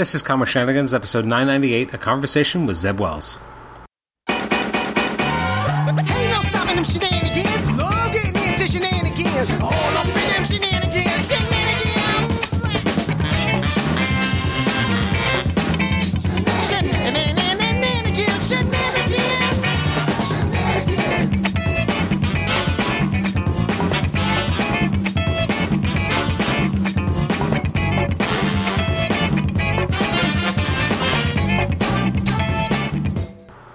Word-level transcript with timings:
This 0.00 0.14
is 0.14 0.22
Comic 0.22 0.48
Shenanigans, 0.48 0.94
episode 0.94 1.26
998, 1.26 1.92
a 1.92 1.98
conversation 1.98 2.64
with 2.64 2.78
Zeb 2.78 2.98
Wells. 2.98 3.38
No 4.30 4.34
stopping 6.40 6.76
them 6.76 6.84
shenanigans. 6.86 7.68
Into 8.48 8.66
shenanigans. 8.66 9.50
Oh, 9.60 9.79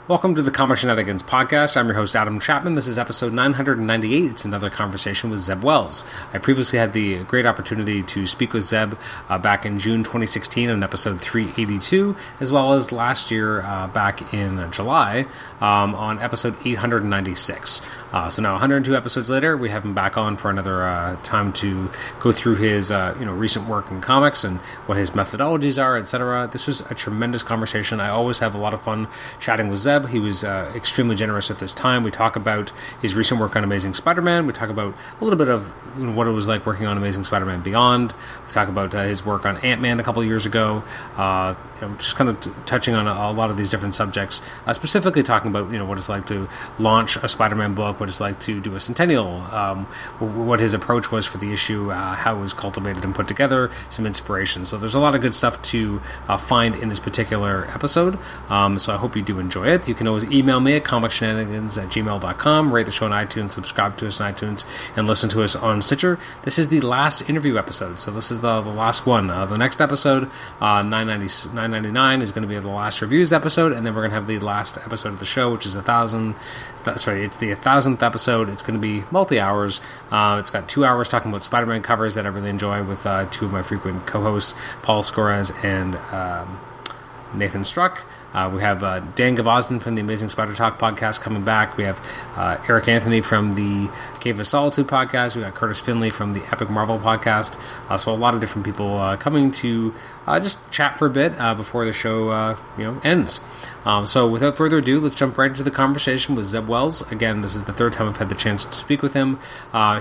Welcome 0.08 0.36
to 0.36 0.44
the 0.44 0.52
Comic 0.52 0.78
Shenanigans 0.78 1.24
podcast. 1.24 1.76
I'm 1.76 1.88
your 1.88 1.96
host, 1.96 2.16
Adam 2.16 2.40
Chapman. 2.40 2.76
This 2.76 2.86
is 2.86 3.00
episode 3.00 3.34
998. 3.34 4.30
It's 4.30 4.46
another 4.46 4.70
conversation 4.70 5.32
with 5.32 5.40
Zeb 5.40 5.64
Wells. 5.64 6.06
I 6.32 6.38
previously 6.38 6.78
had 6.78 6.94
the 6.94 7.24
great 7.24 7.48
opportunity 7.48 8.04
to 8.04 8.28
speak 8.28 8.54
with 8.54 8.66
Zeb 8.66 8.94
uh, 9.30 9.40
back 9.40 9.66
in 9.66 9.80
June 9.80 10.04
2016 10.04 10.70
on 10.70 10.84
episode 10.84 11.20
382, 11.20 12.16
as 12.40 12.52
well 12.52 12.74
as 12.74 12.92
last 12.92 13.32
year 13.32 13.64
uh, 13.64 13.88
back 13.88 14.32
in 14.32 14.72
July 14.72 15.26
um, 15.60 15.96
on 15.96 16.22
episode 16.22 16.56
896. 16.64 17.82
Uh, 18.14 18.30
so 18.30 18.44
now, 18.44 18.52
102 18.54 18.96
episodes 18.96 19.32
later, 19.32 19.58
we 19.58 19.72
have 19.72 19.84
him 19.84 19.96
back 19.96 20.20
on 20.20 20.38
for 20.38 20.52
another 20.52 20.84
uh, 20.84 21.16
time 21.24 21.52
to 21.54 21.90
go 22.20 22.32
through 22.32 22.58
his 22.58 22.92
uh, 22.92 23.16
you 23.18 23.26
know 23.26 23.34
recent 23.34 23.68
work 23.68 23.90
in 23.90 24.02
comics 24.02 24.44
and 24.44 24.60
what 24.86 25.00
his 25.00 25.10
methodologies 25.10 25.82
are, 25.82 25.98
etc. 25.98 26.48
This 26.52 26.68
was 26.68 26.82
a 26.92 26.94
tremendous 26.94 27.42
conversation. 27.42 28.00
I 28.00 28.10
always 28.10 28.38
have 28.38 28.54
a 28.54 28.60
lot 28.60 28.76
of 28.76 28.84
fun 28.84 29.08
chatting 29.40 29.68
with 29.68 29.80
Zeb. 29.80 29.95
He 30.04 30.20
was 30.20 30.44
uh, 30.44 30.72
extremely 30.76 31.16
generous 31.16 31.50
with 31.50 31.60
his 31.60 31.74
time. 31.74 32.04
We 32.04 32.12
talk 32.12 32.36
about 32.36 32.72
his 33.02 33.16
recent 33.16 33.40
work 33.40 33.56
on 33.56 33.64
Amazing 33.64 33.94
Spider-Man. 33.94 34.46
We 34.46 34.54
talk 34.54 34.70
about 34.70 34.94
a 35.20 35.24
little 35.24 35.38
bit 35.38 35.48
of 35.48 35.74
you 35.98 36.08
know, 36.08 36.12
what 36.12 36.28
it 36.28 36.32
was 36.32 36.48
like 36.48 36.66
working 36.66 36.86
on 36.86 36.98
Amazing 36.98 37.24
Spider-Man 37.24 37.62
Beyond. 37.62 38.14
We 38.48 38.54
talk 38.54 38.68
about 38.68 38.94
uh, 38.94 39.04
his 39.04 39.26
work 39.26 39.46
on 39.46 39.58
Ant-Man 39.58 40.00
a 40.00 40.04
couple 40.04 40.24
years 40.24 40.46
ago. 40.46 40.84
Uh, 41.16 41.56
you 41.76 41.88
know, 41.88 41.96
just 41.96 42.16
kind 42.16 42.30
of 42.30 42.40
t- 42.40 42.52
touching 42.66 42.94
on 42.94 43.08
a, 43.08 43.32
a 43.32 43.34
lot 43.34 43.50
of 43.50 43.58
these 43.58 43.70
different 43.70 43.96
subjects, 43.96 44.42
uh, 44.66 44.74
specifically 44.74 45.24
talking 45.24 45.50
about 45.50 45.72
you 45.72 45.78
know 45.78 45.86
what 45.86 45.98
it's 45.98 46.10
like 46.10 46.26
to 46.28 46.48
launch 46.80 47.16
a 47.18 47.28
Spider-Man 47.28 47.74
book, 47.74 48.00
what 48.00 48.10
it's 48.10 48.20
like 48.20 48.40
to 48.42 48.60
do 48.62 48.76
a 48.76 48.80
centennial, 48.80 49.42
um, 49.52 49.86
what 50.20 50.60
his 50.60 50.74
approach 50.74 51.12
was 51.12 51.26
for 51.26 51.38
the 51.38 51.54
issue, 51.54 51.92
uh, 51.92 52.16
how 52.16 52.38
it 52.38 52.42
was 52.42 52.54
cultivated 52.54 53.04
and 53.04 53.16
put 53.16 53.28
together, 53.28 53.72
some 53.90 54.06
inspiration. 54.06 54.66
So 54.66 54.78
there's 54.78 54.96
a 54.96 55.00
lot 55.00 55.16
of 55.16 55.22
good 55.22 55.34
stuff 55.34 55.62
to 55.64 56.02
uh, 56.28 56.38
find 56.38 56.76
in 56.76 56.90
this 56.90 57.00
particular 57.00 57.68
episode. 57.74 58.18
Um, 58.50 58.80
so 58.80 58.94
I 58.94 58.98
hope 58.98 59.16
you 59.16 59.22
do 59.22 59.40
enjoy 59.40 59.68
it. 59.68 59.85
You 59.88 59.96
can 59.96 60.08
always 60.08 60.26
email 60.32 60.60
me 60.60 60.76
at 60.76 60.84
comicshenanigans 60.84 61.82
at 61.82 61.90
gmail.com, 61.90 62.74
rate 62.74 62.86
the 62.86 62.92
show 62.92 63.06
on 63.06 63.12
iTunes, 63.12 63.52
subscribe 63.52 63.98
to 63.98 64.08
us 64.08 64.20
on 64.20 64.34
iTunes, 64.34 64.66
and 64.96 65.08
listen 65.08 65.30
to 65.30 65.44
us 65.44 65.56
on 65.56 65.82
Stitcher. 65.82 66.18
This 66.44 66.58
is 66.58 66.70
the 66.70 66.82
last 66.82 67.30
interview 67.30 67.58
episode, 67.58 68.00
so 68.00 68.12
this 68.12 68.32
is 68.32 68.42
the, 68.42 68.62
the 68.62 68.70
last 68.70 69.06
one. 69.06 69.30
Uh, 69.30 69.46
the 69.46 69.58
next 69.58 69.82
episode, 69.82 70.30
uh, 70.60 70.82
990, 70.82 71.50
999, 71.56 72.22
is 72.22 72.32
going 72.32 72.42
to 72.42 72.48
be 72.48 72.60
the 72.60 72.68
last 72.68 73.02
reviews 73.02 73.32
episode, 73.32 73.72
and 73.72 73.86
then 73.86 73.94
we're 73.94 74.02
going 74.02 74.12
to 74.12 74.16
have 74.16 74.28
the 74.28 74.40
last 74.40 74.78
episode 74.78 75.10
of 75.10 75.20
the 75.20 75.26
show, 75.26 75.52
which 75.52 75.66
is 75.66 75.76
a 75.76 75.82
thousand. 75.82 76.36
That's 76.84 77.08
right, 77.08 77.18
it's 77.18 77.38
the 77.38 77.54
thousandth 77.56 78.04
episode. 78.04 78.50
It's 78.50 78.62
going 78.62 78.80
to 78.80 78.82
be 78.82 79.04
multi 79.12 79.40
hours. 79.40 79.82
Uh, 80.12 80.38
it's 80.40 80.52
got 80.52 80.70
two 80.70 80.86
hours 80.86 81.08
talking 81.10 81.32
about 81.32 81.44
Spider 81.44 81.66
Man 81.66 81.82
covers 81.82 82.16
that 82.16 82.26
I 82.26 82.30
really 82.30 82.50
enjoy 82.50 82.84
with 82.84 83.06
uh, 83.06 83.28
two 83.32 83.46
of 83.46 83.52
my 83.52 83.64
frequent 83.64 84.06
co 84.06 84.22
hosts, 84.22 84.56
Paul 84.82 85.04
Scores 85.04 85.52
and 85.64 85.96
um, 86.12 86.60
Nathan 87.34 87.64
Struck. 87.64 88.04
Uh, 88.36 88.50
we 88.50 88.60
have 88.60 88.84
uh, 88.84 89.00
Dan 89.16 89.38
Gvozden 89.38 89.82
from 89.82 89.96
the 89.96 90.02
Amazing 90.02 90.28
Spider 90.28 90.54
Talk 90.54 90.78
podcast 90.78 91.22
coming 91.22 91.46
back. 91.46 91.78
We 91.78 91.86
have 91.86 92.02
uh, 92.36 92.58
Eric 92.68 92.90
Anthony 92.90 93.22
from 93.22 93.54
the 93.54 93.90
Cave 94.20 94.38
of 94.42 94.46
Solitude 94.46 94.88
podcast. 94.88 95.38
We 95.38 95.42
got 95.44 95.56
Curtis 95.56 95.80
Finley 95.80 96.10
from 96.10 96.34
the 96.34 96.42
Epic 96.52 96.70
Marvel 96.70 97.00
podcast. 97.00 97.58
Uh, 97.88 97.96
so 97.96 98.14
a 98.14 98.16
lot 98.16 98.34
of 98.34 98.42
different 98.42 98.66
people 98.66 98.98
uh, 98.98 99.16
coming 99.16 99.52
to 99.52 99.94
uh, 100.28 100.40
just 100.40 100.58
chat 100.72 100.98
for 100.98 101.06
a 101.08 101.10
bit 101.10 101.38
before 101.58 101.86
the 101.86 101.94
show 101.94 102.56
you 102.78 102.84
know 102.84 103.02
ends. 103.04 103.40
Um, 103.86 104.08
so 104.08 104.28
without 104.28 104.58
further 104.58 104.80
ado, 104.80 105.00
let's 105.00 105.16
jump 105.16 105.38
right 105.38 105.52
into 105.52 105.62
the 105.64 105.72
conversation 105.72 106.36
with 106.36 106.46
Zeb 106.46 106.68
Wells. 106.68 107.10
Again, 107.12 107.42
this 107.42 107.54
is 107.54 107.66
the 107.66 107.74
third 107.74 107.94
time 107.94 108.10
I've 108.10 108.18
had 108.18 108.30
the 108.30 108.36
chance 108.36 108.66
to 108.66 108.74
speak 108.74 109.04
with 109.04 109.14
him. 109.14 109.40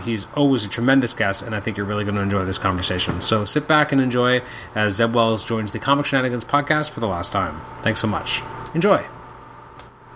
he's 0.02 0.26
always 0.34 0.64
a 0.64 0.68
tremendous 0.68 1.12
guest, 1.12 1.42
and 1.42 1.54
I 1.54 1.60
think 1.60 1.76
you're 1.76 1.86
really 1.86 2.04
going 2.04 2.16
to 2.16 2.22
enjoy 2.22 2.44
this 2.44 2.58
conversation. 2.58 3.20
So 3.20 3.44
sit 3.44 3.68
back 3.68 3.92
and 3.92 4.00
enjoy 4.00 4.42
as 4.74 4.94
Zeb 4.94 5.14
Wells 5.14 5.44
joins 5.44 5.72
the 5.72 5.78
Comic 5.78 6.06
Shenanigans 6.06 6.44
podcast 6.44 6.90
for 6.90 7.00
the 7.00 7.08
last 7.08 7.32
time. 7.32 7.60
Thanks 7.82 8.00
so 8.00 8.06
much. 8.06 8.40
Enjoy. 8.74 9.04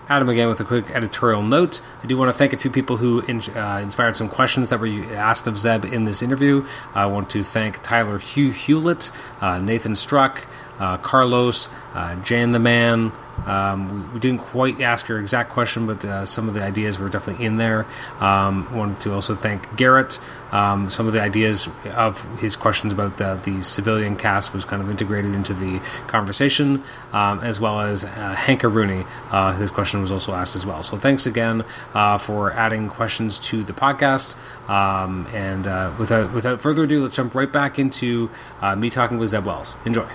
Adam 0.09 0.27
again 0.27 0.47
with 0.47 0.59
a 0.59 0.63
quick 0.63 0.89
editorial 0.89 1.43
note. 1.43 1.81
I 2.03 2.07
do 2.07 2.17
want 2.17 2.29
to 2.31 2.37
thank 2.37 2.51
a 2.51 2.57
few 2.57 2.71
people 2.71 2.97
who 2.97 3.19
in, 3.21 3.41
uh, 3.55 3.79
inspired 3.83 4.15
some 4.15 4.27
questions 4.27 4.69
that 4.69 4.79
were 4.79 4.87
asked 5.13 5.45
of 5.45 5.59
Zeb 5.59 5.85
in 5.85 6.05
this 6.05 6.23
interview. 6.23 6.65
I 6.95 7.05
want 7.05 7.29
to 7.29 7.43
thank 7.43 7.83
Tyler 7.83 8.17
Hugh 8.17 8.49
Hewlett, 8.49 9.11
uh, 9.39 9.59
Nathan 9.59 9.95
Struck, 9.95 10.47
uh, 10.79 10.97
Carlos, 10.97 11.69
uh, 11.93 12.15
Jan 12.15 12.53
the 12.53 12.59
Man. 12.59 13.11
Um, 13.45 14.07
we, 14.07 14.13
we, 14.15 14.19
didn't 14.19 14.41
quite 14.41 14.81
ask 14.81 15.07
your 15.07 15.19
exact 15.19 15.51
question, 15.51 15.87
but 15.87 16.03
uh, 16.03 16.25
some 16.25 16.47
of 16.47 16.53
the 16.53 16.63
ideas 16.63 16.99
were 16.99 17.09
definitely 17.09 17.45
in 17.45 17.57
there. 17.57 17.85
Um, 18.19 18.73
wanted 18.75 18.99
to 19.01 19.13
also 19.13 19.35
thank 19.35 19.75
Garrett. 19.75 20.19
Um, 20.51 20.89
some 20.89 21.05
of 21.05 21.13
the 21.13 21.21
ideas 21.21 21.69
of 21.85 22.21
his 22.39 22.55
questions 22.55 22.91
about 22.91 23.17
the, 23.17 23.35
the, 23.43 23.63
civilian 23.63 24.15
cast 24.15 24.53
was 24.53 24.65
kind 24.65 24.81
of 24.81 24.89
integrated 24.89 25.35
into 25.35 25.53
the 25.53 25.79
conversation, 26.07 26.83
um, 27.13 27.39
as 27.41 27.59
well 27.59 27.81
as 27.81 28.03
uh, 28.03 28.07
Hank 28.07 28.63
Rooney. 28.63 29.05
Uh, 29.29 29.53
his 29.53 29.69
question 29.69 30.01
was 30.01 30.11
also 30.11 30.33
asked 30.33 30.55
as 30.55 30.65
well. 30.65 30.81
So 30.81 30.97
thanks 30.97 31.25
again 31.27 31.63
uh, 31.93 32.17
for 32.17 32.51
adding 32.51 32.89
questions 32.89 33.37
to 33.39 33.63
the 33.63 33.73
podcast. 33.73 34.35
Um, 34.67 35.27
and 35.33 35.67
uh, 35.67 35.91
without 35.99 36.33
without 36.33 36.61
further 36.61 36.83
ado, 36.83 37.03
let's 37.03 37.15
jump 37.15 37.35
right 37.35 37.51
back 37.51 37.77
into 37.77 38.29
uh, 38.61 38.75
me 38.75 38.89
talking 38.89 39.17
with 39.17 39.29
Zeb 39.29 39.45
Wells. 39.45 39.75
Enjoy. 39.85 40.09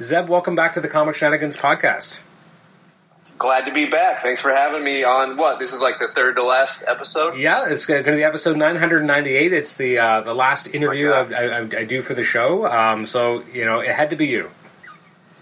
Zeb, 0.00 0.28
welcome 0.28 0.54
back 0.54 0.74
to 0.74 0.80
the 0.80 0.88
Comic 0.88 1.14
Shenanigans 1.14 1.56
podcast. 1.56 2.20
Glad 3.38 3.64
to 3.64 3.72
be 3.72 3.86
back. 3.86 4.20
Thanks 4.20 4.42
for 4.42 4.50
having 4.50 4.84
me 4.84 5.04
on. 5.04 5.38
What 5.38 5.58
this 5.58 5.72
is 5.72 5.80
like 5.80 5.98
the 5.98 6.08
third 6.08 6.36
to 6.36 6.42
last 6.42 6.84
episode. 6.86 7.38
Yeah, 7.38 7.64
it's 7.68 7.86
going 7.86 8.04
to 8.04 8.12
be 8.12 8.22
episode 8.22 8.58
998. 8.58 9.54
It's 9.54 9.78
the 9.78 9.98
uh, 9.98 10.20
the 10.20 10.34
last 10.34 10.74
interview 10.74 11.08
Oh 11.08 11.26
I, 11.34 11.44
I, 11.44 11.60
I, 11.60 11.84
do 11.86 12.02
for 12.02 12.12
the 12.12 12.24
show. 12.24 12.66
Um, 12.66 13.06
so 13.06 13.42
you 13.54 13.64
know, 13.64 13.80
it 13.80 13.90
had 13.90 14.10
to 14.10 14.16
be 14.16 14.26
you. 14.26 14.50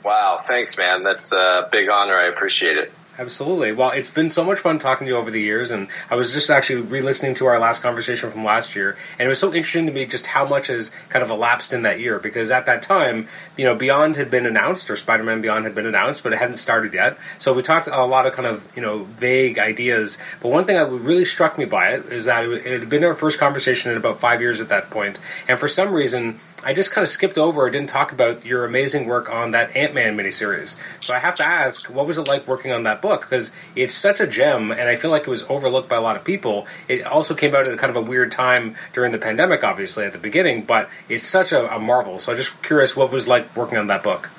Wow, 0.04 0.40
thanks, 0.44 0.78
man. 0.78 1.02
That's 1.02 1.32
a 1.32 1.68
big 1.72 1.88
honor. 1.88 2.14
I 2.14 2.26
appreciate 2.26 2.76
it. 2.76 2.92
Absolutely. 3.16 3.70
Well, 3.70 3.92
it's 3.92 4.10
been 4.10 4.28
so 4.28 4.44
much 4.44 4.58
fun 4.58 4.80
talking 4.80 5.06
to 5.06 5.12
you 5.12 5.16
over 5.16 5.30
the 5.30 5.40
years, 5.40 5.70
and 5.70 5.86
I 6.10 6.16
was 6.16 6.32
just 6.32 6.50
actually 6.50 6.80
re-listening 6.82 7.34
to 7.34 7.46
our 7.46 7.60
last 7.60 7.80
conversation 7.80 8.28
from 8.28 8.42
last 8.42 8.74
year, 8.74 8.96
and 9.20 9.26
it 9.26 9.28
was 9.28 9.38
so 9.38 9.54
interesting 9.54 9.86
to 9.86 9.92
me 9.92 10.04
just 10.04 10.26
how 10.26 10.44
much 10.44 10.66
has 10.66 10.90
kind 11.10 11.22
of 11.22 11.30
elapsed 11.30 11.72
in 11.72 11.82
that 11.82 12.00
year. 12.00 12.18
Because 12.18 12.50
at 12.50 12.66
that 12.66 12.82
time, 12.82 13.28
you 13.56 13.64
know, 13.64 13.76
Beyond 13.76 14.16
had 14.16 14.32
been 14.32 14.46
announced, 14.46 14.90
or 14.90 14.96
Spider-Man 14.96 15.42
Beyond 15.42 15.64
had 15.64 15.76
been 15.76 15.86
announced, 15.86 16.24
but 16.24 16.32
it 16.32 16.40
hadn't 16.40 16.56
started 16.56 16.92
yet. 16.92 17.16
So 17.38 17.52
we 17.52 17.62
talked 17.62 17.86
a 17.86 18.04
lot 18.04 18.26
of 18.26 18.32
kind 18.32 18.48
of 18.48 18.68
you 18.74 18.82
know 18.82 19.04
vague 19.04 19.60
ideas. 19.60 20.18
But 20.42 20.48
one 20.48 20.64
thing 20.64 20.74
that 20.74 20.90
really 20.90 21.24
struck 21.24 21.56
me 21.56 21.66
by 21.66 21.90
it 21.94 22.06
is 22.06 22.24
that 22.24 22.44
it 22.48 22.80
had 22.80 22.90
been 22.90 23.04
our 23.04 23.14
first 23.14 23.38
conversation 23.38 23.92
in 23.92 23.96
about 23.96 24.18
five 24.18 24.40
years 24.40 24.60
at 24.60 24.68
that 24.70 24.90
point, 24.90 25.20
and 25.48 25.58
for 25.58 25.68
some 25.68 25.94
reason. 25.94 26.40
I 26.64 26.72
just 26.72 26.92
kind 26.92 27.02
of 27.02 27.08
skipped 27.08 27.38
over 27.38 27.60
or 27.60 27.70
didn't 27.70 27.90
talk 27.90 28.12
about 28.12 28.44
your 28.44 28.64
amazing 28.64 29.06
work 29.06 29.30
on 29.30 29.50
that 29.50 29.76
Ant 29.76 29.94
Man 29.94 30.16
miniseries. 30.16 30.78
So 31.02 31.14
I 31.14 31.18
have 31.18 31.34
to 31.36 31.44
ask, 31.44 31.90
what 31.90 32.06
was 32.06 32.18
it 32.18 32.26
like 32.26 32.46
working 32.46 32.72
on 32.72 32.84
that 32.84 33.02
book? 33.02 33.22
Because 33.22 33.52
it's 33.76 33.94
such 33.94 34.20
a 34.20 34.26
gem, 34.26 34.70
and 34.70 34.88
I 34.88 34.96
feel 34.96 35.10
like 35.10 35.22
it 35.22 35.28
was 35.28 35.48
overlooked 35.50 35.88
by 35.88 35.96
a 35.96 36.00
lot 36.00 36.16
of 36.16 36.24
people. 36.24 36.66
It 36.88 37.04
also 37.04 37.34
came 37.34 37.54
out 37.54 37.68
at 37.68 37.74
a 37.74 37.76
kind 37.76 37.90
of 37.90 37.96
a 37.96 38.08
weird 38.08 38.32
time 38.32 38.76
during 38.92 39.12
the 39.12 39.18
pandemic, 39.18 39.62
obviously, 39.62 40.04
at 40.04 40.12
the 40.12 40.18
beginning, 40.18 40.64
but 40.64 40.88
it's 41.08 41.22
such 41.22 41.52
a, 41.52 41.74
a 41.74 41.78
marvel. 41.78 42.18
So 42.18 42.32
I'm 42.32 42.38
just 42.38 42.62
curious 42.62 42.96
what 42.96 43.12
was 43.12 43.28
like 43.28 43.56
working 43.56 43.78
on 43.78 43.88
that 43.88 44.02
book. 44.02 44.30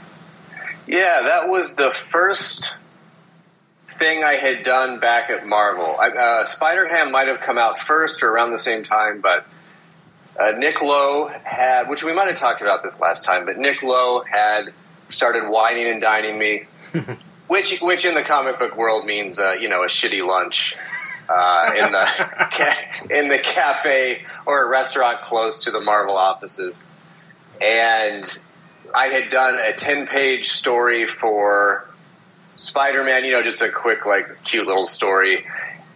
Yeah, 0.87 1.21
that 1.23 1.49
was 1.49 1.75
the 1.75 1.91
first 1.91 2.77
thing 3.97 4.23
I 4.23 4.33
had 4.33 4.63
done 4.63 4.99
back 4.99 5.29
at 5.29 5.47
Marvel. 5.47 5.95
Uh, 5.99 6.43
Spider 6.43 6.87
Ham 6.87 7.11
might 7.11 7.27
have 7.27 7.41
come 7.41 7.57
out 7.57 7.81
first 7.81 8.23
or 8.23 8.29
around 8.29 8.51
the 8.51 8.57
same 8.57 8.83
time, 8.83 9.21
but 9.21 9.45
uh, 10.39 10.51
Nick 10.57 10.81
Lowe 10.81 11.29
had, 11.43 11.89
which 11.89 12.03
we 12.03 12.13
might 12.13 12.27
have 12.27 12.37
talked 12.37 12.61
about 12.61 12.83
this 12.83 12.99
last 12.99 13.25
time, 13.25 13.45
but 13.45 13.57
Nick 13.57 13.83
Lowe 13.83 14.21
had 14.21 14.73
started 15.09 15.49
wining 15.49 15.87
and 15.87 16.01
dining 16.01 16.37
me, 16.37 16.63
which 17.47 17.79
which 17.79 18.05
in 18.05 18.13
the 18.15 18.23
comic 18.23 18.59
book 18.59 18.75
world 18.75 19.05
means 19.05 19.39
uh, 19.39 19.51
you 19.59 19.69
know 19.69 19.83
a 19.83 19.87
shitty 19.87 20.25
lunch 20.25 20.75
uh, 21.29 21.71
in 21.75 21.91
the 21.91 22.05
ca- 22.51 23.07
in 23.09 23.29
the 23.29 23.39
cafe 23.39 24.23
or 24.45 24.65
a 24.65 24.69
restaurant 24.69 25.21
close 25.21 25.65
to 25.65 25.71
the 25.71 25.79
Marvel 25.79 26.17
offices, 26.17 26.83
and 27.61 28.25
I 28.93 29.07
had 29.07 29.29
done 29.29 29.57
a 29.59 29.73
ten 29.73 30.07
page 30.07 30.49
story 30.49 31.07
for 31.07 31.87
Spider 32.57 33.03
Man, 33.03 33.25
you 33.25 33.31
know, 33.31 33.43
just 33.43 33.61
a 33.61 33.69
quick 33.69 34.05
like 34.05 34.43
cute 34.43 34.67
little 34.67 34.87
story 34.87 35.45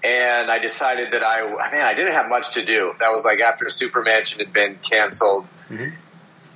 and 0.03 0.49
I 0.49 0.59
decided 0.59 1.11
that 1.11 1.23
I 1.23 1.43
man 1.71 1.85
I 1.85 1.93
didn't 1.93 2.13
have 2.13 2.29
much 2.29 2.53
to 2.53 2.65
do. 2.65 2.93
That 2.99 3.11
was 3.11 3.25
like 3.25 3.39
after 3.39 3.69
Supermansion 3.69 4.39
had 4.39 4.53
been 4.53 4.75
canceled, 4.75 5.45
mm-hmm. 5.69 5.89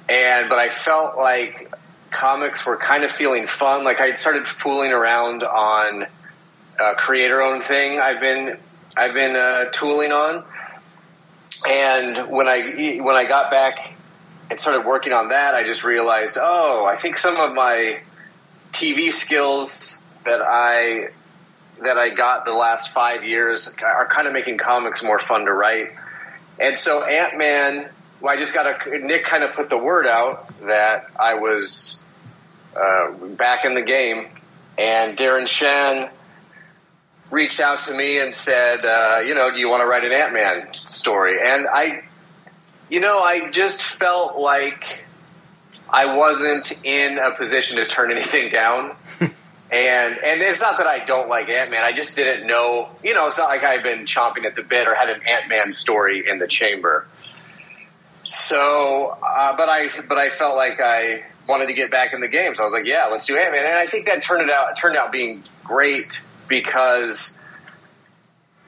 and 0.10 0.50
but 0.50 0.60
I 0.60 0.69
felt 0.69 1.18
like 1.18 1.72
comics 2.12 2.66
were 2.66 2.78
kind 2.78 3.04
of 3.04 3.12
feeling 3.12 3.48
fun. 3.48 3.84
Like 3.84 4.00
I 4.00 4.13
started 4.13 4.48
fooling 4.48 4.92
around 4.92 5.44
on 5.44 6.06
a 6.80 6.95
creator-owned 6.95 7.63
thing. 7.63 8.00
I've 8.00 8.22
been 8.22 8.57
I've 8.95 9.13
been 9.13 9.36
uh, 9.36 9.66
tooling 9.72 10.12
on, 10.12 10.44
and 11.68 12.31
when 12.31 12.48
I 12.48 13.00
when 13.01 13.16
I 13.16 13.25
got 13.25 13.51
back 13.51 13.94
and 14.50 14.60
started 14.60 14.86
working 14.86 15.13
on 15.13 15.30
that, 15.30 15.56
I 15.56 15.63
just 15.63 15.84
realized, 15.84 16.38
oh, 16.42 16.86
I 16.86 16.96
think 16.96 17.18
some 17.18 17.38
of 17.38 17.54
my 17.54 18.00
TV 18.72 19.10
skills 19.10 20.01
that 20.25 20.42
I 20.42 21.10
that 21.81 21.98
I 21.98 22.10
got 22.10 22.46
the 22.46 22.54
last 22.54 22.94
five 22.94 23.24
years 23.24 23.75
are 23.84 24.08
kind 24.08 24.28
of 24.28 24.34
making 24.34 24.58
comics 24.58 25.04
more 25.04 25.20
fun 25.20 25.46
to 25.46 25.54
write. 25.54 25.88
And 26.60 26.78
so 26.78 27.04
Ant 27.06 27.38
Man, 27.38 27.90
well, 28.22 28.34
I 28.34 28.38
just 28.38 28.54
got 28.54 28.88
a 28.88 29.00
Nick 29.00 29.25
kind 29.25 29.44
of 29.44 29.54
put 29.54 29.70
the 29.70 29.78
word 29.78 30.08
out 30.08 30.48
that 30.62 31.06
I 31.20 31.36
was 31.36 32.04
uh, 32.80 33.36
back 33.36 33.66
in 33.66 33.75
the 33.75 33.81
game, 33.81 34.28
and 34.78 35.18
Darren 35.18 35.48
Shan 35.48 36.10
reached 37.31 37.60
out 37.60 37.80
to 37.80 37.94
me 37.94 38.20
and 38.20 38.36
said, 38.36 38.86
uh, 38.86 39.22
you 39.25 39.34
know, 39.34 39.52
do 39.52 39.60
you 39.60 39.68
want 39.68 39.81
to 39.81 39.88
write 39.88 40.06
an 40.06 40.12
Ant 40.12 40.34
Man 40.34 40.72
story? 40.74 41.38
And 41.44 41.68
I, 41.68 42.04
you 42.90 43.00
know, 43.00 43.20
I 43.20 43.50
just 43.50 43.81
felt 43.98 44.38
like 44.38 45.04
I 45.92 46.16
wasn't 46.16 46.86
in 46.86 47.18
a 47.18 47.31
position 47.31 47.78
to 47.78 47.86
turn 47.86 48.12
anything 48.16 48.52
down. 48.52 48.96
And 49.71 50.18
and 50.18 50.42
it's 50.42 50.62
not 50.62 50.77
that 50.77 50.88
I 50.88 51.06
don't 51.06 51.30
like 51.30 51.50
Ant 51.50 51.71
Man. 51.71 51.83
I 51.83 51.94
just 51.94 52.15
didn't 52.15 52.45
know. 52.45 52.89
You 53.04 53.13
know, 53.15 53.27
it's 53.27 53.38
not 53.38 53.48
like 53.48 53.63
I've 53.63 53.83
been 53.83 54.06
chomping 54.06 54.45
at 54.45 54.56
the 54.56 54.62
bit 54.63 54.88
or 54.88 54.94
had 54.94 55.10
an 55.10 55.21
Ant 55.27 55.50
Man 55.50 55.74
story 55.74 56.27
in 56.27 56.38
the 56.38 56.48
chamber. 56.48 57.07
So, 58.24 59.18
uh, 59.21 59.57
but 59.57 59.69
I 59.69 59.89
but 60.07 60.18
I 60.18 60.30
felt 60.30 60.56
like 60.56 60.80
I 60.81 61.24
wanted 61.48 61.68
to 61.68 61.74
get 61.74 61.92
back 61.92 62.13
in 62.13 62.21
the 62.21 62.27
game. 62.27 62.56
So 62.56 62.63
I 62.63 62.65
was 62.65 62.74
like, 62.74 62.86
yeah, 62.86 63.07
let's 63.10 63.25
do 63.25 63.38
Ant 63.38 63.51
Man. 63.51 63.65
And 63.65 63.75
I 63.75 63.88
think 63.88 64.06
that 64.07 64.21
turned 64.21 64.44
it 64.44 64.50
out 64.50 64.77
turned 64.77 64.95
out 64.95 65.12
being 65.12 65.44
great 65.63 66.24
because 66.48 67.39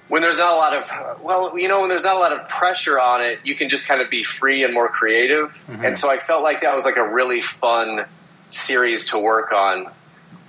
when 0.08 0.22
there's 0.22 0.38
not 0.38 0.54
a 0.54 0.58
lot 0.58 0.74
of 0.78 1.24
well, 1.24 1.58
you 1.58 1.68
know, 1.68 1.82
when 1.82 1.90
there's 1.90 2.04
not 2.04 2.16
a 2.16 2.20
lot 2.20 2.34
of 2.34 2.50
pressure 2.50 3.00
on 3.00 3.22
it, 3.22 3.40
you 3.44 3.56
can 3.56 3.70
just 3.70 3.88
kind 3.88 4.02
of 4.02 4.10
be 4.10 4.24
free 4.24 4.64
and 4.64 4.74
more 4.74 4.90
creative. 4.90 5.50
Mm-hmm. 5.50 5.86
And 5.86 5.98
so 5.98 6.12
I 6.12 6.18
felt 6.18 6.44
like 6.44 6.62
that 6.62 6.76
was 6.76 6.86
like 6.86 6.98
a 6.98 7.14
really 7.14 7.42
fun 7.42 8.06
series 8.52 9.12
to 9.12 9.20
work 9.20 9.52
on 9.52 9.86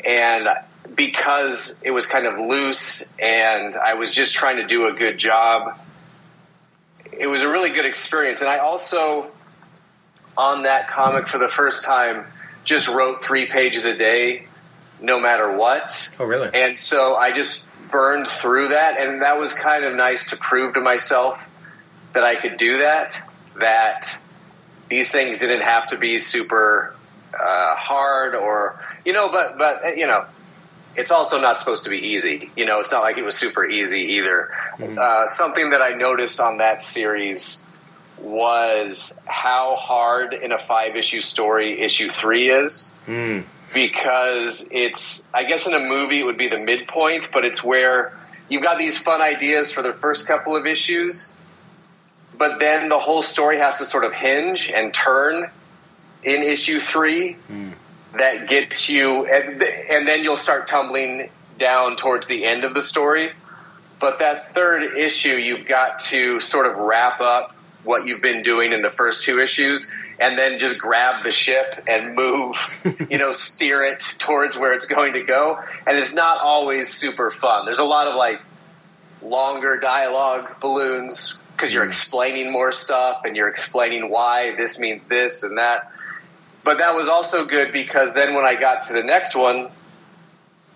and 0.07 0.49
because 0.95 1.81
it 1.85 1.91
was 1.91 2.07
kind 2.07 2.27
of 2.27 2.39
loose 2.39 3.13
and 3.19 3.75
I 3.75 3.95
was 3.95 4.15
just 4.15 4.35
trying 4.35 4.57
to 4.59 4.67
do 4.67 4.87
a 4.87 4.93
good 4.93 5.19
job, 5.19 5.73
it 7.19 7.27
was 7.27 7.43
a 7.43 7.49
really 7.49 7.71
good 7.71 7.87
experience. 7.87 8.41
And 8.41 8.51
I 8.51 8.59
also, 8.59 9.27
on 10.37 10.63
that 10.63 10.89
comic 10.89 11.29
for 11.29 11.39
the 11.39 11.49
first 11.49 11.85
time, 11.85 12.25
just 12.65 12.95
wrote 12.95 13.23
three 13.25 13.47
pages 13.47 13.87
a 13.87 13.97
day, 13.97 14.47
no 15.01 15.21
matter 15.21 15.57
what. 15.57 16.15
Oh, 16.19 16.25
really? 16.25 16.51
And 16.53 16.79
so 16.79 17.15
I 17.15 17.33
just 17.33 17.69
burned 17.91 18.27
through 18.27 18.69
that, 18.69 18.99
and 18.99 19.23
that 19.23 19.39
was 19.39 19.55
kind 19.55 19.85
of 19.85 19.95
nice 19.95 20.31
to 20.31 20.37
prove 20.37 20.75
to 20.75 20.81
myself 20.81 21.43
that 22.13 22.25
I 22.25 22.35
could 22.35 22.57
do 22.57 22.79
that. 22.79 23.21
That 23.59 24.19
these 24.89 25.13
things 25.13 25.39
didn't 25.39 25.63
have 25.63 25.89
to 25.89 25.99
be 25.99 26.19
super 26.19 26.95
uh, 27.35 27.75
hard 27.77 28.35
or 28.35 28.81
you 29.07 29.13
know, 29.13 29.31
but 29.31 29.57
but 29.57 29.97
you 29.97 30.07
know, 30.07 30.25
it's 30.97 31.13
also 31.13 31.41
not 31.41 31.59
supposed 31.59 31.85
to 31.85 31.91
be 31.91 31.99
easy. 31.99 32.51
You 32.57 32.67
know, 32.67 32.81
it's 32.81 32.93
not 32.93 33.01
like 33.01 33.17
it 33.17 33.25
was 33.25 33.37
super 33.37 33.65
easy 33.65 34.15
either. 34.15 34.49
Mm-hmm. 34.79 34.99
Uh, 35.01 35.29
something 35.29 35.71
that 35.71 35.81
I 35.81 35.91
noticed 35.91 36.41
on 36.41 36.59
that 36.59 36.83
series 36.83 37.63
was 38.21 39.21
how 39.27 39.77
hard 39.77 40.33
in 40.33 40.53
a 40.53 40.59
five 40.59 40.97
issue 40.97 41.21
story 41.21 41.81
issue 41.81 42.11
three 42.11 42.51
is. 42.51 42.93
Mm. 43.07 43.45
Because 43.75 44.71
it's, 44.73 45.33
I 45.35 45.45
guess 45.45 45.67
in 45.69 45.75
a 45.75 45.89
movie 45.89 46.21
it 46.21 46.25
would 46.25 46.39
be 46.39 46.49
the 46.49 46.59
midpoint, 46.59 47.31
but 47.33 47.45
it's 47.45 47.63
where 47.65 48.17
you've 48.49 48.63
got 48.63 48.79
these 48.79 49.03
fun 49.03 49.21
ideas 49.21 49.73
for 49.73 49.83
the 49.83 49.93
first 49.93 50.29
couple 50.29 50.57
of 50.57 50.67
issues, 50.67 51.37
but 52.39 52.61
then 52.61 52.89
the 52.89 52.99
whole 52.99 53.23
story 53.23 53.59
has 53.59 53.79
to 53.79 53.85
sort 53.85 54.05
of 54.05 54.13
hinge 54.13 54.71
and 54.71 54.95
turn 54.95 55.51
in 56.23 56.43
issue 56.43 56.79
three. 56.79 57.37
Mm 57.51 57.73
that 58.19 58.49
gets 58.49 58.91
you, 58.91 59.27
and, 59.27 59.63
and 59.63 60.07
then 60.07 60.25
you'll 60.25 60.37
start 60.37 60.67
tumbling 60.67 61.31
down 61.59 61.97
towards 61.97 62.29
the 62.29 62.45
end 62.45 62.65
of 62.65 62.75
the 62.75 62.83
story. 62.83 63.31
But 64.01 64.19
that 64.19 64.53
third 64.55 64.83
issue, 64.83 65.37
you've 65.37 65.67
got 65.67 66.01
to 66.01 66.41
sort 66.41 66.67
of 66.67 66.77
wrap 66.77 67.21
up 67.21 67.55
what 67.85 68.05
you've 68.05 68.21
been 68.21 68.43
doing 68.43 68.73
in 68.73 68.83
the 68.83 68.91
first 68.91 69.25
two 69.25 69.41
issues 69.41 69.91
and 70.21 70.39
then 70.39 70.59
just 70.59 70.81
grab 70.81 71.25
the 71.25 71.33
ship 71.33 71.85
and 71.89 72.15
move, 72.15 72.57
you 73.11 73.19
know, 73.19 73.33
steer 73.33 73.85
it 73.85 74.01
towards 74.19 74.59
where 74.59 74.73
it's 74.73 74.89
going 74.89 75.15
to 75.15 75.23
go. 75.23 75.59
And 75.87 75.97
it's 75.97 76.15
not 76.15 76.41
always 76.41 76.89
super 76.89 77.31
fun. 77.31 77.65
There's 77.65 77.79
a 77.79 77.85
lot 77.85 78.09
of 78.09 78.17
like 78.17 78.41
longer 79.23 79.79
dialogue 79.79 80.61
balloons 80.61 81.43
because 81.53 81.73
you're 81.73 81.85
mm. 81.85 81.89
explaining 81.89 82.53
more 82.53 82.73
stuff 82.73 83.23
and 83.25 83.37
you're 83.37 83.49
explaining 83.49 84.11
why 84.11 84.55
this 84.55 84.81
means 84.81 85.07
this 85.07 85.45
and 85.45 85.59
that. 85.59 85.91
But 86.67 86.79
that 86.79 86.97
was 86.97 87.09
also 87.09 87.47
good 87.47 87.73
because 87.73 88.13
then 88.13 88.35
when 88.35 88.45
I 88.45 88.57
got 88.57 88.83
to 88.85 88.93
the 88.93 89.05
next 89.05 89.37
one, 89.37 89.69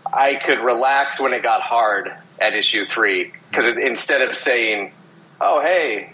I 0.06 0.36
could 0.36 0.60
relax 0.60 1.20
when 1.20 1.32
it 1.32 1.42
got 1.42 1.62
hard 1.62 2.08
at 2.40 2.54
issue 2.54 2.84
three 2.84 3.32
because 3.50 3.66
instead 3.76 4.22
of 4.22 4.36
saying, 4.36 4.92
"Oh, 5.40 5.60
hey, 5.60 6.12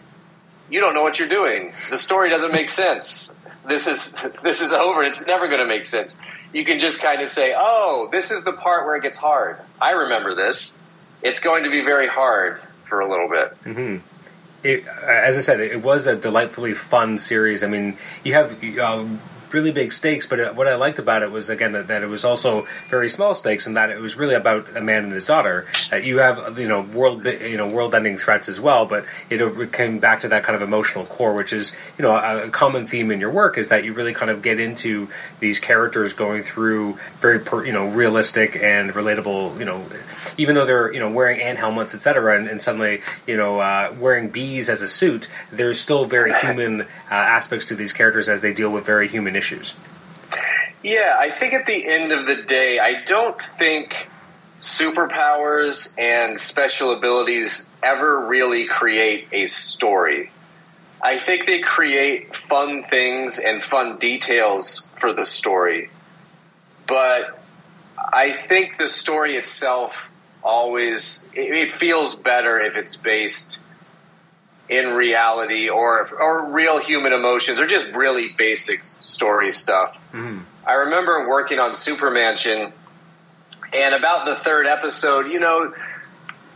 you 0.70 0.80
don't 0.80 0.94
know 0.94 1.02
what 1.02 1.18
you're 1.18 1.28
doing. 1.28 1.74
The 1.90 1.98
story 1.98 2.30
doesn't 2.30 2.52
make 2.52 2.70
sense. 2.70 3.34
This 3.66 3.86
is 3.86 4.32
this 4.42 4.62
is 4.62 4.72
over. 4.72 5.02
It's 5.02 5.26
never 5.26 5.46
going 5.46 5.60
to 5.60 5.66
make 5.66 5.84
sense." 5.84 6.18
You 6.54 6.64
can 6.64 6.78
just 6.78 7.02
kind 7.02 7.20
of 7.20 7.28
say, 7.28 7.52
"Oh, 7.54 8.08
this 8.10 8.30
is 8.30 8.44
the 8.44 8.54
part 8.54 8.86
where 8.86 8.96
it 8.96 9.02
gets 9.02 9.18
hard. 9.18 9.58
I 9.80 9.90
remember 9.90 10.34
this. 10.34 10.74
It's 11.22 11.42
going 11.42 11.64
to 11.64 11.70
be 11.70 11.82
very 11.82 12.08
hard 12.08 12.60
for 12.60 13.00
a 13.00 13.06
little 13.06 13.28
bit." 13.28 13.74
Mm-hmm. 13.74 14.66
It, 14.66 14.86
as 15.06 15.36
I 15.36 15.42
said, 15.42 15.60
it 15.60 15.82
was 15.82 16.06
a 16.06 16.16
delightfully 16.16 16.72
fun 16.72 17.18
series. 17.18 17.62
I 17.62 17.66
mean, 17.66 17.98
you 18.24 18.32
have. 18.32 18.64
Uh, 18.78 19.04
really 19.52 19.72
big 19.72 19.92
stakes. 19.92 20.26
But 20.26 20.40
uh, 20.40 20.52
what 20.52 20.66
I 20.66 20.76
liked 20.76 20.98
about 20.98 21.22
it 21.22 21.30
was 21.30 21.50
again 21.50 21.72
that, 21.72 21.88
that, 21.88 22.02
it 22.02 22.08
was 22.08 22.24
also 22.24 22.66
very 22.88 23.08
small 23.08 23.34
stakes, 23.34 23.66
and 23.66 23.76
that 23.76 23.90
it 23.90 24.00
was 24.00 24.16
really 24.16 24.34
about 24.34 24.76
a 24.76 24.80
man 24.80 25.04
and 25.04 25.12
his 25.12 25.26
daughter. 25.26 25.66
Uh, 25.92 25.96
you 25.96 26.18
have 26.18 26.38
uh, 26.38 26.60
you 26.60 26.68
know 26.68 26.82
world 26.82 27.24
you 27.24 27.56
know 27.56 27.68
world 27.68 27.94
ending 27.94 28.16
threats 28.16 28.48
as 28.48 28.60
well, 28.60 28.86
but 28.86 29.04
uh, 29.04 29.06
it 29.30 29.72
came 29.72 29.98
back 29.98 30.20
to 30.20 30.28
that 30.28 30.42
kind 30.42 30.56
of 30.56 30.62
emotional 30.62 31.04
core, 31.06 31.34
which 31.34 31.52
is 31.52 31.76
you 31.98 32.02
know 32.02 32.14
a, 32.16 32.50
common 32.50 32.86
theme 32.86 33.10
in 33.10 33.20
your 33.20 33.30
work 33.30 33.58
is 33.58 33.68
that 33.68 33.84
you 33.84 33.92
really 33.92 34.14
kind 34.14 34.30
of 34.30 34.40
get 34.42 34.58
into 34.58 35.08
these 35.40 35.60
characters 35.60 36.12
going 36.12 36.42
through 36.42 36.94
very 37.20 37.38
per, 37.38 37.64
you 37.64 37.72
know 37.72 37.88
realistic 37.88 38.56
and 38.56 38.90
relatable 38.92 39.58
you 39.58 39.64
know 39.64 39.84
even 40.38 40.54
though 40.54 40.64
they're 40.64 40.92
you 40.92 41.00
know 41.00 41.10
wearing 41.10 41.40
ant 41.40 41.58
helmets 41.58 41.94
etc 41.94 42.36
and, 42.38 42.48
and, 42.48 42.60
suddenly 42.60 43.00
you 43.26 43.36
know 43.36 43.60
uh, 43.60 43.94
wearing 43.98 44.30
bees 44.30 44.68
as 44.68 44.82
a 44.82 44.88
suit 44.88 45.28
there's 45.52 45.78
still 45.78 46.04
very 46.04 46.32
human 46.40 46.82
uh, 46.82 46.86
aspects 47.10 47.66
to 47.66 47.74
these 47.74 47.92
characters 47.92 48.28
as 48.28 48.40
they 48.40 48.52
deal 48.52 48.72
with 48.72 48.84
very 48.84 49.08
human 49.08 49.36
issues. 49.36 49.74
Yeah, 50.82 51.16
I 51.18 51.30
think 51.30 51.54
at 51.54 51.66
the 51.66 51.84
end 51.86 52.12
of 52.12 52.26
the 52.26 52.42
day, 52.42 52.78
I 52.78 53.02
don't 53.02 53.40
think 53.40 54.08
superpowers 54.60 55.98
and 55.98 56.38
special 56.38 56.92
abilities 56.92 57.68
ever 57.82 58.26
really 58.28 58.66
create 58.66 59.28
a 59.32 59.46
story. 59.46 60.30
I 61.02 61.16
think 61.16 61.46
they 61.46 61.60
create 61.60 62.34
fun 62.34 62.82
things 62.82 63.42
and 63.44 63.62
fun 63.62 63.98
details 63.98 64.88
for 64.98 65.12
the 65.12 65.24
story. 65.24 65.90
But 66.86 67.38
I 68.12 68.30
think 68.30 68.78
the 68.78 68.88
story 68.88 69.36
itself 69.36 70.10
always 70.42 71.28
it 71.34 71.72
feels 71.72 72.14
better 72.14 72.58
if 72.58 72.76
it's 72.76 72.96
based 72.96 73.60
in 74.68 74.94
reality 74.94 75.68
or 75.68 76.08
or 76.20 76.52
real 76.52 76.78
human 76.78 77.12
emotions 77.12 77.60
or 77.60 77.66
just 77.66 77.88
really 77.92 78.28
basic 78.36 78.86
story 78.86 79.52
stuff. 79.52 80.12
Mm-hmm. 80.12 80.38
I 80.68 80.74
remember 80.74 81.28
working 81.28 81.58
on 81.58 81.74
Supermansion, 81.74 82.72
and 83.74 83.94
about 83.94 84.26
the 84.26 84.34
third 84.34 84.66
episode, 84.66 85.28
you 85.28 85.38
know, 85.38 85.72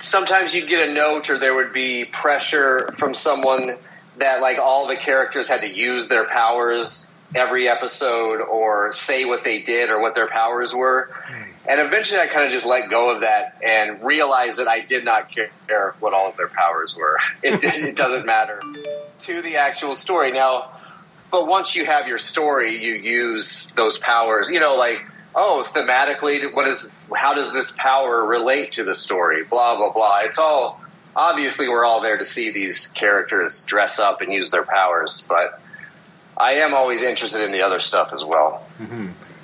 sometimes 0.01 0.55
you'd 0.55 0.69
get 0.69 0.89
a 0.89 0.93
note 0.93 1.31
or 1.31 1.39
there 1.39 1.55
would 1.55 1.73
be 1.73 2.05
pressure 2.05 2.91
from 2.97 3.15
someone 3.15 3.77
that 4.19 4.41
like 4.41 4.59
all 4.59 4.87
the 4.87 4.97
characters 4.97 5.49
had 5.49 5.63
to 5.63 5.73
use 5.73 6.09
their 6.09 6.25
powers 6.25 7.11
every 7.35 7.69
episode 7.69 8.41
or 8.41 8.93
say 8.93 9.25
what 9.25 9.45
they 9.45 9.63
did 9.63 9.91
or 9.91 10.01
what 10.01 10.15
their 10.15 10.29
powers 10.29 10.75
were. 10.75 11.09
And 11.69 11.81
eventually 11.81 12.21
I 12.21 12.27
kind 12.27 12.47
of 12.47 12.51
just 12.51 12.67
let 12.67 12.91
go 12.91 13.15
of 13.15 13.21
that 13.21 13.57
and 13.65 14.03
realized 14.03 14.59
that 14.59 14.67
I 14.67 14.81
did 14.81 15.05
not 15.05 15.31
care 15.31 15.95
what 16.01 16.15
all 16.15 16.31
of 16.31 16.37
their 16.37 16.49
powers 16.49 16.97
were. 16.97 17.19
It, 17.43 17.63
it 17.65 17.97
doesn't 17.97 18.27
matter 18.27 18.61
to 19.21 19.43
the 19.43 19.57
actual 19.57 19.95
story. 19.95 20.33
Now, 20.33 20.71
but 21.31 21.47
once 21.47 21.77
you 21.77 21.87
have 21.87 22.09
your 22.09 22.19
story, 22.19 22.83
you 22.83 22.95
use 22.95 23.67
those 23.77 23.99
powers, 23.99 24.51
you 24.51 24.61
know, 24.61 24.77
like, 24.77 25.05
oh, 25.35 25.65
thematically, 25.67 26.53
what 26.53 26.67
is, 26.67 26.91
how 27.15 27.35
does 27.35 27.53
this 27.53 27.73
power 27.73 28.27
relate 28.27 28.73
to 28.73 28.85
the 28.85 28.95
story? 28.95 29.45
Blah, 29.45 29.77
blah, 29.77 29.93
blah. 29.93 30.21
It's 30.25 30.39
all, 30.39 30.81
obviously 31.15 31.69
we're 31.69 31.85
all 31.85 32.01
there 32.01 32.19
to 32.19 32.25
see 32.25 32.51
these 32.51 32.89
characters 32.89 33.63
dress 33.65 33.99
up 33.99 34.21
and 34.21 34.33
use 34.33 34.51
their 34.51 34.65
powers, 34.65 35.25
but 35.29 35.61
I 36.37 36.55
am 36.55 36.75
always 36.75 37.03
interested 37.03 37.45
in 37.45 37.53
the 37.53 37.63
other 37.63 37.81
stuff 37.81 38.13
as 38.13 38.25
well. 38.25 38.67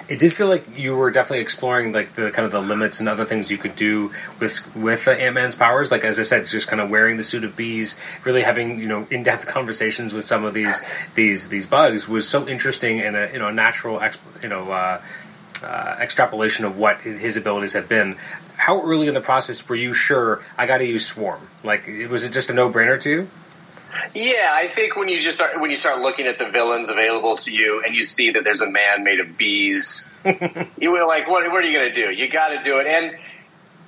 It 0.08 0.20
did 0.20 0.32
feel 0.32 0.46
like 0.46 0.78
you 0.78 0.96
were 0.96 1.10
definitely 1.10 1.40
exploring 1.40 1.92
like 1.92 2.12
the 2.12 2.30
kind 2.30 2.46
of 2.46 2.52
the 2.52 2.60
limits 2.60 3.00
and 3.00 3.08
other 3.08 3.24
things 3.24 3.50
you 3.50 3.58
could 3.58 3.74
do 3.74 4.12
with 4.38 4.74
with 4.76 5.08
uh, 5.08 5.10
Ant 5.10 5.34
Man's 5.34 5.56
powers. 5.56 5.90
Like 5.90 6.04
as 6.04 6.20
I 6.20 6.22
said, 6.22 6.46
just 6.46 6.68
kind 6.68 6.80
of 6.80 6.90
wearing 6.90 7.16
the 7.16 7.24
suit 7.24 7.42
of 7.42 7.56
bees, 7.56 7.98
really 8.24 8.42
having 8.42 8.78
you 8.78 8.86
know 8.86 9.08
in 9.10 9.24
depth 9.24 9.46
conversations 9.48 10.14
with 10.14 10.24
some 10.24 10.44
of 10.44 10.54
these 10.54 10.84
these 11.16 11.48
these 11.48 11.66
bugs 11.66 12.08
was 12.08 12.28
so 12.28 12.46
interesting 12.46 13.00
and 13.00 13.16
a 13.16 13.30
you 13.32 13.40
know 13.40 13.50
natural 13.50 13.98
exp- 13.98 14.42
you 14.44 14.48
know 14.48 14.70
uh, 14.70 15.00
uh, 15.62 15.96
extrapolation 16.00 16.64
of 16.64 16.78
what 16.78 17.00
his 17.00 17.36
abilities 17.36 17.72
have 17.72 17.88
been. 17.88 18.16
How 18.56 18.80
early 18.82 19.08
in 19.08 19.14
the 19.14 19.20
process 19.20 19.68
were 19.68 19.76
you 19.76 19.92
sure 19.92 20.40
I 20.56 20.66
got 20.66 20.78
to 20.78 20.86
use 20.86 21.04
Swarm? 21.04 21.40
Like 21.66 21.86
was 22.10 22.24
it 22.24 22.32
just 22.32 22.48
a 22.48 22.54
no 22.54 22.70
brainer 22.70 23.00
to 23.02 23.10
you? 23.10 23.28
Yeah, 24.14 24.50
I 24.52 24.66
think 24.66 24.96
when 24.96 25.08
you 25.08 25.20
just 25.20 25.38
start 25.38 25.60
when 25.60 25.70
you 25.70 25.76
start 25.76 26.00
looking 26.00 26.26
at 26.26 26.38
the 26.38 26.48
villains 26.48 26.90
available 26.90 27.36
to 27.38 27.52
you 27.52 27.82
and 27.84 27.94
you 27.94 28.02
see 28.02 28.30
that 28.32 28.44
there's 28.44 28.60
a 28.60 28.70
man 28.70 29.04
made 29.04 29.20
of 29.20 29.36
bees, 29.36 30.12
you 30.78 30.92
were 30.92 31.06
like, 31.06 31.28
what, 31.28 31.50
what 31.50 31.64
are 31.64 31.68
you 31.68 31.78
going 31.78 31.92
to 31.92 31.94
do? 31.94 32.12
You 32.12 32.28
got 32.28 32.50
to 32.50 32.62
do 32.62 32.78
it. 32.78 32.86
And 32.86 33.16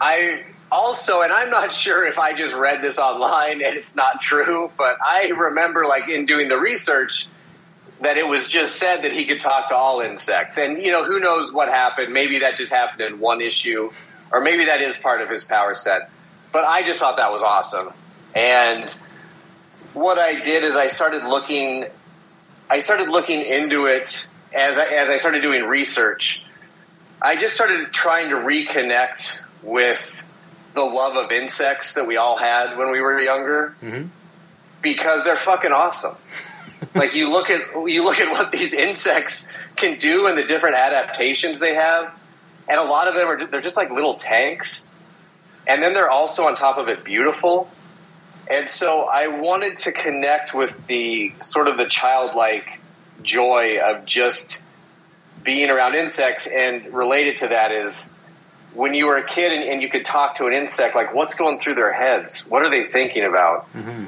I 0.01 0.45
also, 0.71 1.23
and 1.23 1.33
I'm 1.33 1.51
not 1.51 1.73
sure 1.73 2.07
if 2.07 2.19
I 2.19 2.35
just 2.35 2.57
read 2.57 2.83
this 2.83 2.99
online 2.99 3.63
and 3.63 3.77
it's 3.77 3.97
not 3.97 4.21
true, 4.21 4.71
but 4.77 4.97
I 5.05 5.33
remember 5.37 5.87
like 5.87 6.09
in 6.09 6.27
doing 6.27 6.49
the 6.49 6.59
research 6.59 7.29
that 8.01 8.17
it 8.17 8.27
was 8.27 8.49
just 8.49 8.77
said 8.77 9.03
that 9.03 9.13
he 9.13 9.25
could 9.25 9.41
talk 9.41 9.69
to 9.69 9.77
all 9.77 10.01
insects. 10.01 10.59
And 10.59 10.83
you 10.83 10.91
know, 10.91 11.05
who 11.05 11.19
knows 11.21 11.53
what 11.53 11.69
happened? 11.69 12.13
Maybe 12.13 12.41
that 12.41 12.57
just 12.57 12.73
happened 12.73 13.01
in 13.01 13.21
one 13.21 13.41
issue, 13.41 13.91
or 14.33 14.41
maybe 14.41 14.67
that 14.67 14.81
is 14.81 14.99
part 14.99 15.21
of 15.21 15.31
his 15.31 15.45
power 15.45 15.75
set. 15.75 16.11
But 16.53 16.65
I 16.65 16.83
just 16.83 17.01
thought 17.01 17.17
that 17.17 17.31
was 17.33 17.43
awesome. 17.43 17.93
And 18.35 18.85
what 19.95 20.19
I 20.19 20.45
did 20.45 20.65
is 20.65 20.77
I 20.77 20.89
started 20.89 21.25
looking, 21.25 21.85
I 22.71 22.79
started 22.79 23.09
looking 23.09 23.41
into 23.41 23.87
it 23.87 24.29
as 24.55 24.79
I, 24.79 24.95
as 24.95 25.09
I 25.09 25.17
started 25.17 25.43
doing 25.43 25.65
research. 25.65 26.45
I 27.21 27.37
just 27.37 27.55
started 27.55 27.93
trying 27.93 28.31
to 28.31 28.37
reconnect 28.37 29.43
with 29.63 30.25
the 30.75 30.83
love 30.83 31.17
of 31.17 31.33
insects 31.33 31.95
that 31.95 32.07
we 32.07 32.17
all 32.17 32.39
had 32.39 32.77
when 32.79 32.93
we 32.93 33.01
were 33.01 33.21
younger, 33.21 33.75
mm-hmm. 33.83 34.07
because 34.83 35.25
they're 35.25 35.37
fucking 35.37 35.73
awesome. 35.73 36.15
like 36.95 37.15
you 37.15 37.31
look 37.31 37.51
at 37.51 37.61
you 37.89 38.05
look 38.05 38.21
at 38.21 38.31
what 38.31 38.53
these 38.53 38.75
insects 38.75 39.53
can 39.75 39.99
do 39.99 40.29
and 40.29 40.39
the 40.39 40.45
different 40.45 40.77
adaptations 40.77 41.59
they 41.59 41.75
have, 41.75 42.17
and 42.69 42.79
a 42.79 42.85
lot 42.85 43.09
of 43.09 43.15
them 43.15 43.29
are 43.29 43.47
they're 43.47 43.61
just 43.61 43.77
like 43.77 43.91
little 43.91 44.15
tanks, 44.15 44.89
and 45.69 45.83
then 45.83 45.93
they're 45.93 46.11
also 46.11 46.47
on 46.47 46.55
top 46.55 46.79
of 46.79 46.89
it 46.89 47.05
beautiful. 47.05 47.71
And 48.51 48.69
so 48.71 49.07
I 49.13 49.29
wanted 49.29 49.77
to 49.79 49.93
connect 49.93 50.55
with 50.55 50.87
the 50.87 51.35
sort 51.43 51.69
of 51.69 51.77
the 51.77 51.85
childlike 51.85 52.81
joy 53.23 53.79
of 53.85 54.07
just 54.07 54.65
being 55.45 55.69
around 55.69 55.95
insects. 55.95 56.49
And 56.49 56.95
related 56.95 57.39
to 57.39 57.49
that 57.49 57.73
is 57.73 58.15
when 58.75 58.95
you 58.95 59.07
were 59.07 59.17
a 59.17 59.27
kid 59.27 59.53
and, 59.53 59.65
and 59.65 59.83
you 59.83 59.91
could 59.91 60.07
talk 60.07 60.37
to 60.37 60.47
an 60.47 60.55
insect, 60.55 60.95
like 60.95 61.15
what's 61.15 61.35
going 61.35 61.61
through 61.61 61.75
their 61.75 61.93
heads? 61.93 62.47
What 62.49 62.63
are 62.63 62.71
they 62.71 62.85
thinking 62.85 63.25
about? 63.25 63.67
Mm-hmm. 63.73 64.05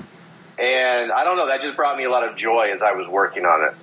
And 0.59 1.12
I 1.12 1.25
don't 1.25 1.37
know, 1.37 1.49
that 1.49 1.61
just 1.61 1.76
brought 1.76 1.97
me 1.97 2.05
a 2.05 2.11
lot 2.11 2.26
of 2.26 2.37
joy 2.37 2.71
as 2.73 2.83
I 2.83 2.93
was 2.93 3.09
working 3.09 3.45
on 3.45 3.64
it. 3.64 3.75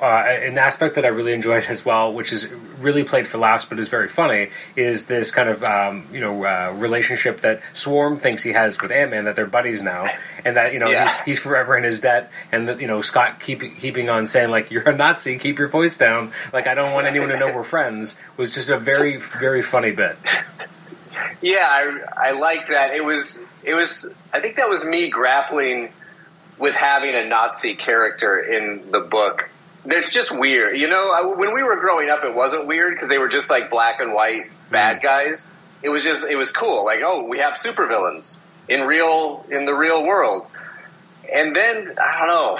Uh, 0.00 0.24
an 0.26 0.58
aspect 0.58 0.94
that 0.94 1.04
I 1.04 1.08
really 1.08 1.32
enjoyed 1.32 1.64
as 1.68 1.84
well, 1.84 2.12
which 2.12 2.32
is 2.32 2.50
really 2.80 3.04
played 3.04 3.26
for 3.28 3.38
laughs 3.38 3.64
but 3.66 3.78
is 3.78 3.88
very 3.88 4.08
funny, 4.08 4.48
is 4.76 5.06
this 5.06 5.30
kind 5.30 5.48
of 5.48 5.62
um, 5.62 6.06
you 6.12 6.20
know 6.20 6.44
uh, 6.44 6.74
relationship 6.76 7.38
that 7.40 7.60
Swarm 7.74 8.16
thinks 8.16 8.42
he 8.42 8.52
has 8.52 8.80
with 8.80 8.90
Ant 8.90 9.10
Man 9.10 9.24
that 9.26 9.36
they're 9.36 9.46
buddies 9.46 9.82
now, 9.82 10.06
and 10.44 10.56
that 10.56 10.72
you 10.72 10.78
know 10.78 10.88
Yeah. 10.88 11.08
he's, 11.08 11.24
he's 11.24 11.40
forever 11.40 11.76
in 11.76 11.84
his 11.84 12.00
debt, 12.00 12.30
and 12.52 12.68
that 12.68 12.80
you 12.80 12.86
know 12.86 13.02
Scott 13.02 13.40
keep 13.40 13.60
keeping 13.78 14.08
on 14.08 14.26
saying 14.26 14.50
like 14.50 14.70
you're 14.70 14.88
a 14.88 14.96
Nazi, 14.96 15.38
keep 15.38 15.58
your 15.58 15.68
voice 15.68 15.98
down, 15.98 16.32
like 16.52 16.66
I 16.66 16.74
don't 16.74 16.92
want 16.92 17.06
anyone 17.06 17.28
to 17.28 17.38
know 17.38 17.52
we're 17.54 17.62
friends, 17.62 18.20
was 18.36 18.50
just 18.54 18.70
a 18.70 18.78
very 18.78 19.16
very 19.18 19.62
funny 19.62 19.90
bit. 19.92 20.16
Yeah, 21.42 21.58
I, 21.62 21.98
I 22.16 22.32
like 22.32 22.68
that. 22.68 22.94
It 22.94 23.04
was, 23.04 23.44
it 23.64 23.74
was, 23.74 24.14
I 24.32 24.40
think 24.40 24.56
that 24.56 24.68
was 24.68 24.84
me 24.84 25.08
grappling 25.08 25.90
with 26.58 26.74
having 26.74 27.14
a 27.14 27.24
Nazi 27.24 27.74
character 27.74 28.38
in 28.38 28.90
the 28.90 29.00
book. 29.00 29.49
It's 29.86 30.12
just 30.12 30.36
weird. 30.36 30.76
You 30.76 30.88
know, 30.88 30.96
I, 31.14 31.34
when 31.36 31.54
we 31.54 31.62
were 31.62 31.76
growing 31.80 32.10
up, 32.10 32.24
it 32.24 32.34
wasn't 32.34 32.66
weird 32.66 32.94
because 32.94 33.08
they 33.08 33.18
were 33.18 33.28
just 33.28 33.48
like 33.50 33.70
black 33.70 34.00
and 34.00 34.12
white 34.12 34.44
bad 34.70 35.02
guys. 35.02 35.50
It 35.82 35.88
was 35.88 36.04
just, 36.04 36.28
it 36.28 36.36
was 36.36 36.52
cool. 36.52 36.84
Like, 36.84 37.00
oh, 37.02 37.24
we 37.26 37.38
have 37.38 37.54
supervillains 37.54 38.38
in 38.68 38.86
real, 38.86 39.44
in 39.50 39.64
the 39.64 39.74
real 39.74 40.06
world. 40.06 40.46
And 41.32 41.56
then, 41.56 41.88
I 41.98 42.18
don't 42.18 42.28
know, 42.28 42.58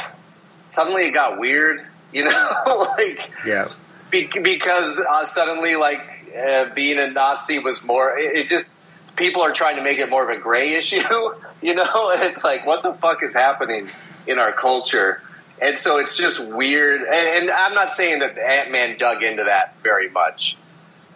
suddenly 0.69 1.03
it 1.03 1.13
got 1.13 1.39
weird, 1.39 1.85
you 2.13 2.25
know, 2.25 2.87
like, 2.99 3.31
Yeah, 3.47 3.69
be- 4.11 4.31
because 4.43 5.05
uh, 5.09 5.25
suddenly 5.25 5.77
like 5.77 6.01
uh, 6.37 6.73
being 6.75 6.99
a 6.99 7.11
Nazi 7.11 7.59
was 7.59 7.85
more. 7.85 8.19
It, 8.19 8.37
it 8.37 8.49
just 8.49 8.77
people 9.17 9.43
are 9.43 9.53
trying 9.53 9.77
to 9.77 9.83
make 9.83 9.99
it 9.99 10.09
more 10.09 10.29
of 10.29 10.37
a 10.37 10.41
gray 10.41 10.75
issue, 10.75 11.03
you 11.63 11.75
know. 11.75 12.11
And 12.13 12.23
it's 12.23 12.45
like, 12.45 12.67
what 12.67 12.83
the 12.83 12.93
fuck 12.95 13.23
is 13.23 13.35
happening 13.35 13.89
in 14.27 14.39
our 14.39 14.53
culture? 14.53 15.21
And 15.63 15.79
so 15.79 15.99
it's 15.99 16.17
just 16.17 16.45
weird. 16.45 17.03
And, 17.03 17.11
and 17.11 17.51
I'm 17.51 17.75
not 17.75 17.91
saying 17.91 18.21
that 18.21 18.39
Ant 18.39 18.71
Man 18.71 18.97
dug 18.99 19.23
into 19.23 19.45
that 19.45 19.77
very 19.79 20.09
much, 20.09 20.57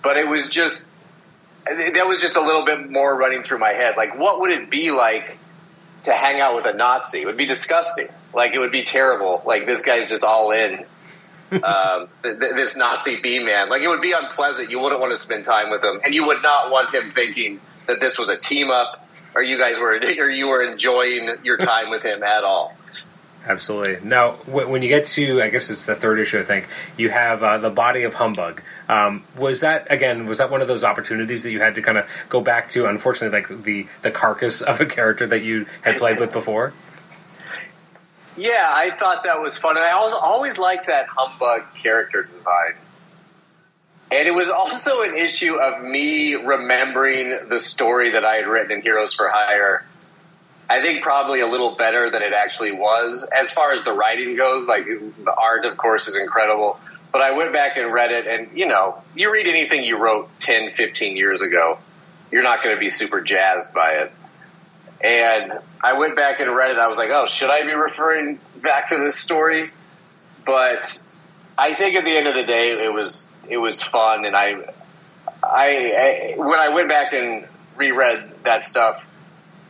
but 0.02 0.16
it 0.16 0.28
was 0.28 0.50
just 0.50 0.90
that 1.64 2.06
was 2.06 2.20
just 2.20 2.36
a 2.36 2.42
little 2.42 2.64
bit 2.64 2.90
more 2.90 3.16
running 3.16 3.42
through 3.42 3.58
my 3.58 3.70
head. 3.70 3.96
Like, 3.96 4.18
what 4.18 4.40
would 4.40 4.50
it 4.50 4.68
be 4.68 4.90
like 4.90 5.38
to 6.02 6.12
hang 6.12 6.40
out 6.40 6.56
with 6.56 6.66
a 6.66 6.76
Nazi? 6.76 7.22
It 7.22 7.26
would 7.26 7.38
be 7.38 7.46
disgusting. 7.46 8.08
Like, 8.34 8.52
it 8.52 8.58
would 8.58 8.72
be 8.72 8.82
terrible. 8.82 9.42
Like, 9.46 9.64
this 9.64 9.82
guy's 9.82 10.06
just 10.06 10.24
all 10.24 10.50
in 10.50 10.84
um, 11.62 12.08
th- 12.22 12.38
th- 12.38 12.52
this 12.54 12.76
Nazi 12.76 13.20
B 13.20 13.38
man. 13.38 13.68
Like 13.68 13.82
it 13.82 13.88
would 13.88 14.00
be 14.00 14.12
unpleasant. 14.12 14.70
You 14.70 14.80
wouldn't 14.80 15.00
want 15.00 15.12
to 15.12 15.16
spend 15.16 15.44
time 15.44 15.70
with 15.70 15.84
him, 15.84 16.00
and 16.04 16.14
you 16.14 16.26
would 16.26 16.42
not 16.42 16.70
want 16.70 16.94
him 16.94 17.10
thinking 17.10 17.60
that 17.86 18.00
this 18.00 18.18
was 18.18 18.28
a 18.28 18.36
team 18.36 18.70
up, 18.70 19.06
or 19.34 19.42
you 19.42 19.58
guys 19.58 19.78
were, 19.78 19.92
or 20.18 20.30
you 20.30 20.48
were 20.48 20.62
enjoying 20.62 21.30
your 21.42 21.58
time 21.58 21.90
with 21.90 22.02
him 22.02 22.22
at 22.22 22.44
all. 22.44 22.74
Absolutely. 23.46 24.08
Now 24.08 24.32
when 24.46 24.82
you 24.82 24.88
get 24.88 25.04
to, 25.06 25.42
I 25.42 25.50
guess 25.50 25.70
it's 25.70 25.86
the 25.86 25.94
third 25.94 26.18
issue, 26.18 26.38
I 26.38 26.42
think 26.42 26.68
you 26.96 27.10
have 27.10 27.42
uh, 27.42 27.58
the 27.58 27.70
body 27.70 28.04
of 28.04 28.14
humbug. 28.14 28.62
Um, 28.88 29.22
was 29.38 29.60
that 29.60 29.90
again? 29.90 30.26
Was 30.26 30.38
that 30.38 30.50
one 30.50 30.60
of 30.60 30.68
those 30.68 30.84
opportunities 30.84 31.42
that 31.42 31.52
you 31.52 31.60
had 31.60 31.74
to 31.76 31.82
kind 31.82 31.98
of 31.98 32.08
go 32.28 32.40
back 32.40 32.70
to? 32.70 32.86
Unfortunately, 32.86 33.38
like 33.38 33.62
the 33.64 33.86
the 34.02 34.10
carcass 34.10 34.60
of 34.62 34.80
a 34.80 34.86
character 34.86 35.26
that 35.26 35.42
you 35.42 35.66
had 35.82 35.96
played 35.96 36.18
with 36.18 36.32
before. 36.32 36.72
Yeah, 38.36 38.68
I 38.68 38.90
thought 38.90 39.24
that 39.24 39.40
was 39.40 39.58
fun, 39.58 39.76
and 39.76 39.86
I 39.86 39.92
also 39.92 40.16
always 40.16 40.58
liked 40.58 40.88
that 40.88 41.06
humbug 41.08 41.62
character 41.76 42.24
design. 42.24 42.74
And 44.10 44.28
it 44.28 44.34
was 44.34 44.50
also 44.50 45.02
an 45.02 45.14
issue 45.14 45.56
of 45.56 45.82
me 45.82 46.34
remembering 46.34 47.48
the 47.48 47.58
story 47.58 48.10
that 48.10 48.24
I 48.24 48.36
had 48.36 48.46
written 48.46 48.72
in 48.72 48.82
Heroes 48.82 49.14
for 49.14 49.28
Hire. 49.28 49.84
I 50.68 50.80
think 50.80 51.02
probably 51.02 51.40
a 51.40 51.46
little 51.46 51.74
better 51.74 52.10
than 52.10 52.22
it 52.22 52.32
actually 52.32 52.72
was. 52.72 53.28
As 53.36 53.52
far 53.52 53.72
as 53.72 53.82
the 53.82 53.92
writing 53.92 54.36
goes, 54.36 54.66
like 54.66 54.86
the 54.86 55.34
art, 55.36 55.66
of 55.66 55.76
course, 55.76 56.08
is 56.08 56.16
incredible. 56.16 56.78
But 57.12 57.22
I 57.22 57.36
went 57.36 57.52
back 57.52 57.76
and 57.76 57.92
read 57.92 58.10
it, 58.10 58.26
and 58.26 58.56
you 58.56 58.66
know, 58.66 58.96
you 59.14 59.32
read 59.32 59.46
anything 59.46 59.84
you 59.84 59.98
wrote 59.98 60.28
10, 60.40 60.70
15 60.70 61.16
years 61.16 61.40
ago, 61.42 61.78
you're 62.32 62.42
not 62.42 62.62
going 62.62 62.74
to 62.74 62.80
be 62.80 62.88
super 62.88 63.20
jazzed 63.20 63.72
by 63.74 63.92
it. 63.92 64.12
And 65.02 65.52
I 65.82 65.98
went 65.98 66.16
back 66.16 66.40
and 66.40 66.50
read 66.50 66.70
it. 66.70 66.78
I 66.78 66.88
was 66.88 66.96
like, 66.96 67.10
oh, 67.12 67.26
should 67.28 67.50
I 67.50 67.64
be 67.64 67.74
referring 67.74 68.38
back 68.62 68.88
to 68.88 68.96
this 68.96 69.16
story? 69.16 69.70
But 70.46 71.02
I 71.56 71.74
think 71.74 71.96
at 71.96 72.04
the 72.04 72.10
end 72.10 72.26
of 72.26 72.34
the 72.34 72.42
day, 72.42 72.84
it 72.84 72.92
was 72.92 73.30
it 73.48 73.58
was 73.58 73.82
fun, 73.82 74.24
and 74.24 74.34
I, 74.34 74.56
I, 75.42 76.34
I 76.34 76.34
when 76.36 76.58
I 76.58 76.70
went 76.70 76.88
back 76.88 77.12
and 77.12 77.46
reread 77.76 78.30
that 78.44 78.64
stuff, 78.64 79.02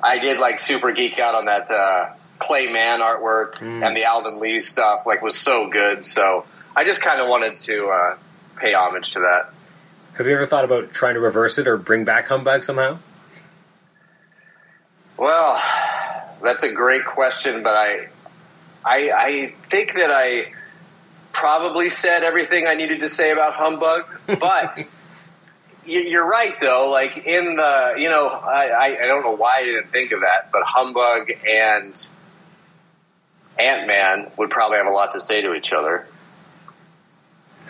I 0.04 0.18
did 0.18 0.38
like 0.38 0.60
super 0.60 0.92
geek 0.92 1.18
out 1.18 1.34
on 1.34 1.46
that 1.46 1.70
uh, 1.70 2.10
Clay 2.38 2.70
Mann 2.70 3.00
artwork 3.00 3.60
and 3.60 3.96
the 3.96 4.04
Alvin 4.04 4.38
Lee 4.38 4.60
stuff. 4.60 5.06
Like 5.06 5.22
was 5.22 5.36
so 5.36 5.70
good. 5.70 6.04
So 6.04 6.44
I 6.76 6.84
just 6.84 7.02
kind 7.02 7.20
of 7.20 7.28
wanted 7.28 7.56
to 7.56 7.88
uh, 7.88 8.16
pay 8.58 8.74
homage 8.74 9.12
to 9.12 9.20
that. 9.20 9.50
Have 10.18 10.26
you 10.26 10.34
ever 10.34 10.46
thought 10.46 10.64
about 10.64 10.92
trying 10.92 11.14
to 11.14 11.20
reverse 11.20 11.58
it 11.58 11.66
or 11.66 11.76
bring 11.76 12.04
back 12.04 12.28
humbug 12.28 12.62
somehow? 12.62 12.98
Well, 15.16 15.60
that's 16.42 16.64
a 16.64 16.72
great 16.72 17.04
question, 17.04 17.62
but 17.62 17.74
I, 17.74 18.06
I, 18.84 19.10
I 19.10 19.46
think 19.70 19.94
that 19.94 20.10
I 20.10 20.52
probably 21.32 21.88
said 21.88 22.22
everything 22.22 22.66
I 22.66 22.74
needed 22.74 23.00
to 23.00 23.08
say 23.08 23.32
about 23.32 23.54
humbug. 23.54 24.04
But 24.26 24.88
you're 25.86 26.28
right, 26.28 26.54
though. 26.60 26.90
Like 26.90 27.26
in 27.26 27.56
the, 27.56 27.94
you 27.98 28.08
know, 28.08 28.28
I, 28.28 28.96
I, 29.02 29.06
don't 29.06 29.22
know 29.22 29.36
why 29.36 29.58
I 29.58 29.64
didn't 29.64 29.88
think 29.88 30.12
of 30.12 30.20
that, 30.20 30.50
but 30.52 30.62
humbug 30.64 31.30
and 31.46 32.06
Ant 33.58 33.86
Man 33.86 34.30
would 34.38 34.50
probably 34.50 34.78
have 34.78 34.86
a 34.86 34.90
lot 34.90 35.12
to 35.12 35.20
say 35.20 35.42
to 35.42 35.54
each 35.54 35.72
other. 35.72 36.06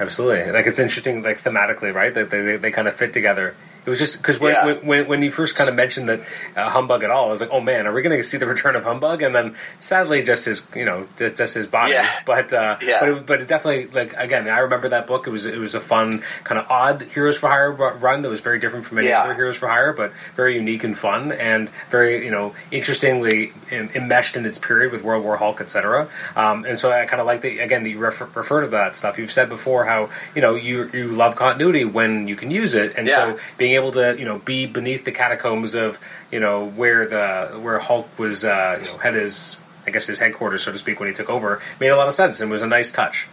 Absolutely. 0.01 0.53
Like 0.53 0.67
it's 0.67 0.81
interesting, 0.81 1.23
like 1.23 1.39
thematically, 1.39 1.95
right? 1.95 2.13
That 2.13 2.31
they, 2.31 2.41
they, 2.41 2.57
they 2.57 2.71
kind 2.71 2.89
of 2.89 2.95
fit 2.95 3.13
together 3.13 3.55
It 3.87 3.91
was 3.91 3.99
just 3.99 4.17
because 4.17 4.41
when, 4.41 4.55
Yeah. 4.55 4.75
when, 4.83 5.07
when 5.09 5.23
you 5.23 5.31
first 5.31 5.57
kind 5.57 5.69
of 5.69 5.77
mentioned 5.77 6.09
that 6.09 6.21
uh, 6.57 6.71
humbug 6.71 7.03
at 7.05 7.11
all, 7.11 7.27
I 7.27 7.29
was 7.31 7.41
like, 7.41 7.51
oh 7.53 7.61
man, 7.61 7.87
are 7.87 7.93
we 7.93 8.01
going 8.03 8.17
to 8.17 8.23
see 8.25 8.39
the 8.39 8.47
return 8.47 8.77
of 8.77 8.85
humbug? 8.85 9.21
And 9.23 9.35
then 9.35 9.55
sadly, 9.79 10.23
just 10.23 10.47
his 10.47 10.67
you 10.75 10.85
know 10.85 11.07
just, 11.19 11.37
just 11.37 11.55
his 11.55 11.67
body. 11.67 11.93
Yeah. 11.93 12.11
But 12.25 12.53
uh, 12.53 12.77
Yeah. 12.81 13.01
but 13.01 13.09
it, 13.09 13.27
but 13.27 13.41
it 13.43 13.49
definitely 13.49 13.87
like 13.89 14.15
again, 14.17 14.49
I 14.49 14.61
remember 14.61 14.89
that 14.91 15.07
book. 15.07 15.27
It 15.27 15.31
was 15.31 15.45
it 15.45 15.59
was 15.59 15.75
a 15.75 15.81
fun 15.81 16.23
kind 16.45 16.59
of 16.59 16.71
odd 16.71 17.03
Heroes 17.03 17.37
for 17.37 17.49
Hire 17.49 17.71
run 17.73 18.23
that 18.23 18.29
was 18.31 18.41
very 18.41 18.59
different 18.59 18.87
from 18.87 18.99
any 18.99 19.09
Yeah. 19.09 19.23
other 19.23 19.35
Heroes 19.35 19.57
for 19.57 19.69
Hire, 19.69 19.93
but 19.93 20.13
very 20.35 20.55
unique 20.55 20.85
and 20.85 20.97
fun 20.97 21.33
and 21.33 21.69
very 21.91 22.25
you 22.25 22.31
know 22.31 22.55
interestingly 22.71 23.53
en- 23.71 23.91
enmeshed 23.95 24.37
in 24.37 24.47
its 24.47 24.59
period 24.59 24.93
with 24.93 25.03
World 25.03 25.25
War 25.25 25.37
Hulk, 25.37 25.61
etc. 25.61 26.09
Um, 26.37 26.65
and 26.65 26.79
so 26.79 26.91
I 26.93 27.05
kind 27.07 27.21
of 27.21 27.27
like 27.27 27.41
that 27.43 27.61
again 27.63 27.83
that 27.85 27.91
you 27.91 27.99
refer, 27.99 28.29
refer 28.35 28.61
to 28.63 28.67
that 28.69 28.97
stuff. 28.97 29.19
You've 29.19 29.33
said 29.33 29.49
before 29.49 29.85
how 29.85 30.09
you 30.35 30.41
know 30.43 30.55
you 30.55 30.89
you 30.93 31.09
love 31.09 31.37
continuity 31.37 31.85
when 31.85 32.29
you 32.29 32.37
can 32.37 32.51
use 32.51 32.75
it, 32.75 32.95
and 32.97 33.11
so 33.11 33.39
being 33.59 33.74
able 33.75 33.93
to 33.93 34.17
you 34.19 34.25
know 34.25 34.39
be 34.39 34.67
beneath 34.67 35.05
the 35.05 35.13
catacombs 35.13 35.75
of 35.75 35.99
you 36.31 36.41
know 36.41 36.67
where 36.71 37.07
the 37.07 37.59
where 37.61 37.79
Hulk 37.79 38.19
was 38.19 38.45
uh, 38.45 38.81
you 38.83 38.89
know 38.89 38.99
had 38.99 39.15
his 39.15 39.57
I 39.87 39.91
guess 39.91 40.07
his 40.07 40.19
headquarters 40.19 40.63
so 40.63 40.73
to 40.73 40.79
speak 40.79 41.01
when 41.01 41.09
he 41.09 41.15
took 41.15 41.31
over 41.31 41.61
made 41.81 41.89
a 41.89 41.97
lot 41.97 42.09
of 42.09 42.15
sense 42.15 42.41
and 42.41 42.51
was 42.51 42.63
a 42.63 42.67
nice 42.67 42.91
touch. 42.91 43.29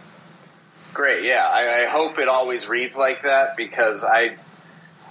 Great, 0.94 1.24
yeah. 1.24 1.48
I, 1.50 1.84
I 1.84 1.86
hope 1.86 2.18
it 2.18 2.28
always 2.28 2.68
reads 2.68 2.96
like 2.98 3.22
that 3.22 3.56
because 3.56 4.04
I, 4.04 4.36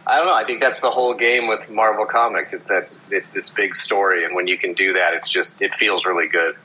I 0.06 0.18
don't 0.18 0.28
know. 0.28 0.36
I 0.36 0.44
think 0.44 0.62
that's 0.62 0.82
the 0.82 0.92
whole 0.92 1.16
game 1.16 1.48
with 1.48 1.72
Marvel 1.72 2.06
Comics. 2.06 2.54
It's 2.54 2.68
that 2.68 2.96
it's 3.10 3.36
its 3.36 3.50
big 3.50 3.76
story, 3.76 4.24
and 4.24 4.36
when 4.36 4.48
you 4.48 4.58
can 4.58 4.74
do 4.74 4.94
that, 4.94 5.14
it's 5.16 5.30
just 5.30 5.62
it 5.62 5.74
feels 5.74 6.06
really 6.06 6.28
good. 6.28 6.56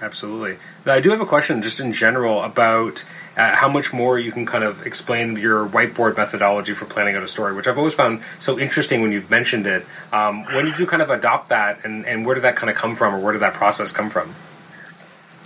Absolutely. 0.00 0.56
Now, 0.86 0.94
I 0.94 1.00
do 1.00 1.10
have 1.10 1.20
a 1.20 1.26
question 1.26 1.62
just 1.62 1.80
in 1.80 1.92
general 1.92 2.42
about 2.42 3.04
uh, 3.36 3.54
how 3.54 3.68
much 3.68 3.92
more 3.92 4.18
you 4.18 4.30
can 4.30 4.46
kind 4.46 4.64
of 4.64 4.86
explain 4.86 5.36
your 5.36 5.66
whiteboard 5.66 6.16
methodology 6.16 6.72
for 6.72 6.84
planning 6.84 7.16
out 7.16 7.22
a 7.22 7.28
story, 7.28 7.54
which 7.54 7.66
I've 7.66 7.78
always 7.78 7.94
found 7.94 8.22
so 8.38 8.58
interesting 8.58 9.02
when 9.02 9.12
you've 9.12 9.30
mentioned 9.30 9.66
it. 9.66 9.84
Um, 10.12 10.44
when 10.44 10.64
did 10.64 10.78
you 10.78 10.86
kind 10.86 11.02
of 11.02 11.10
adopt 11.10 11.48
that, 11.48 11.84
and, 11.84 12.06
and 12.06 12.24
where 12.24 12.34
did 12.34 12.44
that 12.44 12.56
kind 12.56 12.70
of 12.70 12.76
come 12.76 12.94
from, 12.94 13.14
or 13.14 13.20
where 13.20 13.32
did 13.32 13.42
that 13.42 13.54
process 13.54 13.92
come 13.92 14.10
from? 14.10 14.28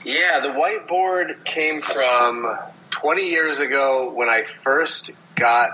Yeah, 0.05 0.41
the 0.41 0.51
whiteboard 0.51 1.45
came 1.45 1.83
from 1.83 2.57
20 2.91 3.29
years 3.29 3.61
ago 3.61 4.13
when 4.15 4.29
I 4.29 4.43
first 4.43 5.13
got 5.35 5.71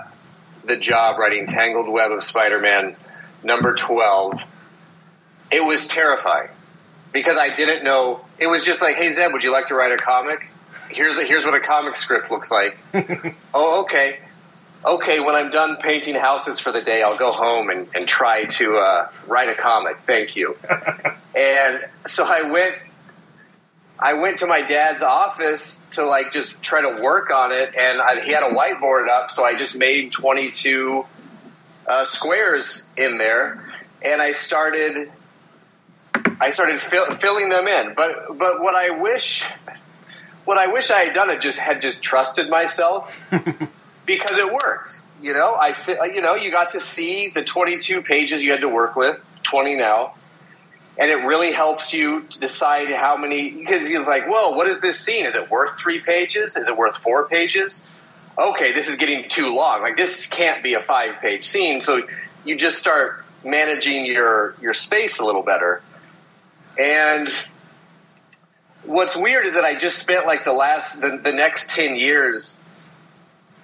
the 0.65 0.77
job 0.77 1.19
writing 1.19 1.47
Tangled 1.47 1.91
Web 1.91 2.11
of 2.11 2.23
Spider-Man 2.23 2.95
number 3.43 3.75
12. 3.75 4.41
It 5.51 5.63
was 5.63 5.87
terrifying 5.87 6.49
because 7.13 7.37
I 7.37 7.55
didn't 7.55 7.83
know. 7.83 8.19
It 8.39 8.47
was 8.47 8.65
just 8.65 8.81
like, 8.81 8.95
"Hey 8.95 9.09
Zeb, 9.09 9.31
would 9.31 9.43
you 9.43 9.51
like 9.51 9.67
to 9.67 9.75
write 9.75 9.91
a 9.91 9.97
comic? 9.97 10.45
Here's 10.95 11.19
a, 11.19 11.23
here's 11.23 11.45
what 11.45 11.53
a 11.53 11.59
comic 11.59 11.95
script 11.95 12.31
looks 12.31 12.51
like." 12.51 12.77
oh, 13.53 13.83
okay. 13.83 14.19
Okay, 14.85 15.19
when 15.19 15.33
I'm 15.33 15.49
done 15.49 15.77
painting 15.77 16.13
houses 16.13 16.59
for 16.59 16.71
the 16.71 16.81
day, 16.81 17.01
I'll 17.01 17.17
go 17.17 17.31
home 17.31 17.69
and, 17.71 17.87
and 17.95 18.07
try 18.07 18.45
to 18.45 18.77
uh, 18.77 19.09
write 19.27 19.49
a 19.49 19.55
comic. 19.55 19.97
Thank 19.97 20.35
you. 20.35 20.55
and 21.35 21.83
so 22.05 22.23
I 22.27 22.51
went 22.51 22.75
I 23.99 24.13
went 24.15 24.39
to 24.39 24.47
my 24.47 24.61
dad's 24.61 25.01
office 25.01 25.85
to 25.93 26.05
like 26.05 26.31
just 26.31 26.61
try 26.61 26.81
to 26.81 27.01
work 27.01 27.33
on 27.33 27.51
it, 27.51 27.75
and 27.75 28.01
I, 28.01 28.21
he 28.21 28.31
had 28.31 28.43
a 28.43 28.53
whiteboard 28.53 29.07
up, 29.07 29.31
so 29.31 29.43
I 29.43 29.55
just 29.55 29.79
made 29.79 30.11
22 30.11 31.05
uh, 31.87 32.03
squares 32.03 32.89
in 32.97 33.17
there, 33.17 33.63
and 34.03 34.21
I 34.21 34.33
started 34.33 35.09
I 36.39 36.49
started 36.49 36.81
fill, 36.81 37.05
filling 37.13 37.49
them 37.49 37.67
in. 37.67 37.93
But 37.95 38.27
but 38.37 38.59
what 38.59 38.75
I 38.75 39.01
wish 39.01 39.43
what 40.45 40.57
I 40.57 40.71
wish 40.71 40.91
I 40.91 40.99
had 40.99 41.13
done 41.13 41.29
it 41.29 41.41
just 41.41 41.59
had 41.59 41.81
just 41.81 42.03
trusted 42.03 42.49
myself 42.49 43.29
because 44.05 44.37
it 44.37 44.51
worked. 44.51 45.01
You 45.21 45.33
know, 45.33 45.55
I 45.59 45.75
you 46.13 46.21
know 46.21 46.35
you 46.35 46.51
got 46.51 46.71
to 46.71 46.79
see 46.79 47.29
the 47.29 47.43
22 47.43 48.01
pages 48.01 48.43
you 48.43 48.51
had 48.51 48.61
to 48.61 48.69
work 48.69 48.95
with, 48.95 49.21
20 49.43 49.75
now 49.75 50.13
and 50.97 51.11
it 51.11 51.25
really 51.25 51.51
helps 51.51 51.93
you 51.93 52.25
decide 52.39 52.89
how 52.89 53.17
many 53.17 53.51
because 53.51 53.87
he's 53.89 54.07
like, 54.07 54.27
"Well, 54.29 54.55
what 54.55 54.67
is 54.67 54.79
this 54.79 54.99
scene? 54.99 55.25
Is 55.25 55.35
it 55.35 55.49
worth 55.49 55.77
three 55.77 55.99
pages? 55.99 56.55
Is 56.55 56.69
it 56.69 56.77
worth 56.77 56.97
four 56.97 57.27
pages? 57.27 57.89
Okay, 58.37 58.71
this 58.71 58.89
is 58.89 58.97
getting 58.97 59.27
too 59.27 59.53
long. 59.53 59.81
Like 59.81 59.97
this 59.97 60.27
can't 60.27 60.63
be 60.63 60.73
a 60.75 60.81
five-page 60.81 61.43
scene." 61.43 61.81
So 61.81 62.01
you 62.45 62.55
just 62.57 62.79
start 62.79 63.25
managing 63.43 64.05
your 64.05 64.55
your 64.61 64.73
space 64.73 65.19
a 65.19 65.25
little 65.25 65.43
better. 65.43 65.81
And 66.79 67.27
what's 68.85 69.17
weird 69.17 69.45
is 69.45 69.53
that 69.55 69.63
I 69.63 69.77
just 69.77 69.99
spent 69.99 70.25
like 70.25 70.45
the 70.45 70.53
last 70.53 71.01
the, 71.01 71.19
the 71.21 71.31
next 71.31 71.71
ten 71.71 71.95
years 71.95 72.63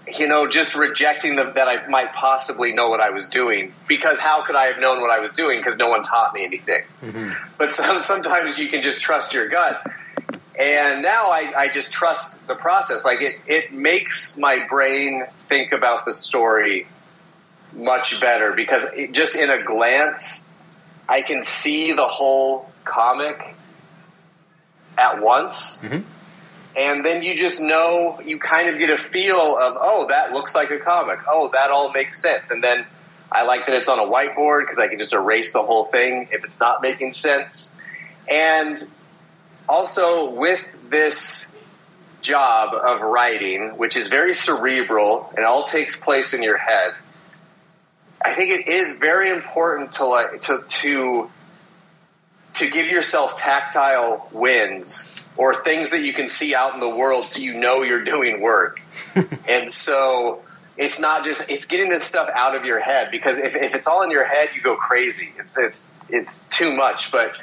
you 0.07 0.27
know, 0.27 0.47
just 0.47 0.75
rejecting 0.75 1.35
the, 1.35 1.43
that 1.43 1.67
I 1.67 1.87
might 1.87 2.13
possibly 2.13 2.73
know 2.73 2.89
what 2.89 2.99
I 2.99 3.11
was 3.11 3.27
doing 3.27 3.71
because 3.87 4.19
how 4.19 4.43
could 4.43 4.55
I 4.55 4.65
have 4.65 4.79
known 4.79 5.01
what 5.01 5.11
I 5.11 5.19
was 5.19 5.31
doing 5.31 5.59
because 5.59 5.77
no 5.77 5.89
one 5.89 6.03
taught 6.03 6.33
me 6.33 6.43
anything. 6.43 6.81
Mm-hmm. 7.01 7.31
But 7.57 7.71
some, 7.71 8.01
sometimes 8.01 8.59
you 8.59 8.67
can 8.67 8.81
just 8.81 9.01
trust 9.01 9.33
your 9.33 9.49
gut. 9.49 9.85
And 10.59 11.01
now 11.01 11.25
I, 11.27 11.53
I 11.55 11.69
just 11.73 11.93
trust 11.93 12.45
the 12.47 12.55
process. 12.55 13.05
Like 13.05 13.21
it, 13.21 13.35
it 13.47 13.73
makes 13.73 14.37
my 14.37 14.65
brain 14.69 15.23
think 15.47 15.71
about 15.71 16.05
the 16.05 16.13
story 16.13 16.87
much 17.75 18.19
better 18.19 18.53
because 18.53 18.85
it, 18.93 19.13
just 19.13 19.41
in 19.41 19.49
a 19.49 19.63
glance, 19.63 20.49
I 21.07 21.21
can 21.21 21.41
see 21.41 21.93
the 21.93 22.07
whole 22.07 22.69
comic 22.83 23.55
at 25.01 25.21
once. 25.21 25.81
Mm-hmm. 25.83 26.77
And 26.77 27.05
then 27.05 27.21
you 27.21 27.37
just 27.37 27.61
know 27.61 28.21
you 28.23 28.39
kind 28.39 28.69
of 28.69 28.79
get 28.79 28.89
a 28.89 28.97
feel 28.97 29.39
of 29.39 29.75
oh 29.77 30.07
that 30.07 30.31
looks 30.31 30.55
like 30.55 30.71
a 30.71 30.77
comic. 30.77 31.19
Oh 31.27 31.49
that 31.53 31.71
all 31.71 31.91
makes 31.91 32.21
sense. 32.21 32.51
And 32.51 32.63
then 32.63 32.85
i 33.33 33.45
like 33.45 33.65
that 33.65 33.75
it's 33.75 33.89
on 33.89 33.97
a 33.97 34.11
whiteboard 34.11 34.61
because 34.61 34.77
i 34.77 34.89
can 34.89 34.97
just 34.97 35.13
erase 35.13 35.53
the 35.53 35.63
whole 35.63 35.85
thing 35.85 36.27
if 36.31 36.45
it's 36.45 36.59
not 36.59 36.81
making 36.81 37.11
sense. 37.11 37.77
And 38.29 38.77
also 39.67 40.31
with 40.31 40.89
this 40.89 41.47
job 42.21 42.73
of 42.75 43.01
writing 43.01 43.77
which 43.77 43.97
is 43.97 44.09
very 44.09 44.33
cerebral 44.33 45.33
and 45.35 45.43
all 45.43 45.63
takes 45.63 45.99
place 45.99 46.35
in 46.35 46.43
your 46.43 46.57
head 46.57 46.93
i 48.23 48.31
think 48.31 48.51
it 48.51 48.67
is 48.67 48.99
very 48.99 49.31
important 49.31 49.93
to 49.93 50.05
like 50.05 50.39
to 50.39 50.63
to 50.67 51.27
to 52.61 52.69
give 52.69 52.91
yourself 52.91 53.35
tactile 53.35 54.29
wins 54.31 55.07
or 55.35 55.55
things 55.55 55.91
that 55.91 56.03
you 56.03 56.13
can 56.13 56.27
see 56.27 56.53
out 56.53 56.75
in 56.75 56.79
the 56.79 56.89
world 56.89 57.27
so 57.27 57.43
you 57.43 57.55
know 57.55 57.81
you're 57.81 58.03
doing 58.03 58.41
work. 58.41 58.79
and 59.49 59.69
so 59.69 60.41
it's 60.77 61.01
not 61.01 61.23
just 61.23 61.49
it's 61.49 61.65
getting 61.65 61.89
this 61.89 62.03
stuff 62.03 62.29
out 62.33 62.55
of 62.55 62.65
your 62.65 62.79
head 62.79 63.09
because 63.11 63.37
if, 63.39 63.55
if 63.55 63.73
it's 63.73 63.87
all 63.87 64.03
in 64.03 64.11
your 64.11 64.25
head 64.25 64.49
you 64.55 64.61
go 64.61 64.75
crazy. 64.75 65.29
It's 65.37 65.57
it's 65.57 65.91
it's 66.09 66.43
too 66.49 66.75
much. 66.75 67.11
But 67.11 67.33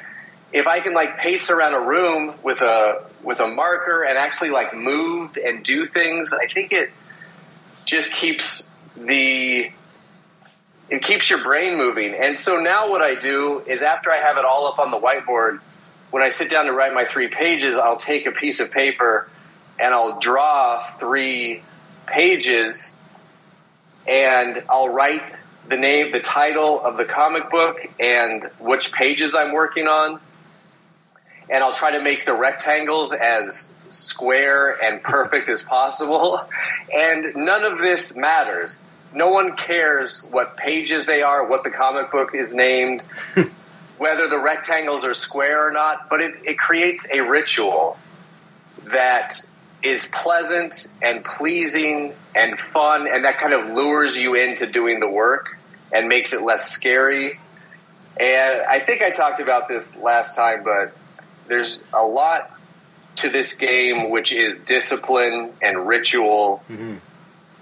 if 0.53 0.67
I 0.67 0.79
can 0.79 0.93
like 0.93 1.17
pace 1.17 1.51
around 1.51 1.73
a 1.73 1.81
room 1.81 2.33
with 2.41 2.61
a 2.61 3.03
with 3.23 3.41
a 3.41 3.47
marker 3.47 4.03
and 4.03 4.17
actually 4.17 4.51
like 4.51 4.73
move 4.73 5.37
and 5.43 5.63
do 5.63 5.85
things, 5.85 6.33
I 6.33 6.47
think 6.47 6.71
it 6.71 6.89
just 7.85 8.15
keeps 8.15 8.69
the 8.95 9.69
it 10.89 11.03
keeps 11.03 11.29
your 11.29 11.43
brain 11.43 11.77
moving. 11.77 12.13
And 12.13 12.39
so 12.39 12.57
now 12.57 12.89
what 12.89 13.01
I 13.01 13.15
do 13.15 13.61
is 13.65 13.83
after 13.83 14.11
I 14.11 14.17
have 14.17 14.37
it 14.37 14.45
all 14.45 14.67
up 14.67 14.79
on 14.79 14.91
the 14.91 14.99
whiteboard, 14.99 15.59
when 16.11 16.23
I 16.23 16.29
sit 16.29 16.49
down 16.49 16.65
to 16.65 16.73
write 16.73 16.93
my 16.93 17.05
three 17.05 17.27
pages, 17.27 17.77
I'll 17.77 17.97
take 17.97 18.25
a 18.25 18.31
piece 18.31 18.59
of 18.59 18.71
paper 18.71 19.27
and 19.79 19.93
I'll 19.93 20.19
draw 20.19 20.83
three 20.99 21.61
pages 22.07 22.97
and 24.07 24.63
I'll 24.69 24.89
write 24.89 25.21
the 25.67 25.77
name, 25.77 26.11
the 26.11 26.19
title 26.19 26.83
of 26.83 26.97
the 26.97 27.05
comic 27.05 27.51
book 27.51 27.77
and 27.99 28.43
which 28.59 28.91
pages 28.91 29.35
I'm 29.35 29.53
working 29.53 29.87
on. 29.87 30.19
And 31.51 31.63
I'll 31.63 31.73
try 31.73 31.91
to 31.91 32.01
make 32.01 32.25
the 32.25 32.33
rectangles 32.33 33.13
as 33.13 33.75
square 33.89 34.75
and 34.83 35.01
perfect 35.01 35.49
as 35.49 35.63
possible. 35.63 36.41
And 36.91 37.35
none 37.35 37.65
of 37.65 37.77
this 37.77 38.17
matters. 38.17 38.87
No 39.13 39.31
one 39.31 39.55
cares 39.55 40.27
what 40.29 40.57
pages 40.57 41.05
they 41.05 41.21
are, 41.23 41.47
what 41.47 41.63
the 41.63 41.71
comic 41.71 42.11
book 42.11 42.35
is 42.35 42.53
named, 42.53 43.01
whether 43.97 44.27
the 44.27 44.39
rectangles 44.39 45.05
are 45.05 45.13
square 45.13 45.67
or 45.67 45.71
not, 45.71 46.09
but 46.09 46.21
it, 46.21 46.35
it 46.45 46.57
creates 46.57 47.11
a 47.11 47.21
ritual 47.21 47.97
that 48.91 49.33
is 49.81 50.09
pleasant 50.13 50.87
and 51.01 51.23
pleasing 51.23 52.13
and 52.35 52.57
fun, 52.57 53.07
and 53.07 53.25
that 53.25 53.37
kind 53.37 53.53
of 53.53 53.67
lures 53.67 54.19
you 54.19 54.35
into 54.35 54.67
doing 54.67 54.99
the 54.99 55.09
work 55.09 55.57
and 55.93 56.07
makes 56.07 56.33
it 56.33 56.43
less 56.43 56.69
scary. 56.69 57.39
And 58.19 58.61
I 58.61 58.79
think 58.79 59.01
I 59.01 59.11
talked 59.11 59.39
about 59.39 59.67
this 59.67 59.95
last 59.95 60.35
time, 60.35 60.63
but 60.63 60.95
there's 61.47 61.83
a 61.93 62.03
lot 62.03 62.51
to 63.17 63.29
this 63.29 63.57
game 63.57 64.09
which 64.09 64.31
is 64.31 64.61
discipline 64.63 65.51
and 65.61 65.87
ritual, 65.87 66.63
mm-hmm. 66.69 66.95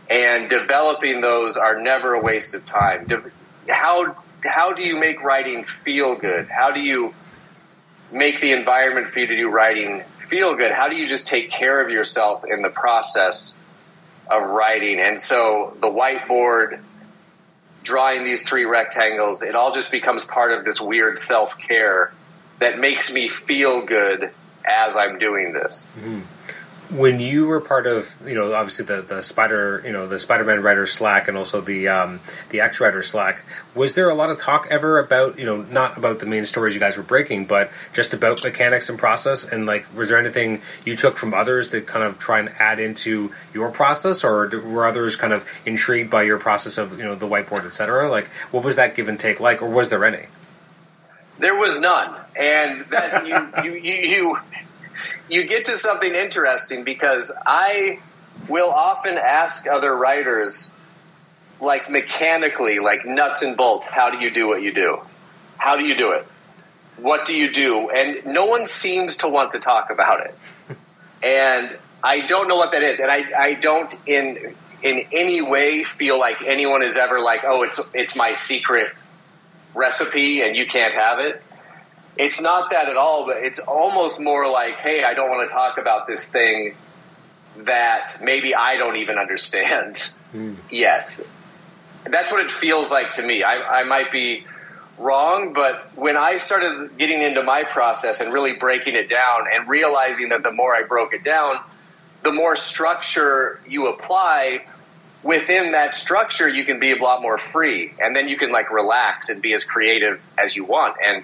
And 0.09 0.49
developing 0.49 1.21
those 1.21 1.57
are 1.57 1.81
never 1.81 2.13
a 2.13 2.21
waste 2.21 2.55
of 2.55 2.65
time. 2.65 3.07
How 3.69 4.15
how 4.43 4.73
do 4.73 4.83
you 4.83 4.97
make 4.97 5.21
writing 5.23 5.63
feel 5.63 6.15
good? 6.15 6.47
How 6.47 6.71
do 6.71 6.81
you 6.81 7.13
make 8.11 8.41
the 8.41 8.53
environment 8.53 9.07
for 9.07 9.19
you 9.19 9.27
to 9.27 9.35
do 9.35 9.49
writing 9.49 10.01
feel 10.01 10.55
good? 10.55 10.71
How 10.71 10.89
do 10.89 10.95
you 10.95 11.07
just 11.07 11.27
take 11.27 11.49
care 11.49 11.81
of 11.81 11.89
yourself 11.89 12.45
in 12.45 12.61
the 12.61 12.69
process 12.69 13.61
of 14.31 14.43
writing? 14.43 14.99
And 14.99 15.19
so 15.19 15.75
the 15.79 15.87
whiteboard 15.87 16.81
drawing 17.83 18.23
these 18.23 18.47
three 18.47 18.65
rectangles, 18.65 19.41
it 19.41 19.55
all 19.55 19.73
just 19.73 19.91
becomes 19.91 20.25
part 20.25 20.51
of 20.51 20.65
this 20.65 20.79
weird 20.79 21.17
self 21.17 21.57
care 21.57 22.13
that 22.59 22.79
makes 22.79 23.13
me 23.13 23.29
feel 23.29 23.85
good 23.85 24.29
as 24.67 24.97
I'm 24.97 25.17
doing 25.19 25.53
this. 25.53 25.87
Mm-hmm. 25.97 26.36
When 26.89 27.19
you 27.19 27.47
were 27.47 27.59
part 27.59 27.85
of 27.85 28.15
you 28.25 28.33
know 28.33 28.53
obviously 28.53 28.85
the 28.85 29.01
the 29.01 29.21
spider 29.21 29.81
you 29.85 29.91
know 29.91 30.07
the 30.07 30.17
spider-man 30.17 30.63
writer 30.63 30.87
slack 30.87 31.27
and 31.27 31.35
also 31.35 31.59
the 31.59 31.87
um, 31.87 32.19
the 32.49 32.61
x 32.61 32.79
writer 32.79 33.01
slack 33.01 33.43
was 33.75 33.95
there 33.95 34.09
a 34.09 34.15
lot 34.15 34.29
of 34.29 34.37
talk 34.37 34.67
ever 34.69 34.97
about 34.99 35.37
you 35.37 35.45
know 35.45 35.61
not 35.63 35.97
about 35.97 36.19
the 36.19 36.25
main 36.25 36.45
stories 36.45 36.73
you 36.73 36.79
guys 36.79 36.95
were 36.95 37.03
breaking 37.03 37.45
but 37.45 37.69
just 37.93 38.13
about 38.13 38.43
mechanics 38.43 38.89
and 38.89 38.97
process? 38.97 39.51
And 39.51 39.65
like 39.65 39.85
was 39.95 40.09
there 40.09 40.17
anything 40.17 40.61
you 40.85 40.95
took 40.95 41.17
from 41.17 41.33
others 41.33 41.69
to 41.69 41.81
kind 41.81 42.05
of 42.05 42.19
try 42.19 42.39
and 42.39 42.49
add 42.59 42.79
into 42.79 43.31
your 43.53 43.69
process? 43.69 44.23
Or 44.23 44.49
were 44.65 44.85
others 44.85 45.15
kind 45.15 45.33
of 45.33 45.45
intrigued 45.65 46.09
by 46.09 46.23
your 46.23 46.39
process 46.39 46.77
of 46.77 46.97
you 46.97 47.03
know 47.03 47.15
the 47.15 47.27
whiteboard 47.27 47.65
etc 47.65 48.09
like 48.09 48.27
what 48.51 48.63
was 48.63 48.77
that 48.77 48.95
give 48.95 49.07
and 49.07 49.19
take 49.19 49.39
like 49.39 49.61
or 49.61 49.69
was 49.69 49.89
there 49.89 50.05
any? 50.05 50.25
There 51.39 51.55
was 51.55 51.79
none, 51.79 52.15
and 52.35 52.81
that 52.85 53.27
you 53.27 53.71
you, 53.71 53.79
you 53.79 53.93
you 53.93 54.37
you 55.29 55.45
get 55.45 55.65
to 55.65 55.71
something 55.71 56.13
interesting 56.13 56.83
because 56.83 57.33
I 57.45 57.99
will 58.47 58.69
often 58.69 59.17
ask 59.17 59.67
other 59.67 59.95
writers, 59.95 60.73
like 61.59 61.89
mechanically, 61.89 62.79
like 62.79 63.05
nuts 63.05 63.43
and 63.43 63.57
bolts, 63.57 63.87
how 63.87 64.09
do 64.09 64.19
you 64.19 64.31
do 64.31 64.47
what 64.47 64.61
you 64.61 64.73
do? 64.73 64.99
How 65.57 65.77
do 65.77 65.85
you 65.85 65.95
do 65.95 66.11
it? 66.13 66.23
What 66.97 67.25
do 67.25 67.35
you 67.35 67.51
do? 67.51 67.89
And 67.89 68.25
no 68.25 68.45
one 68.45 68.65
seems 68.65 69.17
to 69.17 69.27
want 69.27 69.51
to 69.51 69.59
talk 69.59 69.89
about 69.89 70.25
it. 70.25 70.35
And 71.23 71.75
I 72.03 72.27
don't 72.27 72.47
know 72.47 72.57
what 72.57 72.73
that 72.73 72.83
is, 72.83 72.99
and 72.99 73.09
I, 73.09 73.23
I 73.35 73.53
don't 73.55 73.91
in 74.05 74.37
in 74.83 75.01
any 75.11 75.41
way 75.41 75.83
feel 75.83 76.19
like 76.19 76.43
anyone 76.43 76.83
is 76.83 76.95
ever 76.95 77.19
like, 77.19 77.41
oh, 77.43 77.63
it's 77.63 77.81
it's 77.93 78.15
my 78.15 78.33
secret 78.35 78.89
recipe 79.73 80.41
and 80.41 80.55
you 80.55 80.67
can't 80.67 80.93
have 80.93 81.19
it. 81.19 81.41
It's 82.19 82.41
not 82.41 82.71
that 82.71 82.89
at 82.89 82.97
all, 82.97 83.25
but 83.25 83.37
it's 83.37 83.59
almost 83.59 84.21
more 84.21 84.49
like, 84.49 84.77
hey, 84.77 85.03
I 85.03 85.13
don't 85.13 85.29
want 85.29 85.47
to 85.49 85.53
talk 85.53 85.77
about 85.77 86.07
this 86.07 86.31
thing 86.31 86.75
that 87.65 88.17
maybe 88.21 88.55
I 88.55 88.77
don't 88.77 88.97
even 88.97 89.17
understand 89.17 89.97
hmm. 90.31 90.53
yet. 90.71 91.19
That's 92.05 92.31
what 92.31 92.41
it 92.43 92.51
feels 92.51 92.91
like 92.91 93.13
to 93.13 93.23
me. 93.23 93.43
I, 93.43 93.81
I 93.81 93.83
might 93.83 94.11
be 94.11 94.45
wrong, 94.97 95.53
but 95.53 95.91
when 95.95 96.17
I 96.17 96.37
started 96.37 96.97
getting 96.97 97.21
into 97.21 97.43
my 97.43 97.63
process 97.63 98.21
and 98.21 98.33
really 98.33 98.53
breaking 98.59 98.95
it 98.95 99.09
down 99.09 99.45
and 99.53 99.69
realizing 99.69 100.29
that 100.29 100.43
the 100.43 100.51
more 100.51 100.75
I 100.75 100.83
broke 100.83 101.13
it 101.13 101.23
down, 101.23 101.57
the 102.23 102.33
more 102.33 102.55
structure 102.55 103.59
you 103.67 103.87
apply 103.87 104.65
within 105.23 105.73
that 105.73 105.93
structure, 105.93 106.47
you 106.47 106.63
can 106.63 106.79
be 106.79 106.91
a 106.91 106.95
lot 106.95 107.21
more 107.21 107.37
free, 107.37 107.93
and 108.01 108.15
then 108.15 108.27
you 108.27 108.37
can 108.37 108.51
like 108.51 108.71
relax 108.71 109.29
and 109.29 109.41
be 109.41 109.53
as 109.53 109.63
creative 109.63 110.21
as 110.37 110.55
you 110.55 110.65
want. 110.65 110.95
And 111.03 111.23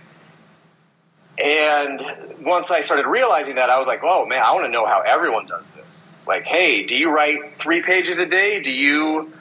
and 1.41 2.01
once 2.41 2.71
I 2.71 2.81
started 2.81 3.07
realizing 3.07 3.55
that, 3.55 3.69
I 3.69 3.79
was 3.79 3.87
like, 3.87 4.01
oh 4.03 4.25
man, 4.25 4.41
I 4.43 4.53
want 4.53 4.65
to 4.65 4.71
know 4.71 4.85
how 4.85 5.01
everyone 5.01 5.47
does 5.47 5.65
this. 5.73 6.23
Like, 6.27 6.43
hey, 6.43 6.85
do 6.85 6.95
you 6.95 7.13
write 7.13 7.53
three 7.53 7.81
pages 7.81 8.19
a 8.19 8.27
day? 8.27 8.61
Do 8.61 8.71
you 8.71 9.31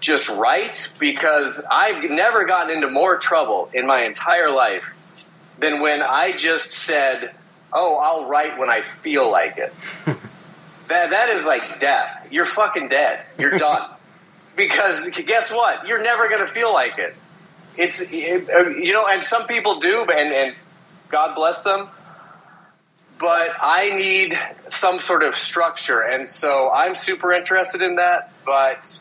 just 0.00 0.30
write? 0.30 0.92
Because 0.98 1.64
I've 1.70 2.08
never 2.10 2.44
gotten 2.44 2.74
into 2.74 2.90
more 2.90 3.18
trouble 3.18 3.70
in 3.74 3.86
my 3.86 4.02
entire 4.02 4.50
life 4.50 4.94
than 5.58 5.80
when 5.80 6.02
I 6.02 6.32
just 6.36 6.70
said, 6.70 7.34
oh, 7.72 8.00
I'll 8.02 8.28
write 8.28 8.58
when 8.58 8.70
I 8.70 8.80
feel 8.80 9.30
like 9.30 9.58
it. 9.58 9.72
that 10.88 11.10
that 11.10 11.28
is 11.30 11.46
like 11.46 11.80
death. 11.80 12.28
You're 12.30 12.46
fucking 12.46 12.88
dead. 12.88 13.22
You're 13.38 13.58
done. 13.58 13.88
because 14.56 15.10
guess 15.26 15.54
what? 15.54 15.86
You're 15.86 16.02
never 16.02 16.28
going 16.28 16.46
to 16.46 16.52
feel 16.52 16.72
like 16.72 16.98
it. 16.98 17.14
It's 17.76 18.12
it, 18.12 18.48
uh, 18.50 18.70
you 18.70 18.92
know, 18.92 19.04
and 19.08 19.22
some 19.22 19.46
people 19.46 19.78
do, 19.78 20.04
and 20.10 20.32
and 20.32 20.54
God 21.10 21.34
bless 21.34 21.62
them. 21.62 21.86
But 23.20 23.56
I 23.60 23.90
need 23.96 24.38
some 24.68 25.00
sort 25.00 25.24
of 25.24 25.34
structure, 25.34 26.00
and 26.00 26.28
so 26.28 26.70
I'm 26.72 26.94
super 26.94 27.32
interested 27.32 27.82
in 27.82 27.96
that. 27.96 28.30
But 28.46 29.00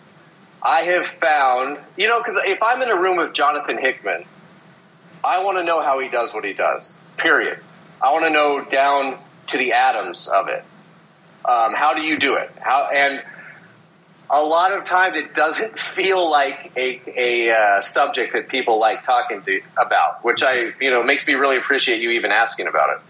I 0.64 0.82
have 0.82 1.06
found, 1.06 1.78
you 1.98 2.08
know, 2.08 2.20
because 2.20 2.42
if 2.46 2.64
I'm 2.64 2.82
in 2.82 2.90
a 2.90 3.00
room 3.00 3.18
with 3.18 3.34
Jonathan 3.34 3.78
Hickman, 3.78 4.24
I 5.24 5.44
want 5.44 5.60
to 5.60 5.64
know 5.64 5.82
how 5.82 6.00
he 6.00 6.10
does 6.10 6.34
what 6.34 6.46
he 6.46 6.54
does. 6.54 7.00
Period. 7.18 7.60
I 8.02 8.12
want 8.14 8.26
to 8.26 8.32
know 8.32 8.64
down 8.64 9.18
to 9.48 9.58
the 9.58 9.74
atoms 9.74 10.30
of 10.30 10.48
it. 10.50 10.64
Um, 11.48 11.74
how 11.76 11.94
do 11.94 12.02
you 12.02 12.18
do 12.18 12.36
it? 12.36 12.50
How 12.60 12.90
and 12.94 13.24
a 14.30 14.42
lot 14.42 14.74
of 14.74 14.86
times 14.86 15.18
it 15.18 15.34
doesn't 15.34 15.78
feel 15.80 16.30
like 16.30 16.72
a, 16.76 17.02
a 17.18 17.52
uh, 17.52 17.82
subject 17.82 18.34
that 18.34 18.50
people 18.50 18.80
like 18.80 19.04
talking 19.04 19.42
to 19.42 19.62
about, 19.78 20.24
which 20.24 20.44
I 20.44 20.72
you 20.80 20.92
know 20.92 21.04
makes 21.04 21.28
me 21.28 21.36
really 21.36 21.58
appreciate 21.58 22.02
you 22.02 22.12
even 22.12 22.32
asking 22.32 22.68
about 22.68 22.90
it. 22.90 23.02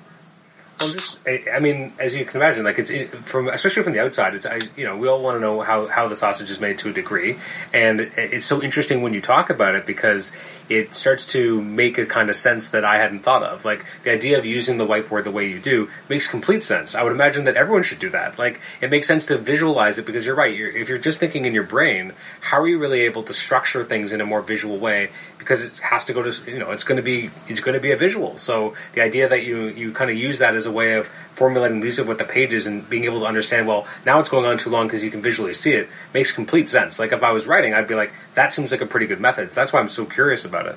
I'm 0.79 0.91
just, 0.91 1.27
I 1.27 1.43
I 1.55 1.59
mean, 1.59 1.91
as 1.99 2.15
you 2.15 2.23
can 2.23 2.39
imagine, 2.39 2.63
like 2.63 2.77
it's 2.77 2.91
it, 2.91 3.07
from, 3.07 3.47
especially 3.47 3.81
from 3.81 3.93
the 3.93 3.99
outside, 3.99 4.35
it's, 4.35 4.45
I, 4.45 4.59
you 4.75 4.85
know, 4.85 4.95
we 4.95 5.07
all 5.07 5.23
want 5.23 5.35
to 5.35 5.39
know 5.41 5.61
how, 5.61 5.87
how 5.87 6.07
the 6.07 6.15
sausage 6.15 6.51
is 6.51 6.59
made 6.61 6.77
to 6.79 6.89
a 6.89 6.93
degree, 6.93 7.37
and 7.73 8.01
it- 8.01 8.11
it's 8.15 8.45
so 8.45 8.61
interesting 8.61 9.01
when 9.01 9.11
you 9.13 9.19
talk 9.21 9.49
about 9.49 9.73
it 9.73 9.87
because 9.87 10.35
it 10.69 10.93
starts 10.93 11.25
to 11.27 11.61
make 11.63 11.97
a 11.97 12.05
kind 12.05 12.29
of 12.29 12.35
sense 12.35 12.69
that 12.69 12.85
I 12.85 12.97
hadn't 12.97 13.19
thought 13.19 13.41
of. 13.41 13.65
Like 13.65 13.85
the 14.03 14.11
idea 14.11 14.37
of 14.37 14.45
using 14.45 14.77
the 14.77 14.85
whiteboard 14.85 15.23
the 15.23 15.31
way 15.31 15.49
you 15.49 15.59
do 15.59 15.89
makes 16.09 16.27
complete 16.27 16.61
sense. 16.61 16.93
I 16.93 17.03
would 17.03 17.13
imagine 17.13 17.45
that 17.45 17.55
everyone 17.55 17.83
should 17.83 17.99
do 17.99 18.09
that. 18.09 18.37
Like 18.37 18.59
it 18.81 18.91
makes 18.91 19.07
sense 19.07 19.25
to 19.27 19.37
visualize 19.37 19.97
it 19.97 20.05
because 20.05 20.25
you're 20.25 20.35
right. 20.35 20.55
You're, 20.55 20.69
if 20.69 20.89
you're 20.89 20.97
just 20.97 21.19
thinking 21.19 21.45
in 21.45 21.53
your 21.53 21.63
brain, 21.63 22.13
how 22.41 22.59
are 22.61 22.67
you 22.67 22.77
really 22.77 23.01
able 23.01 23.23
to 23.23 23.33
structure 23.33 23.83
things 23.83 24.11
in 24.11 24.19
a 24.21 24.25
more 24.25 24.41
visual 24.41 24.77
way? 24.77 25.09
Because 25.38 25.63
it 25.63 25.78
has 25.80 26.06
to 26.06 26.13
go 26.13 26.23
to, 26.23 26.52
you 26.52 26.60
know, 26.60 26.71
it's 26.71 26.84
going 26.84 26.97
to 26.97 27.04
be, 27.04 27.30
it's 27.47 27.62
going 27.62 27.76
to 27.76 27.80
be 27.80 27.91
a 27.91 27.95
visual. 27.95 28.38
So 28.38 28.73
the 28.93 29.02
idea 29.02 29.30
that 29.30 29.43
you 29.43 29.67
you 29.67 29.91
kind 29.91 30.10
of 30.10 30.17
use 30.17 30.39
that 30.39 30.56
as 30.56 30.65
a 30.65 30.71
way 30.71 30.95
of 30.95 31.08
formulating 31.08 31.80
these 31.82 32.02
what 32.04 32.17
the 32.17 32.23
pages 32.23 32.65
and 32.67 32.88
being 32.89 33.06
able 33.06 33.19
to 33.19 33.26
understand. 33.26 33.67
Well, 33.67 33.88
now 34.06 34.19
it's 34.19 34.30
going 34.30 34.45
on 34.45 34.58
too 34.58 34.69
long 34.69 34.88
because 34.88 35.04
you 35.04 35.12
can 35.12 35.21
visually 35.21 35.54
see 35.54 35.73
it 35.73 35.88
makes 36.13 36.32
complete 36.32 36.69
sense. 36.69 37.00
Like 37.00 37.12
if 37.12 37.23
I 37.23 37.32
was 37.32 37.47
writing, 37.47 37.73
I'd 37.73 37.88
be 37.88 37.95
like, 37.95 38.12
that 38.34 38.52
seems 38.52 38.71
like 38.71 38.82
a 38.82 38.86
pretty 38.86 39.06
good 39.06 39.19
method. 39.19 39.52
So 39.52 39.62
That's 39.62 39.71
why 39.71 39.80
I'm 39.80 39.89
so 39.89 40.06
curious 40.06 40.45
about 40.45 40.65
it. 40.65 40.76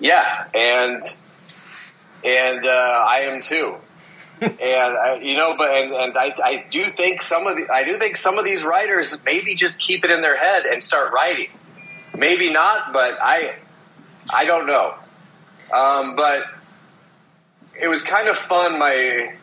Yeah, 0.00 0.46
and 0.54 1.02
and 2.24 2.64
uh, 2.64 3.06
I 3.08 3.20
am 3.30 3.40
too. 3.40 3.76
and 4.40 4.52
I, 4.62 5.18
you 5.20 5.36
know, 5.36 5.54
but 5.58 5.68
and, 5.70 5.92
and 5.92 6.16
I, 6.16 6.32
I 6.44 6.64
do 6.70 6.84
think 6.84 7.22
some 7.22 7.46
of 7.48 7.56
the 7.56 7.68
I 7.72 7.82
do 7.82 7.98
think 7.98 8.14
some 8.14 8.38
of 8.38 8.44
these 8.44 8.62
writers 8.62 9.20
maybe 9.24 9.56
just 9.56 9.80
keep 9.80 10.04
it 10.04 10.12
in 10.12 10.22
their 10.22 10.36
head 10.36 10.64
and 10.64 10.82
start 10.82 11.12
writing. 11.12 11.48
Maybe 12.16 12.50
not, 12.50 12.92
but 12.92 13.18
I 13.20 13.54
I 14.32 14.44
don't 14.44 14.66
know. 14.66 14.94
Um, 15.74 16.16
but 16.16 16.44
it 17.80 17.88
was 17.88 18.04
kind 18.04 18.28
of 18.28 18.38
fun. 18.38 18.78
My 18.78 19.34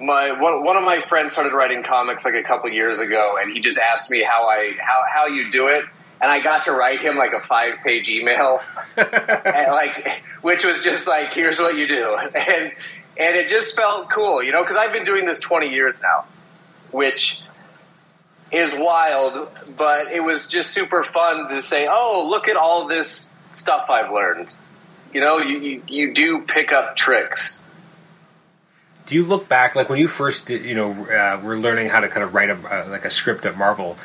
my 0.00 0.40
one, 0.40 0.64
one 0.64 0.76
of 0.76 0.84
my 0.84 1.00
friends 1.00 1.32
started 1.32 1.52
writing 1.54 1.82
comics 1.82 2.24
like 2.24 2.34
a 2.34 2.42
couple 2.42 2.70
years 2.70 3.00
ago, 3.00 3.36
and 3.40 3.52
he 3.52 3.60
just 3.60 3.78
asked 3.78 4.10
me 4.10 4.22
how 4.22 4.48
I 4.48 4.74
how 4.80 5.02
how 5.12 5.26
you 5.26 5.50
do 5.50 5.68
it, 5.68 5.84
and 6.20 6.30
I 6.30 6.40
got 6.42 6.64
to 6.64 6.72
write 6.72 7.00
him 7.00 7.16
like 7.16 7.32
a 7.32 7.40
five 7.40 7.78
page 7.84 8.08
email, 8.08 8.60
and 8.96 9.72
like 9.72 10.22
which 10.42 10.64
was 10.64 10.82
just 10.82 11.06
like 11.06 11.32
here's 11.32 11.58
what 11.60 11.76
you 11.76 11.86
do, 11.86 12.16
and 12.16 12.72
and 13.18 13.36
it 13.36 13.48
just 13.48 13.76
felt 13.76 14.10
cool, 14.10 14.42
you 14.42 14.52
know, 14.52 14.62
because 14.62 14.76
I've 14.76 14.92
been 14.92 15.04
doing 15.04 15.26
this 15.26 15.38
twenty 15.38 15.70
years 15.70 15.94
now, 16.02 16.24
which 16.90 17.40
is 18.52 18.74
wild, 18.76 19.48
but 19.78 20.12
it 20.12 20.22
was 20.22 20.46
just 20.46 20.70
super 20.70 21.02
fun 21.02 21.48
to 21.48 21.62
say, 21.62 21.86
oh, 21.88 22.26
look 22.28 22.48
at 22.48 22.56
all 22.56 22.86
this 22.86 23.36
stuff 23.52 23.88
I've 23.88 24.12
learned. 24.12 24.54
You 25.12 25.20
know, 25.20 25.38
you, 25.38 25.58
you, 25.58 25.82
you 25.88 26.14
do 26.14 26.42
pick 26.42 26.72
up 26.72 26.96
tricks. 26.96 27.60
Do 29.06 29.14
you 29.14 29.24
look 29.24 29.48
back, 29.48 29.74
like 29.74 29.88
when 29.88 29.98
you 29.98 30.08
first, 30.08 30.48
did, 30.48 30.64
you 30.64 30.74
know, 30.74 30.92
uh, 30.92 31.40
were 31.42 31.56
learning 31.56 31.88
how 31.88 32.00
to 32.00 32.08
kind 32.08 32.22
of 32.22 32.34
write 32.34 32.50
a 32.50 32.54
uh, 32.54 32.86
like 32.88 33.04
a 33.04 33.10
script 33.10 33.44
at 33.44 33.58
Marvel? 33.58 33.96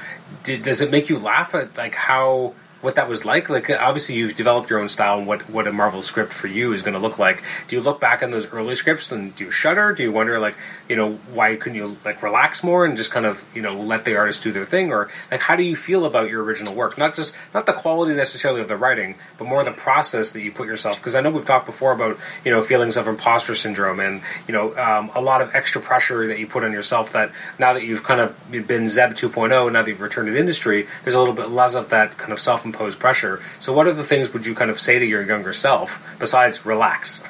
Did, 0.43 0.63
does 0.63 0.81
it 0.81 0.91
make 0.91 1.09
you 1.09 1.19
laugh 1.19 1.53
at 1.53 1.77
like 1.77 1.95
how 1.95 2.55
what 2.81 2.95
that 2.95 3.07
was 3.07 3.25
like? 3.25 3.49
Like 3.49 3.69
obviously 3.69 4.15
you've 4.15 4.35
developed 4.35 4.69
your 4.69 4.79
own 4.79 4.89
style 4.89 5.19
and 5.19 5.27
what 5.27 5.49
what 5.49 5.67
a 5.67 5.71
Marvel 5.71 6.01
script 6.01 6.33
for 6.33 6.47
you 6.47 6.73
is 6.73 6.81
going 6.81 6.93
to 6.93 6.99
look 6.99 7.19
like. 7.19 7.43
Do 7.67 7.75
you 7.75 7.81
look 7.81 7.99
back 8.01 8.23
on 8.23 8.31
those 8.31 8.51
early 8.53 8.75
scripts 8.75 9.11
and 9.11 9.35
do 9.35 9.45
you 9.45 9.51
shudder? 9.51 9.93
Do 9.93 10.03
you 10.03 10.11
wonder 10.11 10.39
like 10.39 10.55
you 10.89 10.95
know 10.95 11.13
why 11.33 11.55
couldn't 11.55 11.77
you 11.77 11.97
like 12.05 12.21
relax 12.23 12.63
more 12.63 12.85
and 12.85 12.97
just 12.97 13.11
kind 13.11 13.25
of 13.25 13.43
you 13.55 13.61
know 13.61 13.73
let 13.73 14.05
the 14.05 14.15
artist 14.15 14.43
do 14.43 14.51
their 14.51 14.65
thing 14.65 14.91
or 14.91 15.09
like 15.31 15.41
how 15.41 15.55
do 15.55 15.63
you 15.63 15.75
feel 15.75 16.05
about 16.05 16.29
your 16.29 16.43
original 16.43 16.73
work? 16.73 16.97
Not 16.97 17.15
just 17.15 17.35
not 17.53 17.65
the 17.65 17.73
quality 17.73 18.13
necessarily 18.13 18.61
of 18.61 18.67
the 18.67 18.77
writing, 18.77 19.15
but 19.37 19.47
more 19.47 19.63
the 19.63 19.71
process 19.71 20.31
that 20.31 20.41
you 20.41 20.51
put 20.51 20.67
yourself. 20.67 20.97
Because 20.97 21.15
I 21.15 21.21
know 21.21 21.31
we've 21.31 21.45
talked 21.45 21.65
before 21.65 21.91
about 21.91 22.17
you 22.45 22.51
know 22.51 22.61
feelings 22.61 22.97
of 22.97 23.07
imposter 23.07 23.55
syndrome 23.55 23.99
and 23.99 24.21
you 24.47 24.53
know 24.53 24.75
um, 24.77 25.11
a 25.15 25.21
lot 25.21 25.41
of 25.41 25.53
extra 25.55 25.81
pressure 25.81 26.27
that 26.27 26.39
you 26.39 26.47
put 26.47 26.63
on 26.63 26.71
yourself. 26.71 27.13
That 27.13 27.31
now 27.59 27.73
that 27.73 27.83
you've 27.83 28.03
kind 28.03 28.21
of 28.21 28.37
been 28.51 28.87
Zeb 28.87 29.11
2.0, 29.11 29.49
now 29.49 29.81
that 29.81 29.87
you've 29.87 30.01
returned 30.01 30.27
to 30.27 30.33
the 30.33 30.39
industry, 30.39 30.87
there's 31.03 31.15
a 31.15 31.19
little 31.19 31.35
bit 31.35 31.49
less 31.49 31.75
of 31.75 31.89
that 31.89 32.17
kind 32.17 32.31
of 32.31 32.39
self-imposed 32.39 32.99
pressure. 32.99 33.41
So 33.59 33.73
what 33.73 33.87
other 33.87 34.03
things 34.03 34.33
would 34.33 34.45
you 34.45 34.55
kind 34.55 34.71
of 34.71 34.79
say 34.79 34.99
to 34.99 35.05
your 35.05 35.23
younger 35.23 35.53
self 35.53 36.17
besides 36.19 36.65
relax? 36.65 37.23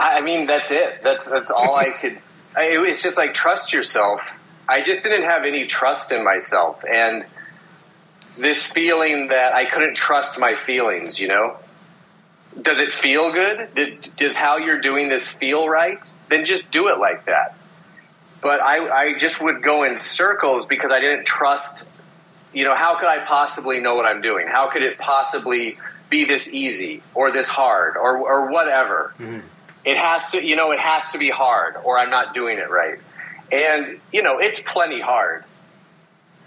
I 0.00 0.22
mean, 0.22 0.46
that's 0.46 0.70
it. 0.70 1.02
That's 1.02 1.26
that's 1.26 1.50
all 1.50 1.76
I 1.76 1.90
could. 1.90 2.18
I, 2.56 2.68
it's 2.86 3.02
just 3.02 3.18
like 3.18 3.34
trust 3.34 3.72
yourself. 3.72 4.20
I 4.68 4.82
just 4.82 5.02
didn't 5.02 5.24
have 5.24 5.44
any 5.44 5.66
trust 5.66 6.12
in 6.12 6.24
myself, 6.24 6.84
and 6.88 7.24
this 8.38 8.72
feeling 8.72 9.28
that 9.28 9.54
I 9.54 9.64
couldn't 9.64 9.96
trust 9.96 10.38
my 10.38 10.54
feelings. 10.54 11.18
You 11.18 11.28
know, 11.28 11.56
does 12.60 12.78
it 12.78 12.92
feel 12.92 13.32
good? 13.32 13.74
Did, 13.74 14.16
does 14.16 14.36
how 14.36 14.58
you're 14.58 14.80
doing 14.80 15.08
this 15.08 15.34
feel 15.34 15.68
right? 15.68 15.98
Then 16.28 16.44
just 16.44 16.70
do 16.70 16.88
it 16.88 16.98
like 16.98 17.24
that. 17.24 17.56
But 18.42 18.60
I, 18.60 18.88
I 18.88 19.18
just 19.18 19.42
would 19.42 19.62
go 19.62 19.84
in 19.84 19.96
circles 19.96 20.66
because 20.66 20.92
I 20.92 21.00
didn't 21.00 21.26
trust. 21.26 21.88
You 22.52 22.64
know, 22.64 22.74
how 22.74 22.98
could 22.98 23.08
I 23.08 23.18
possibly 23.24 23.80
know 23.80 23.94
what 23.94 24.06
I'm 24.06 24.22
doing? 24.22 24.46
How 24.48 24.68
could 24.68 24.82
it 24.82 24.98
possibly 24.98 25.78
be 26.08 26.24
this 26.24 26.52
easy 26.52 27.02
or 27.14 27.30
this 27.30 27.48
hard 27.48 27.96
or 27.96 28.18
or 28.18 28.50
whatever? 28.50 29.14
Mm-hmm. 29.18 29.40
It 29.84 29.96
has 29.96 30.32
to, 30.32 30.44
you 30.44 30.56
know, 30.56 30.72
it 30.72 30.78
has 30.78 31.12
to 31.12 31.18
be 31.18 31.30
hard 31.30 31.74
or 31.84 31.98
I'm 31.98 32.10
not 32.10 32.34
doing 32.34 32.58
it 32.58 32.70
right. 32.70 32.98
And 33.52 33.98
you 34.12 34.22
know, 34.22 34.38
it's 34.38 34.60
plenty 34.60 35.00
hard. 35.00 35.44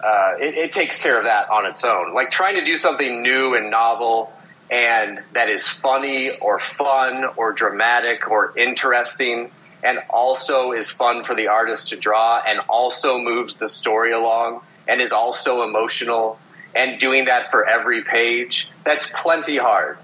Uh, 0.03 0.33
it, 0.39 0.55
it 0.55 0.71
takes 0.71 1.01
care 1.01 1.17
of 1.17 1.23
that 1.23 1.49
on 1.49 1.65
its 1.65 1.85
own. 1.85 2.13
Like 2.13 2.29
trying 2.29 2.55
to 2.55 2.65
do 2.65 2.75
something 2.75 3.23
new 3.23 3.55
and 3.55 3.71
novel 3.71 4.31
and 4.71 5.19
that 5.33 5.49
is 5.49 5.67
funny 5.67 6.31
or 6.41 6.59
fun 6.59 7.25
or 7.37 7.53
dramatic 7.53 8.29
or 8.29 8.57
interesting 8.57 9.49
and 9.83 9.99
also 10.09 10.71
is 10.71 10.91
fun 10.91 11.23
for 11.23 11.35
the 11.35 11.49
artist 11.49 11.89
to 11.89 11.97
draw 11.97 12.41
and 12.45 12.59
also 12.69 13.19
moves 13.19 13.55
the 13.55 13.67
story 13.67 14.13
along 14.13 14.61
and 14.87 15.01
is 15.01 15.11
also 15.11 15.63
emotional 15.63 16.39
and 16.75 16.99
doing 16.99 17.25
that 17.25 17.51
for 17.51 17.67
every 17.67 18.03
page. 18.03 18.69
That's 18.83 19.13
plenty 19.21 19.57
hard. 19.57 19.97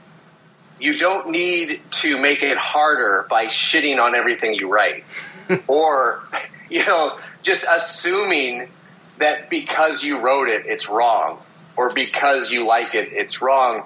You 0.80 0.98
don't 0.98 1.32
need 1.32 1.82
to 1.92 2.18
make 2.20 2.42
it 2.42 2.58
harder 2.58 3.26
by 3.30 3.48
shitting 3.48 4.02
on 4.02 4.15
everything 4.15 4.56
you 4.56 4.72
write 4.72 5.04
or, 5.68 6.24
you 6.70 6.86
know, 6.86 7.18
just 7.44 7.68
assuming 7.70 8.70
that 9.18 9.50
because 9.50 10.04
you 10.04 10.20
wrote 10.20 10.48
it, 10.48 10.65
it's 10.65 10.89
wrong 10.89 11.39
or 11.76 11.94
because 11.94 12.52
you 12.52 12.68
like 12.68 12.96
it, 12.96 13.10
it's 13.12 13.42
wrong. 13.42 13.84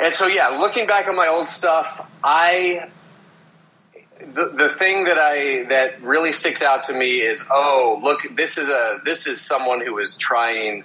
And 0.00 0.12
so, 0.12 0.26
yeah, 0.26 0.58
looking 0.60 0.86
back 0.86 1.06
on 1.06 1.16
my 1.16 1.28
old 1.28 1.48
stuff, 1.48 2.10
I 2.22 2.90
the, 4.18 4.46
the 4.46 4.68
thing 4.70 5.04
that 5.04 5.18
I 5.18 5.64
that 5.64 6.02
really 6.02 6.32
sticks 6.32 6.62
out 6.62 6.84
to 6.84 6.94
me 6.94 7.18
is 7.18 7.44
oh 7.50 8.00
look 8.02 8.22
this 8.36 8.58
is 8.58 8.70
a 8.70 9.00
this 9.04 9.26
is 9.26 9.40
someone 9.40 9.84
who 9.84 9.98
is 9.98 10.16
trying 10.18 10.84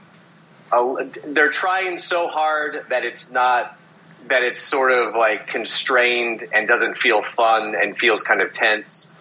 a, 0.71 1.05
they're 1.27 1.49
trying 1.49 1.97
so 1.97 2.27
hard 2.27 2.81
that 2.89 3.05
it's 3.05 3.31
not 3.31 3.75
that 4.29 4.43
it's 4.43 4.59
sort 4.59 4.91
of 4.91 5.15
like 5.15 5.47
constrained 5.47 6.43
and 6.53 6.67
doesn't 6.67 6.97
feel 6.97 7.21
fun 7.21 7.75
and 7.75 7.97
feels 7.97 8.23
kind 8.23 8.41
of 8.41 8.53
tense. 8.53 9.15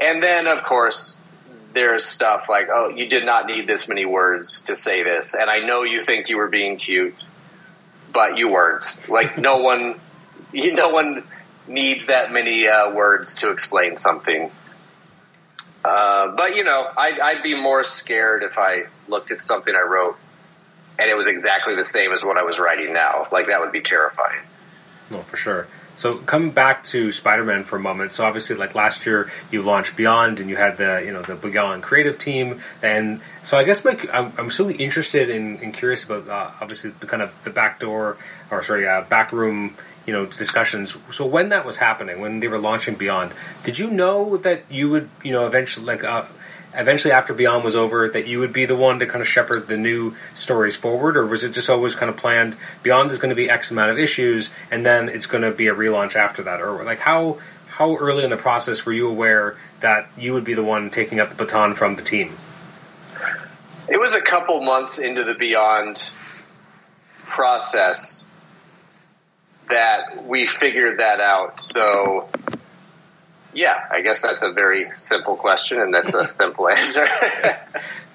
And 0.00 0.22
then 0.22 0.46
of 0.46 0.64
course 0.64 1.16
there's 1.72 2.04
stuff 2.04 2.48
like 2.48 2.68
oh 2.70 2.90
you 2.90 3.08
did 3.08 3.24
not 3.24 3.46
need 3.46 3.66
this 3.66 3.88
many 3.88 4.04
words 4.04 4.62
to 4.62 4.76
say 4.76 5.02
this. 5.02 5.34
And 5.34 5.48
I 5.48 5.60
know 5.60 5.82
you 5.82 6.04
think 6.04 6.28
you 6.28 6.36
were 6.36 6.48
being 6.48 6.76
cute 6.76 7.14
but 8.12 8.36
you 8.36 8.50
weren't. 8.50 8.84
Like 9.08 9.38
no 9.38 9.58
one 9.62 9.94
you, 10.52 10.74
no 10.74 10.90
one 10.90 11.22
needs 11.68 12.06
that 12.06 12.32
many 12.32 12.66
uh, 12.66 12.92
words 12.92 13.36
to 13.36 13.50
explain 13.50 13.96
something. 13.96 14.50
Uh, 15.84 16.36
but 16.36 16.54
you 16.54 16.64
know, 16.64 16.86
I'd, 16.96 17.18
I'd 17.18 17.42
be 17.42 17.60
more 17.60 17.82
scared 17.82 18.42
if 18.42 18.58
I 18.58 18.82
looked 19.08 19.30
at 19.30 19.42
something 19.42 19.74
I 19.74 19.82
wrote 19.82 20.16
and 21.02 21.10
it 21.10 21.16
was 21.16 21.26
exactly 21.26 21.74
the 21.74 21.84
same 21.84 22.12
as 22.12 22.24
what 22.24 22.38
I 22.38 22.44
was 22.44 22.60
writing 22.60 22.92
now. 22.92 23.26
Like 23.32 23.48
that 23.48 23.60
would 23.60 23.72
be 23.72 23.80
terrifying. 23.80 24.40
No, 25.10 25.18
for 25.18 25.36
sure. 25.36 25.66
So 25.96 26.16
coming 26.16 26.52
back 26.52 26.84
to 26.84 27.12
Spider-Man 27.12 27.64
for 27.64 27.76
a 27.76 27.80
moment. 27.80 28.12
So 28.12 28.24
obviously, 28.24 28.56
like 28.56 28.74
last 28.74 29.04
year, 29.04 29.30
you 29.50 29.62
launched 29.62 29.96
Beyond, 29.96 30.40
and 30.40 30.48
you 30.48 30.56
had 30.56 30.76
the 30.76 31.02
you 31.04 31.12
know 31.12 31.22
the 31.22 31.34
Beyond 31.34 31.82
creative 31.82 32.18
team, 32.18 32.60
and 32.82 33.20
so 33.42 33.58
I 33.58 33.64
guess 33.64 33.84
my, 33.84 33.98
I'm, 34.12 34.32
I'm 34.38 34.50
so 34.50 34.70
interested 34.70 35.28
in 35.28 35.58
and 35.62 35.74
curious 35.74 36.04
about 36.04 36.28
uh, 36.28 36.50
obviously 36.60 36.92
the 36.92 37.06
kind 37.06 37.22
of 37.22 37.44
the 37.44 37.50
back 37.50 37.78
door 37.80 38.16
or 38.50 38.62
sorry 38.62 38.86
uh, 38.86 39.02
back 39.02 39.32
room 39.32 39.74
you 40.06 40.12
know 40.12 40.24
discussions. 40.24 40.96
So 41.14 41.26
when 41.26 41.50
that 41.50 41.66
was 41.66 41.76
happening, 41.76 42.20
when 42.20 42.40
they 42.40 42.48
were 42.48 42.58
launching 42.58 42.94
Beyond, 42.94 43.32
did 43.64 43.78
you 43.78 43.90
know 43.90 44.36
that 44.38 44.62
you 44.70 44.88
would 44.88 45.10
you 45.22 45.32
know 45.32 45.46
eventually 45.46 45.86
like 45.86 46.04
uh, 46.04 46.24
eventually 46.74 47.12
after 47.12 47.34
Beyond 47.34 47.64
was 47.64 47.76
over 47.76 48.08
that 48.08 48.26
you 48.26 48.38
would 48.38 48.52
be 48.52 48.64
the 48.64 48.76
one 48.76 48.98
to 49.00 49.06
kind 49.06 49.20
of 49.20 49.28
shepherd 49.28 49.68
the 49.68 49.76
new 49.76 50.14
stories 50.34 50.76
forward, 50.76 51.16
or 51.16 51.26
was 51.26 51.44
it 51.44 51.52
just 51.52 51.70
always 51.70 51.94
kind 51.94 52.10
of 52.10 52.16
planned? 52.16 52.56
Beyond 52.82 53.10
is 53.10 53.18
going 53.18 53.30
to 53.30 53.36
be 53.36 53.50
X 53.50 53.70
amount 53.70 53.90
of 53.90 53.98
issues, 53.98 54.54
and 54.70 54.84
then 54.84 55.08
it's 55.08 55.26
going 55.26 55.42
to 55.42 55.52
be 55.52 55.68
a 55.68 55.74
relaunch 55.74 56.16
after 56.16 56.42
that, 56.42 56.60
or 56.60 56.82
like 56.84 57.00
how 57.00 57.38
how 57.68 57.96
early 57.96 58.22
in 58.22 58.30
the 58.30 58.36
process 58.36 58.84
were 58.84 58.92
you 58.92 59.08
aware 59.08 59.56
that 59.80 60.08
you 60.18 60.32
would 60.34 60.44
be 60.44 60.54
the 60.54 60.62
one 60.62 60.90
taking 60.90 61.20
up 61.20 61.30
the 61.30 61.34
baton 61.34 61.74
from 61.74 61.96
the 61.96 62.02
team? 62.02 62.28
It 63.88 63.98
was 63.98 64.14
a 64.14 64.20
couple 64.20 64.62
months 64.62 65.00
into 65.00 65.24
the 65.24 65.34
Beyond 65.34 66.10
process 67.26 68.28
that 69.68 70.24
we 70.24 70.46
figured 70.46 70.98
that 70.98 71.20
out. 71.20 71.60
So, 71.60 72.28
yeah, 73.54 73.86
I 73.90 74.02
guess 74.02 74.22
that's 74.22 74.42
a 74.42 74.52
very 74.52 74.86
simple 74.98 75.36
question, 75.36 75.80
and 75.80 75.92
that's 75.92 76.14
a 76.14 76.26
simple 76.40 76.68
answer. 76.68 77.04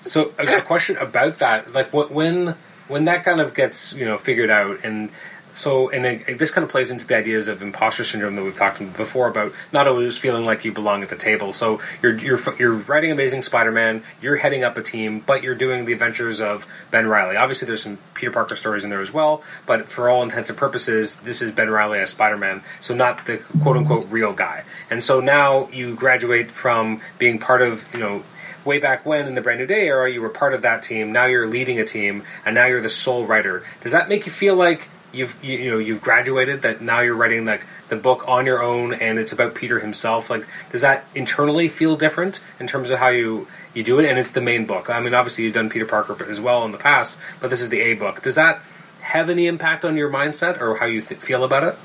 So 0.07 0.31
a, 0.39 0.61
question 0.61 0.95
about 0.97 1.39
that, 1.39 1.73
like 1.73 1.93
when 1.93 2.55
when 2.87 3.05
that 3.05 3.25
kind 3.25 3.41
of 3.41 3.53
gets 3.53 3.93
you 3.93 4.05
know 4.05 4.17
figured 4.17 4.49
out, 4.49 4.85
and 4.85 5.11
so 5.51 5.89
and 5.89 6.05
it, 6.05 6.37
this 6.37 6.51
kind 6.51 6.63
of 6.63 6.69
plays 6.69 6.91
into 6.91 7.05
the 7.05 7.17
ideas 7.17 7.47
of 7.47 7.61
imposter 7.61 8.03
syndrome 8.03 8.35
that 8.35 8.43
we've 8.43 8.55
talked 8.55 8.79
about 8.79 8.95
before 8.95 9.27
about 9.27 9.51
not 9.73 9.87
always 9.87 10.17
feeling 10.17 10.45
like 10.45 10.63
you 10.63 10.71
belong 10.71 11.03
at 11.03 11.09
the 11.09 11.15
table. 11.15 11.51
So 11.51 11.81
you're 12.01 12.15
you're 12.17 12.39
you're 12.57 12.73
writing 12.73 13.11
Amazing 13.11 13.41
Spider-Man, 13.41 14.03
you're 14.21 14.37
heading 14.37 14.63
up 14.63 14.77
a 14.77 14.81
team, 14.81 15.21
but 15.25 15.43
you're 15.43 15.55
doing 15.55 15.85
the 15.85 15.93
adventures 15.93 16.39
of 16.39 16.65
Ben 16.91 17.07
Reilly. 17.07 17.35
Obviously, 17.35 17.65
there's 17.65 17.83
some 17.83 17.97
Peter 18.13 18.31
Parker 18.31 18.55
stories 18.55 18.83
in 18.83 18.89
there 18.89 19.01
as 19.01 19.11
well, 19.11 19.43
but 19.65 19.89
for 19.89 20.09
all 20.09 20.23
intents 20.23 20.49
and 20.49 20.57
purposes, 20.57 21.17
this 21.21 21.41
is 21.41 21.51
Ben 21.51 21.69
Reilly 21.69 21.99
as 21.99 22.11
Spider-Man, 22.11 22.61
so 22.79 22.95
not 22.95 23.25
the 23.25 23.41
quote 23.61 23.75
unquote 23.77 24.07
real 24.09 24.31
guy. 24.31 24.63
And 24.89 25.03
so 25.03 25.19
now 25.19 25.67
you 25.69 25.95
graduate 25.95 26.47
from 26.47 27.01
being 27.19 27.39
part 27.39 27.61
of 27.61 27.91
you 27.93 27.99
know 27.99 28.23
way 28.67 28.79
back 28.79 29.05
when 29.05 29.25
in 29.25 29.35
the 29.35 29.41
Brand 29.41 29.59
New 29.59 29.65
Day 29.65 29.87
era, 29.87 30.11
you 30.11 30.21
were 30.21 30.29
part 30.29 30.53
of 30.53 30.61
that 30.61 30.83
team. 30.83 31.11
Now 31.11 31.25
you're 31.25 31.47
leading 31.47 31.79
a 31.79 31.85
team, 31.85 32.23
and 32.45 32.53
now 32.53 32.65
you're 32.65 32.81
the 32.81 32.89
sole 32.89 33.25
writer. 33.25 33.63
Does 33.81 33.93
that 33.93 34.09
make 34.09 34.25
you 34.25 34.31
feel 34.31 34.55
like 34.55 34.89
you've 35.13 35.41
you, 35.43 35.57
you 35.57 35.71
know 35.71 35.77
you've 35.77 36.01
graduated? 36.01 36.61
That 36.61 36.81
now 36.81 36.99
you're 36.99 37.15
writing 37.15 37.45
like 37.45 37.65
the 37.89 37.95
book 37.95 38.27
on 38.27 38.45
your 38.45 38.61
own, 38.61 38.93
and 38.93 39.17
it's 39.17 39.31
about 39.31 39.55
Peter 39.55 39.79
himself. 39.79 40.29
Like, 40.29 40.45
does 40.71 40.81
that 40.81 41.05
internally 41.15 41.69
feel 41.69 41.95
different 41.95 42.43
in 42.59 42.67
terms 42.67 42.89
of 42.89 42.99
how 42.99 43.07
you 43.07 43.47
you 43.73 43.83
do 43.83 43.99
it? 43.99 44.05
And 44.05 44.19
it's 44.19 44.31
the 44.31 44.41
main 44.41 44.65
book. 44.65 44.89
I 44.89 44.99
mean, 44.99 45.13
obviously 45.13 45.45
you've 45.45 45.53
done 45.53 45.69
Peter 45.69 45.85
Parker 45.85 46.17
as 46.29 46.39
well 46.39 46.65
in 46.65 46.71
the 46.71 46.77
past, 46.77 47.19
but 47.41 47.49
this 47.49 47.61
is 47.61 47.69
the 47.69 47.81
A 47.81 47.93
book. 47.95 48.21
Does 48.21 48.35
that 48.35 48.61
have 49.01 49.29
any 49.29 49.47
impact 49.47 49.85
on 49.85 49.95
your 49.95 50.09
mindset 50.09 50.59
or 50.59 50.77
how 50.77 50.85
you 50.85 51.01
th- 51.01 51.19
feel 51.19 51.43
about 51.43 51.63
it? 51.63 51.75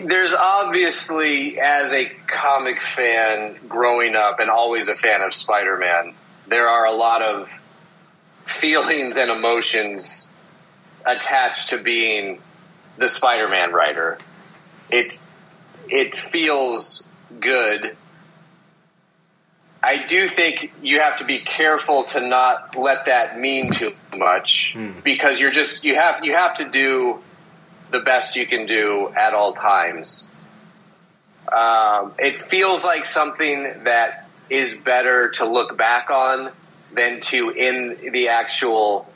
There's 0.00 0.34
obviously, 0.34 1.58
as 1.58 1.92
a 1.92 2.06
comic 2.26 2.82
fan 2.82 3.56
growing 3.68 4.14
up 4.14 4.40
and 4.40 4.50
always 4.50 4.88
a 4.88 4.94
fan 4.94 5.22
of 5.22 5.34
Spider 5.34 5.76
Man, 5.76 6.14
there 6.46 6.68
are 6.68 6.86
a 6.86 6.92
lot 6.92 7.22
of 7.22 7.48
feelings 8.46 9.16
and 9.16 9.30
emotions 9.30 10.32
attached 11.06 11.70
to 11.70 11.78
being 11.78 12.40
the 12.96 13.08
Spider 13.08 13.48
Man 13.48 13.72
writer. 13.72 14.18
It 14.90 15.16
it 15.88 16.16
feels 16.16 17.06
good. 17.40 17.96
I 19.82 20.04
do 20.04 20.24
think 20.24 20.72
you 20.82 21.00
have 21.00 21.16
to 21.16 21.24
be 21.24 21.38
careful 21.38 22.04
to 22.04 22.20
not 22.20 22.76
let 22.76 23.06
that 23.06 23.38
mean 23.38 23.70
too 23.70 23.92
much 24.16 24.72
hmm. 24.74 24.90
because 25.04 25.40
you're 25.40 25.52
just 25.52 25.84
you 25.84 25.94
have 25.94 26.24
you 26.24 26.34
have 26.34 26.54
to 26.54 26.68
do 26.68 27.20
the 27.90 28.00
best 28.00 28.36
you 28.36 28.46
can 28.46 28.66
do 28.66 29.08
at 29.16 29.34
all 29.34 29.52
times. 29.52 30.30
Um, 31.50 32.12
it 32.18 32.38
feels 32.38 32.84
like 32.84 33.06
something 33.06 33.62
that 33.84 34.28
is 34.50 34.74
better 34.74 35.30
to 35.30 35.46
look 35.46 35.76
back 35.76 36.10
on 36.10 36.50
than 36.94 37.20
to 37.20 37.50
in 37.50 38.12
the 38.12 38.28
actual 38.28 39.10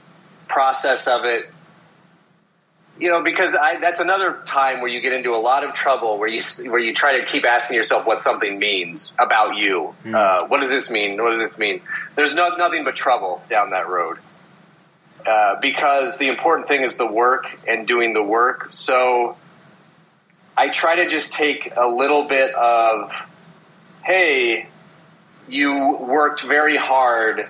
process 0.48 1.08
of 1.08 1.24
it. 1.24 1.44
You 2.98 3.08
know, 3.08 3.22
because 3.22 3.56
I, 3.56 3.80
that's 3.80 4.00
another 4.00 4.42
time 4.46 4.80
where 4.80 4.88
you 4.88 5.00
get 5.00 5.14
into 5.14 5.34
a 5.34 5.40
lot 5.40 5.64
of 5.64 5.74
trouble 5.74 6.18
where 6.18 6.28
you 6.28 6.40
where 6.70 6.78
you 6.78 6.94
try 6.94 7.20
to 7.20 7.26
keep 7.26 7.44
asking 7.44 7.76
yourself 7.76 8.06
what 8.06 8.20
something 8.20 8.58
means 8.58 9.16
about 9.18 9.56
you. 9.56 9.94
Uh, 10.06 10.46
what 10.46 10.60
does 10.60 10.70
this 10.70 10.90
mean? 10.90 11.20
What 11.20 11.30
does 11.30 11.40
this 11.40 11.58
mean? 11.58 11.80
There's 12.14 12.34
no, 12.34 12.56
nothing 12.56 12.84
but 12.84 12.94
trouble 12.94 13.42
down 13.48 13.70
that 13.70 13.88
road 13.88 14.18
uh, 15.26 15.60
because 15.60 16.18
the 16.18 16.28
important 16.28 16.68
thing 16.68 16.82
is 16.82 16.96
the 16.96 17.10
work 17.10 17.46
and 17.68 17.86
doing 17.86 18.14
the 18.14 18.22
work. 18.22 18.72
So 18.72 19.36
I 20.56 20.68
try 20.68 20.96
to 20.96 21.08
just 21.08 21.34
take 21.34 21.72
a 21.76 21.86
little 21.86 22.24
bit 22.24 22.54
of, 22.54 23.12
hey, 24.04 24.66
you 25.48 25.96
worked 26.00 26.42
very 26.42 26.76
hard 26.76 27.46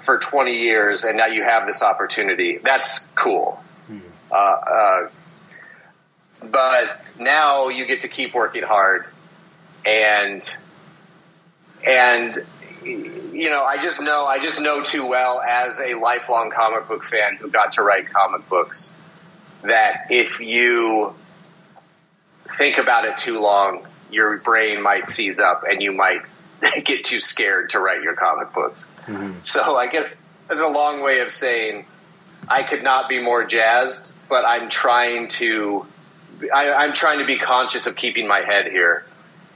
for 0.00 0.18
20 0.18 0.52
years 0.52 1.04
and 1.04 1.16
now 1.16 1.26
you 1.26 1.42
have 1.42 1.66
this 1.66 1.82
opportunity. 1.82 2.58
That's 2.58 3.06
cool. 3.14 3.60
Uh, 4.30 4.34
uh, 4.34 5.08
but 6.50 7.00
now 7.18 7.68
you 7.68 7.86
get 7.86 8.02
to 8.02 8.08
keep 8.08 8.34
working 8.34 8.62
hard 8.62 9.06
and 9.84 10.48
and 11.86 12.36
you 12.84 13.50
know, 13.50 13.62
I 13.62 13.78
just 13.78 14.04
know, 14.04 14.24
I 14.24 14.38
just 14.40 14.62
know 14.62 14.82
too 14.82 15.06
well 15.06 15.40
as 15.40 15.80
a 15.80 15.94
lifelong 15.94 16.50
comic 16.50 16.88
book 16.88 17.04
fan 17.04 17.36
who 17.36 17.50
got 17.50 17.74
to 17.74 17.82
write 17.82 18.08
comic 18.08 18.48
books 18.48 18.94
that 19.62 20.06
if 20.10 20.40
you 20.40 21.14
think 22.56 22.78
about 22.78 23.04
it 23.04 23.18
too 23.18 23.40
long, 23.40 23.86
your 24.10 24.38
brain 24.38 24.82
might 24.82 25.06
seize 25.06 25.40
up 25.40 25.62
and 25.68 25.82
you 25.82 25.92
might 25.92 26.20
get 26.84 27.04
too 27.04 27.20
scared 27.20 27.70
to 27.70 27.78
write 27.78 28.02
your 28.02 28.14
comic 28.14 28.52
books. 28.52 28.86
Mm-hmm. 29.06 29.40
So 29.44 29.76
I 29.76 29.86
guess 29.86 30.20
that's 30.48 30.60
a 30.60 30.68
long 30.68 31.02
way 31.02 31.20
of 31.20 31.30
saying 31.30 31.86
I 32.48 32.62
could 32.62 32.82
not 32.82 33.08
be 33.08 33.20
more 33.20 33.44
jazzed, 33.44 34.16
but 34.28 34.44
I'm 34.44 34.68
trying 34.68 35.28
to, 35.28 35.86
I, 36.54 36.72
I'm 36.72 36.92
trying 36.92 37.18
to 37.18 37.26
be 37.26 37.36
conscious 37.36 37.86
of 37.86 37.96
keeping 37.96 38.26
my 38.26 38.40
head 38.40 38.66
here 38.66 39.04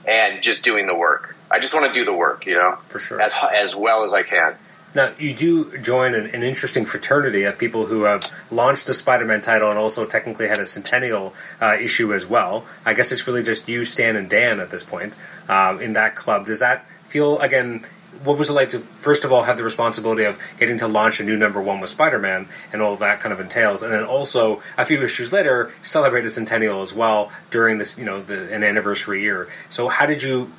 and 0.07 0.43
just 0.43 0.65
doing 0.65 0.87
the 0.87 0.97
work. 0.97 1.37
I 1.53 1.59
just 1.61 1.75
want 1.75 1.87
to 1.87 1.93
do 1.93 2.05
the 2.05 2.17
work, 2.17 2.47
you 2.47 2.57
know, 2.57 2.77
For 2.89 2.99
sure. 2.99 3.21
as 3.21 3.37
as 3.53 3.77
well 3.77 4.05
as 4.05 4.15
I 4.15 4.23
can. 4.23 4.57
Now, 4.95 5.11
you 5.19 5.33
do 5.35 5.79
join 5.79 6.15
an, 6.15 6.27
an 6.27 6.43
interesting 6.43 6.85
fraternity 6.85 7.45
of 7.45 7.59
people 7.59 7.87
who 7.87 8.03
have 8.03 8.23
launched 8.51 8.87
a 8.91 8.95
Spider-Man 8.95 9.41
title 9.41 9.71
and 9.71 9.79
also 9.79 10.05
technically 10.05 10.49
had 10.49 10.59
a 10.59 10.67
Centennial 10.67 11.33
uh, 11.63 11.77
issue 11.81 12.13
as 12.13 12.27
well. 12.27 12.67
I 12.85 12.93
guess 12.93 13.11
it's 13.11 13.27
really 13.27 13.43
just 13.43 13.69
you, 13.71 13.87
Stan, 13.87 14.17
and 14.17 14.29
Dan 14.29 14.61
at 14.61 14.71
this 14.71 14.83
point 14.83 15.17
um, 15.49 15.81
in 15.81 15.95
that 15.95 16.15
club. 16.15 16.45
Does 16.47 16.61
that 16.61 16.85
feel 17.09 17.39
again? 17.41 17.85
What 18.25 18.39
was 18.39 18.51
it 18.51 18.53
like 18.53 18.69
to 18.69 18.79
first 18.79 19.25
of 19.25 19.33
all 19.33 19.45
have 19.45 19.57
the 19.57 19.65
responsibility 19.65 20.25
of 20.25 20.39
getting 20.61 20.79
to 20.79 20.87
launch 20.87 21.19
a 21.21 21.25
new 21.25 21.37
number 21.37 21.61
one 21.61 21.81
with 21.81 21.91
Spider-Man 21.91 22.47
and 22.73 22.83
all 22.83 22.95
that 22.97 23.21
kind 23.21 23.33
of 23.33 23.41
entails, 23.41 23.83
and 23.83 23.93
then 23.93 24.05
also 24.05 24.63
a 24.77 24.85
few 24.85 25.03
issues 25.03 25.33
later 25.33 25.73
celebrate 25.83 26.25
a 26.25 26.31
Centennial 26.31 26.83
as 26.83 26.93
well 26.95 27.33
during 27.51 27.79
this, 27.79 27.99
you 27.99 28.05
know, 28.05 28.21
the, 28.21 28.55
an 28.55 28.63
anniversary 28.63 29.23
year. 29.23 29.49
So 29.71 29.89
how 29.89 30.07
did 30.07 30.23
you, 30.23 30.53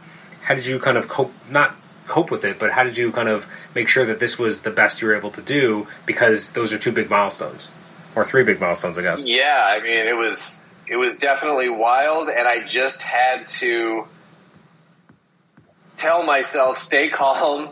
how 0.44 0.56
did 0.56 0.68
you 0.68 0.80
kind 0.80 0.98
of 0.98 1.08
cope? 1.08 1.32
Not 1.50 1.76
cope 2.08 2.32
with 2.32 2.44
it, 2.44 2.60
but 2.60 2.72
how 2.72 2.84
did 2.84 2.98
you 2.98 3.12
kind 3.12 3.30
of 3.30 3.48
make 3.74 3.88
sure 3.88 4.06
that 4.06 4.20
this 4.20 4.38
was 4.38 4.62
the 4.64 4.72
best 4.72 5.02
you 5.02 5.08
were 5.08 5.16
able 5.16 5.32
to 5.32 5.42
do? 5.42 5.88
Because 6.06 6.52
those 6.52 6.74
are 6.74 6.78
two 6.78 6.92
big 6.92 7.10
milestones, 7.10 7.72
or 8.16 8.26
three 8.26 8.44
big 8.44 8.60
milestones, 8.60 8.98
I 8.98 9.02
guess. 9.04 9.26
Yeah, 9.26 9.64
I 9.66 9.80
mean, 9.80 10.08
it 10.08 10.16
was 10.16 10.62
it 10.88 10.98
was 10.98 11.18
definitely 11.18 11.70
wild, 11.70 12.30
and 12.30 12.48
I 12.48 12.66
just 12.68 13.04
had 13.04 13.48
to 13.48 14.06
tell 15.96 16.24
myself, 16.26 16.78
stay 16.78 17.10
calm, 17.10 17.70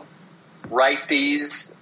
write 0.70 1.08
these. 1.08 1.78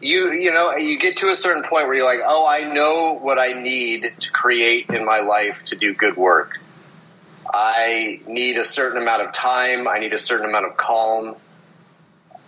You 0.00 0.32
you 0.32 0.52
know, 0.52 0.76
you 0.76 0.98
get 0.98 1.18
to 1.18 1.28
a 1.28 1.36
certain 1.36 1.62
point 1.62 1.86
where 1.86 1.94
you're 1.94 2.04
like, 2.04 2.20
oh, 2.22 2.46
I 2.46 2.72
know 2.72 3.14
what 3.14 3.38
I 3.38 3.54
need 3.54 4.12
to 4.20 4.30
create 4.30 4.90
in 4.90 5.06
my 5.06 5.20
life 5.20 5.64
to 5.66 5.76
do 5.76 5.94
good 5.94 6.16
work. 6.16 6.58
I 7.52 8.20
need 8.26 8.56
a 8.56 8.64
certain 8.64 9.00
amount 9.02 9.22
of 9.22 9.32
time. 9.32 9.86
I 9.88 9.98
need 9.98 10.12
a 10.12 10.18
certain 10.18 10.48
amount 10.48 10.66
of 10.66 10.76
calm. 10.76 11.34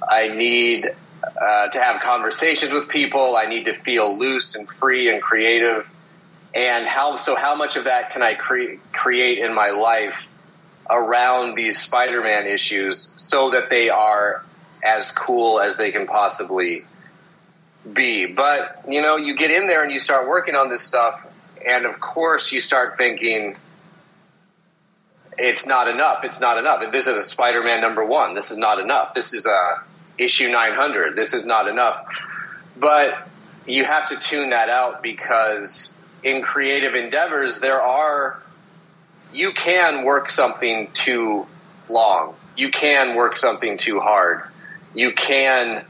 I 0.09 0.28
need 0.28 0.87
uh, 0.87 1.68
to 1.68 1.78
have 1.78 2.00
conversations 2.00 2.72
with 2.72 2.88
people. 2.88 3.37
I 3.37 3.46
need 3.46 3.64
to 3.64 3.72
feel 3.72 4.18
loose 4.18 4.56
and 4.56 4.68
free 4.70 5.11
and 5.11 5.20
creative. 5.22 5.90
And 6.54 6.87
how 6.87 7.16
so? 7.16 7.37
How 7.37 7.56
much 7.56 7.76
of 7.76 7.85
that 7.85 8.12
can 8.12 8.22
I 8.22 8.35
cre- 8.35 8.76
create 8.92 9.38
in 9.38 9.54
my 9.54 9.70
life 9.70 10.32
around 10.88 11.54
these 11.54 11.78
Spider-Man 11.78 12.46
issues 12.46 13.12
so 13.16 13.50
that 13.50 13.68
they 13.68 13.90
are 13.90 14.42
as 14.82 15.12
cool 15.12 15.61
as 15.61 15.76
they 15.76 15.90
can 15.90 16.06
possibly 16.06 16.82
be? 17.92 18.32
But 18.32 18.85
you 18.88 19.02
know, 19.02 19.16
you 19.16 19.37
get 19.37 19.50
in 19.50 19.66
there 19.66 19.82
and 19.82 19.92
you 19.92 19.98
start 19.98 20.28
working 20.28 20.54
on 20.54 20.70
this 20.70 20.82
stuff, 20.82 21.22
and 21.66 21.85
of 21.85 22.00
course, 22.00 22.52
you 22.52 22.61
start 22.61 22.96
thinking. 22.96 23.56
It's 25.38 25.66
not 25.66 25.88
enough. 25.88 26.25
It's 26.25 26.40
not 26.40 26.59
enough. 26.59 26.92
This 26.92 27.07
is 27.07 27.14
a 27.14 27.22
Spider-Man 27.22 27.81
number 27.81 28.05
one. 28.05 28.35
This 28.35 28.51
is 28.51 28.59
not 28.59 28.79
enough. 28.79 29.14
This 29.14 29.35
is 29.35 29.46
a 29.46 29.83
issue 30.18 30.51
900. 30.51 31.14
This 31.14 31.35
is 31.35 31.44
not 31.44 31.68
enough. 31.68 32.07
But 32.79 33.29
you 33.66 33.85
have 33.85 34.07
to 34.07 34.16
tune 34.16 34.51
that 34.51 34.68
out 34.68 35.03
because 35.03 35.96
in 36.22 36.42
creative 36.42 36.94
endeavors, 36.94 37.61
there 37.61 37.83
are, 37.83 38.40
you 39.33 39.53
can 39.53 40.05
work 40.05 40.29
something 40.29 40.88
too 40.92 41.46
long. 41.88 42.35
You 42.57 42.70
can 42.70 43.14
work 43.14 43.37
something 43.37 43.77
too 43.77 44.01
hard. 44.01 44.42
You 44.94 45.12
can 45.12 45.85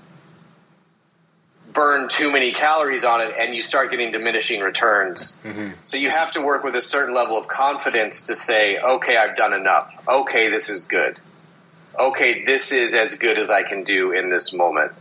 burn 1.76 2.08
too 2.08 2.32
many 2.32 2.52
calories 2.52 3.04
on 3.04 3.20
it 3.20 3.34
and 3.38 3.54
you 3.54 3.60
start 3.60 3.90
getting 3.90 4.10
diminishing 4.10 4.60
returns. 4.60 5.36
Mm-hmm. 5.44 5.68
So 5.84 5.98
you 5.98 6.10
have 6.10 6.32
to 6.32 6.40
work 6.40 6.64
with 6.64 6.74
a 6.74 6.82
certain 6.82 7.14
level 7.14 7.36
of 7.36 7.46
confidence 7.46 8.24
to 8.24 8.34
say, 8.34 8.78
okay, 8.78 9.16
I've 9.16 9.36
done 9.36 9.52
enough. 9.52 10.08
Okay, 10.08 10.48
this 10.48 10.70
is 10.70 10.84
good. 10.84 11.18
Okay, 12.00 12.44
this 12.44 12.72
is 12.72 12.94
as 12.94 13.18
good 13.18 13.38
as 13.38 13.50
I 13.50 13.62
can 13.62 13.84
do 13.84 14.12
in 14.12 14.30
this 14.30 14.54
moment. 14.54 14.92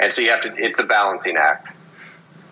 And 0.00 0.12
so 0.12 0.22
you 0.22 0.30
have 0.30 0.42
to, 0.42 0.54
it's 0.56 0.80
a 0.80 0.86
balancing 0.86 1.36
act. 1.36 1.68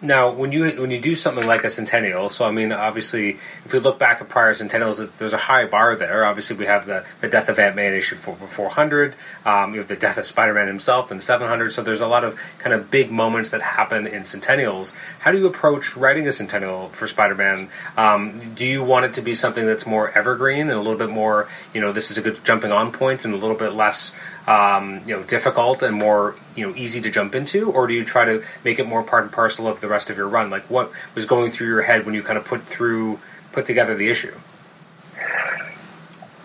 Now, 0.04 0.32
when 0.32 0.50
you 0.50 0.68
when 0.80 0.90
you 0.90 1.00
do 1.00 1.14
something 1.14 1.46
like 1.46 1.62
a 1.62 1.70
centennial, 1.70 2.28
so 2.28 2.44
I 2.44 2.50
mean, 2.50 2.72
obviously, 2.72 3.30
if 3.64 3.72
we 3.72 3.78
look 3.78 4.00
back 4.00 4.20
at 4.20 4.28
prior 4.28 4.52
centennials, 4.52 5.16
there's 5.18 5.32
a 5.32 5.38
high 5.38 5.64
bar 5.64 5.94
there. 5.94 6.24
Obviously, 6.24 6.56
we 6.56 6.66
have 6.66 6.86
the, 6.86 7.06
the 7.20 7.28
death 7.28 7.48
of 7.48 7.56
Aunt 7.56 7.76
May 7.76 7.96
issue 7.96 8.16
400. 8.16 9.14
Um, 9.46 9.74
you 9.74 9.78
have 9.78 9.86
the 9.86 9.94
death 9.94 10.18
of 10.18 10.26
Spider 10.26 10.54
Man 10.54 10.66
himself 10.66 11.12
in 11.12 11.20
700. 11.20 11.70
So 11.70 11.82
there's 11.82 12.00
a 12.00 12.08
lot 12.08 12.24
of 12.24 12.36
kind 12.58 12.74
of 12.74 12.90
big 12.90 13.12
moments 13.12 13.50
that 13.50 13.62
happen 13.62 14.08
in 14.08 14.24
centennials. 14.24 14.96
How 15.20 15.30
do 15.30 15.38
you 15.38 15.46
approach 15.46 15.96
writing 15.96 16.26
a 16.26 16.32
centennial 16.32 16.88
for 16.88 17.06
Spider 17.06 17.36
Man? 17.36 17.68
Um, 17.96 18.54
do 18.54 18.66
you 18.66 18.82
want 18.82 19.04
it 19.04 19.14
to 19.14 19.22
be 19.22 19.34
something 19.34 19.66
that's 19.66 19.86
more 19.86 20.10
evergreen 20.18 20.62
and 20.62 20.72
a 20.72 20.78
little 20.78 20.98
bit 20.98 21.10
more, 21.10 21.48
you 21.72 21.80
know, 21.80 21.92
this 21.92 22.10
is 22.10 22.18
a 22.18 22.22
good 22.22 22.44
jumping 22.44 22.72
on 22.72 22.90
point 22.90 23.24
and 23.24 23.34
a 23.34 23.36
little 23.36 23.56
bit 23.56 23.72
less 23.72 24.18
um, 24.46 25.00
you 25.07 25.16
know 25.16 25.22
difficult 25.22 25.83
and 25.83 25.96
more 25.96 26.35
you 26.57 26.66
know 26.66 26.74
easy 26.76 27.00
to 27.00 27.11
jump 27.11 27.35
into, 27.35 27.70
or 27.70 27.87
do 27.87 27.94
you 27.94 28.05
try 28.05 28.24
to 28.24 28.42
make 28.64 28.78
it 28.78 28.87
more 28.87 29.02
part 29.02 29.24
and 29.24 29.33
parcel 29.33 29.68
of 29.68 29.81
the 29.81 29.88
rest 29.88 30.11
of 30.11 30.16
your 30.16 30.28
run? 30.28 30.50
Like 30.50 30.64
what 30.64 30.90
was 31.14 31.26
going 31.26 31.50
through 31.50 31.68
your 31.68 31.83
head 31.83 32.05
when 32.05 32.14
you 32.14 32.22
kind 32.22 32.38
of 32.38 32.44
put 32.44 32.62
through 32.62 33.18
put 33.52 33.66
together 33.66 33.94
the 33.94 34.09
issue? 34.09 34.35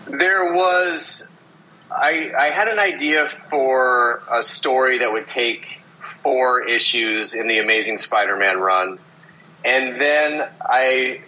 There 0.06 0.54
was, 0.54 1.28
I, 1.90 2.32
I 2.38 2.46
had 2.46 2.68
an 2.68 2.78
idea 2.78 3.28
for 3.28 4.22
a 4.30 4.42
story 4.42 4.98
that 4.98 5.12
would 5.12 5.26
take 5.26 5.66
four 5.66 6.66
issues 6.66 7.34
in 7.34 7.46
the 7.46 7.58
Amazing 7.58 7.98
Spider-Man 7.98 8.58
run, 8.58 8.98
and 9.64 10.00
then 10.00 10.48
I, 10.62 11.20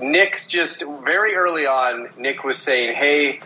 Nick's 0.00 0.48
just 0.48 0.82
very 1.04 1.34
early 1.34 1.66
on. 1.66 2.08
Nick 2.18 2.42
was 2.42 2.58
saying, 2.58 2.96
"Hey." 2.96 3.40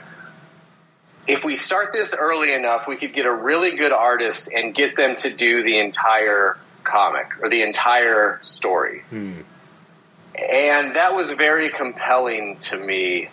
If 1.28 1.44
we 1.44 1.54
start 1.54 1.92
this 1.92 2.16
early 2.18 2.54
enough, 2.54 2.88
we 2.88 2.96
could 2.96 3.12
get 3.12 3.26
a 3.26 3.32
really 3.32 3.76
good 3.76 3.92
artist 3.92 4.50
and 4.52 4.74
get 4.74 4.96
them 4.96 5.14
to 5.16 5.30
do 5.30 5.62
the 5.62 5.78
entire 5.78 6.56
comic 6.84 7.26
or 7.42 7.50
the 7.50 7.62
entire 7.62 8.38
story. 8.42 9.02
Hmm. 9.10 9.32
And 10.34 10.96
that 10.96 11.14
was 11.14 11.32
very 11.32 11.68
compelling 11.68 12.56
to 12.60 12.78
me 12.78 13.28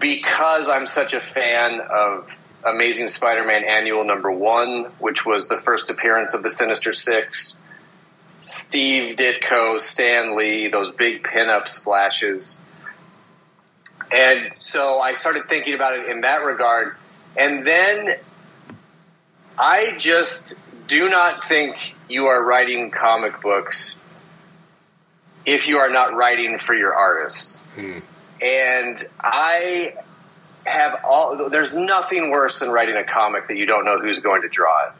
because 0.00 0.70
I'm 0.70 0.86
such 0.86 1.12
a 1.12 1.20
fan 1.20 1.80
of 1.80 2.30
Amazing 2.66 3.08
Spider-Man 3.08 3.64
Annual 3.64 4.04
Number 4.04 4.30
One, 4.30 4.84
which 4.98 5.26
was 5.26 5.48
the 5.48 5.58
first 5.58 5.90
appearance 5.90 6.34
of 6.34 6.42
the 6.42 6.50
Sinister 6.50 6.92
Six. 6.92 7.60
Steve 8.40 9.16
Ditko, 9.16 9.78
Stan 9.78 10.36
Lee, 10.36 10.68
those 10.68 10.92
big 10.92 11.22
pinup 11.22 11.68
splashes. 11.68 12.62
And 14.12 14.54
so 14.54 14.98
I 14.98 15.12
started 15.12 15.44
thinking 15.48 15.74
about 15.74 15.98
it 15.98 16.08
in 16.08 16.22
that 16.22 16.44
regard. 16.44 16.96
And 17.36 17.66
then 17.66 18.16
I 19.58 19.94
just 19.98 20.58
do 20.88 21.08
not 21.08 21.46
think 21.46 21.76
you 22.08 22.26
are 22.26 22.44
writing 22.44 22.90
comic 22.90 23.40
books 23.40 23.96
if 25.46 25.68
you 25.68 25.78
are 25.78 25.90
not 25.90 26.14
writing 26.14 26.58
for 26.58 26.74
your 26.74 26.94
artist. 26.94 27.56
Hmm. 27.74 27.98
And 28.42 28.96
I 29.20 29.94
have 30.66 31.00
all, 31.04 31.48
there's 31.48 31.74
nothing 31.74 32.30
worse 32.30 32.58
than 32.58 32.70
writing 32.70 32.96
a 32.96 33.04
comic 33.04 33.48
that 33.48 33.56
you 33.56 33.66
don't 33.66 33.84
know 33.84 33.98
who's 33.98 34.20
going 34.20 34.42
to 34.42 34.48
draw 34.48 34.88
it. 34.88 34.92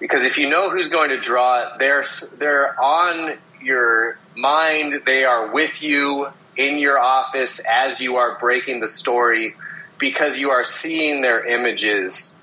Because 0.00 0.26
if 0.26 0.38
you 0.38 0.48
know 0.48 0.70
who's 0.70 0.88
going 0.88 1.10
to 1.10 1.18
draw 1.18 1.62
it, 1.62 1.78
they're, 1.78 2.04
they're 2.36 2.80
on 2.80 3.34
your 3.60 4.18
mind, 4.36 5.02
they 5.06 5.24
are 5.24 5.52
with 5.52 5.82
you 5.82 6.26
in 6.56 6.78
your 6.78 6.98
office 6.98 7.64
as 7.70 8.00
you 8.00 8.16
are 8.16 8.38
breaking 8.38 8.80
the 8.80 8.88
story 8.88 9.54
because 10.02 10.40
you 10.40 10.50
are 10.50 10.64
seeing 10.64 11.22
their 11.22 11.46
images 11.46 12.36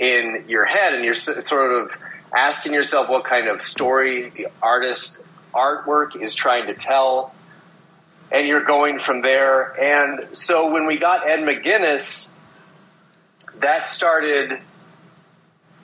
in 0.00 0.44
your 0.48 0.64
head 0.64 0.94
and 0.94 1.04
you're 1.04 1.14
sort 1.14 1.72
of 1.72 1.92
asking 2.36 2.74
yourself 2.74 3.08
what 3.08 3.22
kind 3.22 3.46
of 3.46 3.62
story 3.62 4.30
the 4.30 4.48
artist 4.60 5.22
artwork 5.52 6.20
is 6.20 6.34
trying 6.34 6.66
to 6.66 6.74
tell. 6.74 7.32
And 8.32 8.48
you're 8.48 8.64
going 8.64 8.98
from 8.98 9.22
there. 9.22 9.80
And 9.80 10.36
so 10.36 10.72
when 10.72 10.86
we 10.86 10.96
got 10.96 11.30
ed 11.30 11.40
mcguinness 11.40 12.30
that 13.60 13.86
started 13.86 14.58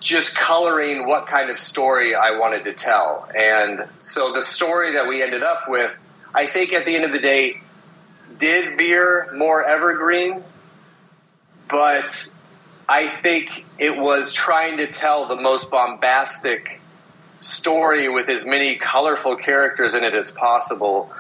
just 0.01 0.37
coloring 0.37 1.07
what 1.07 1.29
kind 1.29 1.51
of 1.51 1.59
story 1.61 2.17
i 2.17 2.37
wanted 2.41 2.65
to 2.65 2.73
tell. 2.73 3.29
And 3.37 3.79
so 4.01 4.33
the 4.33 4.43
story 4.43 4.95
that 4.95 5.07
we 5.09 5.23
ended 5.23 5.45
up 5.45 5.69
with 5.69 5.93
i 6.35 6.47
think 6.47 6.73
at 6.73 6.87
the 6.87 6.97
end 6.97 7.05
of 7.05 7.13
the 7.13 7.21
day 7.21 7.61
did 8.41 8.77
veer 8.77 9.29
more 9.37 9.65
evergreen 9.65 10.43
but 11.71 12.35
I 12.89 13.07
think 13.07 13.65
it 13.79 13.97
was 13.97 14.33
trying 14.33 14.79
to 14.79 14.87
tell 14.87 15.27
the 15.27 15.37
most 15.37 15.71
bombastic 15.71 16.81
story 17.41 18.09
with 18.09 18.29
as 18.29 18.47
many 18.47 18.77
colorful 18.77 19.37
characters 19.37 19.95
in 19.95 20.05
it 20.05 20.15
as 20.15 20.31
possible 20.31 21.11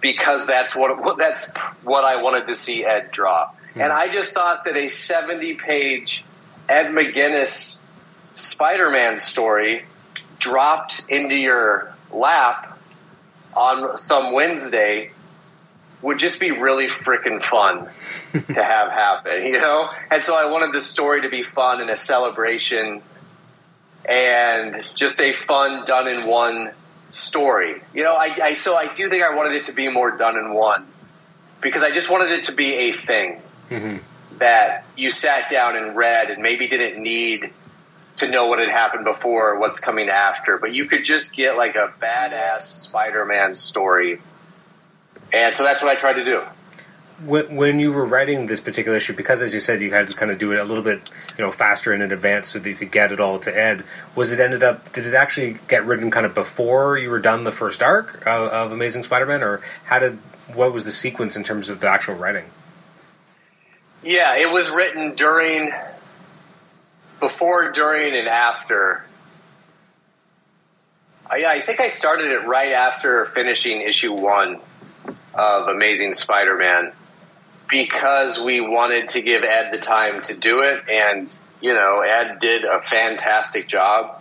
because 0.00 0.46
that's 0.46 0.74
what 0.74 1.16
that's 1.18 1.48
what 1.84 2.04
I 2.04 2.22
wanted 2.22 2.46
to 2.48 2.54
see 2.54 2.84
Ed 2.84 3.10
draw. 3.12 3.46
Mm-hmm. 3.46 3.80
And 3.80 3.92
I 3.92 4.08
just 4.08 4.34
thought 4.34 4.64
that 4.64 4.76
a 4.76 4.88
70 4.88 5.54
page 5.54 6.24
Ed 6.68 6.86
McGuinness 6.86 7.80
Spider-Man 8.32 9.18
story 9.18 9.82
dropped 10.38 11.04
into 11.08 11.34
your 11.34 11.92
lap 12.12 12.78
on 13.56 13.98
some 13.98 14.32
Wednesday 14.32 15.10
would 16.02 16.18
just 16.18 16.40
be 16.40 16.50
really 16.50 16.86
freaking 16.86 17.42
fun 17.42 17.86
to 18.46 18.62
have 18.62 18.90
happen, 18.90 19.44
you 19.44 19.60
know? 19.60 19.90
And 20.10 20.24
so 20.24 20.38
I 20.38 20.50
wanted 20.50 20.72
the 20.72 20.80
story 20.80 21.22
to 21.22 21.28
be 21.28 21.42
fun 21.42 21.80
and 21.80 21.90
a 21.90 21.96
celebration 21.96 23.02
and 24.08 24.82
just 24.94 25.20
a 25.20 25.32
fun 25.32 25.84
done 25.84 26.08
in 26.08 26.26
one 26.26 26.70
story. 27.10 27.74
You 27.92 28.04
know, 28.04 28.14
I, 28.14 28.34
I 28.42 28.52
so 28.54 28.74
I 28.74 28.92
do 28.94 29.08
think 29.08 29.22
I 29.22 29.34
wanted 29.34 29.54
it 29.54 29.64
to 29.64 29.72
be 29.72 29.88
more 29.88 30.16
done 30.16 30.36
in 30.36 30.54
one 30.54 30.86
because 31.60 31.84
I 31.84 31.90
just 31.90 32.10
wanted 32.10 32.30
it 32.32 32.44
to 32.44 32.54
be 32.54 32.74
a 32.74 32.92
thing 32.92 33.40
mm-hmm. 33.68 34.38
that 34.38 34.84
you 34.96 35.10
sat 35.10 35.50
down 35.50 35.76
and 35.76 35.96
read 35.96 36.30
and 36.30 36.42
maybe 36.42 36.68
didn't 36.68 37.02
need 37.02 37.50
to 38.16 38.28
know 38.28 38.48
what 38.48 38.58
had 38.58 38.68
happened 38.68 39.04
before 39.04 39.52
or 39.52 39.60
what's 39.60 39.80
coming 39.80 40.08
after, 40.08 40.58
but 40.58 40.74
you 40.74 40.84
could 40.84 41.04
just 41.04 41.36
get 41.36 41.56
like 41.56 41.76
a 41.76 41.92
badass 42.00 42.62
Spider-Man 42.62 43.54
story. 43.54 44.18
And 45.32 45.54
so 45.54 45.64
that's 45.64 45.82
what 45.82 45.90
I 45.90 45.96
tried 45.96 46.14
to 46.14 46.24
do 46.24 46.42
when 47.26 47.78
you 47.78 47.92
were 47.92 48.04
writing 48.04 48.46
this 48.46 48.60
particular 48.60 48.96
issue, 48.96 49.14
because 49.14 49.42
as 49.42 49.52
you 49.52 49.60
said, 49.60 49.82
you 49.82 49.92
had 49.92 50.08
to 50.08 50.16
kind 50.16 50.30
of 50.30 50.38
do 50.38 50.52
it 50.52 50.58
a 50.58 50.64
little 50.64 50.82
bit, 50.82 51.10
you 51.36 51.44
know, 51.44 51.52
faster 51.52 51.92
and 51.92 52.02
in 52.02 52.12
advance 52.12 52.48
so 52.48 52.58
that 52.58 52.68
you 52.68 52.74
could 52.74 52.90
get 52.90 53.12
it 53.12 53.20
all 53.20 53.38
to 53.40 53.56
Ed. 53.56 53.84
Was 54.16 54.32
it 54.32 54.40
ended 54.40 54.62
up? 54.62 54.92
Did 54.92 55.06
it 55.06 55.14
actually 55.14 55.56
get 55.68 55.84
written 55.84 56.10
kind 56.10 56.24
of 56.24 56.34
before 56.34 56.96
you 56.96 57.10
were 57.10 57.20
done 57.20 57.44
the 57.44 57.52
first 57.52 57.82
arc 57.82 58.26
of, 58.26 58.48
of 58.48 58.72
Amazing 58.72 59.02
Spider-Man, 59.02 59.42
or 59.42 59.60
how 59.84 59.98
did? 59.98 60.14
What 60.54 60.72
was 60.72 60.84
the 60.84 60.90
sequence 60.90 61.36
in 61.36 61.44
terms 61.44 61.68
of 61.68 61.80
the 61.80 61.88
actual 61.88 62.14
writing? 62.14 62.44
Yeah, 64.02 64.38
it 64.38 64.50
was 64.50 64.74
written 64.74 65.14
during, 65.14 65.70
before, 67.20 67.70
during, 67.70 68.16
and 68.16 68.26
after. 68.26 69.04
Uh, 71.26 71.34
I, 71.34 71.44
I 71.46 71.60
think 71.60 71.80
I 71.80 71.86
started 71.86 72.32
it 72.32 72.46
right 72.46 72.72
after 72.72 73.26
finishing 73.26 73.82
issue 73.82 74.12
one 74.12 74.58
of 75.34 75.68
Amazing 75.68 76.14
Spider-Man 76.14 76.92
because 77.68 78.40
we 78.40 78.60
wanted 78.60 79.08
to 79.10 79.22
give 79.22 79.44
Ed 79.44 79.70
the 79.70 79.78
time 79.78 80.22
to 80.22 80.34
do 80.34 80.62
it, 80.62 80.88
and 80.90 81.30
you 81.60 81.74
know, 81.74 82.02
Ed 82.04 82.38
did 82.40 82.64
a 82.64 82.80
fantastic 82.80 83.68
job. 83.68 84.20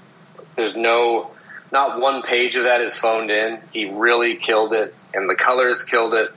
There's 0.55 0.75
no, 0.75 1.31
not 1.71 1.99
one 1.99 2.21
page 2.21 2.57
of 2.57 2.65
that 2.65 2.81
is 2.81 2.97
phoned 2.97 3.31
in. 3.31 3.59
He 3.71 3.91
really 3.91 4.35
killed 4.35 4.73
it, 4.73 4.93
and 5.13 5.29
the 5.29 5.35
colors 5.35 5.83
killed 5.83 6.13
it. 6.13 6.29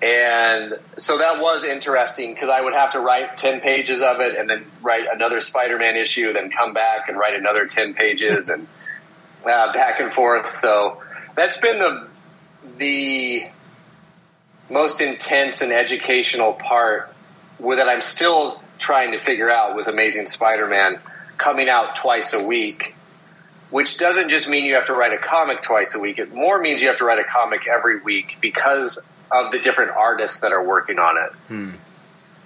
And 0.00 0.74
so 0.96 1.18
that 1.18 1.40
was 1.40 1.64
interesting 1.64 2.32
because 2.32 2.50
I 2.50 2.60
would 2.60 2.74
have 2.74 2.92
to 2.92 3.00
write 3.00 3.36
10 3.36 3.60
pages 3.60 4.00
of 4.02 4.20
it 4.20 4.36
and 4.36 4.48
then 4.48 4.64
write 4.80 5.06
another 5.12 5.40
Spider 5.40 5.76
Man 5.76 5.96
issue, 5.96 6.32
then 6.32 6.50
come 6.50 6.72
back 6.72 7.08
and 7.08 7.18
write 7.18 7.34
another 7.34 7.66
10 7.66 7.94
pages 7.94 8.48
and 8.48 8.66
uh, 9.44 9.72
back 9.72 9.98
and 9.98 10.12
forth. 10.12 10.52
So 10.52 11.02
that's 11.34 11.58
been 11.58 11.78
the, 11.78 12.08
the 12.76 13.46
most 14.70 15.00
intense 15.00 15.62
and 15.62 15.72
educational 15.72 16.52
part 16.52 17.12
with 17.58 17.78
that 17.78 17.88
I'm 17.88 18.00
still 18.00 18.60
trying 18.78 19.12
to 19.12 19.18
figure 19.18 19.50
out 19.50 19.74
with 19.74 19.88
Amazing 19.88 20.26
Spider-Man 20.26 20.98
coming 21.36 21.68
out 21.68 21.96
twice 21.96 22.34
a 22.34 22.44
week, 22.44 22.94
which 23.70 23.98
doesn't 23.98 24.30
just 24.30 24.50
mean 24.50 24.64
you 24.64 24.74
have 24.74 24.86
to 24.86 24.94
write 24.94 25.12
a 25.12 25.18
comic 25.18 25.62
twice 25.62 25.96
a 25.96 26.00
week. 26.00 26.18
It 26.18 26.34
more 26.34 26.60
means 26.60 26.82
you 26.82 26.88
have 26.88 26.98
to 26.98 27.04
write 27.04 27.18
a 27.18 27.24
comic 27.24 27.66
every 27.66 28.00
week 28.00 28.38
because 28.40 29.10
of 29.30 29.52
the 29.52 29.58
different 29.58 29.92
artists 29.92 30.42
that 30.42 30.52
are 30.52 30.66
working 30.66 30.98
on 30.98 31.16
it. 31.16 31.32
Hmm. 31.48 31.70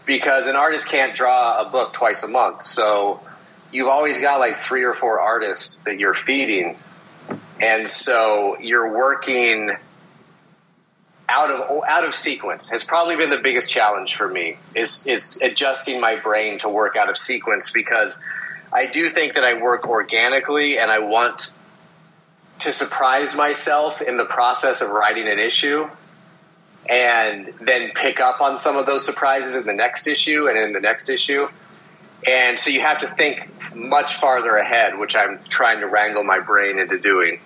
Because 0.06 0.48
an 0.48 0.56
artist 0.56 0.90
can't 0.90 1.14
draw 1.14 1.66
a 1.66 1.70
book 1.70 1.92
twice 1.92 2.24
a 2.24 2.28
month. 2.28 2.64
So 2.64 3.20
you've 3.72 3.88
always 3.88 4.20
got 4.20 4.40
like 4.40 4.62
three 4.62 4.84
or 4.84 4.94
four 4.94 5.20
artists 5.20 5.78
that 5.84 5.98
you're 5.98 6.14
feeding. 6.14 6.76
And 7.60 7.88
so 7.88 8.58
you're 8.60 8.96
working– 8.96 9.72
out 11.32 11.50
of 11.50 11.82
out 11.88 12.06
of 12.06 12.14
sequence 12.14 12.68
has 12.70 12.84
probably 12.84 13.16
been 13.16 13.30
the 13.30 13.38
biggest 13.38 13.70
challenge 13.70 14.14
for 14.14 14.28
me 14.28 14.58
is 14.74 15.06
is 15.06 15.38
adjusting 15.40 15.98
my 15.98 16.16
brain 16.16 16.58
to 16.58 16.68
work 16.68 16.94
out 16.94 17.08
of 17.08 17.16
sequence 17.16 17.70
because 17.70 18.20
I 18.72 18.86
do 18.86 19.08
think 19.08 19.34
that 19.34 19.44
I 19.44 19.62
work 19.62 19.88
organically 19.88 20.78
and 20.78 20.90
I 20.90 20.98
want 20.98 21.50
to 22.60 22.70
surprise 22.70 23.36
myself 23.36 24.02
in 24.02 24.18
the 24.18 24.26
process 24.26 24.82
of 24.82 24.90
writing 24.90 25.26
an 25.26 25.38
issue 25.38 25.86
and 26.88 27.46
then 27.60 27.92
pick 27.94 28.20
up 28.20 28.40
on 28.42 28.58
some 28.58 28.76
of 28.76 28.84
those 28.84 29.04
surprises 29.04 29.56
in 29.56 29.64
the 29.64 29.72
next 29.72 30.06
issue 30.06 30.48
and 30.48 30.58
in 30.58 30.72
the 30.72 30.80
next 30.80 31.08
issue. 31.08 31.48
And 32.26 32.58
so 32.58 32.70
you 32.70 32.80
have 32.82 32.98
to 32.98 33.08
think 33.08 33.48
much 33.74 34.16
farther 34.16 34.56
ahead, 34.56 34.98
which 34.98 35.16
I'm 35.16 35.38
trying 35.48 35.80
to 35.80 35.86
wrangle 35.86 36.24
my 36.24 36.40
brain 36.40 36.78
into 36.78 36.98
doing 36.98 37.40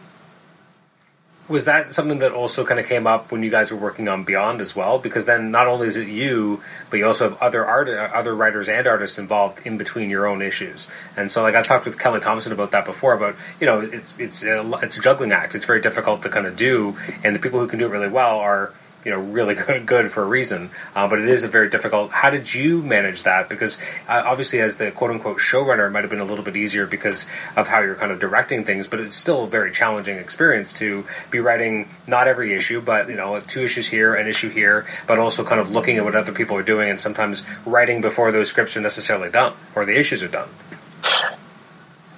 was 1.49 1.65
that 1.67 1.93
something 1.93 2.19
that 2.19 2.33
also 2.33 2.65
kind 2.65 2.81
of 2.81 2.87
came 2.87 3.07
up 3.07 3.31
when 3.31 3.43
you 3.43 3.51
guys 3.51 3.71
were 3.71 3.79
working 3.79 4.09
on 4.09 4.25
Beyond 4.25 4.61
as 4.61 4.75
well? 4.75 4.99
Because 4.99 5.27
then 5.27 5.51
not 5.51 5.69
only 5.69 5.87
is 5.87 5.97
it 5.97 6.09
you, 6.09 6.61
but 6.91 6.99
you 6.99 7.07
also 7.07 7.29
have 7.31 7.41
other 7.41 7.65
art, 7.65 7.89
uh, 7.89 8.11
other 8.15 8.35
writers 8.35 8.69
and 8.69 8.87
artists 8.87 9.19
involved 9.19 9.65
in 9.65 9.79
between 9.79 10.11
your 10.11 10.27
own 10.27 10.43
issues. 10.43 10.89
And 11.17 11.31
so, 11.31 11.43
like 11.43 11.55
I've 11.55 11.67
talked 11.67 11.87
with 11.87 11.99
Kelly 11.99 12.21
Thompson 12.21 12.53
about 12.53 12.73
that 12.73 12.85
before. 12.85 13.15
About 13.15 13.37
you 13.61 13.67
know, 13.67 13.81
it's 13.81 14.19
it's 14.19 14.45
a, 14.45 14.69
it's 14.83 14.99
a 14.99 15.01
juggling 15.01 15.33
act. 15.33 15.55
It's 15.55 15.67
very 15.67 15.81
difficult 15.81 16.23
to 16.23 16.29
kind 16.29 16.47
of 16.47 16.57
do, 16.57 16.97
and 17.23 17.35
the 17.35 17.41
people 17.41 17.61
who 17.61 17.69
can 17.69 17.79
do 17.79 17.87
it 17.87 17.91
really 17.91 18.09
well 18.09 18.39
are 18.39 18.73
you 19.05 19.11
know 19.11 19.21
really 19.21 19.55
good, 19.67 19.87
good 19.87 20.13
for 20.13 20.23
a 20.23 20.27
reason. 20.27 20.71
Uh, 20.95 21.09
but 21.09 21.19
it 21.19 21.29
is 21.29 21.45
a 21.45 21.49
very 21.49 21.71
difficult. 21.71 22.11
How 22.11 22.31
did 22.31 22.55
you 22.55 22.83
manage 22.83 23.23
that? 23.23 23.49
Because 23.49 23.79
uh, 24.09 24.23
obviously, 24.27 24.61
as 24.61 24.79
the 24.79 24.91
quote 24.91 25.11
unquote 25.11 25.39
showrunner, 25.39 25.87
it 25.87 25.91
might 25.91 26.03
have 26.03 26.11
been 26.11 26.21
a 26.21 26.25
little 26.25 26.45
bit 26.45 26.57
easier 26.57 26.87
because 26.87 27.25
of 27.57 27.69
how 27.69 27.81
you're 27.81 27.95
kind 27.95 28.13
of 28.13 28.21
directing 28.21 28.65
things. 28.65 28.87
But 28.87 29.01
it's 29.01 29.17
still 29.17 29.45
a 29.45 29.47
very 29.47 29.73
challenging 29.73 30.19
experience 30.19 30.73
to 30.75 31.05
be 31.31 31.39
writing 31.39 31.89
not 32.07 32.29
every 32.29 32.55
issue, 32.55 32.81
but 32.81 33.09
you 33.09 33.17
know 33.17 33.41
two 33.41 33.63
issues 33.63 33.89
here, 33.89 34.15
an 34.15 34.27
issue 34.27 34.49
here, 34.49 34.87
but 35.07 35.19
also 35.19 35.45
kind 35.45 35.61
of 35.61 35.71
looking 35.71 35.97
at 35.97 36.05
what 36.05 36.15
other 36.15 36.33
people 36.33 36.57
are 36.57 36.63
doing 36.63 36.91
and 36.91 37.01
sometimes 37.01 37.45
writing 37.67 38.01
before 38.01 38.33
those 38.33 38.49
scripts 38.49 38.77
are 38.77 38.81
necessarily 38.81 39.31
done 39.31 39.53
or 39.75 39.85
the 39.85 39.99
issues 39.99 40.23
are 40.23 40.29
done. 40.29 40.49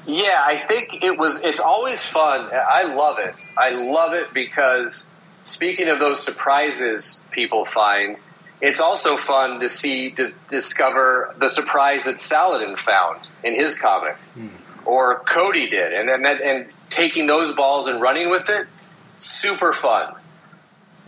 Yeah, 0.08 0.42
I 0.42 0.56
think 0.56 1.04
it 1.04 1.18
was. 1.18 1.40
It's 1.42 1.60
always 1.60 2.10
fun. 2.10 2.48
I 2.50 2.94
love 2.94 3.18
it. 3.18 3.34
I 3.58 3.70
love 3.70 4.14
it 4.14 4.32
because 4.32 5.10
speaking 5.48 5.88
of 5.88 6.00
those 6.00 6.22
surprises 6.22 7.24
people 7.30 7.64
find, 7.64 8.16
it's 8.60 8.80
also 8.80 9.16
fun 9.16 9.60
to 9.60 9.68
see 9.68 10.10
to 10.12 10.32
discover 10.50 11.34
the 11.38 11.48
surprise 11.48 12.04
that 12.04 12.20
Saladin 12.20 12.76
found 12.76 13.20
in 13.44 13.54
his 13.54 13.78
comic, 13.78 14.16
hmm. 14.34 14.48
or 14.86 15.20
Cody 15.20 15.70
did, 15.70 15.92
and 15.92 16.08
and, 16.08 16.24
that, 16.24 16.40
and 16.40 16.66
taking 16.90 17.26
those 17.26 17.54
balls 17.54 17.88
and 17.88 18.00
running 18.00 18.30
with 18.30 18.48
it, 18.48 18.66
super 19.16 19.72
fun. 19.72 20.14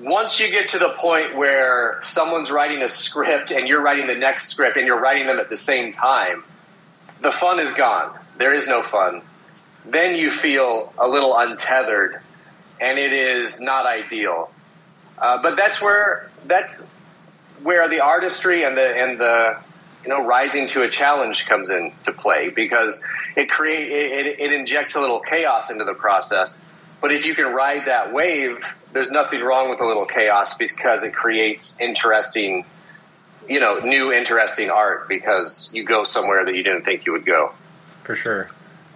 Once 0.00 0.40
you 0.40 0.50
get 0.50 0.70
to 0.70 0.78
the 0.78 0.94
point 0.98 1.36
where 1.36 2.00
someone's 2.02 2.50
writing 2.50 2.82
a 2.82 2.88
script 2.88 3.50
and 3.50 3.68
you're 3.68 3.82
writing 3.82 4.06
the 4.06 4.14
next 4.14 4.48
script 4.48 4.78
and 4.78 4.86
you're 4.86 5.00
writing 5.00 5.26
them 5.26 5.38
at 5.38 5.50
the 5.50 5.56
same 5.56 5.92
time, 5.92 6.42
the 7.20 7.30
fun 7.30 7.58
is 7.58 7.74
gone. 7.74 8.16
There 8.38 8.54
is 8.54 8.66
no 8.66 8.82
fun. 8.82 9.20
Then 9.84 10.14
you 10.14 10.30
feel 10.30 10.92
a 10.98 11.06
little 11.06 11.36
untethered 11.36 12.20
and 12.80 12.98
it 12.98 13.12
is 13.12 13.62
not 13.62 13.86
ideal. 13.86 14.50
Uh, 15.18 15.42
but 15.42 15.56
that's 15.56 15.82
where 15.82 16.30
that's 16.46 16.88
where 17.62 17.88
the 17.88 18.00
artistry 18.00 18.64
and 18.64 18.76
the 18.76 18.96
and 18.96 19.20
the 19.20 19.58
you 20.02 20.08
know 20.08 20.26
rising 20.26 20.66
to 20.68 20.82
a 20.82 20.88
challenge 20.88 21.46
comes 21.46 21.68
into 21.68 22.12
play 22.12 22.48
because 22.48 23.04
it 23.36 23.50
create 23.50 23.90
it, 23.90 24.40
it, 24.40 24.52
injects 24.52 24.96
a 24.96 25.00
little 25.00 25.20
chaos 25.20 25.70
into 25.70 25.84
the 25.84 25.94
process. 25.94 26.64
But 27.02 27.12
if 27.12 27.26
you 27.26 27.34
can 27.34 27.54
ride 27.54 27.86
that 27.86 28.12
wave, 28.12 28.74
there's 28.92 29.10
nothing 29.10 29.40
wrong 29.40 29.70
with 29.70 29.80
a 29.80 29.86
little 29.86 30.06
chaos 30.06 30.58
because 30.58 31.02
it 31.02 31.14
creates 31.14 31.80
interesting, 31.80 32.64
you 33.48 33.60
know, 33.60 33.78
new 33.78 34.12
interesting 34.12 34.70
art 34.70 35.08
because 35.08 35.72
you 35.74 35.84
go 35.84 36.04
somewhere 36.04 36.44
that 36.44 36.54
you 36.54 36.62
didn't 36.62 36.82
think 36.82 37.06
you 37.06 37.12
would 37.12 37.24
go. 37.24 37.52
For 38.04 38.16
sure. 38.16 38.50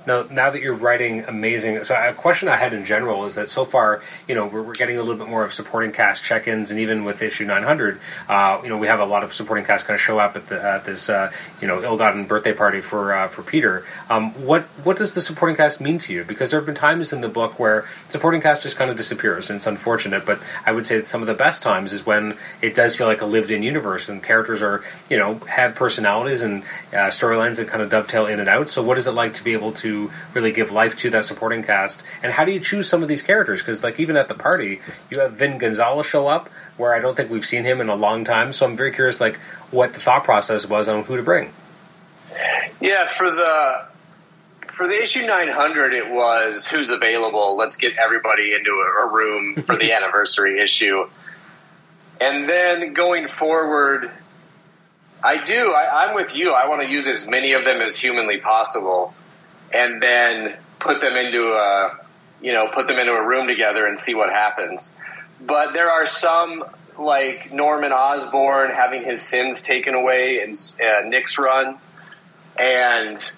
Now, 0.07 0.25
now 0.31 0.51
that 0.51 0.61
you're 0.61 0.77
writing 0.77 1.25
amazing, 1.25 1.83
so 1.85 1.95
a 1.95 2.13
question 2.13 2.49
I 2.49 2.57
had 2.57 2.75
in 2.75 2.85
general 2.85 3.25
is 3.25 3.37
that 3.37 3.49
so 3.49 3.65
far, 3.65 4.03
you 4.29 4.35
know, 4.35 4.47
we're, 4.47 4.63
we're 4.63 4.75
getting 4.75 4.99
a 4.99 5.03
little 5.03 5.17
bit 5.17 5.31
more 5.31 5.45
of 5.45 5.53
supporting 5.53 5.93
cast 5.93 6.25
check-ins, 6.25 6.71
and 6.71 6.79
even 6.79 7.05
with 7.05 7.23
issue 7.23 7.45
900, 7.47 7.99
uh, 8.29 8.61
you 8.63 8.69
know, 8.69 8.77
we 8.77 8.87
have 8.87 9.01
a 9.01 9.05
lot 9.05 9.25
of 9.25 9.33
supporting 9.33 9.65
cast 9.65 9.87
kind 9.87 9.95
of 9.95 10.01
show 10.01 10.19
up 10.19 10.37
at, 10.37 10.49
the, 10.49 10.63
at 10.63 10.85
this, 10.85 11.09
uh, 11.09 11.33
you 11.61 11.69
know, 11.69 11.83
ill-gotten 11.83 12.25
birthday 12.25 12.53
party 12.53 12.81
for 12.81 13.15
uh, 13.15 13.29
for 13.29 13.43
Peter. 13.43 13.85
Um, 14.11 14.33
what 14.47 14.63
what 14.85 14.97
does 14.97 15.15
the 15.15 15.21
supporting 15.21 15.57
cast 15.57 15.81
mean 15.81 15.99
to 15.99 16.13
you? 16.13 16.25
Because 16.25 16.51
there 16.51 16.61
have 16.61 16.67
been 16.67 16.75
times 16.75 17.13
in 17.13 17.21
the 17.21 17.29
book 17.29 17.59
where 17.59 17.87
supporting 18.09 18.41
cast 18.41 18.63
just 18.63 18.77
kind 18.77 18.91
of 18.91 18.97
disappears, 18.97 19.49
and 19.49 19.57
it's 19.57 19.67
unfortunate. 19.67 20.27
But 20.27 20.43
I 20.67 20.73
would 20.73 20.87
say 20.87 20.99
that 20.99 21.07
some 21.07 21.23
of 21.23 21.27
the 21.27 21.35
best 21.35 21.63
times 21.63 21.93
is 21.93 22.05
when 22.05 22.37
it 22.61 22.75
does 22.75 22.97
feel 22.97 23.07
like 23.07 23.23
a 23.23 23.27
lived-in 23.27 23.63
universe, 23.63 24.09
and 24.09 24.23
characters 24.23 24.61
are, 24.63 24.83
you 25.09 25.17
know, 25.17 25.35
have 25.49 25.75
personalities 25.75 26.43
and 26.43 26.63
uh, 26.93 27.09
storylines 27.09 27.57
that 27.57 27.69
kind 27.69 27.83
of 27.83 27.91
dovetail 27.91 28.27
in 28.27 28.41
and 28.41 28.49
out. 28.49 28.69
So, 28.69 28.83
what 28.83 28.99
is 28.99 29.07
it 29.07 29.13
like 29.13 29.35
to 29.35 29.45
be 29.45 29.55
able 29.55 29.73
to 29.73 29.94
really 30.35 30.53
give 30.53 30.71
life 30.73 30.97
to 30.99 31.11
that 31.11 31.25
supporting 31.25 31.63
cast? 31.63 32.05
And 32.23 32.33
how 32.33 32.45
do 32.45 32.53
you 32.53 32.61
choose 32.61 32.89
some 32.89 33.03
of 33.03 33.09
these 33.09 33.23
characters? 33.23 33.61
Because 33.61 33.83
like 33.83 33.99
even 34.01 34.17
at 34.17 34.29
the 34.29 34.35
party, 34.35 34.81
you 35.11 35.21
have 35.21 35.33
Vin 35.33 35.59
Gonzales 35.59 36.07
show 36.07 36.27
up, 36.27 36.49
where 36.77 36.95
I 36.95 37.01
don't 37.01 37.17
think 37.17 37.31
we've 37.31 37.45
seen 37.45 37.65
him 37.65 37.81
in 37.81 37.89
a 37.89 37.95
long 37.95 38.25
time. 38.25 38.53
So 38.53 38.67
I'm 38.67 38.77
very 38.77 38.93
curious, 38.93 39.21
like 39.21 39.37
what 39.71 39.93
the 39.93 40.01
thought 40.01 40.25
process 40.25 40.69
was 40.69 40.89
on 40.89 41.05
who 41.05 41.17
to 41.17 41.23
bring. 41.23 41.51
Yeah, 42.81 43.07
for 43.17 43.31
the 43.31 43.87
for 44.75 44.89
the 44.89 45.01
issue 45.01 45.25
900, 45.25 45.93
it 45.95 46.11
was 46.11 46.69
who's 46.69 46.91
available. 46.91 47.57
Let's 47.57 47.77
get 47.77 47.97
everybody 47.97 48.53
into 48.53 48.71
a, 48.71 49.07
a 49.07 49.13
room 49.13 49.55
for 49.55 49.77
the 49.77 49.93
anniversary 49.97 50.61
issue. 50.61 51.05
And 52.21 52.49
then 52.49 52.93
going 52.93 53.29
forward, 53.29 54.11
I 55.23 55.43
do. 55.43 55.55
I, 55.55 56.07
I'm 56.07 56.15
with 56.15 56.35
you. 56.35 56.53
I 56.53 56.69
want 56.69 56.83
to 56.83 56.89
use 56.89 57.07
as 57.07 57.27
many 57.29 57.53
of 57.53 57.65
them 57.65 57.81
as 57.81 57.97
humanly 57.97 58.39
possible 58.39 59.15
and 59.75 60.03
then 60.03 60.55
put 60.79 61.01
them 61.01 61.17
into 61.17 61.53
a 61.53 61.99
you 62.41 62.53
know 62.53 62.69
put 62.69 62.87
them 62.87 62.99
into 62.99 63.13
a 63.13 63.27
room 63.27 63.47
together 63.47 63.87
and 63.87 63.99
see 63.99 64.15
what 64.15 64.31
happens. 64.31 64.93
But 65.47 65.73
there 65.73 65.91
are 65.91 66.07
some 66.07 66.65
like 66.99 67.53
Norman 67.53 67.93
Osborn 67.93 68.71
having 68.71 69.03
his 69.03 69.21
sins 69.21 69.65
taken 69.65 69.95
away 69.95 70.41
in 70.41 70.53
uh, 70.53 71.09
Nick's 71.09 71.39
run, 71.39 71.77
and 72.59 73.33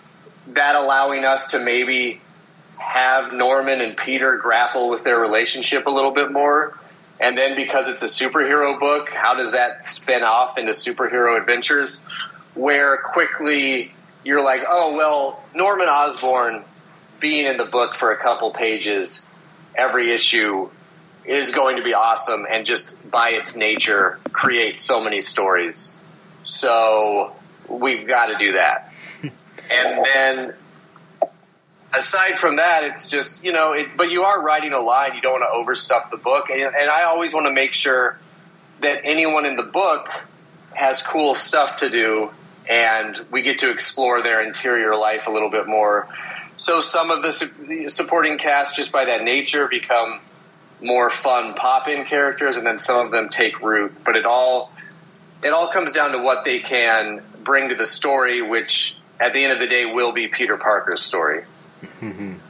that 0.48 0.76
allowing 0.76 1.24
us 1.24 1.52
to 1.52 1.60
maybe 1.60 2.20
have 2.78 3.32
Norman 3.32 3.80
and 3.80 3.96
Peter 3.96 4.36
grapple 4.36 4.90
with 4.90 5.04
their 5.04 5.18
relationship 5.18 5.86
a 5.86 5.90
little 5.90 6.12
bit 6.12 6.30
more. 6.30 6.78
And 7.18 7.36
then 7.36 7.56
because 7.56 7.88
it's 7.88 8.02
a 8.02 8.24
superhero 8.24 8.78
book, 8.78 9.08
how 9.08 9.34
does 9.34 9.52
that 9.52 9.82
spin 9.84 10.22
off 10.22 10.58
into 10.58 10.72
superhero 10.72 11.40
adventures? 11.40 12.00
Where 12.54 12.98
quickly 12.98 13.94
you're 14.26 14.42
like, 14.42 14.62
oh 14.68 14.96
well, 14.96 15.42
Norman 15.54 15.86
Osborn 15.86 16.64
being 17.20 17.46
in 17.46 17.56
the 17.56 17.64
book 17.64 17.94
for 17.94 18.10
a 18.10 18.16
couple 18.16 18.50
pages 18.50 19.28
every 19.74 20.10
issue 20.10 20.68
is 21.24 21.52
going 21.54 21.76
to 21.76 21.82
be 21.82 21.94
awesome 21.94 22.46
and 22.48 22.66
just 22.66 23.10
by 23.10 23.30
its 23.30 23.56
nature 23.56 24.18
create 24.32 24.80
so 24.80 25.02
many 25.02 25.20
stories. 25.20 25.92
So 26.44 27.32
we've 27.68 28.06
got 28.06 28.26
to 28.26 28.38
do 28.38 28.52
that. 28.52 28.92
and 29.22 30.04
then 30.04 30.54
aside 31.94 32.38
from 32.38 32.56
that, 32.56 32.84
it's 32.84 33.10
just, 33.10 33.44
you 33.44 33.52
know, 33.52 33.72
it, 33.72 33.88
but 33.96 34.10
you 34.10 34.24
are 34.24 34.40
writing 34.40 34.72
a 34.72 34.80
line. 34.80 35.14
You 35.14 35.20
don't 35.20 35.40
want 35.40 35.44
to 35.44 35.72
overstuff 35.72 36.10
the 36.10 36.16
book. 36.16 36.50
And, 36.50 36.62
and 36.62 36.90
I 36.90 37.04
always 37.04 37.34
want 37.34 37.46
to 37.46 37.52
make 37.52 37.72
sure 37.72 38.18
that 38.80 39.00
anyone 39.04 39.46
in 39.46 39.56
the 39.56 39.62
book 39.62 40.08
has 40.74 41.02
cool 41.02 41.34
stuff 41.34 41.78
to 41.78 41.90
do 41.90 42.30
and 42.68 43.16
we 43.30 43.42
get 43.42 43.60
to 43.60 43.70
explore 43.70 44.22
their 44.22 44.40
interior 44.40 44.96
life 44.96 45.26
a 45.26 45.30
little 45.30 45.50
bit 45.50 45.66
more. 45.66 46.08
So 46.56 46.80
some 46.80 47.10
of 47.10 47.22
the, 47.22 47.32
su- 47.32 47.88
supporting 47.88 48.38
cast, 48.38 48.76
just 48.76 48.92
by 48.92 49.04
that 49.06 49.22
nature, 49.22 49.68
become 49.68 50.20
more 50.82 51.10
fun 51.10 51.54
pop-in 51.54 52.04
characters, 52.04 52.56
and 52.56 52.66
then 52.66 52.78
some 52.78 53.04
of 53.04 53.10
them 53.10 53.28
take 53.28 53.62
root. 53.62 53.92
But 54.04 54.16
it 54.16 54.26
all 54.26 54.72
it 55.44 55.52
all 55.52 55.68
comes 55.68 55.92
down 55.92 56.12
to 56.12 56.18
what 56.18 56.44
they 56.44 56.58
can 56.58 57.22
bring 57.44 57.68
to 57.68 57.74
the 57.74 57.86
story, 57.86 58.42
which 58.42 58.96
at 59.20 59.32
the 59.32 59.44
end 59.44 59.52
of 59.52 59.60
the 59.60 59.68
day 59.68 59.86
will 59.86 60.12
be 60.12 60.28
Peter 60.28 60.56
Parker's 60.56 61.02
story. 61.02 61.42
Mm-hmm. 61.82 62.34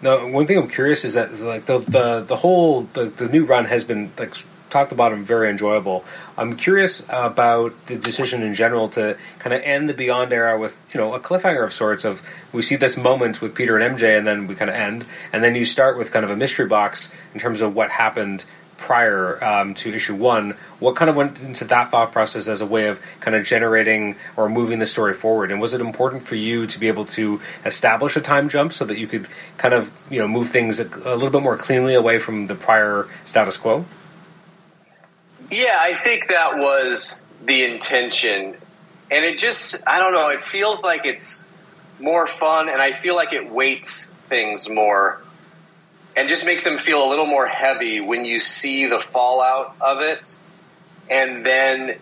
Now, 0.00 0.30
one 0.30 0.46
thing 0.46 0.56
I'm 0.58 0.68
curious 0.68 1.04
is 1.04 1.14
that 1.14 1.36
like 1.40 1.64
the, 1.64 1.78
the 1.78 2.20
the 2.20 2.36
whole 2.36 2.82
the, 2.82 3.06
the 3.06 3.28
new 3.28 3.44
run 3.44 3.64
has 3.64 3.82
been 3.82 4.12
like 4.16 4.32
talked 4.70 4.92
about 4.92 5.12
and 5.12 5.26
very 5.26 5.50
enjoyable. 5.50 6.04
I'm 6.38 6.54
curious 6.54 7.04
about 7.08 7.86
the 7.86 7.96
decision 7.96 8.42
in 8.42 8.54
general 8.54 8.88
to 8.90 9.16
kind 9.40 9.52
of 9.52 9.60
end 9.62 9.90
the 9.90 9.94
Beyond 9.94 10.32
era 10.32 10.56
with 10.56 10.88
you 10.94 11.00
know 11.00 11.12
a 11.12 11.18
cliffhanger 11.18 11.64
of 11.64 11.72
sorts. 11.72 12.04
Of 12.04 12.22
we 12.52 12.62
see 12.62 12.76
this 12.76 12.96
moment 12.96 13.42
with 13.42 13.56
Peter 13.56 13.76
and 13.76 13.98
MJ, 13.98 14.16
and 14.16 14.24
then 14.24 14.46
we 14.46 14.54
kind 14.54 14.70
of 14.70 14.76
end, 14.76 15.08
and 15.32 15.42
then 15.42 15.56
you 15.56 15.64
start 15.64 15.98
with 15.98 16.12
kind 16.12 16.24
of 16.24 16.30
a 16.30 16.36
mystery 16.36 16.68
box 16.68 17.12
in 17.34 17.40
terms 17.40 17.60
of 17.60 17.74
what 17.74 17.90
happened 17.90 18.44
prior 18.76 19.42
um, 19.42 19.74
to 19.74 19.92
issue 19.92 20.14
one. 20.14 20.52
What 20.78 20.94
kind 20.94 21.10
of 21.10 21.16
went 21.16 21.40
into 21.40 21.64
that 21.64 21.90
thought 21.90 22.12
process 22.12 22.46
as 22.46 22.60
a 22.60 22.66
way 22.66 22.86
of 22.86 23.02
kind 23.18 23.36
of 23.36 23.44
generating 23.44 24.14
or 24.36 24.48
moving 24.48 24.78
the 24.78 24.86
story 24.86 25.14
forward? 25.14 25.50
And 25.50 25.60
was 25.60 25.74
it 25.74 25.80
important 25.80 26.22
for 26.22 26.36
you 26.36 26.68
to 26.68 26.78
be 26.78 26.86
able 26.86 27.04
to 27.06 27.40
establish 27.64 28.14
a 28.14 28.20
time 28.20 28.48
jump 28.48 28.72
so 28.72 28.84
that 28.84 28.96
you 28.96 29.08
could 29.08 29.26
kind 29.56 29.74
of 29.74 29.92
you 30.08 30.20
know 30.20 30.28
move 30.28 30.48
things 30.48 30.78
a, 30.78 30.84
a 31.04 31.16
little 31.16 31.30
bit 31.30 31.42
more 31.42 31.56
cleanly 31.56 31.94
away 31.94 32.20
from 32.20 32.46
the 32.46 32.54
prior 32.54 33.08
status 33.24 33.56
quo? 33.56 33.84
Yeah, 35.50 35.74
I 35.78 35.94
think 35.94 36.28
that 36.28 36.58
was 36.58 37.26
the 37.44 37.64
intention. 37.64 38.54
And 39.10 39.24
it 39.24 39.38
just, 39.38 39.82
I 39.86 39.98
don't 39.98 40.12
know, 40.12 40.28
it 40.28 40.44
feels 40.44 40.84
like 40.84 41.06
it's 41.06 41.46
more 42.00 42.26
fun 42.26 42.68
and 42.68 42.80
I 42.80 42.92
feel 42.92 43.16
like 43.16 43.32
it 43.32 43.50
weights 43.50 44.12
things 44.12 44.68
more 44.68 45.20
and 46.16 46.28
just 46.28 46.44
makes 46.46 46.64
them 46.64 46.78
feel 46.78 47.06
a 47.06 47.08
little 47.08 47.26
more 47.26 47.46
heavy 47.46 48.00
when 48.00 48.24
you 48.24 48.40
see 48.40 48.86
the 48.86 49.00
fallout 49.00 49.74
of 49.80 50.00
it. 50.00 50.36
And 51.10 51.46
then 51.46 51.96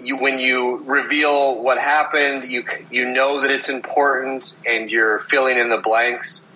you, 0.00 0.16
when 0.16 0.38
you 0.38 0.84
reveal 0.84 1.62
what 1.62 1.78
happened, 1.78 2.50
you, 2.50 2.64
you 2.90 3.12
know 3.12 3.42
that 3.42 3.50
it's 3.50 3.68
important 3.68 4.54
and 4.66 4.90
you're 4.90 5.18
filling 5.18 5.58
in 5.58 5.68
the 5.68 5.78
blanks. 5.78 6.46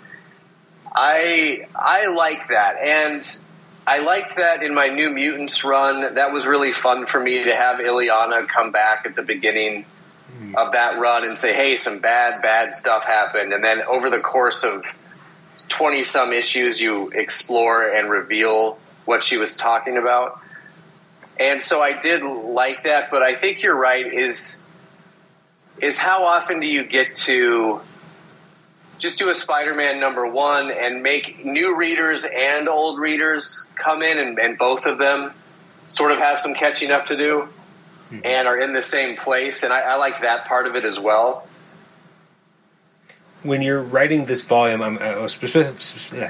I, 0.94 1.66
I 1.74 2.14
like 2.14 2.48
that. 2.48 2.76
And 2.78 3.38
I 3.86 4.00
liked 4.00 4.36
that 4.36 4.62
in 4.62 4.74
my 4.74 4.88
New 4.88 5.10
Mutants 5.10 5.64
run. 5.64 6.14
That 6.14 6.32
was 6.32 6.46
really 6.46 6.72
fun 6.72 7.06
for 7.06 7.18
me 7.18 7.44
to 7.44 7.54
have 7.54 7.78
Illyana 7.78 8.46
come 8.46 8.72
back 8.72 9.06
at 9.06 9.16
the 9.16 9.22
beginning 9.22 9.84
mm. 10.32 10.54
of 10.54 10.72
that 10.72 10.98
run 10.98 11.24
and 11.24 11.36
say, 11.36 11.54
"Hey, 11.54 11.76
some 11.76 11.98
bad, 12.00 12.42
bad 12.42 12.72
stuff 12.72 13.04
happened," 13.04 13.52
and 13.52 13.64
then 13.64 13.82
over 13.82 14.10
the 14.10 14.20
course 14.20 14.64
of 14.64 14.84
twenty 15.68 16.02
some 16.02 16.32
issues, 16.32 16.80
you 16.80 17.10
explore 17.10 17.88
and 17.88 18.10
reveal 18.10 18.78
what 19.04 19.24
she 19.24 19.38
was 19.38 19.56
talking 19.56 19.96
about. 19.96 20.38
And 21.38 21.62
so 21.62 21.80
I 21.80 21.98
did 21.98 22.22
like 22.22 22.84
that, 22.84 23.10
but 23.10 23.22
I 23.22 23.34
think 23.34 23.62
you're 23.62 23.76
right. 23.78 24.06
Is 24.06 24.62
is 25.80 25.98
how 25.98 26.24
often 26.24 26.60
do 26.60 26.66
you 26.66 26.84
get 26.84 27.14
to 27.14 27.80
just 29.00 29.18
do 29.18 29.30
a 29.30 29.34
Spider-Man 29.34 29.98
number 29.98 30.30
one 30.30 30.70
and 30.70 31.02
make 31.02 31.44
new 31.44 31.76
readers 31.76 32.26
and 32.36 32.68
old 32.68 32.98
readers 32.98 33.66
come 33.74 34.02
in 34.02 34.18
and, 34.18 34.38
and 34.38 34.58
both 34.58 34.86
of 34.86 34.98
them 34.98 35.32
sort 35.88 36.12
of 36.12 36.18
have 36.18 36.38
some 36.38 36.54
catching 36.54 36.90
up 36.90 37.06
to 37.06 37.16
do 37.16 37.40
mm-hmm. 37.40 38.20
and 38.24 38.46
are 38.46 38.58
in 38.58 38.72
the 38.72 38.82
same 38.82 39.16
place. 39.16 39.64
And 39.64 39.72
I, 39.72 39.80
I 39.80 39.96
like 39.96 40.20
that 40.20 40.46
part 40.46 40.66
of 40.66 40.76
it 40.76 40.84
as 40.84 41.00
well 41.00 41.46
when 43.42 43.62
you're 43.62 43.82
writing 43.82 44.26
this 44.26 44.42
volume, 44.42 44.82
um, 44.82 44.98
uh, 45.00 45.26
specific, 45.26 45.80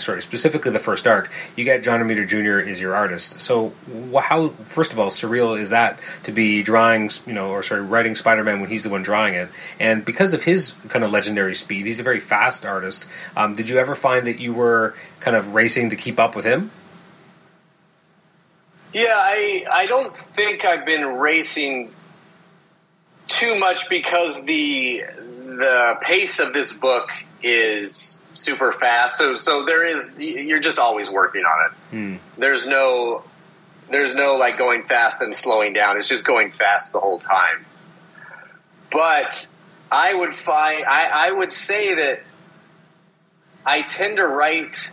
sorry, 0.00 0.22
specifically 0.22 0.70
the 0.70 0.78
first 0.78 1.06
arc, 1.06 1.30
you 1.56 1.64
get 1.64 1.82
John 1.82 2.00
Romita 2.00 2.26
Jr. 2.26 2.60
is 2.60 2.80
your 2.80 2.94
artist. 2.94 3.40
So, 3.40 3.72
how 4.20 4.48
first 4.48 4.92
of 4.92 4.98
all 4.98 5.10
surreal 5.10 5.58
is 5.58 5.70
that 5.70 5.98
to 6.22 6.32
be 6.32 6.62
drawing, 6.62 7.10
you 7.26 7.32
know, 7.32 7.50
or 7.50 7.62
sorry, 7.62 7.82
writing 7.82 8.14
Spider-Man 8.14 8.60
when 8.60 8.70
he's 8.70 8.84
the 8.84 8.90
one 8.90 9.02
drawing 9.02 9.34
it? 9.34 9.48
And 9.80 10.04
because 10.04 10.32
of 10.34 10.44
his 10.44 10.72
kind 10.88 11.04
of 11.04 11.10
legendary 11.10 11.54
speed, 11.54 11.86
he's 11.86 12.00
a 12.00 12.04
very 12.04 12.20
fast 12.20 12.64
artist. 12.64 13.08
Um, 13.36 13.54
did 13.54 13.68
you 13.68 13.78
ever 13.78 13.94
find 13.94 14.26
that 14.26 14.38
you 14.38 14.54
were 14.54 14.94
kind 15.18 15.36
of 15.36 15.54
racing 15.54 15.90
to 15.90 15.96
keep 15.96 16.20
up 16.20 16.36
with 16.36 16.44
him? 16.44 16.70
Yeah, 18.92 19.06
I 19.08 19.64
I 19.72 19.86
don't 19.86 20.14
think 20.14 20.64
I've 20.64 20.86
been 20.86 21.04
racing 21.04 21.90
too 23.28 23.58
much 23.58 23.88
because 23.88 24.44
the 24.44 25.04
the 25.58 25.98
pace 26.00 26.40
of 26.40 26.52
this 26.52 26.74
book 26.74 27.10
is 27.42 28.22
super 28.34 28.72
fast. 28.72 29.18
So 29.18 29.34
so 29.34 29.64
there 29.64 29.84
is 29.84 30.12
you're 30.18 30.60
just 30.60 30.78
always 30.78 31.10
working 31.10 31.44
on 31.44 31.66
it. 31.66 31.76
Hmm. 31.90 32.40
There's 32.40 32.66
no 32.66 33.22
there's 33.90 34.14
no 34.14 34.36
like 34.36 34.58
going 34.58 34.82
fast 34.82 35.20
and 35.20 35.34
slowing 35.34 35.72
down. 35.72 35.96
It's 35.96 36.08
just 36.08 36.26
going 36.26 36.50
fast 36.50 36.92
the 36.92 37.00
whole 37.00 37.18
time. 37.18 37.64
But 38.92 39.48
I 39.90 40.14
would 40.14 40.34
find 40.34 40.84
I, 40.86 41.28
I 41.28 41.32
would 41.32 41.52
say 41.52 41.94
that 41.94 42.20
I 43.66 43.82
tend 43.82 44.18
to 44.18 44.26
write 44.26 44.90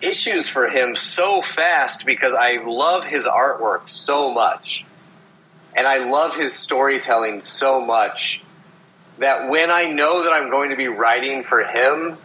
issues 0.00 0.48
for 0.48 0.68
him 0.68 0.96
so 0.96 1.42
fast 1.42 2.06
because 2.06 2.34
I 2.34 2.62
love 2.64 3.04
his 3.04 3.26
artwork 3.26 3.88
so 3.88 4.32
much. 4.32 4.84
And 5.76 5.86
I 5.86 6.10
love 6.10 6.34
his 6.34 6.52
storytelling 6.52 7.42
so 7.42 7.80
much 7.80 8.42
that 9.20 9.48
when 9.48 9.70
I 9.70 9.90
know 9.90 10.24
that 10.24 10.32
I'm 10.32 10.50
going 10.50 10.70
to 10.70 10.76
be 10.76 10.88
writing 10.88 11.44
for 11.44 11.62
him, 11.62 12.16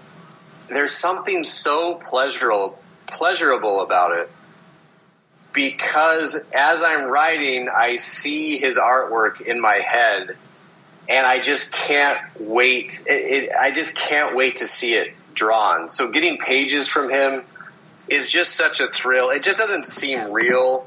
there's 0.69 0.93
something 0.93 1.43
so 1.43 1.95
pleasurable 1.95 2.79
pleasurable 3.07 3.81
about 3.81 4.17
it 4.17 4.29
because 5.53 6.43
as 6.53 6.83
I'm 6.83 7.05
writing, 7.05 7.69
I 7.73 7.97
see 7.97 8.57
his 8.57 8.77
artwork 8.77 9.41
in 9.41 9.61
my 9.61 9.75
head, 9.75 10.31
and 11.07 11.25
I 11.25 11.39
just 11.39 11.73
can't 11.73 12.19
wait. 12.39 13.01
It, 13.07 13.11
it, 13.11 13.49
I 13.57 13.71
just 13.71 13.97
can't 13.97 14.35
wait 14.35 14.57
to 14.57 14.67
see 14.67 14.93
it 14.93 15.13
drawn. 15.33 15.89
So 15.89 16.11
getting 16.11 16.37
pages 16.37 16.87
from 16.87 17.09
him 17.09 17.43
is 18.09 18.29
just 18.29 18.55
such 18.55 18.79
a 18.79 18.87
thrill. 18.87 19.29
It 19.29 19.43
just 19.43 19.59
doesn't 19.59 19.85
seem 19.85 20.31
real 20.31 20.85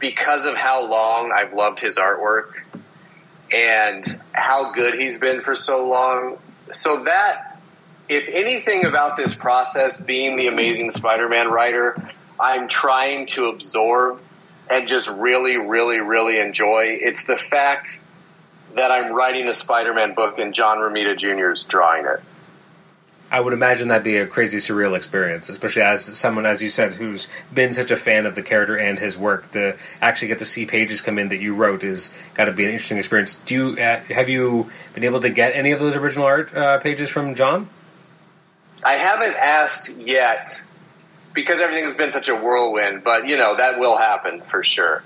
because 0.00 0.46
of 0.46 0.56
how 0.56 0.88
long 0.88 1.32
I've 1.34 1.52
loved 1.52 1.80
his 1.80 1.98
artwork 1.98 2.52
and 3.52 4.04
how 4.32 4.72
good 4.72 4.94
he's 4.94 5.18
been 5.18 5.40
for 5.40 5.54
so 5.54 5.88
long. 5.88 6.36
So 6.72 7.04
that, 7.04 7.58
if 8.08 8.28
anything 8.28 8.84
about 8.84 9.16
this 9.16 9.34
process 9.34 10.00
being 10.00 10.36
the 10.36 10.48
amazing 10.48 10.90
Spider-Man 10.90 11.50
writer, 11.50 11.96
I'm 12.38 12.68
trying 12.68 13.26
to 13.26 13.46
absorb 13.46 14.20
and 14.70 14.86
just 14.86 15.10
really, 15.16 15.56
really, 15.56 16.00
really 16.00 16.38
enjoy. 16.38 16.98
It's 17.00 17.26
the 17.26 17.36
fact 17.36 17.98
that 18.74 18.90
I'm 18.90 19.14
writing 19.14 19.46
a 19.48 19.52
Spider-Man 19.52 20.14
book 20.14 20.38
and 20.38 20.52
John 20.54 20.78
Romita 20.78 21.16
Jr. 21.16 21.52
is 21.52 21.64
drawing 21.64 22.04
it. 22.04 22.20
I 23.30 23.40
would 23.40 23.52
imagine 23.52 23.88
that'd 23.88 24.04
be 24.04 24.16
a 24.16 24.26
crazy 24.26 24.56
surreal 24.56 24.96
experience, 24.96 25.50
especially 25.50 25.82
as 25.82 26.02
someone, 26.02 26.46
as 26.46 26.62
you 26.62 26.70
said, 26.70 26.94
who's 26.94 27.28
been 27.52 27.74
such 27.74 27.90
a 27.90 27.96
fan 27.96 28.24
of 28.24 28.34
the 28.34 28.42
character 28.42 28.76
and 28.76 28.98
his 28.98 29.18
work. 29.18 29.50
To 29.52 29.76
actually 30.00 30.28
get 30.28 30.38
to 30.38 30.46
see 30.46 30.64
pages 30.64 31.02
come 31.02 31.18
in 31.18 31.28
that 31.28 31.36
you 31.36 31.54
wrote 31.54 31.84
is 31.84 32.16
got 32.34 32.46
to 32.46 32.52
be 32.52 32.64
an 32.64 32.70
interesting 32.70 32.96
experience. 32.96 33.34
Do 33.34 33.54
you 33.54 33.82
uh, 33.82 34.00
have 34.00 34.30
you 34.30 34.70
been 34.94 35.04
able 35.04 35.20
to 35.20 35.28
get 35.28 35.54
any 35.54 35.72
of 35.72 35.80
those 35.80 35.94
original 35.94 36.24
art 36.24 36.54
uh, 36.54 36.78
pages 36.78 37.10
from 37.10 37.34
John? 37.34 37.68
I 38.82 38.92
haven't 38.92 39.36
asked 39.36 39.90
yet 39.98 40.64
because 41.34 41.60
everything 41.60 41.84
has 41.84 41.94
been 41.94 42.12
such 42.12 42.30
a 42.30 42.34
whirlwind, 42.34 43.04
but 43.04 43.28
you 43.28 43.36
know 43.36 43.56
that 43.56 43.78
will 43.78 43.98
happen 43.98 44.40
for 44.40 44.64
sure. 44.64 45.02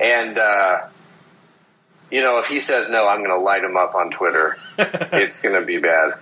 And 0.00 0.38
uh, 0.38 0.82
you 2.12 2.20
know, 2.20 2.38
if 2.38 2.46
he 2.46 2.60
says 2.60 2.90
no, 2.90 3.08
I'm 3.08 3.24
going 3.24 3.36
to 3.36 3.44
light 3.44 3.64
him 3.64 3.76
up 3.76 3.96
on 3.96 4.12
Twitter. 4.12 4.56
it's 4.78 5.40
going 5.40 5.58
to 5.60 5.66
be 5.66 5.78
bad. 5.78 6.12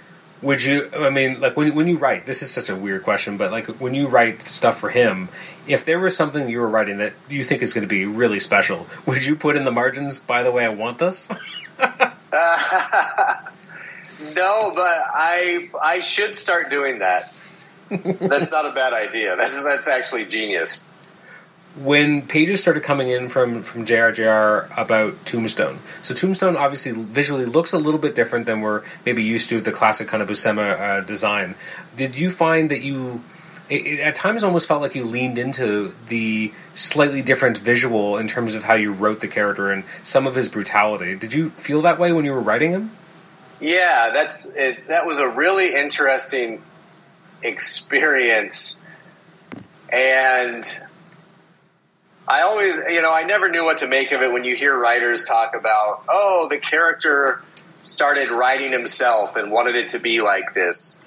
Would 0.45 0.63
you? 0.63 0.91
I 0.95 1.09
mean, 1.09 1.41
like 1.41 1.57
when 1.57 1.75
when 1.75 1.89
you 1.89 1.97
write, 1.97 2.27
this 2.27 2.43
is 2.43 2.51
such 2.51 2.69
a 2.69 2.77
weird 2.77 3.03
question, 3.03 3.39
but 3.39 3.51
like 3.51 3.67
when 3.81 3.95
you 3.95 4.09
write 4.09 4.43
stuff 4.43 4.79
for 4.79 4.91
him, 4.91 5.29
if 5.67 5.87
there 5.87 5.99
was 5.99 6.15
something 6.15 6.49
you 6.49 6.61
were 6.61 6.69
writing 6.69 6.99
that 6.99 7.15
you 7.31 7.43
think 7.45 7.63
is 7.63 7.73
going 7.73 7.83
to 7.83 7.89
be 7.89 8.05
really 8.05 8.39
special, 8.39 8.87
would 9.07 9.25
you 9.25 9.37
put 9.37 9.57
in 9.57 9.65
the 9.65 9.73
margins? 9.73 10.19
By 10.19 10.43
the 10.43 10.53
way, 10.53 10.67
I 10.67 10.69
want 10.69 10.99
this. 10.99 11.31
uh, 11.81 12.11
no, 14.37 14.73
but 14.75 14.99
I 15.15 15.71
I 15.83 16.01
should 16.01 16.37
start 16.37 16.69
doing 16.69 16.99
that. 16.99 17.33
that's 17.89 18.51
not 18.51 18.67
a 18.67 18.73
bad 18.73 18.93
idea. 18.93 19.37
That's 19.37 19.65
that's 19.65 19.89
actually 19.89 20.27
genius. 20.27 20.85
When 21.77 22.23
pages 22.23 22.63
started 22.63 22.85
coming 22.85 23.09
in 23.09 23.29
from 23.29 23.63
from 23.63 23.85
JRJR 23.85 24.79
about 24.79 25.27
Tombstone, 25.27 25.79
so 26.03 26.15
Tombstone 26.15 26.57
obviously 26.57 26.93
visually 26.93 27.47
looks 27.47 27.73
a 27.73 27.79
little 27.79 27.99
bit 27.99 28.15
different 28.15 28.47
than 28.47 28.61
we're 28.61 28.83
maybe 29.05 29.25
used 29.25 29.49
to 29.49 29.61
the 29.61 29.73
classic 29.73 30.07
kind 30.07 30.23
of 30.23 30.29
Buscema 30.29 30.79
uh, 30.79 31.01
design. 31.01 31.57
Did 31.97 32.17
you 32.17 32.31
find 32.31 32.71
that 32.71 32.83
you 32.83 33.23
it, 33.69 33.87
it, 33.87 34.01
at 34.01 34.15
times 34.15 34.45
almost 34.45 34.69
felt 34.69 34.83
like 34.83 34.95
you 34.95 35.05
leaned 35.05 35.39
into 35.39 35.89
the 36.09 36.53
slightly 36.75 37.23
different 37.23 37.59
visual 37.59 38.19
in 38.19 38.29
terms 38.29 38.55
of 38.55 38.65
how 38.65 38.75
you 38.75 38.93
wrote 38.93 39.21
the 39.21 39.29
character 39.29 39.71
and 39.71 39.85
some 40.03 40.27
of 40.27 40.35
his 40.35 40.49
brutality? 40.49 41.17
Did 41.17 41.35
you 41.35 41.51
feel 41.51 41.83
that 41.83 41.99
way 41.99 42.13
when 42.13 42.25
you 42.25 42.33
were 42.33 42.41
writing 42.41 42.71
him? 42.71 42.91
Yeah, 43.61 44.11
that's 44.13 44.55
it, 44.55 44.89
that 44.89 45.07
was 45.07 45.19
a 45.19 45.29
really 45.29 45.75
interesting 45.75 46.61
experience 47.43 48.81
and 49.93 50.65
I 52.27 52.43
always, 52.43 52.77
you 52.77 53.03
know, 53.03 53.13
I 53.13 53.25
never 53.25 53.51
knew 53.51 53.65
what 53.65 53.79
to 53.79 53.89
make 53.89 54.13
of 54.13 54.23
it 54.23 54.33
when 54.33 54.45
you 54.45 54.57
hear 54.57 54.77
writers 54.77 55.27
talk 55.27 55.55
about, 55.55 56.05
oh, 56.09 56.49
the 56.51 56.59
character 56.59 57.43
started 57.83 58.31
writing 58.31 58.73
himself 58.73 59.37
and 59.37 59.53
wanted 59.53 59.75
it 59.77 59.89
to 59.89 59.99
be 59.99 60.23
like 60.23 60.55
this. 60.55 61.05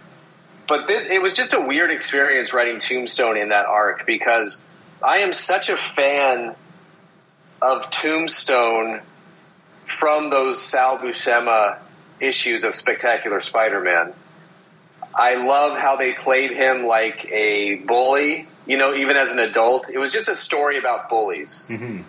But 0.67 0.87
th- 0.87 1.09
it 1.09 1.21
was 1.21 1.33
just 1.33 1.53
a 1.53 1.61
weird 1.61 1.91
experience 1.91 2.53
writing 2.53 2.79
Tombstone 2.79 3.37
in 3.37 3.49
that 3.49 3.65
arc 3.65 4.05
because 4.05 4.67
I 5.03 5.19
am 5.19 5.33
such 5.33 5.69
a 5.69 5.77
fan 5.77 6.55
of 7.61 7.89
Tombstone 7.89 8.99
from 9.85 10.29
those 10.29 10.61
Sal 10.61 10.99
Buscema 10.99 11.79
issues 12.19 12.63
of 12.63 12.75
Spectacular 12.75 13.41
Spider-Man. 13.41 14.13
I 15.15 15.43
love 15.47 15.79
how 15.79 15.95
they 15.95 16.13
played 16.13 16.51
him 16.51 16.85
like 16.85 17.25
a 17.31 17.81
bully 17.87 18.47
you 18.67 18.77
know, 18.77 18.93
even 18.93 19.15
as 19.15 19.33
an 19.33 19.39
adult. 19.39 19.89
It 19.89 19.97
was 19.97 20.11
just 20.11 20.29
a 20.29 20.33
story 20.33 20.77
about 20.77 21.09
bullies. 21.09 21.69
Mm-hmm. 21.71 22.01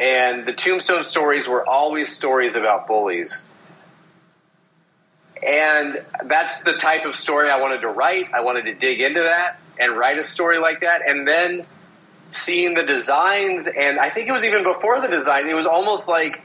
And 0.00 0.46
the 0.46 0.52
Tombstone 0.52 1.02
stories 1.02 1.48
were 1.48 1.66
always 1.66 2.08
stories 2.08 2.56
about 2.56 2.86
bullies. 2.86 3.48
And 5.44 5.98
that's 6.24 6.62
the 6.62 6.72
type 6.72 7.04
of 7.04 7.14
story 7.14 7.50
I 7.50 7.60
wanted 7.60 7.82
to 7.82 7.88
write. 7.88 8.32
I 8.32 8.42
wanted 8.42 8.64
to 8.66 8.74
dig 8.74 9.00
into 9.00 9.20
that 9.20 9.58
and 9.80 9.96
write 9.96 10.18
a 10.18 10.24
story 10.24 10.58
like 10.58 10.80
that. 10.80 11.02
And 11.08 11.26
then 11.26 11.64
seeing 12.30 12.74
the 12.74 12.84
designs, 12.84 13.68
and 13.68 13.98
I 13.98 14.08
think 14.08 14.28
it 14.28 14.32
was 14.32 14.44
even 14.44 14.62
before 14.62 15.00
the 15.00 15.08
design, 15.08 15.48
it 15.48 15.54
was 15.54 15.66
almost 15.66 16.08
like 16.08 16.42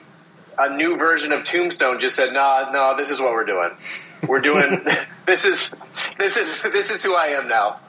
a 0.60 0.76
new 0.76 0.98
version 0.98 1.32
of 1.32 1.44
Tombstone 1.44 2.00
just 2.00 2.16
said, 2.16 2.34
"No, 2.34 2.40
nah, 2.40 2.66
no, 2.66 2.72
nah, 2.72 2.94
this 2.96 3.12
is 3.12 3.22
what 3.22 3.34
we're 3.34 3.46
doing. 3.46 3.70
We're 4.28 4.42
doing 4.42 4.84
this 5.26 5.46
is 5.46 5.76
this 6.18 6.38
is 6.38 6.72
this 6.72 6.92
is 6.92 7.04
who 7.04 7.16
I 7.16 7.28
am 7.28 7.48
now." 7.48 7.80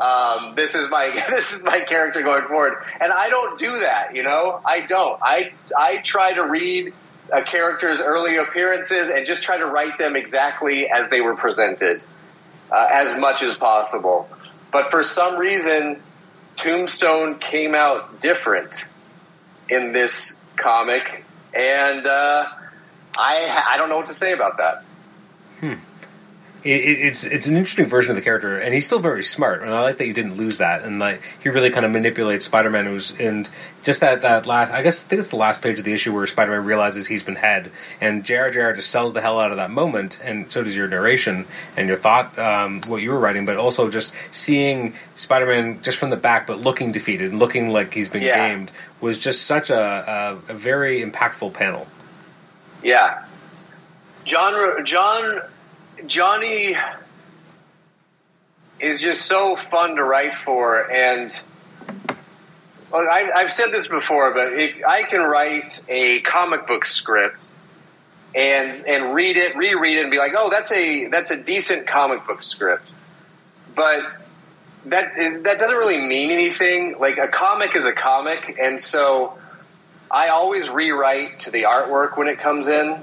Um, 0.00 0.54
this 0.54 0.74
is 0.74 0.90
my 0.90 1.10
this 1.28 1.52
is 1.52 1.66
my 1.66 1.80
character 1.80 2.22
going 2.22 2.44
forward. 2.44 2.74
And 3.00 3.12
I 3.12 3.28
don't 3.28 3.58
do 3.58 3.70
that, 3.78 4.14
you 4.14 4.22
know. 4.22 4.60
I 4.64 4.86
don't. 4.86 5.20
I 5.22 5.52
I 5.78 6.00
try 6.02 6.32
to 6.32 6.44
read 6.44 6.92
a 7.32 7.42
character's 7.42 8.02
early 8.02 8.36
appearances 8.36 9.10
and 9.10 9.26
just 9.26 9.42
try 9.42 9.58
to 9.58 9.66
write 9.66 9.98
them 9.98 10.16
exactly 10.16 10.90
as 10.90 11.10
they 11.10 11.20
were 11.20 11.36
presented, 11.36 12.00
uh, 12.72 12.88
as 12.90 13.16
much 13.16 13.42
as 13.42 13.56
possible. 13.56 14.28
But 14.72 14.90
for 14.90 15.02
some 15.02 15.36
reason, 15.38 16.00
Tombstone 16.56 17.38
came 17.38 17.74
out 17.74 18.20
different 18.20 18.86
in 19.68 19.92
this 19.92 20.44
comic, 20.56 21.24
and 21.54 22.06
uh, 22.06 22.46
I 23.18 23.64
I 23.68 23.76
don't 23.76 23.90
know 23.90 23.98
what 23.98 24.06
to 24.06 24.14
say 24.14 24.32
about 24.32 24.56
that. 24.56 24.84
Hmm 25.60 25.89
it's 26.62 27.24
it's 27.24 27.46
an 27.46 27.56
interesting 27.56 27.86
version 27.86 28.10
of 28.10 28.16
the 28.16 28.22
character, 28.22 28.58
and 28.58 28.74
he's 28.74 28.86
still 28.86 28.98
very 28.98 29.24
smart. 29.24 29.62
And 29.62 29.70
I 29.70 29.80
like 29.80 29.96
that 29.98 30.06
you 30.06 30.12
didn't 30.12 30.34
lose 30.34 30.58
that, 30.58 30.82
and 30.82 30.98
like 30.98 31.22
he 31.42 31.48
really 31.48 31.70
kind 31.70 31.86
of 31.86 31.92
manipulates 31.92 32.44
Spider-Man. 32.44 32.86
Who's 32.86 33.18
and 33.18 33.48
just 33.82 34.00
that 34.00 34.22
that 34.22 34.46
last, 34.46 34.72
I 34.72 34.82
guess 34.82 35.04
I 35.04 35.08
think 35.08 35.20
it's 35.20 35.30
the 35.30 35.36
last 35.36 35.62
page 35.62 35.78
of 35.78 35.84
the 35.84 35.92
issue 35.92 36.14
where 36.14 36.26
Spider-Man 36.26 36.64
realizes 36.64 37.06
he's 37.06 37.22
been 37.22 37.36
had, 37.36 37.70
and 38.00 38.24
JR 38.24 38.72
just 38.72 38.90
sells 38.90 39.12
the 39.12 39.20
hell 39.20 39.40
out 39.40 39.50
of 39.50 39.56
that 39.56 39.70
moment, 39.70 40.20
and 40.22 40.50
so 40.52 40.62
does 40.62 40.76
your 40.76 40.88
narration 40.88 41.46
and 41.76 41.88
your 41.88 41.96
thought, 41.96 42.38
um, 42.38 42.82
what 42.88 43.02
you 43.02 43.10
were 43.10 43.18
writing, 43.18 43.46
but 43.46 43.56
also 43.56 43.90
just 43.90 44.14
seeing 44.30 44.94
Spider-Man 45.16 45.82
just 45.82 45.98
from 45.98 46.10
the 46.10 46.16
back, 46.16 46.46
but 46.46 46.58
looking 46.58 46.92
defeated, 46.92 47.30
and 47.30 47.38
looking 47.38 47.70
like 47.70 47.94
he's 47.94 48.08
been 48.08 48.22
yeah. 48.22 48.48
gamed, 48.48 48.70
was 49.00 49.18
just 49.18 49.46
such 49.46 49.70
a, 49.70 50.38
a, 50.48 50.52
a 50.52 50.54
very 50.54 51.00
impactful 51.00 51.54
panel. 51.54 51.86
Yeah, 52.82 53.24
John 54.24 54.84
John 54.84 55.40
Johnny 56.06 56.74
is 58.80 59.00
just 59.00 59.26
so 59.26 59.56
fun 59.56 59.96
to 59.96 60.02
write 60.02 60.34
for, 60.34 60.90
and 60.90 61.30
well, 62.90 63.06
I, 63.10 63.40
have 63.40 63.50
said 63.50 63.70
this 63.70 63.88
before, 63.88 64.32
but 64.32 64.52
if 64.52 64.84
I 64.84 65.02
can 65.02 65.20
write 65.20 65.84
a 65.88 66.20
comic 66.20 66.66
book 66.66 66.84
script 66.84 67.52
and 68.34 68.86
and 68.86 69.14
read 69.14 69.36
it, 69.36 69.56
reread 69.56 69.98
it, 69.98 70.02
and 70.02 70.10
be 70.10 70.18
like, 70.18 70.32
oh, 70.36 70.48
that's 70.50 70.72
a 70.72 71.08
that's 71.08 71.30
a 71.30 71.42
decent 71.42 71.86
comic 71.86 72.26
book 72.26 72.42
script, 72.42 72.90
but 73.76 74.00
that 74.86 75.42
that 75.44 75.58
doesn't 75.58 75.76
really 75.76 76.00
mean 76.00 76.30
anything. 76.30 76.96
Like 76.98 77.18
a 77.18 77.28
comic 77.28 77.76
is 77.76 77.86
a 77.86 77.92
comic, 77.92 78.56
and 78.60 78.80
so 78.80 79.38
I 80.10 80.28
always 80.28 80.70
rewrite 80.70 81.40
to 81.40 81.50
the 81.50 81.64
artwork 81.64 82.16
when 82.16 82.28
it 82.28 82.38
comes 82.38 82.68
in 82.68 82.98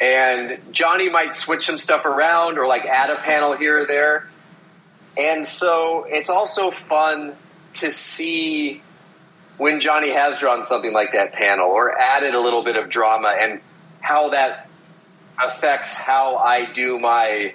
and 0.00 0.58
Johnny 0.72 1.08
might 1.08 1.34
switch 1.34 1.64
some 1.64 1.78
stuff 1.78 2.04
around 2.04 2.58
or 2.58 2.66
like 2.66 2.84
add 2.84 3.10
a 3.10 3.16
panel 3.16 3.56
here 3.56 3.82
or 3.82 3.86
there. 3.86 4.28
And 5.18 5.46
so 5.46 6.04
it's 6.08 6.30
also 6.30 6.70
fun 6.70 7.34
to 7.74 7.90
see 7.90 8.80
when 9.56 9.80
Johnny 9.80 10.10
has 10.10 10.38
drawn 10.38 10.64
something 10.64 10.92
like 10.92 11.12
that 11.12 11.32
panel 11.32 11.68
or 11.68 11.96
added 11.96 12.34
a 12.34 12.40
little 12.40 12.64
bit 12.64 12.76
of 12.76 12.88
drama 12.88 13.34
and 13.38 13.60
how 14.00 14.30
that 14.30 14.68
affects 15.42 15.98
how 15.98 16.36
I 16.36 16.70
do 16.72 16.98
my 16.98 17.54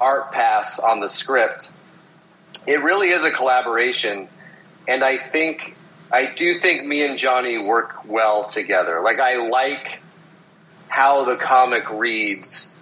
art 0.00 0.32
pass 0.32 0.82
on 0.82 1.00
the 1.00 1.08
script. 1.08 1.70
It 2.66 2.82
really 2.82 3.08
is 3.08 3.24
a 3.24 3.30
collaboration. 3.30 4.28
And 4.88 5.04
I 5.04 5.18
think, 5.18 5.76
I 6.12 6.32
do 6.34 6.58
think 6.58 6.84
me 6.84 7.06
and 7.06 7.16
Johnny 7.16 7.64
work 7.64 8.08
well 8.08 8.44
together. 8.44 9.00
Like 9.02 9.20
I 9.20 9.48
like 9.48 9.99
how 10.90 11.24
the 11.24 11.36
comic 11.36 11.90
reads 11.90 12.76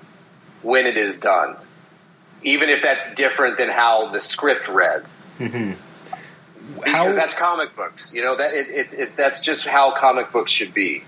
when 0.62 0.86
it 0.86 0.96
is 0.96 1.18
done. 1.20 1.54
even 2.42 2.68
if 2.68 2.82
that's 2.82 3.14
different 3.14 3.58
than 3.58 3.68
how 3.68 4.08
the 4.08 4.20
script 4.20 4.68
read. 4.68 5.04
Because 6.84 7.16
that's 7.16 7.38
comic 7.40 7.74
books, 7.76 8.12
you 8.14 8.22
know 8.22 8.36
that 8.36 8.54
it, 8.54 8.68
it, 8.68 8.94
it 8.94 9.16
that's 9.16 9.40
just 9.40 9.66
how 9.66 9.92
comic 9.92 10.30
books 10.32 10.52
should 10.52 10.74
be. 10.74 11.02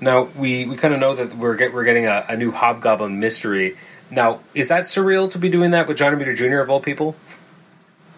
Now 0.00 0.28
we, 0.36 0.66
we 0.66 0.76
kind 0.76 0.92
of 0.94 1.00
know 1.00 1.14
that 1.14 1.34
we're 1.36 1.56
get, 1.56 1.72
we're 1.72 1.84
getting 1.84 2.06
a, 2.06 2.24
a 2.28 2.36
new 2.36 2.50
Hobgoblin 2.52 3.18
mystery. 3.18 3.76
Now, 4.10 4.40
is 4.54 4.68
that 4.68 4.84
surreal 4.84 5.30
to 5.32 5.38
be 5.38 5.48
doing 5.48 5.70
that 5.72 5.88
with 5.88 5.96
John 5.96 6.12
Romita 6.12 6.36
Jr. 6.36 6.58
of 6.60 6.70
all 6.70 6.80
people? 6.80 7.16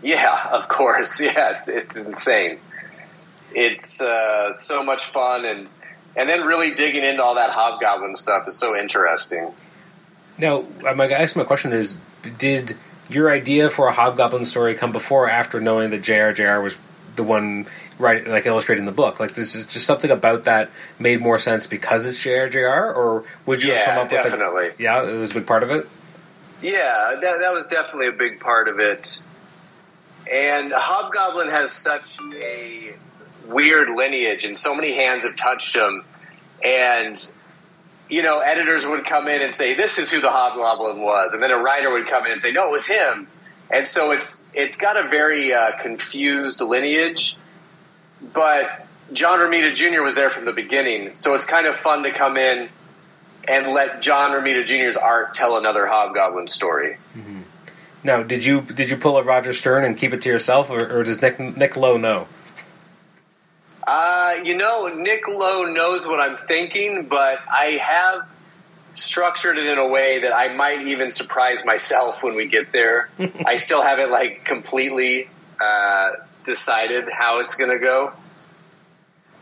Yeah, 0.02 0.48
of 0.52 0.68
course. 0.68 1.20
Yeah, 1.24 1.52
it's 1.52 1.68
it's 1.68 2.02
insane. 2.02 2.58
It's 3.54 4.02
uh, 4.02 4.52
so 4.52 4.84
much 4.84 5.04
fun, 5.04 5.44
and 5.44 5.68
and 6.18 6.28
then 6.28 6.46
really 6.46 6.74
digging 6.74 7.04
into 7.04 7.22
all 7.22 7.36
that 7.36 7.50
hobgoblin 7.50 8.16
stuff 8.16 8.46
is 8.48 8.58
so 8.58 8.76
interesting. 8.76 9.52
Now, 10.38 10.64
my 10.82 11.04
I 11.04 11.08
guess 11.08 11.36
my 11.36 11.44
question 11.44 11.72
is: 11.72 11.96
Did 12.38 12.76
your 13.08 13.30
idea 13.30 13.70
for 13.70 13.88
a 13.88 13.92
Hobgoblin 13.92 14.44
story 14.44 14.74
come 14.74 14.92
before 14.92 15.24
or 15.24 15.30
after 15.30 15.60
knowing 15.60 15.90
that 15.90 16.02
J.R.J.R. 16.02 16.60
was 16.60 16.78
the 17.16 17.22
one 17.22 17.66
writing, 17.98 18.30
like 18.30 18.46
illustrating 18.46 18.86
the 18.86 18.92
book? 18.92 19.18
Like, 19.18 19.32
this 19.32 19.54
is 19.54 19.66
just 19.66 19.86
something 19.86 20.10
about 20.10 20.44
that 20.44 20.70
made 20.98 21.20
more 21.20 21.38
sense 21.38 21.66
because 21.66 22.06
it's 22.06 22.22
J.R.J.R. 22.22 22.94
Or 22.94 23.24
would 23.46 23.62
you 23.62 23.72
have 23.72 23.84
come 23.84 23.98
up 23.98 24.08
definitely. 24.08 24.66
with 24.66 24.80
it? 24.80 24.82
Yeah, 24.82 25.08
it 25.08 25.18
was 25.18 25.32
a 25.32 25.34
big 25.34 25.46
part 25.46 25.62
of 25.62 25.70
it. 25.70 25.86
Yeah, 26.62 27.14
that 27.20 27.40
that 27.40 27.52
was 27.52 27.66
definitely 27.66 28.08
a 28.08 28.12
big 28.12 28.40
part 28.40 28.68
of 28.68 28.78
it. 28.78 29.22
And 30.30 30.72
Hobgoblin 30.74 31.48
has 31.48 31.70
such 31.70 32.18
a 32.44 32.94
weird 33.48 33.88
lineage, 33.90 34.44
and 34.44 34.56
so 34.56 34.74
many 34.74 34.94
hands 34.94 35.24
have 35.24 35.36
touched 35.36 35.74
him. 35.74 36.04
And 36.64 37.32
you 38.08 38.22
know, 38.22 38.40
editors 38.40 38.86
would 38.86 39.04
come 39.04 39.28
in 39.28 39.42
and 39.42 39.54
say, 39.54 39.74
"This 39.74 39.98
is 39.98 40.10
who 40.10 40.20
the 40.20 40.30
Hobgoblin 40.30 41.00
was," 41.00 41.32
and 41.32 41.42
then 41.42 41.50
a 41.50 41.58
writer 41.58 41.90
would 41.90 42.06
come 42.06 42.26
in 42.26 42.32
and 42.32 42.40
say, 42.40 42.52
"No, 42.52 42.68
it 42.68 42.70
was 42.70 42.86
him." 42.86 43.26
And 43.70 43.86
so 43.86 44.12
it's 44.12 44.46
it's 44.54 44.76
got 44.76 44.96
a 44.96 45.08
very 45.08 45.52
uh, 45.52 45.72
confused 45.72 46.60
lineage, 46.60 47.36
but 48.34 48.86
John 49.12 49.38
Romita 49.40 49.74
Jr. 49.74 50.02
was 50.02 50.14
there 50.14 50.30
from 50.30 50.44
the 50.44 50.52
beginning, 50.52 51.14
so 51.14 51.34
it's 51.34 51.46
kind 51.46 51.66
of 51.66 51.76
fun 51.76 52.02
to 52.04 52.10
come 52.10 52.36
in 52.36 52.68
and 53.46 53.68
let 53.72 54.02
John 54.02 54.30
Romita 54.30 54.64
Jr.'s 54.64 54.96
art 54.96 55.34
tell 55.34 55.56
another 55.56 55.86
Hobgoblin 55.86 56.48
story. 56.48 56.96
Now, 58.04 58.22
did 58.22 58.44
you 58.44 58.60
did 58.60 58.90
you 58.90 58.96
pull 58.96 59.18
a 59.18 59.22
Roger 59.22 59.52
Stern 59.52 59.84
and 59.84 59.96
keep 59.96 60.12
it 60.12 60.22
to 60.22 60.28
yourself, 60.28 60.70
or, 60.70 61.00
or 61.00 61.04
does 61.04 61.20
Nick 61.20 61.38
Nick 61.38 61.76
Lowe 61.76 61.96
know? 61.96 62.28
Uh, 63.90 64.34
you 64.44 64.54
know, 64.54 64.82
Nick 64.94 65.26
Lowe 65.28 65.64
knows 65.64 66.06
what 66.06 66.20
I'm 66.20 66.36
thinking, 66.36 67.06
but 67.08 67.40
I 67.50 67.78
have 67.80 68.28
structured 68.92 69.56
it 69.56 69.66
in 69.66 69.78
a 69.78 69.88
way 69.88 70.20
that 70.20 70.34
I 70.34 70.54
might 70.54 70.82
even 70.82 71.10
surprise 71.10 71.64
myself 71.64 72.22
when 72.22 72.34
we 72.34 72.48
get 72.48 72.70
there. 72.70 73.08
I 73.46 73.56
still 73.56 73.82
haven't 73.82 74.10
like 74.10 74.44
completely 74.44 75.30
uh, 75.58 76.10
decided 76.44 77.08
how 77.10 77.40
it's 77.40 77.56
going 77.56 77.70
to 77.70 77.78
go, 77.78 78.12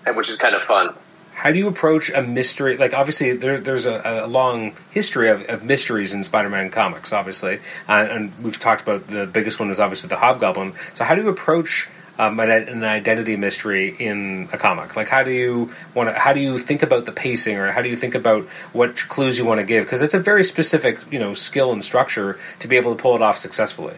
and 0.07 0.16
which 0.16 0.28
is 0.28 0.36
kind 0.36 0.55
of 0.55 0.62
fun. 0.62 0.94
How 1.34 1.51
do 1.51 1.59
you 1.59 1.66
approach 1.66 2.11
a 2.11 2.22
mystery? 2.22 2.76
Like, 2.76 2.94
obviously, 2.94 3.36
there, 3.36 3.59
there's 3.59 3.84
a, 3.84 4.01
a 4.24 4.28
long 4.28 4.76
history 4.92 5.28
of, 5.28 5.42
of 5.49 5.64
mysteries 5.64 6.14
in 6.14 6.22
Spider-Man 6.22 6.70
comics, 6.70 7.12
obviously, 7.12 7.59
uh, 7.88 8.07
and 8.09 8.32
we've 8.44 8.61
talked 8.61 8.82
about 8.82 9.09
the 9.09 9.26
biggest 9.26 9.59
one 9.59 9.70
is 9.70 9.80
obviously 9.80 10.09
the 10.09 10.16
Hobgoblin. 10.16 10.72
So, 10.94 11.03
how 11.03 11.16
do 11.16 11.22
you 11.22 11.28
approach 11.28 11.90
um, 12.19 12.41
an, 12.41 12.51
an 12.51 12.85
identity 12.85 13.37
mystery 13.37 13.95
in 13.99 14.49
a 14.53 14.59
comic? 14.59 14.97
Like, 14.97 15.09
how 15.09 15.23
do 15.23 15.31
you 15.31 15.71
want 15.95 16.09
to? 16.09 16.19
How 16.19 16.33
do 16.33 16.41
you 16.41 16.59
think 16.59 16.83
about 16.83 17.05
the 17.05 17.12
pacing, 17.12 17.57
or 17.57 17.73
how 17.73 17.83
do 17.83 17.89
you 17.89 17.97
think 17.97 18.14
about 18.14 18.47
what 18.73 18.97
clues 18.97 19.39
you 19.39 19.45
want 19.45 19.61
to 19.61 19.67
give? 19.67 19.85
Because 19.85 20.03
it's 20.03 20.14
a 20.14 20.19
very 20.19 20.45
specific, 20.45 20.99
you 21.11 21.19
know, 21.19 21.35
skill 21.35 21.73
and 21.73 21.85
structure 21.85 22.39
to 22.59 22.69
be 22.69 22.77
able 22.77 22.95
to 22.95 23.01
pull 23.01 23.14
it 23.14 23.23
off 23.23 23.37
successfully. 23.37 23.95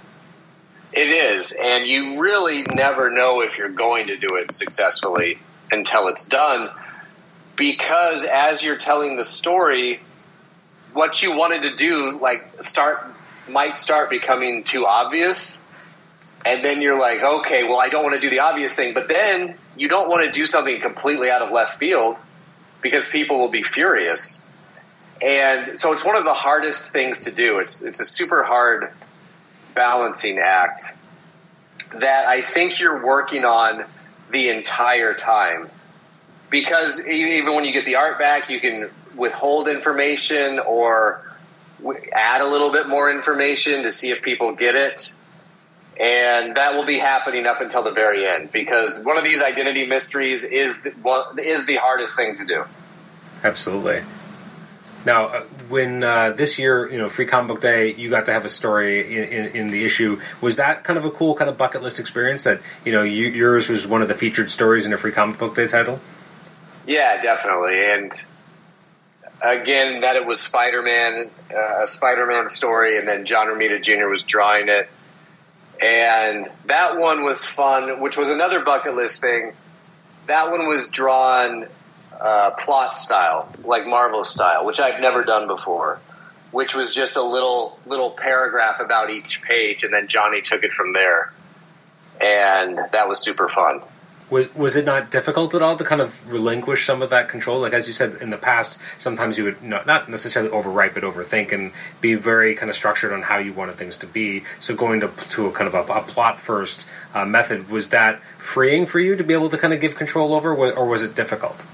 It 0.93 1.11
is, 1.11 1.61
and 1.62 1.87
you 1.87 2.21
really 2.21 2.62
never 2.75 3.11
know 3.11 3.43
if 3.43 3.59
you're 3.59 3.69
going 3.69 4.09
to 4.09 4.16
do 4.16 4.37
it 4.37 4.53
successfully 4.53 5.39
until 5.71 6.09
it's 6.09 6.27
done. 6.27 6.71
Because 7.57 8.25
as 8.25 8.64
you're 8.64 8.77
telling 8.77 9.16
the 9.16 9.25
story, 9.25 10.01
what 10.95 11.23
you 11.23 11.37
wanted 11.37 11.62
to 11.62 11.77
do, 11.77 12.19
like 12.19 12.43
start, 12.61 13.05
might 13.51 13.77
start 13.77 14.11
becoming 14.11 14.64
too 14.64 14.87
obvious, 14.87 15.61
and 16.49 16.64
then 16.64 16.80
you're 16.80 16.99
like, 16.99 17.22
okay, 17.22 17.64
well, 17.64 17.78
I 17.78 17.88
don't 17.88 18.03
want 18.03 18.14
to 18.14 18.20
do 18.20 18.30
the 18.30 18.40
obvious 18.40 18.74
thing, 18.74 18.94
but 18.94 19.07
then 19.07 19.55
you 19.76 19.88
don't 19.88 20.09
want 20.09 20.24
to 20.24 20.32
do 20.32 20.46
something 20.46 20.80
completely 20.80 21.30
out 21.30 21.42
of 21.42 21.53
left 21.53 21.78
field 21.78 22.16
because 22.80 23.11
people 23.11 23.38
will 23.38 23.51
be 23.51 23.62
furious. 23.62 24.42
And 25.22 25.78
so 25.78 25.92
it's 25.92 26.05
one 26.05 26.16
of 26.16 26.24
the 26.24 26.32
hardest 26.32 26.92
things 26.92 27.26
to 27.26 27.32
do. 27.32 27.59
It's 27.59 27.84
it's 27.84 28.01
a 28.01 28.05
super 28.05 28.44
hard 28.44 28.90
balancing 29.74 30.38
act 30.38 30.94
that 31.94 32.26
I 32.26 32.42
think 32.42 32.78
you're 32.80 33.05
working 33.05 33.44
on 33.44 33.84
the 34.30 34.49
entire 34.49 35.14
time. 35.14 35.68
Because 36.51 37.07
even 37.07 37.55
when 37.55 37.64
you 37.64 37.72
get 37.72 37.84
the 37.84 37.96
art 37.96 38.18
back, 38.18 38.49
you 38.49 38.61
can 38.61 38.88
withhold 39.16 39.68
information 39.68 40.61
or 40.61 41.22
add 42.14 42.40
a 42.40 42.49
little 42.49 42.72
bit 42.72 42.88
more 42.88 43.11
information 43.11 43.82
to 43.82 43.90
see 43.90 44.11
if 44.11 44.22
people 44.22 44.55
get 44.55 44.74
it. 44.74 45.12
And 46.01 46.57
that 46.57 46.74
will 46.74 46.84
be 46.84 46.99
happening 46.99 47.46
up 47.46 47.61
until 47.61 47.82
the 47.82 47.90
very 47.90 48.24
end 48.24 48.53
because 48.53 49.03
one 49.03 49.18
of 49.18 49.24
these 49.24 49.42
identity 49.42 49.84
mysteries 49.86 50.44
is 50.44 50.82
the, 50.82 50.90
is 51.44 51.66
the 51.66 51.74
hardest 51.74 52.16
thing 52.16 52.36
to 52.38 52.44
do. 52.44 52.64
Absolutely. 53.42 54.03
Now, 55.05 55.26
uh, 55.26 55.40
when 55.68 56.03
uh, 56.05 56.30
this 56.30 56.59
year, 56.59 56.90
you 56.90 56.99
know, 56.99 57.09
Free 57.09 57.26
Comic 57.26 57.49
Book 57.49 57.61
Day, 57.61 57.94
you 57.94 58.11
got 58.11 58.26
to 58.26 58.32
have 58.32 58.44
a 58.44 58.49
story 58.49 59.16
in, 59.16 59.24
in, 59.24 59.57
in 59.57 59.70
the 59.70 59.84
issue. 59.84 60.20
Was 60.40 60.57
that 60.57 60.84
kind 60.84 60.99
of 60.99 61.05
a 61.05 61.11
cool 61.11 61.34
kind 61.34 61.49
of 61.49 61.57
bucket 61.57 61.82
list 61.82 61.99
experience? 61.99 62.44
That 62.44 62.61
you 62.84 62.92
know, 62.92 63.03
you, 63.03 63.26
yours 63.28 63.68
was 63.68 63.86
one 63.86 64.03
of 64.03 64.09
the 64.09 64.14
featured 64.14 64.51
stories 64.51 64.86
in 64.86 64.92
a 64.92 64.99
Free 64.99 65.12
Comic 65.12 65.38
Book 65.38 65.55
Day 65.55 65.66
title. 65.66 66.01
Yeah, 66.86 67.22
definitely. 67.22 67.84
And 67.84 68.12
again, 69.42 70.01
that 70.01 70.16
it 70.16 70.26
was 70.26 70.40
Spider 70.40 70.82
Man, 70.82 71.30
uh, 71.55 71.82
a 71.82 71.86
Spider 71.86 72.26
Man 72.26 72.49
story, 72.49 72.99
and 72.99 73.07
then 73.07 73.24
John 73.24 73.46
Romita 73.46 73.80
Jr. 73.82 74.09
was 74.09 74.22
drawing 74.22 74.68
it. 74.68 74.90
And 75.83 76.47
that 76.66 76.99
one 76.99 77.22
was 77.22 77.45
fun, 77.45 78.01
which 78.01 78.16
was 78.16 78.31
another 78.31 78.64
bucket 78.64 78.97
list 78.97 79.22
thing. 79.22 79.53
That 80.26 80.51
one 80.51 80.66
was 80.66 80.89
drawn 80.89 81.66
uh, 82.20 82.51
plot 82.59 82.95
style, 82.95 83.53
like 83.64 83.87
Marvel 83.87 84.24
style, 84.24 84.66
which 84.66 84.81
I've 84.81 85.01
never 85.01 85.24
done 85.24 85.47
before. 85.47 86.01
Which 86.51 86.74
was 86.74 86.95
just 86.95 87.16
a 87.16 87.22
little 87.22 87.79
little 87.87 88.11
paragraph 88.11 88.81
about 88.81 89.11
each 89.11 89.43
page, 89.43 89.85
and 89.85 89.93
then 89.93 90.09
Johnny 90.09 90.41
took 90.41 90.64
it 90.64 90.72
from 90.72 90.95
there, 90.95 91.31
and 92.22 92.79
that 92.93 93.07
was 93.07 93.22
super 93.22 93.49
fun. 93.49 93.83
Was 94.31 94.55
was 94.55 94.76
it 94.76 94.85
not 94.85 95.11
difficult 95.11 95.55
at 95.55 95.62
all 95.62 95.76
to 95.76 95.85
kind 95.85 96.03
of 96.03 96.31
relinquish 96.31 96.85
some 96.85 97.01
of 97.01 97.11
that 97.11 97.29
control? 97.29 97.61
Like 97.61 97.72
as 97.72 97.87
you 97.87 97.95
said 97.95 98.20
in 98.20 98.31
the 98.31 98.37
past, 98.37 98.81
sometimes 99.01 99.39
you 99.39 99.45
would 99.45 99.62
not, 99.62 99.87
not 99.87 100.09
necessarily 100.09 100.51
overwrite, 100.51 100.93
but 100.95 101.03
overthink 101.03 101.53
and 101.53 101.72
be 102.01 102.14
very 102.14 102.55
kind 102.55 102.68
of 102.68 102.76
structured 102.76 103.12
on 103.12 103.22
how 103.22 103.39
you 103.39 103.53
wanted 103.53 103.76
things 103.76 103.97
to 103.99 104.07
be. 104.07 104.45
So 104.61 104.76
going 104.76 105.01
to 105.01 105.11
to 105.31 105.47
a 105.47 105.53
kind 105.53 105.72
of 105.72 105.74
a, 105.74 105.93
a 105.93 106.03
plot 106.03 106.39
first 106.39 106.89
uh, 107.14 107.24
method 107.24 107.70
was 107.70 107.91
that 107.91 108.18
freeing 108.18 108.85
for 108.85 109.01
you 109.01 109.16
to 109.16 109.24
be 109.24 109.33
able 109.33 109.49
to 109.49 109.59
kind 109.59 109.72
of 109.72 109.81
give 109.81 109.95
control 109.95 110.35
over, 110.35 110.55
or 110.55 110.87
was 110.87 111.03
it 111.03 111.14
difficult? 111.14 111.64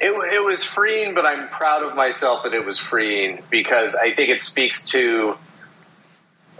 It, 0.00 0.12
it 0.12 0.44
was 0.44 0.62
freeing, 0.62 1.14
but 1.14 1.26
I'm 1.26 1.48
proud 1.48 1.82
of 1.82 1.96
myself 1.96 2.44
that 2.44 2.54
it 2.54 2.64
was 2.64 2.78
freeing 2.78 3.42
because 3.50 3.96
I 3.96 4.12
think 4.12 4.30
it 4.30 4.40
speaks 4.40 4.84
to 4.92 5.36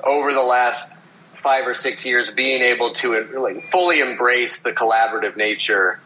over 0.04 0.32
the 0.32 0.42
last 0.42 0.97
five 1.38 1.66
or 1.66 1.74
six 1.74 2.06
years 2.06 2.30
being 2.30 2.62
able 2.62 2.92
to 2.94 3.40
like 3.40 3.58
fully 3.62 4.00
embrace 4.00 4.62
the 4.62 4.72
collaborative 4.72 5.36
nature 5.36 6.00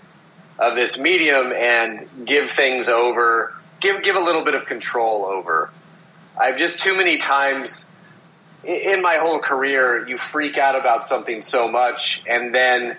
of 0.58 0.76
this 0.76 1.00
medium 1.00 1.52
and 1.52 2.06
give 2.24 2.50
things 2.50 2.88
over, 2.88 3.52
give 3.80 4.02
give 4.02 4.16
a 4.16 4.20
little 4.20 4.44
bit 4.44 4.54
of 4.54 4.66
control 4.66 5.24
over. 5.24 5.70
I've 6.40 6.58
just 6.58 6.82
too 6.82 6.96
many 6.96 7.18
times 7.18 7.90
in 8.64 9.02
my 9.02 9.16
whole 9.20 9.40
career, 9.40 10.06
you 10.06 10.16
freak 10.16 10.56
out 10.56 10.78
about 10.78 11.04
something 11.04 11.42
so 11.42 11.68
much, 11.68 12.22
and 12.28 12.54
then 12.54 12.96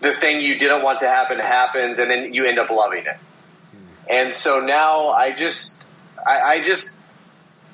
the 0.00 0.12
thing 0.12 0.40
you 0.40 0.58
didn't 0.58 0.82
want 0.82 1.00
to 1.00 1.08
happen 1.08 1.38
happens, 1.38 1.98
and 1.98 2.10
then 2.10 2.32
you 2.32 2.46
end 2.46 2.58
up 2.58 2.70
loving 2.70 3.04
it. 3.06 3.16
And 4.10 4.32
so 4.34 4.60
now 4.60 5.10
I 5.10 5.32
just, 5.32 5.82
I, 6.26 6.40
I 6.40 6.64
just, 6.64 6.98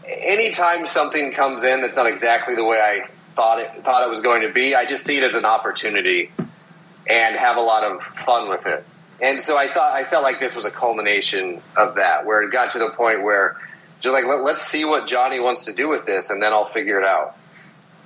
anytime 0.06 0.84
something 0.84 1.32
comes 1.32 1.64
in 1.64 1.80
that's 1.80 1.96
not 1.96 2.06
exactly 2.06 2.54
the 2.54 2.64
way 2.64 2.80
I 2.80 3.08
thought 3.38 3.60
it 3.60 3.70
thought 3.84 4.02
it 4.02 4.10
was 4.10 4.20
going 4.20 4.42
to 4.42 4.52
be, 4.52 4.74
I 4.74 4.84
just 4.84 5.04
see 5.04 5.16
it 5.16 5.22
as 5.22 5.36
an 5.36 5.44
opportunity 5.44 6.32
and 7.08 7.36
have 7.36 7.56
a 7.56 7.60
lot 7.60 7.84
of 7.84 8.02
fun 8.02 8.48
with 8.48 8.66
it. 8.66 8.84
And 9.22 9.40
so 9.40 9.56
I 9.56 9.68
thought 9.68 9.94
I 9.94 10.02
felt 10.02 10.24
like 10.24 10.40
this 10.40 10.56
was 10.56 10.64
a 10.64 10.72
culmination 10.72 11.60
of 11.76 11.94
that, 11.94 12.26
where 12.26 12.42
it 12.42 12.50
got 12.50 12.72
to 12.72 12.80
the 12.80 12.90
point 12.90 13.22
where 13.22 13.56
just 14.00 14.12
like 14.12 14.24
let, 14.26 14.42
let's 14.42 14.62
see 14.62 14.84
what 14.84 15.06
Johnny 15.06 15.38
wants 15.38 15.66
to 15.66 15.72
do 15.72 15.88
with 15.88 16.04
this, 16.04 16.30
and 16.30 16.42
then 16.42 16.52
I'll 16.52 16.64
figure 16.64 16.98
it 16.98 17.04
out. 17.04 17.36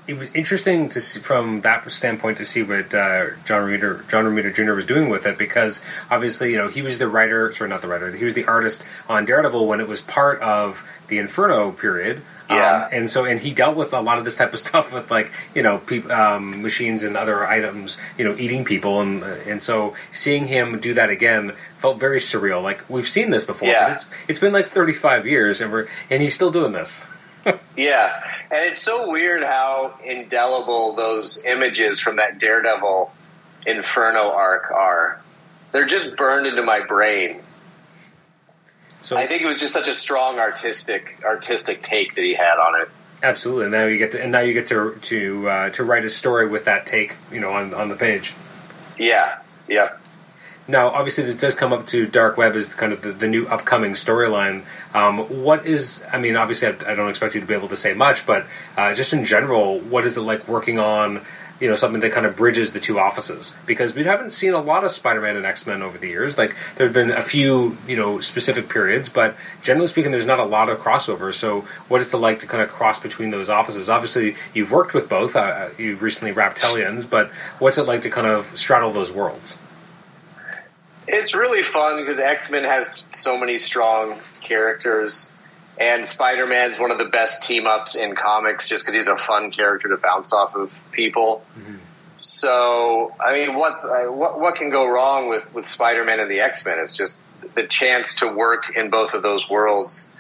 it 0.06 0.18
was 0.18 0.34
interesting 0.34 0.88
to 0.90 1.00
see 1.00 1.20
from 1.20 1.62
that 1.62 1.90
standpoint 1.90 2.38
to 2.38 2.44
see 2.44 2.62
what 2.62 2.94
uh, 2.94 3.26
John 3.44 3.62
Romita 3.62 4.06
John 4.10 4.24
Romita 4.24 4.54
Jr. 4.54 4.72
was 4.72 4.84
doing 4.84 5.08
with 5.08 5.24
it 5.26 5.38
because 5.38 5.82
obviously 6.10 6.50
you 6.50 6.58
know 6.58 6.68
he 6.68 6.82
was 6.82 6.98
the 6.98 7.08
writer 7.08 7.52
sorry 7.52 7.70
not 7.70 7.80
the 7.82 7.88
writer 7.88 8.10
he 8.14 8.24
was 8.24 8.34
the 8.34 8.44
artist 8.44 8.84
on 9.08 9.24
Daredevil 9.24 9.66
when 9.66 9.80
it 9.80 9.88
was 9.88 10.02
part 10.02 10.40
of 10.40 10.86
the 11.08 11.18
Inferno 11.18 11.72
period 11.72 12.20
Yeah. 12.54 12.88
and 12.92 13.08
so 13.08 13.24
and 13.24 13.40
he 13.40 13.52
dealt 13.52 13.76
with 13.76 13.92
a 13.92 14.00
lot 14.00 14.18
of 14.18 14.24
this 14.24 14.36
type 14.36 14.52
of 14.52 14.58
stuff 14.58 14.92
with 14.92 15.10
like 15.10 15.30
you 15.54 15.62
know 15.62 15.78
peop 15.78 16.08
um, 16.10 16.62
machines 16.62 17.04
and 17.04 17.16
other 17.16 17.46
items 17.46 17.98
you 18.18 18.24
know 18.24 18.34
eating 18.38 18.64
people 18.64 19.00
and 19.00 19.22
and 19.22 19.62
so 19.62 19.94
seeing 20.12 20.46
him 20.46 20.78
do 20.80 20.94
that 20.94 21.10
again 21.10 21.52
felt 21.78 21.98
very 21.98 22.18
surreal. 22.18 22.62
Like 22.62 22.88
we've 22.88 23.08
seen 23.08 23.30
this 23.30 23.44
before, 23.44 23.68
Yeah. 23.68 23.88
but 23.88 23.92
it's 23.94 24.06
it's 24.28 24.38
been 24.38 24.52
like 24.52 24.66
35 24.66 25.26
years 25.26 25.60
and 25.60 25.72
we're 25.72 25.86
and 26.10 26.22
he's 26.22 26.34
still 26.34 26.50
doing 26.52 26.72
this. 26.72 27.04
Yeah, 27.76 28.22
and 28.52 28.66
it's 28.66 28.78
so 28.78 29.10
weird 29.10 29.42
how 29.42 29.94
indelible 30.04 30.94
those 30.94 31.44
images 31.44 31.98
from 31.98 32.16
that 32.16 32.38
Daredevil 32.38 33.10
Inferno 33.66 34.30
arc 34.32 34.70
are. 34.70 35.20
They're 35.72 35.86
just 35.86 36.16
burned 36.16 36.46
into 36.46 36.62
my 36.62 36.80
brain. 36.80 37.40
So 39.02 39.16
I 39.16 39.26
think 39.26 39.42
it 39.42 39.46
was 39.46 39.58
just 39.58 39.74
such 39.74 39.88
a 39.88 39.92
strong 39.92 40.38
artistic 40.38 41.18
artistic 41.24 41.82
take 41.82 42.14
that 42.14 42.22
he 42.22 42.34
had 42.34 42.58
on 42.58 42.80
it. 42.80 42.88
absolutely, 43.22 43.64
and 43.64 43.72
now 43.72 43.86
you 43.86 43.98
get 43.98 44.12
to 44.12 44.22
and 44.22 44.32
now 44.32 44.40
you 44.40 44.54
get 44.54 44.66
to 44.68 44.96
to 45.00 45.48
uh, 45.48 45.70
to 45.70 45.84
write 45.84 46.04
a 46.04 46.10
story 46.10 46.48
with 46.48 46.64
that 46.66 46.86
take 46.86 47.14
you 47.30 47.40
know 47.40 47.50
on 47.52 47.74
on 47.74 47.88
the 47.88 47.96
page. 47.96 48.34
Yeah, 48.98 49.38
yep. 49.68 49.98
Now, 50.68 50.88
obviously, 50.90 51.24
this 51.24 51.34
does 51.34 51.54
come 51.54 51.72
up 51.72 51.88
to 51.88 52.06
Dark 52.06 52.36
Web 52.36 52.54
as 52.54 52.72
kind 52.74 52.92
of 52.92 53.02
the, 53.02 53.10
the 53.10 53.26
new 53.26 53.46
upcoming 53.48 53.92
storyline. 53.92 54.62
Um, 54.94 55.18
what 55.42 55.66
is, 55.66 56.06
I 56.12 56.20
mean, 56.20 56.36
obviously, 56.36 56.68
I, 56.68 56.92
I 56.92 56.94
don't 56.94 57.10
expect 57.10 57.34
you 57.34 57.40
to 57.40 57.46
be 57.46 57.54
able 57.54 57.68
to 57.68 57.76
say 57.76 57.94
much, 57.94 58.26
but 58.26 58.46
uh, 58.76 58.94
just 58.94 59.12
in 59.12 59.24
general, 59.24 59.80
what 59.80 60.04
is 60.04 60.16
it 60.16 60.20
like 60.20 60.46
working 60.46 60.78
on, 60.78 61.20
you 61.62 61.68
know, 61.68 61.76
something 61.76 62.00
that 62.00 62.10
kind 62.10 62.26
of 62.26 62.36
bridges 62.36 62.72
the 62.72 62.80
two 62.80 62.98
offices? 62.98 63.56
Because 63.66 63.94
we 63.94 64.02
haven't 64.02 64.32
seen 64.32 64.52
a 64.52 64.60
lot 64.60 64.82
of 64.82 64.90
Spider-Man 64.90 65.36
and 65.36 65.46
X-Men 65.46 65.80
over 65.80 65.96
the 65.96 66.08
years. 66.08 66.36
Like, 66.36 66.56
there 66.74 66.88
have 66.88 66.92
been 66.92 67.12
a 67.12 67.22
few, 67.22 67.76
you 67.86 67.96
know, 67.96 68.20
specific 68.20 68.68
periods, 68.68 69.08
but 69.08 69.36
generally 69.62 69.86
speaking, 69.86 70.10
there's 70.10 70.26
not 70.26 70.40
a 70.40 70.44
lot 70.44 70.68
of 70.68 70.78
crossover. 70.78 71.32
So, 71.32 71.60
what 71.86 72.02
it's 72.02 72.12
like 72.14 72.40
to 72.40 72.48
kind 72.48 72.64
of 72.64 72.68
cross 72.68 73.00
between 73.00 73.30
those 73.30 73.48
offices? 73.48 73.88
Obviously, 73.88 74.34
you've 74.52 74.72
worked 74.72 74.92
with 74.92 75.08
both. 75.08 75.36
Uh, 75.36 75.68
you've 75.78 76.02
recently 76.02 76.32
wrapped 76.32 76.58
Hellions, 76.58 77.06
but 77.06 77.30
what's 77.60 77.78
it 77.78 77.84
like 77.84 78.02
to 78.02 78.10
kind 78.10 78.26
of 78.26 78.46
straddle 78.58 78.90
those 78.90 79.12
worlds? 79.12 79.56
It's 81.06 81.32
really 81.32 81.62
fun 81.62 81.98
because 81.98 82.18
X 82.18 82.50
Men 82.50 82.64
has 82.64 82.88
so 83.12 83.38
many 83.38 83.58
strong 83.58 84.18
characters, 84.40 85.30
and 85.78 86.06
Spider 86.06 86.46
Man's 86.46 86.78
one 86.78 86.90
of 86.90 86.98
the 86.98 87.06
best 87.06 87.44
team 87.44 87.66
ups 87.66 88.00
in 88.00 88.14
comics 88.14 88.68
just 88.68 88.84
because 88.84 88.94
he's 88.94 89.08
a 89.08 89.16
fun 89.16 89.50
character 89.50 89.88
to 89.88 89.96
bounce 89.96 90.32
off 90.32 90.54
of 90.54 90.88
people. 90.92 91.44
Mm-hmm. 91.58 91.76
So, 92.18 93.12
I 93.20 93.34
mean, 93.34 93.56
what, 93.56 93.82
what 94.14 94.38
what 94.38 94.54
can 94.54 94.70
go 94.70 94.88
wrong 94.88 95.28
with, 95.28 95.52
with 95.54 95.66
Spider 95.66 96.04
Man 96.04 96.20
and 96.20 96.30
the 96.30 96.40
X 96.40 96.64
Men? 96.64 96.78
It's 96.78 96.96
just 96.96 97.54
the 97.54 97.66
chance 97.66 98.20
to 98.20 98.34
work 98.34 98.76
in 98.76 98.90
both 98.90 99.14
of 99.14 99.22
those 99.22 99.48
worlds 99.48 100.16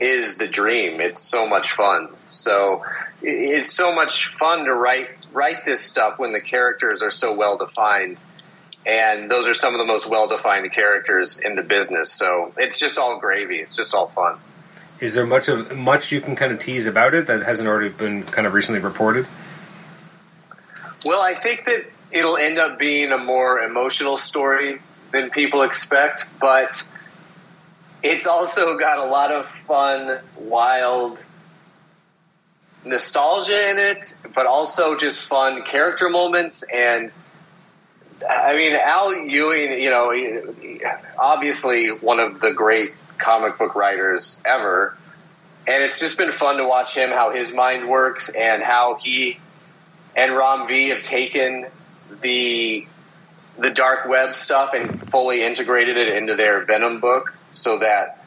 is 0.00 0.38
the 0.38 0.48
dream. 0.48 1.00
It's 1.00 1.22
so 1.22 1.46
much 1.46 1.70
fun. 1.70 2.08
So, 2.26 2.80
it's 3.22 3.72
so 3.72 3.94
much 3.94 4.26
fun 4.26 4.64
to 4.64 4.78
write 4.78 5.28
write 5.32 5.64
this 5.64 5.84
stuff 5.84 6.18
when 6.18 6.32
the 6.32 6.40
characters 6.40 7.02
are 7.02 7.10
so 7.10 7.34
well 7.34 7.56
defined 7.56 8.18
and 8.86 9.30
those 9.30 9.46
are 9.48 9.54
some 9.54 9.74
of 9.74 9.80
the 9.80 9.86
most 9.86 10.08
well-defined 10.08 10.72
characters 10.72 11.38
in 11.38 11.56
the 11.56 11.62
business. 11.62 12.10
So 12.10 12.52
it's 12.56 12.78
just 12.78 12.98
all 12.98 13.18
gravy. 13.18 13.56
It's 13.56 13.76
just 13.76 13.94
all 13.94 14.06
fun. 14.06 14.38
Is 15.00 15.14
there 15.14 15.26
much 15.26 15.48
of 15.48 15.76
much 15.76 16.10
you 16.10 16.20
can 16.20 16.34
kind 16.34 16.52
of 16.52 16.58
tease 16.58 16.86
about 16.86 17.14
it 17.14 17.28
that 17.28 17.42
hasn't 17.42 17.68
already 17.68 17.90
been 17.90 18.24
kind 18.24 18.46
of 18.46 18.54
recently 18.54 18.80
reported? 18.80 19.26
Well, 21.04 21.22
I 21.22 21.34
think 21.34 21.64
that 21.66 21.84
it'll 22.10 22.36
end 22.36 22.58
up 22.58 22.78
being 22.78 23.12
a 23.12 23.18
more 23.18 23.60
emotional 23.60 24.18
story 24.18 24.78
than 25.12 25.30
people 25.30 25.62
expect, 25.62 26.26
but 26.40 26.86
it's 28.02 28.26
also 28.26 28.76
got 28.76 29.06
a 29.06 29.10
lot 29.10 29.30
of 29.30 29.46
fun, 29.46 30.18
wild 30.40 31.18
nostalgia 32.84 33.70
in 33.70 33.78
it, 33.78 34.14
but 34.34 34.46
also 34.46 34.96
just 34.96 35.28
fun 35.28 35.62
character 35.62 36.08
moments 36.08 36.68
and 36.72 37.10
I 38.28 38.56
mean, 38.56 38.72
Al 38.72 39.14
Ewing, 39.14 39.80
you 39.80 39.90
know, 39.90 40.12
obviously 41.18 41.88
one 41.88 42.18
of 42.18 42.40
the 42.40 42.52
great 42.52 42.92
comic 43.18 43.58
book 43.58 43.74
writers 43.74 44.42
ever. 44.44 44.96
And 45.66 45.84
it's 45.84 46.00
just 46.00 46.16
been 46.16 46.32
fun 46.32 46.56
to 46.56 46.66
watch 46.66 46.94
him, 46.96 47.10
how 47.10 47.30
his 47.30 47.54
mind 47.54 47.88
works, 47.88 48.30
and 48.30 48.62
how 48.62 48.94
he 48.94 49.38
and 50.16 50.34
Ram 50.34 50.66
V 50.66 50.88
have 50.88 51.02
taken 51.02 51.66
the 52.22 52.86
the 53.58 53.70
dark 53.70 54.08
web 54.08 54.34
stuff 54.34 54.72
and 54.72 55.10
fully 55.10 55.44
integrated 55.44 55.96
it 55.96 56.08
into 56.16 56.36
their 56.36 56.64
Venom 56.64 57.00
book, 57.00 57.34
so 57.52 57.78
that 57.78 58.18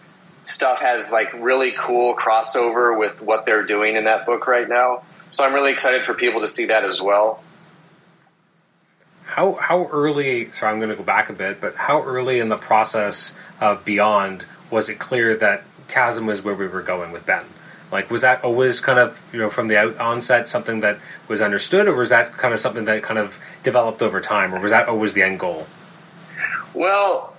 stuff 0.43 0.81
has 0.81 1.11
like 1.11 1.33
really 1.33 1.71
cool 1.71 2.15
crossover 2.15 2.97
with 2.97 3.21
what 3.21 3.45
they're 3.45 3.65
doing 3.65 3.95
in 3.95 4.05
that 4.05 4.25
book 4.25 4.47
right 4.47 4.67
now. 4.67 5.01
So 5.29 5.45
I'm 5.45 5.53
really 5.53 5.71
excited 5.71 6.03
for 6.03 6.13
people 6.13 6.41
to 6.41 6.47
see 6.47 6.65
that 6.65 6.83
as 6.83 7.01
well. 7.01 7.41
How 9.25 9.53
how 9.53 9.87
early? 9.87 10.51
Sorry, 10.51 10.71
I'm 10.71 10.79
going 10.79 10.89
to 10.89 10.95
go 10.95 11.03
back 11.03 11.29
a 11.29 11.33
bit, 11.33 11.61
but 11.61 11.75
how 11.75 12.03
early 12.03 12.39
in 12.39 12.49
the 12.49 12.57
process 12.57 13.39
of 13.61 13.85
Beyond 13.85 14.45
was 14.71 14.89
it 14.89 14.99
clear 14.99 15.35
that 15.37 15.63
Chasm 15.87 16.25
was 16.25 16.43
where 16.43 16.55
we 16.55 16.67
were 16.67 16.81
going 16.81 17.11
with 17.11 17.25
Ben? 17.25 17.43
Like, 17.91 18.09
was 18.09 18.21
that 18.21 18.43
always 18.43 18.79
kind 18.79 18.99
of 18.99 19.21
you 19.33 19.39
know 19.39 19.49
from 19.49 19.67
the 19.67 19.77
out, 19.77 19.99
onset 19.99 20.47
something 20.47 20.79
that 20.79 20.97
was 21.27 21.41
understood, 21.41 21.87
or 21.87 21.95
was 21.95 22.09
that 22.09 22.31
kind 22.31 22.53
of 22.53 22.59
something 22.59 22.85
that 22.85 23.03
kind 23.03 23.19
of 23.19 23.37
developed 23.63 24.01
over 24.01 24.21
time, 24.21 24.53
or 24.55 24.61
was 24.61 24.71
that 24.71 24.87
always 24.87 25.13
the 25.13 25.23
end 25.23 25.39
goal? 25.39 25.67
Well, 26.73 27.35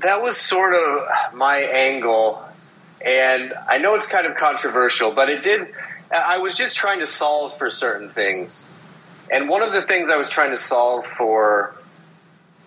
that 0.00 0.22
was 0.22 0.36
sort 0.36 0.74
of 0.74 1.34
my 1.34 1.58
angle, 1.58 2.42
and 3.04 3.54
I 3.68 3.78
know 3.78 3.94
it's 3.94 4.10
kind 4.10 4.26
of 4.26 4.36
controversial, 4.36 5.12
but 5.12 5.30
it 5.30 5.42
did. 5.42 5.68
I 6.14 6.38
was 6.38 6.54
just 6.54 6.76
trying 6.76 6.98
to 7.00 7.06
solve 7.06 7.56
for 7.56 7.70
certain 7.70 8.10
things, 8.10 8.66
and 9.32 9.48
one 9.48 9.62
of 9.62 9.72
the 9.72 9.80
things 9.80 10.10
I 10.10 10.18
was 10.18 10.28
trying 10.28 10.50
to 10.50 10.58
solve 10.58 11.06
for 11.06 11.74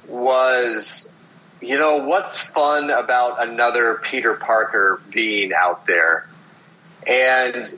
was, 0.07 1.13
you 1.61 1.77
know, 1.77 2.05
what's 2.05 2.45
fun 2.45 2.89
about 2.89 3.47
another 3.47 3.95
Peter 3.95 4.33
Parker 4.33 5.01
being 5.11 5.51
out 5.53 5.85
there, 5.87 6.27
and 7.07 7.73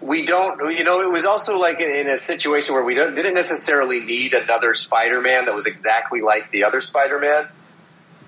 we 0.00 0.24
don't, 0.26 0.76
you 0.76 0.84
know, 0.84 1.00
it 1.00 1.10
was 1.10 1.24
also 1.24 1.58
like 1.58 1.80
in, 1.80 2.08
a 2.08 2.18
situation 2.18 2.74
where 2.74 2.84
we 2.84 2.94
didn't 2.94 3.34
necessarily 3.34 4.00
need 4.00 4.34
another 4.34 4.74
Spider-Man 4.74 5.46
that 5.46 5.54
was 5.54 5.66
exactly 5.66 6.20
like 6.20 6.50
the 6.50 6.64
other 6.64 6.80
Spider-Man. 6.80 7.46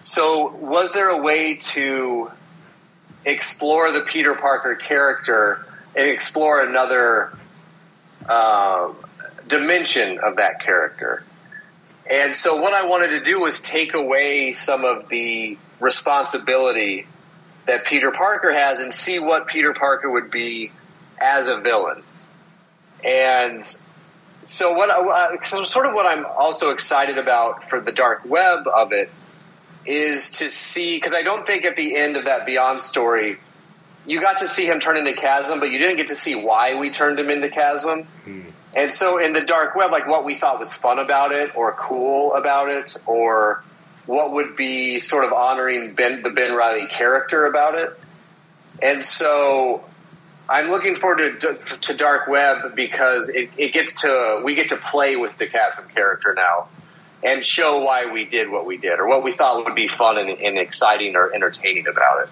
So, 0.01 0.55
was 0.55 0.95
there 0.95 1.09
a 1.09 1.23
way 1.23 1.55
to 1.55 2.31
explore 3.25 3.91
the 3.91 4.01
Peter 4.01 4.35
Parker 4.35 4.75
character 4.75 5.67
and 5.97 6.09
explore 6.09 6.63
another 6.63 7.33
um, 8.29 8.95
dimension 9.49 10.19
of 10.19 10.37
that 10.37 10.61
character? 10.61 11.25
And 12.11 12.35
so, 12.35 12.57
what 12.57 12.75
I 12.75 12.87
wanted 12.87 13.19
to 13.19 13.21
do 13.21 13.41
was 13.41 13.63
take 13.63 13.95
away 13.95 14.53
some 14.53 14.85
of 14.85 15.09
the 15.09 15.57
responsibility 15.81 17.07
that 17.67 17.87
Peter 17.87 18.11
Parker 18.11 18.53
has 18.53 18.81
and 18.81 18.93
see 18.93 19.19
what 19.19 19.47
Peter 19.47 19.73
Parker 19.73 20.11
would 20.11 20.31
be 20.31 20.71
as 21.21 21.49
a 21.49 21.61
villain. 21.61 22.03
And 23.03 23.65
so, 23.65 24.75
what 24.75 24.91
I, 24.91 25.37
so 25.45 25.65
sort 25.65 25.87
of 25.87 25.95
what 25.95 26.07
I'm 26.07 26.27
also 26.27 26.71
excited 26.71 27.17
about 27.17 27.65
for 27.65 27.81
the 27.81 27.93
dark 27.93 28.29
web 28.29 28.67
of 28.67 28.93
it 28.93 29.11
is 29.87 30.31
to 30.33 30.45
see 30.45 30.97
because 30.97 31.15
I 31.15 31.23
don't 31.23 31.47
think 31.47 31.65
at 31.65 31.77
the 31.77 31.97
end 31.97 32.17
of 32.17 32.27
that 32.27 32.47
Beyond 32.47 32.81
story 32.81 33.37
you 34.07 34.21
got 34.21 34.39
to 34.39 34.47
see 34.47 34.67
him 34.67 34.81
turn 34.81 34.97
into 34.97 35.15
Chasm, 35.15 35.61
but 35.61 35.71
you 35.71 35.79
didn't 35.79 35.97
get 35.97 36.09
to 36.09 36.15
see 36.15 36.35
why 36.35 36.79
we 36.79 36.91
turned 36.91 37.19
him 37.19 37.31
into 37.31 37.49
Chasm. 37.49 38.03
Hmm. 38.03 38.41
And 38.77 38.93
so 38.93 39.19
in 39.19 39.33
the 39.33 39.43
dark 39.43 39.77
web, 39.77 39.91
like 39.93 40.07
what 40.07 40.25
we 40.25 40.35
thought 40.35 40.59
was 40.59 40.75
fun 40.75 40.99
about 40.99 41.33
it, 41.33 41.57
or 41.57 41.73
cool 41.73 42.35
about 42.35 42.69
it, 42.69 42.97
or 43.07 43.63
what 44.07 44.33
would 44.33 44.57
be 44.57 44.99
sort 44.99 45.25
of 45.25 45.33
honoring 45.33 45.95
Ben, 45.95 46.23
the 46.23 46.31
Ben 46.31 46.55
Reilly 46.55 46.87
character 46.89 47.47
about 47.47 47.77
it. 47.77 47.91
And 48.83 49.03
so 49.03 49.85
I'm 50.49 50.69
looking 50.69 50.95
forward 50.95 51.41
to, 51.41 51.55
to 51.55 51.95
Dark 51.95 52.29
Web 52.29 52.75
because 52.75 53.31
it, 53.31 53.51
it 53.57 53.73
gets 53.73 54.03
to 54.03 54.43
we 54.45 54.55
get 54.55 54.69
to 54.69 54.77
play 54.77 55.17
with 55.17 55.39
the 55.39 55.47
Chasm 55.47 55.89
character 55.89 56.35
now 56.37 56.69
and 57.23 57.45
show 57.45 57.83
why 57.83 58.13
we 58.13 58.27
did 58.27 58.51
what 58.51 58.67
we 58.67 58.77
did 58.77 59.01
or 59.01 59.09
what 59.09 59.23
we 59.23 59.33
thought 59.33 59.65
would 59.65 59.75
be 59.75 59.89
fun 59.89 60.19
and, 60.19 60.29
and 60.29 60.59
exciting 60.59 61.17
or 61.17 61.33
entertaining 61.35 61.87
about 61.87 62.25
it. 62.25 62.31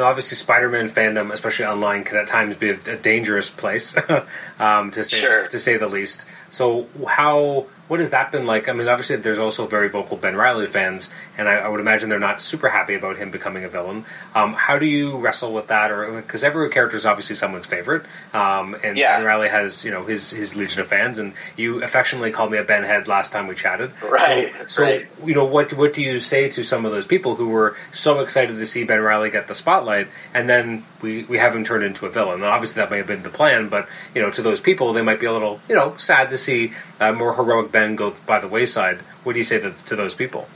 Now, 0.00 0.06
obviously, 0.06 0.36
Spider-Man 0.36 0.88
fandom, 0.88 1.30
especially 1.30 1.66
online, 1.66 2.04
can 2.04 2.16
at 2.16 2.26
times 2.26 2.56
be 2.56 2.70
a, 2.70 2.78
a 2.86 2.96
dangerous 2.96 3.50
place, 3.50 3.98
um, 4.58 4.90
to 4.92 5.04
say 5.04 5.16
Sure. 5.18 5.46
to 5.48 5.58
say 5.58 5.76
the 5.76 5.88
least. 5.88 6.26
So, 6.48 6.86
how 7.06 7.66
what 7.88 8.00
has 8.00 8.10
that 8.10 8.32
been 8.32 8.46
like? 8.46 8.66
I 8.66 8.72
mean, 8.72 8.88
obviously, 8.88 9.16
there's 9.16 9.38
also 9.38 9.66
very 9.66 9.90
vocal 9.90 10.16
Ben 10.16 10.36
Reilly 10.36 10.66
fans, 10.66 11.10
and 11.40 11.48
I, 11.48 11.54
I 11.56 11.68
would 11.68 11.80
imagine 11.80 12.10
they're 12.10 12.20
not 12.20 12.42
super 12.42 12.68
happy 12.68 12.94
about 12.94 13.16
him 13.16 13.30
becoming 13.30 13.64
a 13.64 13.68
villain. 13.68 14.04
Um, 14.34 14.52
how 14.52 14.78
do 14.78 14.84
you 14.84 15.16
wrestle 15.16 15.54
with 15.54 15.68
that? 15.68 15.90
Or 15.90 16.20
because 16.20 16.44
every 16.44 16.68
character 16.68 16.96
is 16.98 17.06
obviously 17.06 17.34
someone's 17.34 17.64
favorite, 17.64 18.02
um, 18.34 18.76
and 18.84 18.96
Yeah. 18.98 19.16
Ben 19.16 19.26
Reilly 19.26 19.48
has 19.48 19.84
you 19.84 19.90
know 19.90 20.04
his 20.04 20.30
his 20.30 20.54
legion 20.54 20.82
of 20.82 20.88
fans, 20.88 21.18
and 21.18 21.32
you 21.56 21.82
affectionately 21.82 22.30
called 22.30 22.52
me 22.52 22.58
a 22.58 22.62
Ben 22.62 22.82
head 22.84 23.08
last 23.08 23.32
time 23.32 23.46
we 23.48 23.54
chatted. 23.54 23.90
Right, 24.04 24.52
So, 24.60 24.66
so 24.68 24.82
right. 24.82 25.06
you 25.24 25.34
know, 25.34 25.46
what 25.46 25.72
what 25.72 25.94
do 25.94 26.02
you 26.02 26.18
say 26.18 26.50
to 26.50 26.62
some 26.62 26.84
of 26.84 26.92
those 26.92 27.06
people 27.06 27.36
who 27.36 27.48
were 27.48 27.74
so 27.90 28.20
excited 28.20 28.58
to 28.58 28.66
see 28.66 28.84
Ben 28.84 29.00
Reilly 29.00 29.30
get 29.30 29.48
the 29.48 29.54
spotlight, 29.54 30.08
and 30.34 30.46
then 30.48 30.84
we, 31.02 31.24
we 31.24 31.38
have 31.38 31.54
him 31.56 31.64
turned 31.64 31.84
into 31.84 32.04
a 32.04 32.10
villain? 32.10 32.40
Now, 32.40 32.50
obviously, 32.50 32.82
that 32.82 32.90
may 32.90 32.98
have 32.98 33.06
been 33.06 33.22
the 33.22 33.30
plan, 33.30 33.70
but 33.70 33.88
you 34.14 34.20
know, 34.20 34.30
to 34.30 34.42
those 34.42 34.60
people, 34.60 34.92
they 34.92 35.02
might 35.02 35.20
be 35.20 35.26
a 35.26 35.32
little 35.32 35.58
you 35.70 35.74
know 35.74 35.96
sad 35.96 36.28
to 36.30 36.36
see 36.36 36.72
uh, 37.00 37.12
more 37.12 37.34
heroic 37.34 37.72
Ben 37.72 37.96
go 37.96 38.12
by 38.26 38.38
the 38.40 38.48
wayside. 38.48 38.98
What 39.24 39.32
do 39.32 39.38
you 39.38 39.44
say 39.44 39.58
to, 39.60 39.72
to 39.86 39.96
those 39.96 40.14
people? 40.14 40.46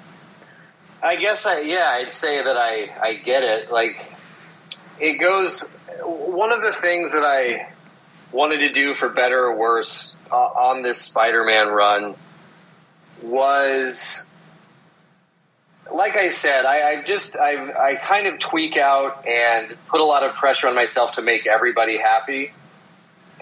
I 1.04 1.16
guess 1.16 1.46
I 1.46 1.60
yeah, 1.60 1.84
I'd 1.96 2.10
say 2.10 2.42
that 2.42 2.56
I 2.56 2.88
I 3.00 3.14
get 3.14 3.42
it. 3.42 3.70
Like 3.70 4.02
it 4.98 5.20
goes. 5.20 5.70
One 6.02 6.50
of 6.50 6.62
the 6.62 6.72
things 6.72 7.12
that 7.12 7.24
I 7.24 7.68
wanted 8.32 8.60
to 8.60 8.72
do 8.72 8.94
for 8.94 9.10
better 9.10 9.38
or 9.38 9.58
worse 9.58 10.16
uh, 10.32 10.34
on 10.34 10.82
this 10.82 11.00
Spider-Man 11.00 11.68
run 11.68 12.14
was, 13.22 14.28
like 15.94 16.16
I 16.16 16.28
said, 16.28 16.64
I, 16.64 16.90
I 16.90 17.02
just 17.02 17.36
I 17.38 17.72
I 17.72 17.94
kind 17.96 18.26
of 18.26 18.40
tweak 18.40 18.78
out 18.78 19.26
and 19.26 19.74
put 19.88 20.00
a 20.00 20.04
lot 20.04 20.24
of 20.24 20.34
pressure 20.34 20.68
on 20.68 20.74
myself 20.74 21.12
to 21.12 21.22
make 21.22 21.46
everybody 21.46 21.98
happy, 21.98 22.50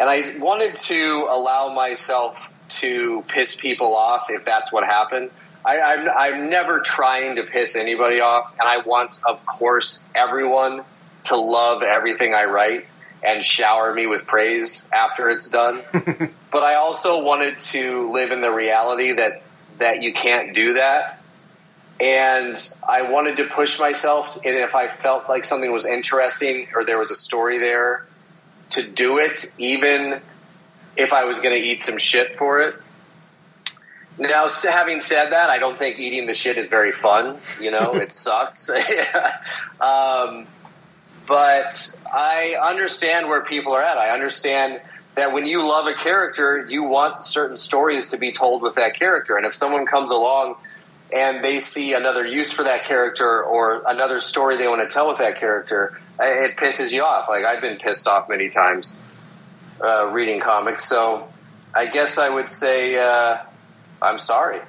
and 0.01 0.11
I 0.11 0.35
wanted 0.39 0.75
to 0.77 1.29
allow 1.31 1.73
myself 1.75 2.49
to 2.81 3.23
piss 3.29 3.55
people 3.61 3.95
off 3.95 4.27
if 4.31 4.45
that's 4.45 4.73
what 4.73 4.85
happened. 4.85 5.31
I, 5.65 5.81
I'm, 5.81 6.09
I'm 6.09 6.51
never 6.51 6.81
trying 6.81 7.37
to 7.37 7.45
piss 7.45 7.77
anybody 7.77 8.21
off, 8.21 8.59
and 8.59 8.69
I 8.69 8.79
want, 8.79 9.19
of 9.29 9.45
course, 9.47 10.09
everyone 10.15 10.83
to 11.25 11.37
love 11.37 11.83
everything 11.83 12.35
I 12.35 12.45
write 12.45 12.87
and 13.25 13.45
shower 13.45 13.95
me 13.95 14.07
with 14.07 14.27
praise 14.27 14.89
after 14.93 15.29
it's 15.29 15.51
done. 15.51 15.81
but 15.93 16.63
I 16.63 16.75
also 16.75 17.25
wanted 17.25 17.61
to 17.61 18.13
live 18.13 18.33
in 18.33 18.41
the 18.41 18.53
reality 18.53 19.13
that 19.13 19.43
that 19.79 20.03
you 20.03 20.13
can't 20.13 20.55
do 20.55 20.75
that, 20.75 21.21
and 22.01 22.57
I 22.89 23.11
wanted 23.11 23.39
to 23.39 23.45
push 23.45 23.79
myself. 23.79 24.37
And 24.37 24.57
if 24.57 24.75
I 24.75 24.89
felt 24.89 25.29
like 25.29 25.45
something 25.45 25.71
was 25.71 25.87
interesting 25.87 26.67
or 26.75 26.85
there 26.85 26.99
was 26.99 27.11
a 27.11 27.17
story 27.17 27.59
there, 27.59 28.05
to 28.71 28.83
do 28.83 29.19
it, 29.19 29.53
even 29.59 30.21
if 30.97 31.13
I 31.13 31.25
was 31.25 31.41
going 31.41 31.55
to 31.55 31.61
eat 31.61 31.81
some 31.81 31.99
shit 31.99 32.33
for 32.33 32.63
it. 32.63 32.75
Now, 34.19 34.47
having 34.71 35.01
said 35.01 35.31
that, 35.31 35.51
I 35.51 35.59
don't 35.59 35.79
think 35.79 35.99
eating 35.99 36.27
the 36.27 36.35
shit 36.35 36.59
is 36.59 36.67
very 36.67 36.93
fun. 36.93 37.39
You 37.61 37.71
know, 37.71 37.95
it 37.97 38.13
sucks. 38.13 38.71
um, 39.81 40.47
but 41.27 41.97
I 42.13 42.57
understand 42.63 43.29
where 43.29 43.43
people 43.43 43.73
are 43.73 43.83
at. 43.83 43.97
I 43.97 44.11
understand 44.11 44.81
that 45.15 45.33
when 45.33 45.47
you 45.47 45.67
love 45.67 45.87
a 45.87 45.95
character, 45.95 46.67
you 46.69 46.85
want 46.85 47.23
certain 47.23 47.57
stories 47.57 48.09
to 48.09 48.19
be 48.19 48.33
told 48.33 48.63
with 48.63 48.77
that 48.77 48.95
character. 48.95 49.37
And 49.37 49.47
if 49.47 49.55
someone 49.55 49.87
comes 49.87 50.11
along 50.11 50.57
and 51.15 51.45
they 51.45 51.61
see 51.61 51.95
another 51.95 52.27
use 52.27 52.53
for 52.53 52.65
that 52.65 52.85
character 52.85 53.43
or 53.43 53.83
another 53.87 54.21
story 54.21 54.57
they 54.57 54.69
want 54.69 54.89
to 54.89 54.93
tell 54.93 55.09
with 55.09 55.19
that 55.19 55.39
character, 55.39 55.99
eh, 56.19 56.47
it 56.47 56.57
pisses 56.57 56.93
you 56.93 57.03
off. 57.03 57.29
Like 57.29 57.45
I've 57.45 57.61
been 57.61 57.79
pissed 57.79 58.09
off 58.09 58.29
many 58.29 58.49
times 58.49 58.97
uh, 59.85 60.11
reading 60.13 60.41
comics. 60.41 60.85
So 60.85 61.29
I 61.75 61.87
guess 61.87 62.19
I 62.19 62.31
would 62.31 62.49
say 62.49 62.97
uh, 62.97 63.39
I'm 64.03 64.19
sorry. 64.19 64.61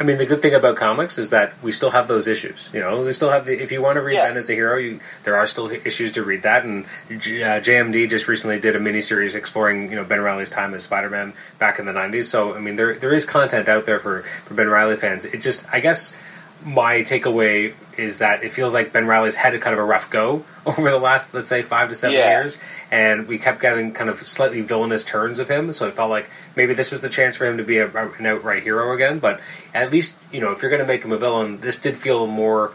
I 0.00 0.04
mean, 0.04 0.16
the 0.16 0.24
good 0.26 0.40
thing 0.40 0.54
about 0.54 0.76
comics 0.76 1.18
is 1.18 1.30
that 1.30 1.52
we 1.62 1.70
still 1.70 1.90
have 1.90 2.08
those 2.08 2.26
issues. 2.26 2.70
You 2.72 2.80
know, 2.80 3.02
we 3.02 3.12
still 3.12 3.30
have 3.30 3.44
the. 3.44 3.52
If 3.62 3.70
you 3.70 3.82
want 3.82 3.96
to 3.96 4.00
read 4.00 4.14
Yeah. 4.14 4.28
Ben 4.28 4.36
as 4.38 4.48
a 4.48 4.54
hero, 4.54 4.76
you, 4.78 5.00
there 5.24 5.36
are 5.36 5.46
still 5.46 5.70
issues 5.70 6.10
to 6.12 6.22
read 6.24 6.42
that. 6.42 6.64
And 6.64 6.86
J- 7.20 7.42
uh, 7.42 7.60
JMD 7.60 8.08
just 8.08 8.26
recently 8.26 8.58
did 8.58 8.74
a 8.74 8.80
miniseries 8.80 9.36
exploring, 9.36 9.90
you 9.90 9.96
know, 9.96 10.02
Ben 10.04 10.20
Reilly's 10.22 10.48
time 10.50 10.72
as 10.72 10.82
Spider-Man 10.84 11.34
back 11.58 11.78
in 11.78 11.84
the 11.84 11.92
'90s. 11.92 12.24
So, 12.24 12.54
I 12.54 12.58
mean, 12.60 12.76
there 12.76 12.94
there 12.94 13.12
is 13.12 13.26
content 13.26 13.68
out 13.68 13.84
there 13.84 14.00
for 14.00 14.22
for 14.22 14.54
Ben 14.54 14.68
Reilly 14.68 14.96
fans. 14.96 15.26
It 15.26 15.42
just, 15.42 15.66
I 15.72 15.78
guess, 15.80 16.16
my 16.64 17.02
takeaway 17.02 17.74
is 17.98 18.18
that 18.18 18.42
it 18.42 18.50
feels 18.52 18.72
like 18.72 18.92
Ben 18.92 19.06
Reilly's 19.06 19.36
had 19.36 19.54
a 19.54 19.58
kind 19.58 19.74
of 19.74 19.78
a 19.80 19.84
rough 19.84 20.08
go 20.10 20.44
over 20.66 20.90
the 20.90 20.98
last, 20.98 21.34
let's 21.34 21.48
say, 21.48 21.62
five 21.62 21.88
to 21.90 21.94
seven 21.94 22.16
Yeah. 22.16 22.38
years, 22.40 22.58
and 22.90 23.28
we 23.28 23.38
kept 23.38 23.60
getting 23.60 23.92
kind 23.92 24.08
of 24.08 24.18
slightly 24.26 24.60
villainous 24.60 25.04
turns 25.04 25.38
of 25.38 25.48
him. 25.48 25.72
So 25.72 25.86
it 25.86 25.94
felt 25.94 26.10
like 26.10 26.30
maybe 26.56 26.72
this 26.74 26.90
was 26.90 27.00
the 27.00 27.08
chance 27.08 27.36
for 27.36 27.46
him 27.46 27.58
to 27.58 27.64
be 27.64 27.78
a, 27.78 27.86
an 27.88 28.26
outright 28.26 28.62
hero 28.62 28.92
again. 28.94 29.18
But 29.18 29.40
at 29.74 29.90
least, 29.92 30.16
you 30.32 30.40
know, 30.40 30.52
if 30.52 30.62
you're 30.62 30.70
going 30.70 30.80
to 30.82 30.86
make 30.86 31.04
him 31.04 31.12
a 31.12 31.18
villain, 31.18 31.60
this 31.60 31.78
did 31.78 31.96
feel 31.96 32.26
more, 32.26 32.72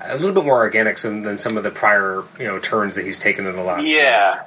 a 0.00 0.16
little 0.16 0.32
bit 0.34 0.44
more 0.44 0.58
organic 0.58 0.98
than, 0.98 1.22
than 1.22 1.38
some 1.38 1.56
of 1.56 1.62
the 1.62 1.70
prior, 1.70 2.22
you 2.38 2.46
know, 2.46 2.58
turns 2.58 2.94
that 2.94 3.04
he's 3.04 3.18
taken 3.18 3.46
in 3.46 3.56
the 3.56 3.62
last. 3.62 3.88
Yeah, 3.88 4.42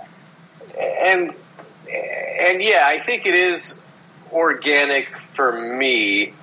and 0.80 1.34
and 2.40 2.62
yeah, 2.64 2.84
I 2.86 3.00
think 3.00 3.26
it 3.26 3.34
is 3.34 3.82
organic 4.32 5.08
for 5.08 5.52
me. 5.78 6.34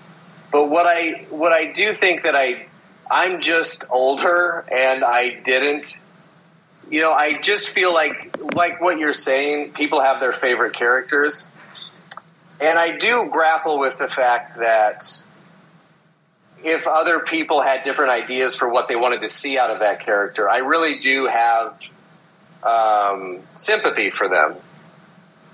But 0.54 0.70
what 0.70 0.86
I 0.86 1.26
what 1.30 1.52
I 1.52 1.72
do 1.72 1.92
think 1.92 2.22
that 2.22 2.36
I 2.36 2.64
I'm 3.10 3.40
just 3.40 3.86
older 3.90 4.64
and 4.72 5.02
I 5.02 5.34
didn't. 5.44 5.98
You 6.88 7.00
know, 7.00 7.10
I 7.10 7.40
just 7.40 7.70
feel 7.70 7.92
like 7.92 8.36
like 8.54 8.80
what 8.80 9.00
you're 9.00 9.12
saying. 9.12 9.72
People 9.72 10.00
have 10.00 10.20
their 10.20 10.32
favorite 10.32 10.74
characters, 10.74 11.48
and 12.62 12.78
I 12.78 12.96
do 12.98 13.30
grapple 13.32 13.80
with 13.80 13.98
the 13.98 14.06
fact 14.06 14.58
that 14.60 15.02
if 16.64 16.86
other 16.86 17.18
people 17.18 17.60
had 17.60 17.82
different 17.82 18.12
ideas 18.12 18.54
for 18.54 18.72
what 18.72 18.86
they 18.86 18.94
wanted 18.94 19.22
to 19.22 19.28
see 19.28 19.58
out 19.58 19.70
of 19.70 19.80
that 19.80 20.06
character, 20.06 20.48
I 20.48 20.58
really 20.58 21.00
do 21.00 21.26
have 21.26 21.82
um, 22.62 23.40
sympathy 23.56 24.10
for 24.10 24.28
them. 24.28 24.54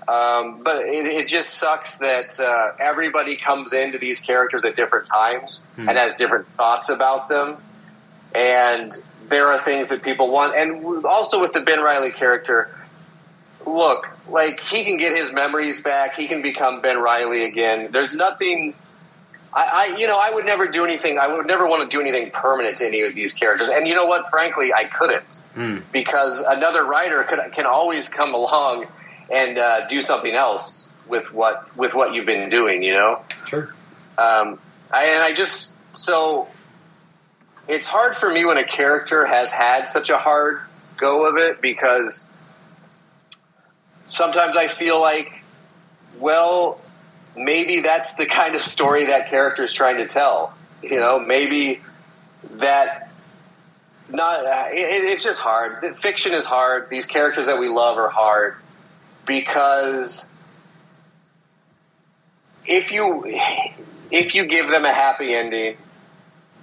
Um, 0.07 0.63
but 0.63 0.77
it, 0.77 1.05
it 1.05 1.27
just 1.27 1.53
sucks 1.59 1.99
that 1.99 2.39
uh, 2.41 2.71
everybody 2.79 3.35
comes 3.35 3.73
into 3.73 3.97
these 3.97 4.21
characters 4.21 4.65
at 4.65 4.75
different 4.75 5.07
times 5.07 5.67
Hmm. 5.75 5.89
and 5.89 5.97
has 5.97 6.15
different 6.15 6.47
thoughts 6.47 6.89
about 6.89 7.29
them. 7.29 7.55
And 8.35 8.91
there 9.29 9.47
are 9.47 9.59
things 9.61 9.89
that 9.89 10.01
people 10.03 10.31
want. 10.31 10.55
And 10.55 11.05
also 11.05 11.41
with 11.41 11.53
the 11.53 11.61
Ben 11.61 11.79
Reilly 11.81 12.11
character, 12.11 12.69
look, 13.65 14.07
like 14.29 14.59
he 14.59 14.83
can 14.85 14.97
get 14.97 15.15
his 15.15 15.31
memories 15.33 15.81
back. 15.83 16.15
He 16.15 16.27
can 16.27 16.41
become 16.41 16.81
Ben 16.81 16.97
Reilly 16.99 17.45
again. 17.45 17.89
There's 17.91 18.15
nothing. 18.15 18.73
I, 19.53 19.91
I, 19.93 19.97
you 19.97 20.07
know, 20.07 20.17
I 20.21 20.31
would 20.33 20.45
never 20.45 20.67
do 20.67 20.85
anything. 20.85 21.19
I 21.19 21.27
would 21.27 21.45
never 21.45 21.67
want 21.67 21.89
to 21.89 21.95
do 21.95 22.01
anything 22.01 22.31
permanent 22.31 22.77
to 22.77 22.87
any 22.87 23.01
of 23.01 23.13
these 23.13 23.33
characters. 23.33 23.67
And 23.69 23.85
you 23.85 23.95
know 23.95 24.05
what? 24.05 24.25
Frankly, 24.27 24.73
I 24.73 24.85
couldn't 24.85 25.23
Hmm. 25.53 25.77
because 25.91 26.41
another 26.47 26.85
writer 26.85 27.23
could, 27.23 27.39
can 27.51 27.65
always 27.65 28.07
come 28.07 28.33
along 28.33 28.85
and 29.31 29.57
uh, 29.57 29.87
do 29.87 30.01
something 30.01 30.33
else 30.33 30.91
with 31.07 31.33
what 31.33 31.75
with 31.77 31.93
what 31.93 32.13
you've 32.13 32.25
been 32.25 32.49
doing. 32.49 32.83
You 32.83 32.93
know, 32.93 33.21
Sure. 33.47 33.63
um, 34.17 34.59
I, 34.93 35.05
and 35.13 35.23
I 35.23 35.33
just 35.33 35.75
so 35.97 36.47
it's 37.67 37.89
hard 37.89 38.15
for 38.15 38.29
me 38.31 38.45
when 38.45 38.57
a 38.57 38.63
character 38.63 39.25
has 39.25 39.53
had 39.53 39.87
such 39.87 40.09
a 40.09 40.17
hard 40.17 40.59
go 40.97 41.27
of 41.29 41.37
it 41.37 41.61
because 41.61 42.27
sometimes 44.07 44.57
I 44.57 44.67
feel 44.67 44.99
like, 44.99 45.43
well, 46.19 46.79
maybe 47.35 47.81
that's 47.81 48.15
the 48.17 48.25
kind 48.25 48.55
of 48.55 48.61
story 48.61 49.05
that 49.05 49.29
character 49.29 49.63
is 49.63 49.73
trying 49.73 49.97
to 49.97 50.05
tell. 50.07 50.53
You 50.83 50.99
know, 50.99 51.19
maybe 51.19 51.79
that 52.55 53.09
not 54.11 54.43
it, 54.73 54.77
it's 54.77 55.23
just 55.23 55.41
hard. 55.41 55.95
Fiction 55.95 56.33
is 56.33 56.45
hard. 56.47 56.89
These 56.89 57.05
characters 57.05 57.47
that 57.47 57.59
we 57.59 57.69
love 57.69 57.97
are 57.97 58.09
hard 58.09 58.55
because 59.25 60.31
if 62.65 62.91
you 62.91 63.23
if 64.11 64.35
you 64.35 64.45
give 64.45 64.69
them 64.69 64.85
a 64.85 64.93
happy 64.93 65.33
ending, 65.33 65.75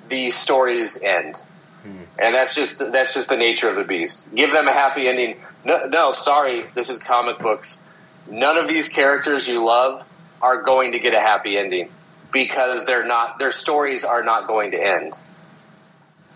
the 0.09 0.31
stories 0.31 1.01
end, 1.03 1.37
hmm. 1.83 2.03
and 2.21 2.35
that's 2.35 2.55
just 2.55 2.79
that's 2.79 3.15
just 3.15 3.29
the 3.29 3.37
nature 3.37 3.69
of 3.69 3.77
the 3.77 3.85
beast. 3.85 4.35
Give 4.35 4.53
them 4.53 4.69
a 4.69 4.73
happy 4.73 5.07
ending. 5.07 5.37
No, 5.65 5.87
no, 5.87 6.13
sorry, 6.15 6.63
this 6.75 6.91
is 6.91 7.03
comic 7.03 7.39
books. 7.39 7.83
None 8.31 8.59
of 8.59 8.69
these 8.69 8.91
characters 8.91 9.49
you 9.49 9.65
love 9.65 10.07
are 10.41 10.63
going 10.63 10.93
to 10.93 10.99
get 10.99 11.15
a 11.15 11.21
happy 11.21 11.57
ending 11.57 11.89
because 12.33 12.87
they're 12.87 13.07
not. 13.07 13.39
Their 13.39 13.51
stories 13.51 14.05
are 14.05 14.23
not 14.23 14.47
going 14.47 14.73
to 14.73 14.83
end. 14.83 15.15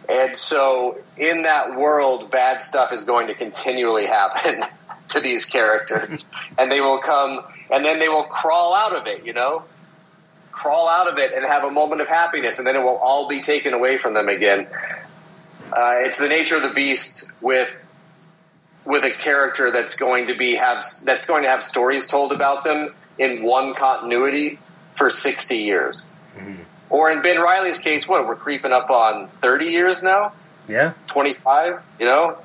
And 0.08 0.34
so, 0.34 0.98
in 1.16 1.42
that 1.44 1.76
world, 1.76 2.30
bad 2.30 2.60
stuff 2.60 2.92
is 2.92 3.04
going 3.04 3.28
to 3.28 3.34
continually 3.34 4.06
happen 4.06 4.64
to 5.12 5.20
these 5.20 5.46
characters, 5.46 6.28
and 6.58 6.70
they 6.70 6.80
will 6.80 6.98
come, 6.98 7.40
and 7.70 7.84
then 7.84 7.98
they 7.98 8.08
will 8.08 8.24
crawl 8.24 8.74
out 8.74 8.94
of 9.00 9.06
it. 9.06 9.26
You 9.26 9.32
know, 9.32 9.64
crawl 10.50 10.88
out 10.88 11.10
of 11.10 11.18
it 11.18 11.32
and 11.32 11.44
have 11.44 11.64
a 11.64 11.70
moment 11.70 12.00
of 12.00 12.08
happiness, 12.08 12.58
and 12.58 12.66
then 12.66 12.76
it 12.76 12.82
will 12.82 12.98
all 12.98 13.28
be 13.28 13.40
taken 13.40 13.74
away 13.74 13.98
from 13.98 14.14
them 14.14 14.28
again. 14.28 14.66
Uh, 15.74 16.04
it's 16.04 16.20
the 16.20 16.28
nature 16.28 16.56
of 16.56 16.62
the 16.62 16.74
beast 16.74 17.30
with 17.40 17.78
with 18.84 19.04
a 19.04 19.10
character 19.10 19.70
that's 19.70 19.96
going 19.96 20.26
to 20.26 20.34
be 20.34 20.56
have 20.56 20.84
that's 21.04 21.26
going 21.26 21.44
to 21.44 21.48
have 21.48 21.62
stories 21.62 22.06
told 22.08 22.32
about 22.32 22.64
them 22.64 22.92
in 23.18 23.42
one 23.42 23.74
continuity 23.74 24.58
for 24.94 25.10
60 25.10 25.56
years. 25.56 26.08
Or 26.90 27.10
in 27.10 27.22
Ben 27.22 27.40
Reilly's 27.40 27.78
case, 27.78 28.06
what, 28.06 28.26
we're 28.26 28.36
creeping 28.36 28.72
up 28.72 28.90
on 28.90 29.26
30 29.26 29.66
years 29.66 30.02
now? 30.02 30.32
Yeah. 30.68 30.92
25, 31.08 31.82
you 31.98 32.06
know? 32.06 32.36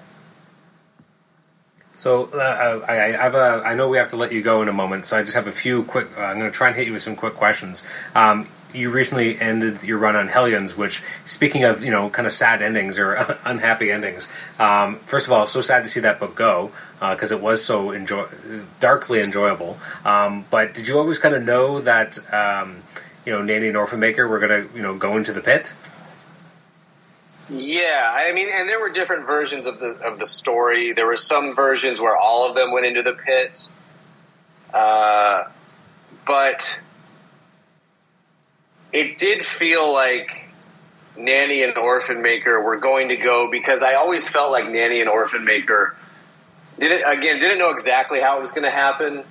So 1.98 2.30
uh, 2.32 2.86
I, 2.88 2.94
I 2.94 3.24
have 3.24 3.34
a. 3.34 3.64
I 3.66 3.74
know 3.74 3.90
we 3.90 3.98
have 3.98 4.12
to 4.12 4.18
let 4.18 4.32
you 4.32 4.44
go 4.44 4.62
in 4.62 4.68
a 4.68 4.74
moment, 4.74 5.08
so 5.08 5.18
I 5.18 5.24
just 5.24 5.34
have 5.34 5.48
a 5.48 5.52
few 5.52 5.82
quick. 5.82 6.08
Uh, 6.16 6.22
I'm 6.22 6.38
going 6.38 6.50
to 6.50 6.56
try 6.56 6.68
and 6.68 6.76
hit 6.76 6.86
you 6.86 6.94
with 6.94 7.02
some 7.02 7.16
quick 7.16 7.34
questions. 7.34 7.84
Um, 8.14 8.48
you 8.72 8.92
recently 8.92 9.40
ended 9.40 9.84
your 9.84 9.98
run 9.98 10.16
on 10.16 10.28
Hellions, 10.28 10.78
which, 10.78 11.02
speaking 11.26 11.64
of 11.64 11.84
you 11.84 11.90
know, 11.90 12.12
kind 12.12 12.28
of 12.28 12.34
sad 12.34 12.62
endings 12.62 13.00
or 13.00 13.16
unhappy 13.46 13.92
endings. 13.92 14.30
Um, 14.60 14.98
first 14.98 15.26
of 15.26 15.34
all, 15.34 15.48
so 15.48 15.60
sad 15.60 15.84
to 15.86 15.90
see 15.90 16.02
that 16.02 16.20
book 16.20 16.36
go 16.36 16.72
because 17.00 17.32
it 17.32 17.42
was 17.42 17.66
so 17.66 17.90
enjoy 17.90 18.28
darkly 18.80 19.20
enjoyable. 19.20 19.80
Um, 20.06 20.46
but 20.52 20.76
did 20.76 20.88
you 20.88 21.00
always 21.00 21.18
kind 21.18 21.34
of 21.34 21.44
know 21.44 21.80
that 21.80 22.20
um, 22.32 22.76
you 23.26 23.32
know 23.32 23.42
Nanny 23.42 23.70
and 23.70 23.76
Orphan 23.76 24.00
Maker 24.00 24.28
were 24.28 24.38
going 24.38 24.68
to 24.68 24.76
you 24.76 24.84
know 24.84 24.96
go 24.96 25.18
into 25.18 25.34
the 25.34 25.42
pit? 25.42 25.74
Yeah, 27.50 28.12
I 28.14 28.34
mean, 28.34 28.48
and 28.54 28.68
there 28.68 28.80
were 28.82 28.90
different 28.90 29.26
versions 29.26 29.68
of 29.68 29.80
the 29.80 30.00
of 30.06 30.20
the 30.20 30.26
story. 30.26 30.92
There 30.92 31.06
were 31.06 31.18
some 31.18 31.56
versions 31.56 32.02
where 32.02 32.16
all 32.16 32.50
of 32.50 32.56
them 32.56 32.74
went 32.74 32.86
into 32.86 33.04
the 33.04 33.14
pit, 33.14 33.70
uh, 34.74 35.46
but 36.26 36.78
it 38.92 39.18
did 39.18 39.46
feel 39.46 39.94
like 39.94 40.50
Nanny 41.18 41.64
and 41.64 41.78
Orphan 41.78 42.22
Maker 42.22 42.62
were 42.62 42.78
going 42.78 43.10
to 43.10 43.16
go 43.16 43.50
because 43.50 43.82
I 43.82 43.96
always 43.96 44.30
felt 44.30 44.52
like 44.52 44.70
Nanny 44.70 45.00
and 45.00 45.10
Orphan 45.10 45.46
Maker 45.46 45.96
didn't 46.80 47.10
again 47.10 47.40
didn't 47.40 47.60
know 47.60 47.72
exactly 47.72 48.20
how 48.20 48.38
it 48.38 48.42
was 48.42 48.52
going 48.52 48.66
to 48.66 48.72
happen, 48.72 49.24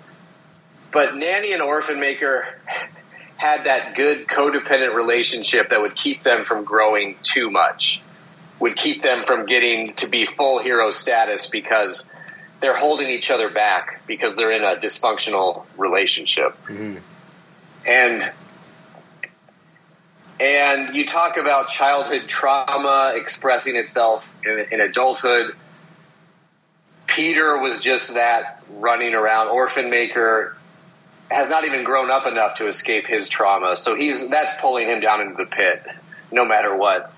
but 0.92 1.16
Nanny 1.16 1.52
and 1.52 1.62
Orphan 1.62 2.00
Maker 2.00 2.46
had 3.36 3.64
that 3.64 3.94
good 3.94 4.26
codependent 4.26 4.94
relationship 4.94 5.68
that 5.68 5.80
would 5.82 5.94
keep 5.94 6.22
them 6.22 6.44
from 6.44 6.64
growing 6.64 7.16
too 7.22 7.50
much, 7.50 8.00
would 8.60 8.76
keep 8.76 9.02
them 9.02 9.24
from 9.24 9.46
getting 9.46 9.92
to 9.94 10.08
be 10.08 10.26
full 10.26 10.58
hero 10.60 10.90
status 10.90 11.48
because 11.48 12.12
they're 12.60 12.76
holding 12.76 13.10
each 13.10 13.30
other 13.30 13.50
back 13.50 14.02
because 14.06 14.36
they're 14.36 14.52
in 14.52 14.64
a 14.64 14.76
dysfunctional 14.76 15.66
relationship. 15.78 16.52
Mm-hmm. 16.68 16.96
And 17.88 18.32
and 20.38 20.94
you 20.94 21.06
talk 21.06 21.38
about 21.38 21.68
childhood 21.68 22.28
trauma 22.28 23.12
expressing 23.14 23.76
itself 23.76 24.44
in, 24.44 24.66
in 24.72 24.80
adulthood. 24.80 25.54
Peter 27.06 27.58
was 27.58 27.80
just 27.80 28.14
that 28.14 28.62
running 28.72 29.14
around. 29.14 29.48
Orphan 29.48 29.88
Maker 29.88 30.56
has 31.30 31.48
not 31.48 31.64
even 31.64 31.84
grown 31.84 32.10
up 32.10 32.26
enough 32.26 32.56
to 32.56 32.66
escape 32.66 33.06
his 33.06 33.28
trauma, 33.28 33.76
so 33.76 33.96
he's 33.96 34.28
that's 34.28 34.56
pulling 34.56 34.88
him 34.88 35.00
down 35.00 35.20
into 35.20 35.36
the 35.36 35.46
pit, 35.46 35.82
no 36.30 36.44
matter 36.44 36.76
what. 36.76 37.12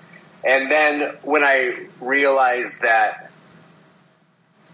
And 0.45 0.71
then 0.71 1.15
when 1.23 1.43
I 1.43 1.87
realized 2.01 2.83
that 2.83 3.29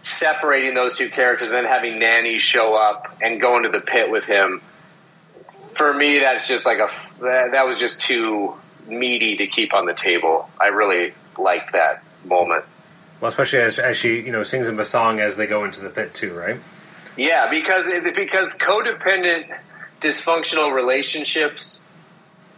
separating 0.02 0.74
those 0.74 0.96
two 0.96 1.08
characters, 1.08 1.48
and 1.48 1.56
then 1.56 1.64
having 1.64 1.98
Nanny 1.98 2.38
show 2.38 2.74
up 2.74 3.06
and 3.20 3.40
go 3.40 3.56
into 3.56 3.68
the 3.68 3.80
pit 3.80 4.10
with 4.10 4.24
him, 4.24 4.60
for 5.74 5.92
me, 5.92 6.20
that's 6.20 6.48
just 6.48 6.66
like 6.66 6.78
a 6.78 6.88
that, 7.22 7.66
was 7.66 7.78
just 7.78 8.00
too 8.00 8.54
meaty 8.88 9.38
to 9.38 9.46
keep 9.46 9.74
on 9.74 9.84
the 9.84 9.94
table. 9.94 10.48
I 10.60 10.68
really 10.68 11.12
liked 11.38 11.72
that 11.72 12.02
moment. 12.24 12.64
Well, 13.20 13.28
especially 13.28 13.60
as, 13.60 13.78
as 13.78 13.96
she 13.96 14.20
you 14.20 14.32
know 14.32 14.42
sings 14.42 14.68
him 14.68 14.78
a 14.78 14.84
song 14.84 15.20
as 15.20 15.36
they 15.36 15.46
go 15.46 15.64
into 15.64 15.82
the 15.82 15.90
pit 15.90 16.14
too, 16.14 16.34
right? 16.34 16.58
Yeah, 17.16 17.50
because 17.50 17.92
because 18.14 18.56
codependent, 18.56 19.48
dysfunctional 20.00 20.72
relationships. 20.74 21.82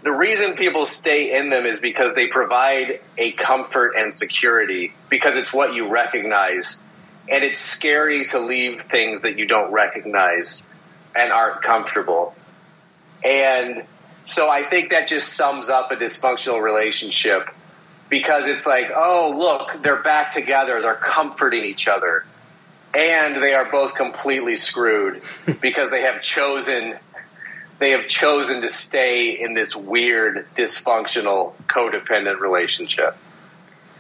The 0.09 0.15
reason 0.15 0.55
people 0.55 0.87
stay 0.87 1.39
in 1.39 1.51
them 1.51 1.67
is 1.67 1.81
because 1.81 2.15
they 2.15 2.29
provide 2.29 2.99
a 3.19 3.31
comfort 3.33 3.93
and 3.95 4.15
security 4.15 4.95
because 5.11 5.37
it's 5.37 5.53
what 5.53 5.75
you 5.75 5.91
recognize, 5.91 6.83
and 7.31 7.45
it's 7.45 7.59
scary 7.59 8.25
to 8.29 8.39
leave 8.39 8.81
things 8.81 9.21
that 9.21 9.37
you 9.37 9.47
don't 9.47 9.71
recognize 9.71 10.67
and 11.15 11.31
aren't 11.31 11.61
comfortable. 11.61 12.35
And 13.23 13.85
so 14.25 14.49
I 14.51 14.63
think 14.63 14.93
that 14.93 15.09
just 15.09 15.37
sums 15.37 15.69
up 15.69 15.93
a 15.93 15.97
dysfunctional 15.97 16.63
relationship 16.63 17.47
because 18.09 18.49
it's 18.49 18.67
like, 18.67 18.91
oh, 18.97 19.35
look, 19.37 19.83
they're 19.83 20.03
back 20.03 20.31
together, 20.31 20.81
they're 20.81 20.95
comforting 20.95 21.65
each 21.65 21.87
other. 21.87 22.25
And 22.95 23.37
they 23.37 23.53
are 23.53 23.71
both 23.71 23.95
completely 23.95 24.57
screwed 24.57 25.21
because 25.61 25.91
they 25.91 26.01
have 26.01 26.23
chosen 26.23 26.95
they 27.79 27.91
have 27.91 28.09
chosen 28.09 28.61
to 28.63 28.69
stay 28.69 29.31
in 29.31 29.55
this 29.55 29.77
weird 29.77 30.47
dysfunctional 30.57 31.55
codependent 31.69 32.41
relationship 32.41 33.15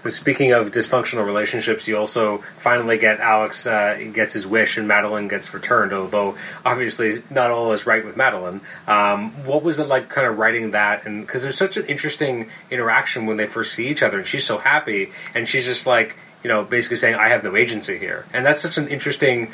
So 0.03 0.11
speaking 0.11 0.53
of 0.53 0.71
dysfunctional 0.71 1.27
relationships, 1.27 1.89
you 1.89 1.99
also 1.99 2.39
finally 2.39 2.99
get 2.99 3.19
Alex 3.19 3.67
uh, 3.67 3.99
gets 4.13 4.35
his 4.35 4.47
wish 4.47 4.79
and 4.79 4.89
Madelyne 4.89 5.29
gets 5.29 5.53
returned. 5.53 5.93
Although 5.93 6.37
obviously 6.65 7.23
not 7.31 7.51
all 7.51 7.73
is 7.73 7.85
right 7.85 8.05
with 8.05 8.17
Madelyne. 8.17 8.61
Um, 8.89 9.33
what 9.45 9.65
was 9.65 9.81
it 9.81 9.89
like, 9.89 10.09
kind 10.09 10.27
of 10.29 10.39
writing 10.39 10.71
that? 10.71 11.05
And 11.05 11.27
because 11.27 11.43
there's 11.43 11.59
such 11.59 11.77
an 11.77 11.85
interesting 11.87 12.49
interaction 12.71 13.27
when 13.27 13.39
they 13.39 13.47
first 13.47 13.75
see 13.75 13.89
each 13.89 14.03
other, 14.03 14.19
and 14.19 14.27
she's 14.27 14.47
so 14.47 14.59
happy, 14.59 15.11
and 15.35 15.49
she's 15.49 15.67
just 15.67 15.85
like, 15.85 16.17
you 16.45 16.49
know, 16.49 16.63
basically 16.63 16.97
saying, 16.97 17.17
"I 17.17 17.29
have 17.31 17.43
no 17.43 17.57
agency 17.57 17.99
here," 17.99 18.25
and 18.33 18.47
that's 18.47 18.61
such 18.61 18.79
an 18.79 18.87
interesting 18.87 19.49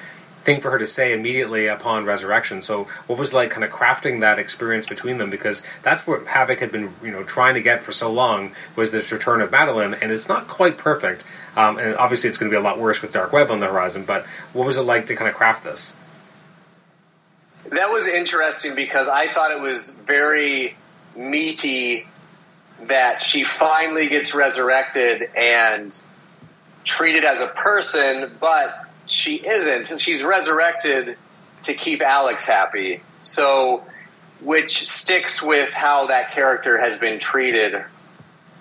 thing 0.45 0.61
for 0.61 0.71
her 0.71 0.79
to 0.79 0.87
say 0.87 1.13
immediately 1.13 1.67
upon 1.67 2.05
resurrection. 2.05 2.63
So, 2.63 2.85
what 3.07 3.19
was 3.19 3.33
like 3.33 3.51
kind 3.51 3.65
of 3.65 3.71
crafting 3.71 4.21
that 4.21 4.39
experience 4.39 4.87
between 4.87 5.19
them? 5.19 5.31
Because 5.31 5.63
that's 5.83 6.07
what 6.07 6.27
Havoc 6.27 6.61
had 6.61 6.73
been, 6.73 6.91
you 7.03 7.11
know, 7.11 7.25
trying 7.25 7.55
to 7.55 7.63
get 7.63 7.83
for 7.83 7.93
so 7.93 8.13
long 8.13 8.53
was 8.77 8.93
this 8.93 9.11
return 9.13 9.41
of 9.41 9.51
Madelyne, 9.51 10.01
and 10.01 10.13
it's 10.13 10.29
not 10.29 10.47
quite 10.49 10.79
perfect. 10.79 11.25
Um, 11.57 11.79
and 11.79 11.97
obviously, 11.97 12.29
it's 12.29 12.39
going 12.39 12.51
to 12.51 12.55
be 12.55 12.61
a 12.61 12.65
lot 12.65 12.79
worse 12.79 13.01
with 13.01 13.13
Dark 13.13 13.33
Web 13.33 13.51
on 13.51 13.61
the 13.61 13.67
horizon. 13.67 14.05
But 14.07 14.25
what 14.53 14.67
was 14.67 14.77
it 14.77 14.83
like 14.83 15.07
to 15.07 15.17
kind 15.17 15.29
of 15.29 15.35
craft 15.35 15.65
this? 15.65 15.97
that 17.71 17.89
was 17.91 18.09
interesting 18.09 18.75
because 18.75 19.09
i 19.09 19.27
thought 19.27 19.51
it 19.51 19.61
was 19.61 19.95
very 20.07 20.77
meaty 21.17 22.07
that 22.83 23.23
she 23.23 23.45
finally 23.45 24.09
gets 24.09 24.35
resurrected 24.35 25.23
and 25.37 26.01
treated 26.85 27.25
as 27.25 27.41
a 27.41 27.47
person 27.47 28.31
but 28.41 28.85
she 29.07 29.37
isn't 29.37 29.99
she's 30.01 30.23
resurrected 30.23 31.17
to 31.63 31.75
keep 31.75 32.03
alex 32.03 32.47
happy 32.47 33.01
so 33.23 33.83
which 34.43 34.87
sticks 34.87 35.43
with 35.43 35.73
how 35.73 36.07
that 36.07 36.33
character 36.33 36.79
has 36.79 36.99
been 36.99 37.19
treated 37.19 37.83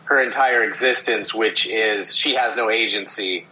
her 0.06 0.22
entire 0.22 0.64
existence, 0.64 1.34
which 1.34 1.68
is 1.68 2.16
she 2.16 2.36
has 2.36 2.56
no 2.56 2.70
agency. 2.70 3.46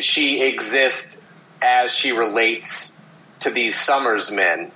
She 0.00 0.46
exists 0.48 1.20
as 1.62 1.94
she 1.94 2.12
relates 2.12 2.96
to 3.40 3.50
these 3.50 3.78
Summers 3.78 4.32
men. 4.32 4.70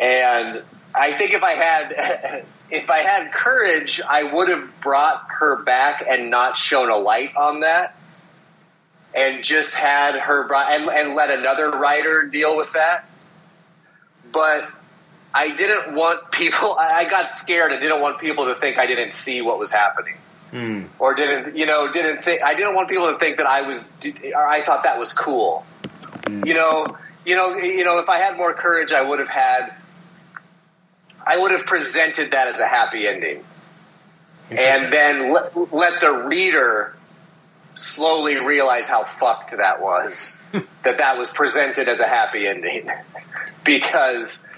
And 0.00 0.62
I 0.94 1.12
think 1.12 1.32
if 1.32 1.42
I 1.42 1.52
had 1.52 1.92
if 2.70 2.90
I 2.90 2.98
had 2.98 3.32
courage, 3.32 4.00
I 4.06 4.24
would 4.24 4.48
have 4.48 4.80
brought 4.80 5.22
her 5.38 5.62
back 5.62 6.04
and 6.08 6.30
not 6.30 6.56
shown 6.56 6.90
a 6.90 6.96
light 6.96 7.36
on 7.36 7.60
that, 7.60 7.96
and 9.14 9.42
just 9.42 9.76
had 9.76 10.18
her 10.18 10.52
and, 10.54 10.88
and 10.88 11.14
let 11.14 11.36
another 11.36 11.70
writer 11.70 12.28
deal 12.30 12.56
with 12.56 12.72
that. 12.74 13.04
But 14.32 14.68
I 15.34 15.50
didn't 15.50 15.94
want 15.94 16.32
people. 16.32 16.76
I 16.78 17.06
got 17.08 17.30
scared. 17.30 17.72
I 17.72 17.80
didn't 17.80 18.00
want 18.00 18.18
people 18.18 18.46
to 18.46 18.54
think 18.54 18.78
I 18.78 18.86
didn't 18.86 19.12
see 19.12 19.42
what 19.42 19.58
was 19.58 19.72
happening, 19.72 20.14
Hmm. 20.50 20.82
or 20.98 21.14
didn't 21.14 21.56
you 21.56 21.66
know 21.66 21.90
didn't 21.92 22.24
think. 22.24 22.42
I 22.42 22.54
didn't 22.54 22.74
want 22.74 22.88
people 22.88 23.08
to 23.08 23.18
think 23.18 23.38
that 23.38 23.46
I 23.46 23.62
was. 23.62 23.84
Or 24.34 24.46
I 24.46 24.62
thought 24.62 24.84
that 24.84 24.98
was 24.98 25.12
cool. 25.12 25.64
You 26.28 26.54
know, 26.54 26.86
you 27.24 27.36
know, 27.36 27.56
you 27.56 27.84
know. 27.84 27.98
If 27.98 28.08
I 28.08 28.18
had 28.18 28.36
more 28.36 28.52
courage, 28.52 28.92
I 28.92 29.02
would 29.02 29.18
have 29.18 29.28
had. 29.28 29.72
I 31.26 31.38
would 31.38 31.50
have 31.52 31.66
presented 31.66 32.30
that 32.32 32.48
as 32.48 32.60
a 32.60 32.66
happy 32.66 33.06
ending, 33.06 33.42
and 34.50 34.92
then 34.92 35.32
let, 35.32 35.72
let 35.72 36.00
the 36.00 36.24
reader 36.26 36.96
slowly 37.74 38.44
realize 38.44 38.88
how 38.88 39.04
fucked 39.04 39.56
that 39.56 39.80
was. 39.80 40.42
that 40.84 40.98
that 40.98 41.18
was 41.18 41.30
presented 41.30 41.88
as 41.88 42.00
a 42.00 42.06
happy 42.06 42.46
ending, 42.46 42.88
because 43.64 44.48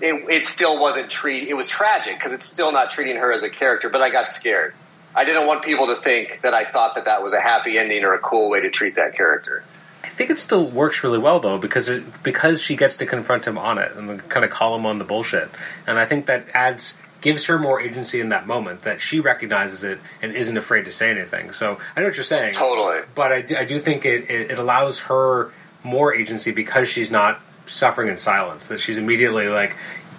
it, 0.00 0.28
it 0.28 0.46
still 0.46 0.80
wasn't 0.80 1.10
treat. 1.10 1.48
It 1.48 1.54
was 1.54 1.68
tragic 1.68 2.16
because 2.16 2.34
it's 2.34 2.46
still 2.46 2.72
not 2.72 2.90
treating 2.90 3.16
her 3.16 3.32
as 3.32 3.42
a 3.42 3.50
character. 3.50 3.88
But 3.88 4.02
I 4.02 4.10
got 4.10 4.28
scared. 4.28 4.74
I 5.14 5.24
didn't 5.24 5.46
want 5.46 5.64
people 5.64 5.88
to 5.88 5.96
think 5.96 6.40
that 6.42 6.54
I 6.54 6.64
thought 6.64 6.94
that 6.94 7.06
that 7.06 7.22
was 7.22 7.32
a 7.32 7.40
happy 7.40 7.78
ending 7.78 8.04
or 8.04 8.14
a 8.14 8.18
cool 8.18 8.50
way 8.50 8.60
to 8.60 8.70
treat 8.70 8.96
that 8.96 9.14
character. 9.14 9.64
I 10.02 10.08
think 10.08 10.30
it 10.30 10.38
still 10.38 10.66
works 10.66 11.02
really 11.02 11.18
well 11.18 11.40
though 11.40 11.58
because 11.58 11.88
it, 11.88 12.04
because 12.22 12.62
she 12.62 12.76
gets 12.76 12.96
to 12.98 13.06
confront 13.06 13.46
him 13.46 13.58
on 13.58 13.78
it 13.78 13.94
and 13.96 14.28
kind 14.28 14.44
of 14.44 14.50
call 14.50 14.76
him 14.76 14.86
on 14.86 14.98
the 14.98 15.04
bullshit, 15.04 15.48
and 15.86 15.98
I 15.98 16.04
think 16.04 16.26
that 16.26 16.44
adds 16.54 17.00
gives 17.20 17.46
her 17.46 17.58
more 17.58 17.80
agency 17.80 18.20
in 18.20 18.30
that 18.30 18.46
moment 18.46 18.82
that 18.82 19.00
she 19.00 19.20
recognizes 19.20 19.84
it 19.84 19.98
and 20.22 20.32
isn't 20.34 20.56
afraid 20.56 20.86
to 20.86 20.92
say 20.92 21.10
anything. 21.10 21.52
So 21.52 21.78
I 21.96 22.00
know 22.00 22.06
what 22.06 22.16
you're 22.16 22.24
saying, 22.24 22.54
Totally. 22.54 23.00
but 23.14 23.32
I 23.32 23.42
do, 23.42 23.56
I 23.56 23.64
do 23.64 23.78
think 23.78 24.04
it, 24.04 24.30
it, 24.30 24.52
it 24.52 24.58
allows 24.58 25.00
her 25.00 25.52
more 25.84 26.14
agency 26.14 26.50
because 26.52 26.88
she's 26.88 27.10
not 27.10 27.38
suffering 27.66 28.08
in 28.08 28.16
silence. 28.16 28.68
That 28.68 28.80
she's 28.80 28.98
immediately 28.98 29.48
like 29.48 29.76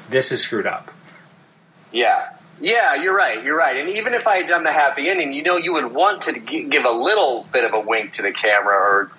this 0.09 0.31
is 0.31 0.41
screwed 0.41 0.67
up. 0.67 0.89
Yeah. 1.91 2.29
Yeah, 2.59 2.95
you're 2.95 3.15
right. 3.15 3.43
You're 3.43 3.57
right. 3.57 3.75
And 3.77 3.89
even 3.89 4.13
if 4.13 4.27
I 4.27 4.37
had 4.37 4.47
done 4.47 4.63
the 4.63 4.71
happy 4.71 5.09
ending, 5.09 5.33
you 5.33 5.41
know, 5.41 5.57
you 5.57 5.73
would 5.73 5.91
want 5.93 6.21
to 6.23 6.39
g- 6.39 6.69
give 6.69 6.85
a 6.85 6.91
little 6.91 7.47
bit 7.51 7.63
of 7.63 7.73
a 7.73 7.79
wink 7.79 8.13
to 8.13 8.21
the 8.21 8.31
camera, 8.31 8.75
or 8.75 9.11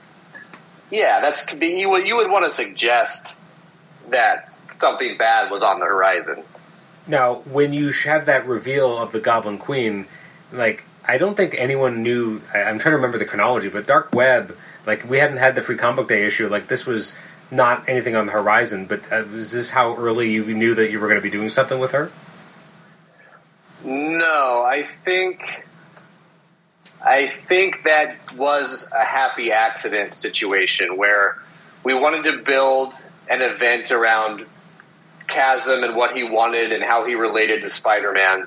yeah, 0.93 1.19
that's 1.21 1.45
could 1.45 1.59
be 1.59 1.81
you 1.81 1.91
would 1.91 2.07
you 2.07 2.17
would 2.17 2.31
want 2.31 2.45
to 2.45 2.51
suggest 2.51 3.37
that 4.11 4.49
something 4.71 5.17
bad 5.19 5.51
was 5.51 5.65
on 5.65 5.81
the 5.81 5.87
horizon. 5.87 6.45
Now, 7.07 7.37
when 7.51 7.73
you 7.73 7.91
have 8.05 8.27
that 8.27 8.47
reveal 8.47 8.97
of 8.97 9.13
the 9.13 9.21
Goblin 9.21 9.59
Queen, 9.59 10.07
like 10.53 10.85
I 11.07 11.19
don't 11.19 11.37
think 11.37 11.55
anyone 11.59 12.03
knew. 12.03 12.41
I, 12.55 12.63
I'm 12.63 12.79
trying 12.79 12.93
to 12.93 12.97
remember 12.97 13.19
the 13.19 13.25
chronology, 13.25 13.69
but 13.69 13.87
Dark 13.87 14.13
Web, 14.13 14.57
like 14.87 15.09
we 15.09 15.19
hadn't 15.19 15.39
had 15.39 15.55
the 15.55 15.63
Free 15.63 15.77
Comic 15.77 15.97
Book 15.97 16.09
Day 16.09 16.25
issue. 16.25 16.49
Like 16.49 16.69
this 16.69 16.87
was 16.87 17.17
not 17.53 17.89
anything 17.89 18.17
on 18.17 18.27
the 18.27 18.33
horizon. 18.33 18.87
But 18.87 19.01
uh, 19.13 19.17
is 19.17 19.53
this 19.53 19.71
how 19.71 19.95
early 19.97 20.31
you 20.31 20.45
knew 20.55 20.75
that 20.75 20.91
you 20.91 20.99
were 20.99 21.09
going 21.09 21.21
to 21.21 21.23
be 21.23 21.31
doing 21.31 21.49
something 21.49 21.79
with 21.79 21.93
her? 21.93 22.11
No, 23.85 24.65
I 24.65 24.85
think 25.05 25.67
I 27.05 27.27
think 27.27 27.83
that 27.83 28.17
was 28.37 28.89
a 28.97 29.05
happy 29.05 29.53
accident 29.53 30.15
situation 30.15 30.97
where 30.97 31.37
we 31.85 31.95
wanted 31.95 32.25
to 32.31 32.39
build 32.43 32.95
an 33.29 33.43
event 33.43 33.91
around 33.91 34.47
Chasm 35.27 35.85
and 35.85 35.97
what 35.97 36.17
he 36.17 36.25
wanted 36.25 36.73
and 36.73 36.83
how 36.83 37.07
he 37.07 37.15
related 37.15 37.63
to 37.63 37.69
Spider-Man. 37.69 38.47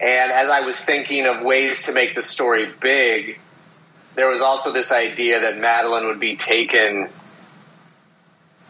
And 0.00 0.32
as 0.32 0.48
I 0.48 0.60
was 0.60 0.82
thinking 0.84 1.26
of 1.26 1.42
ways 1.42 1.86
to 1.86 1.94
make 1.94 2.14
the 2.14 2.22
story 2.22 2.66
big, 2.80 3.38
there 4.14 4.28
was 4.28 4.42
also 4.42 4.72
this 4.72 4.92
idea 4.92 5.40
that 5.40 5.54
Madelyne 5.54 6.06
would 6.06 6.20
be 6.20 6.36
taken 6.36 7.08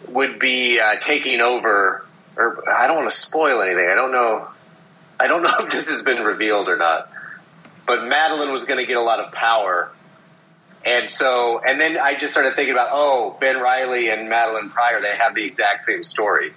would 0.08 0.38
be 0.38 0.80
uh, 0.80 0.96
taking 0.96 1.40
over 1.40 2.04
or 2.36 2.68
I 2.68 2.86
don't 2.86 2.96
want 2.96 3.10
to 3.10 3.16
spoil 3.16 3.60
anything. 3.60 3.88
I 3.90 3.94
don't 3.94 4.12
know 4.12 4.48
I 5.20 5.26
don't 5.26 5.42
know 5.44 5.54
if 5.60 5.70
this 5.70 5.90
has 5.90 6.02
been 6.02 6.24
revealed 6.24 6.68
or 6.68 6.76
not, 6.76 7.08
but 7.86 8.00
Madelyne 8.00 8.52
was 8.52 8.64
going 8.64 8.80
to 8.80 8.86
get 8.86 8.96
a 8.96 9.02
lot 9.02 9.20
of 9.20 9.32
power. 9.32 9.90
And 10.84 11.10
so, 11.10 11.60
and 11.64 11.78
then 11.78 11.98
I 11.98 12.14
just 12.14 12.32
started 12.32 12.54
thinking 12.56 12.72
about, 12.72 12.88
oh, 12.90 13.36
Ben 13.38 13.60
Reilly 13.60 14.08
and 14.08 14.30
Madelyne 14.30 14.70
Pryor, 14.70 15.02
they 15.02 15.14
have 15.14 15.34
the 15.34 15.44
exact 15.44 15.82
same 15.82 16.02
story, 16.02 16.52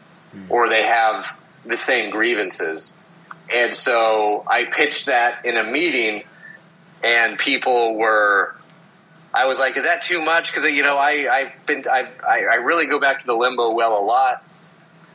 or 0.49 0.69
they 0.69 0.83
have 0.83 1.39
the 1.65 1.77
same 1.77 2.09
grievances. 2.11 2.97
And 3.53 3.73
so 3.75 4.43
I 4.49 4.65
pitched 4.65 5.07
that 5.07 5.45
in 5.45 5.57
a 5.57 5.63
meeting, 5.63 6.23
and 7.03 7.37
people 7.37 7.97
were, 7.97 8.55
I 9.33 9.47
was 9.47 9.59
like, 9.59 9.75
is 9.77 9.85
that 9.85 10.01
too 10.01 10.21
much? 10.21 10.51
Because, 10.51 10.69
you 10.71 10.83
know, 10.83 10.97
I, 10.97 11.27
I've 11.31 11.67
been, 11.67 11.83
I, 11.91 12.07
I 12.27 12.55
really 12.55 12.87
go 12.87 12.99
back 12.99 13.19
to 13.19 13.25
the 13.25 13.35
limbo 13.35 13.73
well 13.73 14.01
a 14.01 14.05
lot 14.05 14.43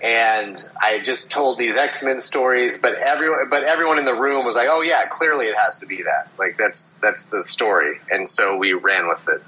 and 0.03 0.65
I 0.81 1.01
just 1.01 1.31
told 1.31 1.59
these 1.59 1.77
X 1.77 2.05
Men 2.05 2.21
stories, 2.21 2.79
but 2.79 2.95
everyone, 2.95 3.51
but 3.51 3.65
everyone 3.65 3.99
in 3.99 4.05
the 4.05 4.15
room 4.15 4.45
was 4.45 4.55
like, 4.55 4.69
"Oh 4.71 4.83
yeah, 4.83 5.07
clearly 5.07 5.47
it 5.47 5.57
has 5.57 5.79
to 5.79 5.87
be 5.87 6.03
that. 6.03 6.29
Like 6.39 6.57
that's 6.57 6.95
that's 6.95 7.31
the 7.31 7.43
story." 7.43 7.99
And 8.11 8.29
so 8.29 8.57
we 8.57 8.75
ran 8.75 9.09
with 9.09 9.29
it. 9.29 9.43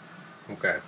Okay. 0.55 0.79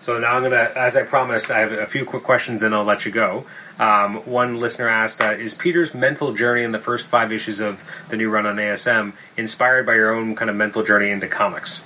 So 0.00 0.18
now 0.18 0.36
I'm 0.36 0.42
gonna, 0.42 0.70
as 0.74 0.96
I 0.96 1.02
promised, 1.02 1.50
I 1.50 1.58
have 1.60 1.72
a 1.72 1.86
few 1.86 2.04
quick 2.04 2.22
questions, 2.22 2.62
and 2.62 2.74
I'll 2.74 2.84
let 2.84 3.04
you 3.04 3.12
go. 3.12 3.44
Um, 3.80 4.16
one 4.26 4.60
listener 4.60 4.88
asked, 4.88 5.20
uh, 5.20 5.30
"Is 5.30 5.54
Peter's 5.54 5.94
mental 5.94 6.34
journey 6.34 6.62
in 6.62 6.70
the 6.70 6.78
first 6.78 7.06
five 7.06 7.32
issues 7.32 7.58
of 7.58 7.82
the 8.10 8.16
new 8.16 8.30
run 8.30 8.46
on 8.46 8.56
ASM 8.56 9.14
inspired 9.36 9.86
by 9.86 9.94
your 9.94 10.14
own 10.14 10.36
kind 10.36 10.50
of 10.50 10.54
mental 10.56 10.84
journey 10.84 11.10
into 11.10 11.26
comics?" 11.26 11.82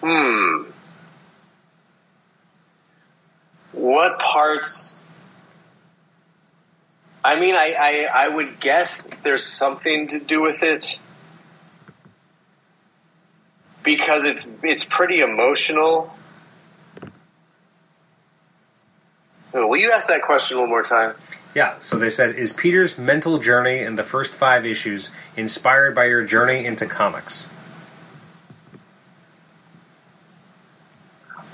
Hmm. 0.00 0.64
What 3.72 4.18
parts 4.18 5.00
I 7.22 7.38
mean, 7.38 7.54
I, 7.54 7.74
I, 7.78 8.24
I 8.24 8.28
would 8.28 8.60
guess 8.60 9.10
there's 9.22 9.44
something 9.44 10.08
to 10.08 10.20
do 10.20 10.40
with 10.40 10.62
it 10.62 10.98
because 13.84 14.24
it's 14.24 14.64
it's 14.64 14.84
pretty 14.84 15.20
emotional. 15.20 16.12
Oh, 19.52 19.66
will 19.66 19.78
you 19.78 19.90
ask 19.92 20.08
that 20.08 20.22
question 20.22 20.58
one 20.58 20.68
more 20.68 20.82
time? 20.82 21.14
Yeah, 21.54 21.78
so 21.80 21.96
they 21.96 22.10
said, 22.10 22.36
is 22.36 22.52
Peter's 22.52 22.96
mental 22.96 23.38
journey 23.38 23.80
in 23.80 23.96
the 23.96 24.04
first 24.04 24.32
five 24.32 24.64
issues 24.64 25.10
inspired 25.36 25.94
by 25.94 26.04
your 26.04 26.24
journey 26.24 26.64
into 26.64 26.86
comics? 26.86 27.56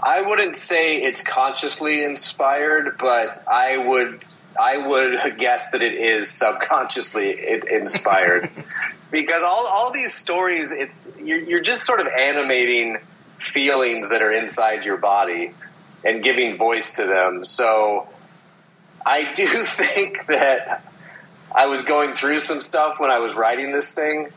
I 0.02 0.22
wouldn't 0.22 0.56
say 0.56 1.02
it's 1.02 1.28
consciously 1.28 2.04
inspired, 2.04 2.96
but 2.98 3.42
I 3.50 3.78
would 3.78 4.20
I 4.58 4.86
would 4.86 5.38
guess 5.38 5.72
that 5.72 5.82
it 5.82 5.94
is 5.94 6.30
subconsciously 6.30 7.36
inspired 7.70 8.48
because 9.10 9.42
all, 9.42 9.66
all 9.70 9.92
these 9.92 10.14
stories, 10.14 10.72
it's 10.72 11.10
you're, 11.20 11.40
you're 11.40 11.62
just 11.62 11.84
sort 11.84 12.00
of 12.00 12.06
animating 12.06 12.98
feelings 13.38 14.10
that 14.10 14.22
are 14.22 14.32
inside 14.32 14.84
your 14.84 14.96
body 14.96 15.52
and 16.06 16.22
giving 16.22 16.56
voice 16.56 16.96
to 16.96 17.06
them. 17.06 17.44
So 17.44 18.06
I 19.04 19.32
do 19.34 19.46
think 19.48 20.26
that 20.26 20.82
I 21.54 21.66
was 21.66 21.82
going 21.82 22.14
through 22.14 22.38
some 22.38 22.60
stuff 22.60 23.00
when 23.00 23.10
I 23.10 23.18
was 23.18 23.34
writing 23.34 23.72
this 23.72 23.94
thing. 23.94 24.28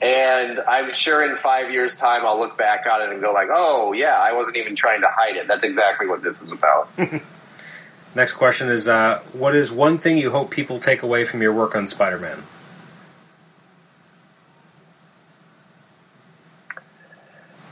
And 0.00 0.58
I'm 0.58 0.90
sure 0.90 1.24
in 1.24 1.36
five 1.36 1.70
years' 1.70 1.94
time, 1.94 2.26
I'll 2.26 2.38
look 2.38 2.58
back 2.58 2.86
on 2.90 3.02
it 3.02 3.10
and 3.10 3.20
go 3.20 3.32
like, 3.32 3.46
"Oh 3.52 3.92
yeah, 3.92 4.16
I 4.18 4.32
wasn't 4.32 4.56
even 4.56 4.74
trying 4.74 5.02
to 5.02 5.08
hide 5.08 5.36
it. 5.36 5.46
That's 5.46 5.62
exactly 5.62 6.08
what 6.08 6.22
this 6.22 6.42
is 6.42 6.50
about." 6.50 6.88
Next 8.16 8.32
question 8.32 8.68
is 8.68 8.88
uh, 8.88 9.20
What 9.32 9.54
is 9.54 9.70
one 9.70 9.98
thing 9.98 10.18
you 10.18 10.30
hope 10.30 10.50
people 10.50 10.80
take 10.80 11.02
away 11.02 11.24
from 11.24 11.40
your 11.40 11.52
work 11.52 11.76
on 11.76 11.86
Spider 11.86 12.18
Man? 12.18 12.38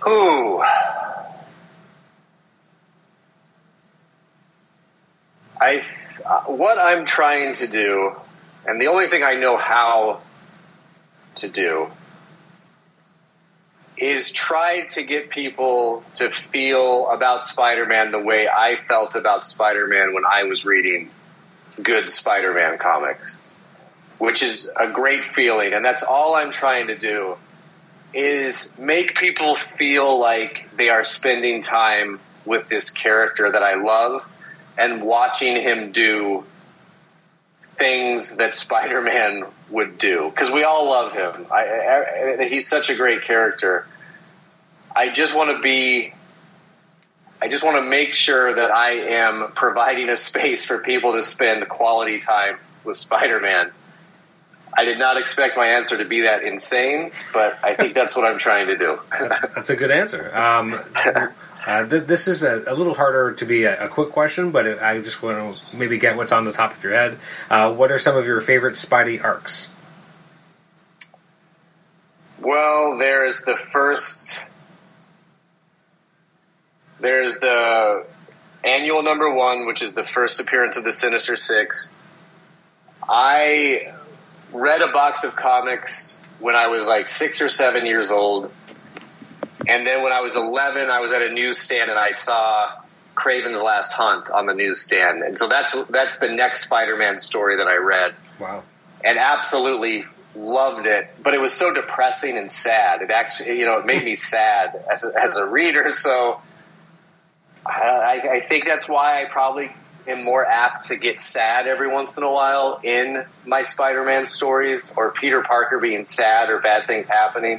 Ooh. 0.06 0.62
I, 5.60 5.84
uh, 6.26 6.40
what 6.44 6.78
I'm 6.80 7.04
trying 7.04 7.54
to 7.54 7.66
do, 7.66 8.12
and 8.66 8.80
the 8.80 8.86
only 8.86 9.06
thing 9.06 9.22
I 9.22 9.34
know 9.34 9.58
how 9.58 10.20
to 11.36 11.48
do, 11.48 11.88
is 13.98 14.32
try 14.32 14.86
to 14.88 15.02
get 15.02 15.28
people 15.28 16.02
to 16.14 16.30
feel 16.30 17.10
about 17.10 17.42
Spider-Man 17.42 18.12
the 18.12 18.18
way 18.18 18.48
I 18.48 18.76
felt 18.76 19.14
about 19.14 19.44
Spider-Man 19.44 20.14
when 20.14 20.24
I 20.26 20.44
was 20.44 20.64
reading 20.64 21.10
good 21.82 22.08
Spider-Man 22.08 22.78
comics, 22.78 23.34
which 24.18 24.42
is 24.42 24.70
a 24.74 24.88
great 24.88 25.24
feeling. 25.24 25.74
And 25.74 25.84
that's 25.84 26.02
all 26.02 26.34
I'm 26.34 26.50
trying 26.50 26.86
to 26.86 26.96
do 26.96 27.36
is 28.14 28.76
make 28.78 29.16
people 29.16 29.54
feel 29.54 30.18
like 30.18 30.70
they 30.72 30.88
are 30.88 31.04
spending 31.04 31.60
time 31.60 32.18
with 32.46 32.68
this 32.70 32.90
character 32.90 33.52
that 33.52 33.62
I 33.62 33.74
love 33.74 34.26
and 34.78 35.02
watching 35.02 35.56
him 35.56 35.92
do 35.92 36.44
things 37.80 38.36
that 38.36 38.54
Spider-Man 38.54 39.44
would 39.70 39.98
do 39.98 40.30
because 40.30 40.50
we 40.50 40.64
all 40.64 40.86
love 40.86 41.12
him. 41.12 41.46
I, 41.50 42.36
I, 42.38 42.48
he's 42.48 42.68
such 42.68 42.90
a 42.90 42.94
great 42.94 43.22
character. 43.22 43.86
I 44.94 45.12
just 45.12 45.36
want 45.36 45.56
to 45.56 45.62
be. 45.62 46.12
I 47.42 47.48
just 47.48 47.64
want 47.64 47.82
to 47.82 47.88
make 47.88 48.12
sure 48.12 48.52
that 48.52 48.70
I 48.70 48.90
am 48.90 49.52
providing 49.52 50.10
a 50.10 50.16
space 50.16 50.66
for 50.66 50.78
people 50.78 51.12
to 51.12 51.22
spend 51.22 51.66
quality 51.68 52.20
time 52.20 52.58
with 52.84 52.98
Spider-Man. 52.98 53.70
I 54.76 54.84
did 54.84 54.98
not 54.98 55.18
expect 55.18 55.56
my 55.56 55.66
answer 55.66 55.96
to 55.98 56.04
be 56.04 56.22
that 56.22 56.42
insane, 56.42 57.10
but 57.32 57.58
I 57.64 57.74
think 57.74 57.94
that's 57.94 58.14
what 58.14 58.24
I'm 58.24 58.38
trying 58.38 58.68
to 58.68 58.76
do. 58.76 59.00
that's 59.54 59.70
a 59.70 59.76
good 59.76 59.90
answer. 59.90 60.36
Um, 60.36 60.78
uh, 61.66 61.86
th- 61.86 62.04
this 62.04 62.26
is 62.26 62.42
a, 62.42 62.64
a, 62.66 62.74
little 62.74 62.94
harder 62.94 63.34
to 63.34 63.44
be 63.44 63.64
a, 63.64 63.84
a, 63.84 63.88
quick 63.88 64.10
question, 64.10 64.50
but 64.50 64.82
I 64.82 64.98
just 64.98 65.22
want 65.22 65.56
to 65.56 65.76
maybe 65.76 65.98
get 65.98 66.16
what's 66.16 66.32
on 66.32 66.44
the 66.44 66.52
top 66.52 66.72
of 66.72 66.82
your 66.82 66.94
head. 66.94 67.18
Uh, 67.50 67.74
what 67.74 67.92
are 67.92 67.98
some 67.98 68.16
of 68.16 68.24
your 68.24 68.40
favorite 68.40 68.74
Spidey 68.74 69.22
arcs? 69.22 69.74
Well, 72.40 72.96
there's 72.96 73.42
the 73.42 73.56
first. 73.56 74.44
There's 77.00 77.38
the 77.38 78.06
annual 78.64 79.02
number 79.02 79.32
one, 79.32 79.66
which 79.66 79.82
is 79.82 79.92
the 79.92 80.04
first 80.04 80.40
appearance 80.40 80.78
of 80.78 80.84
the 80.84 80.92
Sinister 80.92 81.36
Six. 81.36 81.90
I 83.06 83.92
read 84.52 84.80
a 84.80 84.88
box 84.88 85.24
of 85.24 85.36
comics 85.36 86.18
when 86.40 86.56
I 86.56 86.68
was 86.68 86.88
like 86.88 87.08
six 87.08 87.42
or 87.42 87.48
seven 87.48 87.84
years 87.84 88.10
old 88.10 88.50
and 89.70 89.86
then 89.86 90.02
when 90.02 90.12
I 90.12 90.20
was 90.20 90.34
11, 90.34 90.90
I 90.90 91.00
was 91.00 91.12
at 91.12 91.22
a 91.22 91.32
newsstand 91.32 91.90
and 91.90 91.98
I 91.98 92.10
saw 92.10 92.72
Kraven's 93.14 93.62
Last 93.62 93.94
Hunt 93.94 94.28
on 94.28 94.46
the 94.46 94.54
newsstand. 94.54 95.22
And 95.22 95.38
so 95.38 95.46
that's 95.46 95.72
that's 95.88 96.18
the 96.18 96.28
next 96.28 96.64
Spider-Man 96.64 97.18
story 97.18 97.56
that 97.58 97.68
I 97.68 97.76
read. 97.76 98.14
Wow. 98.40 98.64
And 99.04 99.16
absolutely 99.16 100.04
loved 100.34 100.86
it, 100.86 101.06
but 101.22 101.34
it 101.34 101.40
was 101.40 101.52
so 101.52 101.72
depressing 101.72 102.36
and 102.36 102.50
sad. 102.50 103.02
It 103.02 103.10
actually, 103.10 103.60
you 103.60 103.64
know, 103.64 103.78
it 103.78 103.86
made 103.86 104.04
me 104.04 104.16
sad 104.16 104.74
as 104.90 105.08
a, 105.08 105.20
as 105.20 105.36
a 105.36 105.46
reader. 105.46 105.84
So 105.92 106.40
I, 107.64 108.20
I 108.24 108.40
think 108.40 108.64
that's 108.64 108.88
why 108.88 109.22
I 109.22 109.26
probably 109.26 109.68
am 110.08 110.24
more 110.24 110.44
apt 110.44 110.88
to 110.88 110.96
get 110.96 111.20
sad 111.20 111.68
every 111.68 111.92
once 111.92 112.16
in 112.16 112.24
a 112.24 112.32
while 112.32 112.80
in 112.82 113.22
my 113.46 113.62
Spider-Man 113.62 114.24
stories, 114.24 114.90
or 114.96 115.12
Peter 115.12 115.42
Parker 115.42 115.78
being 115.78 116.04
sad 116.04 116.50
or 116.50 116.58
bad 116.58 116.86
things 116.86 117.08
happening 117.08 117.58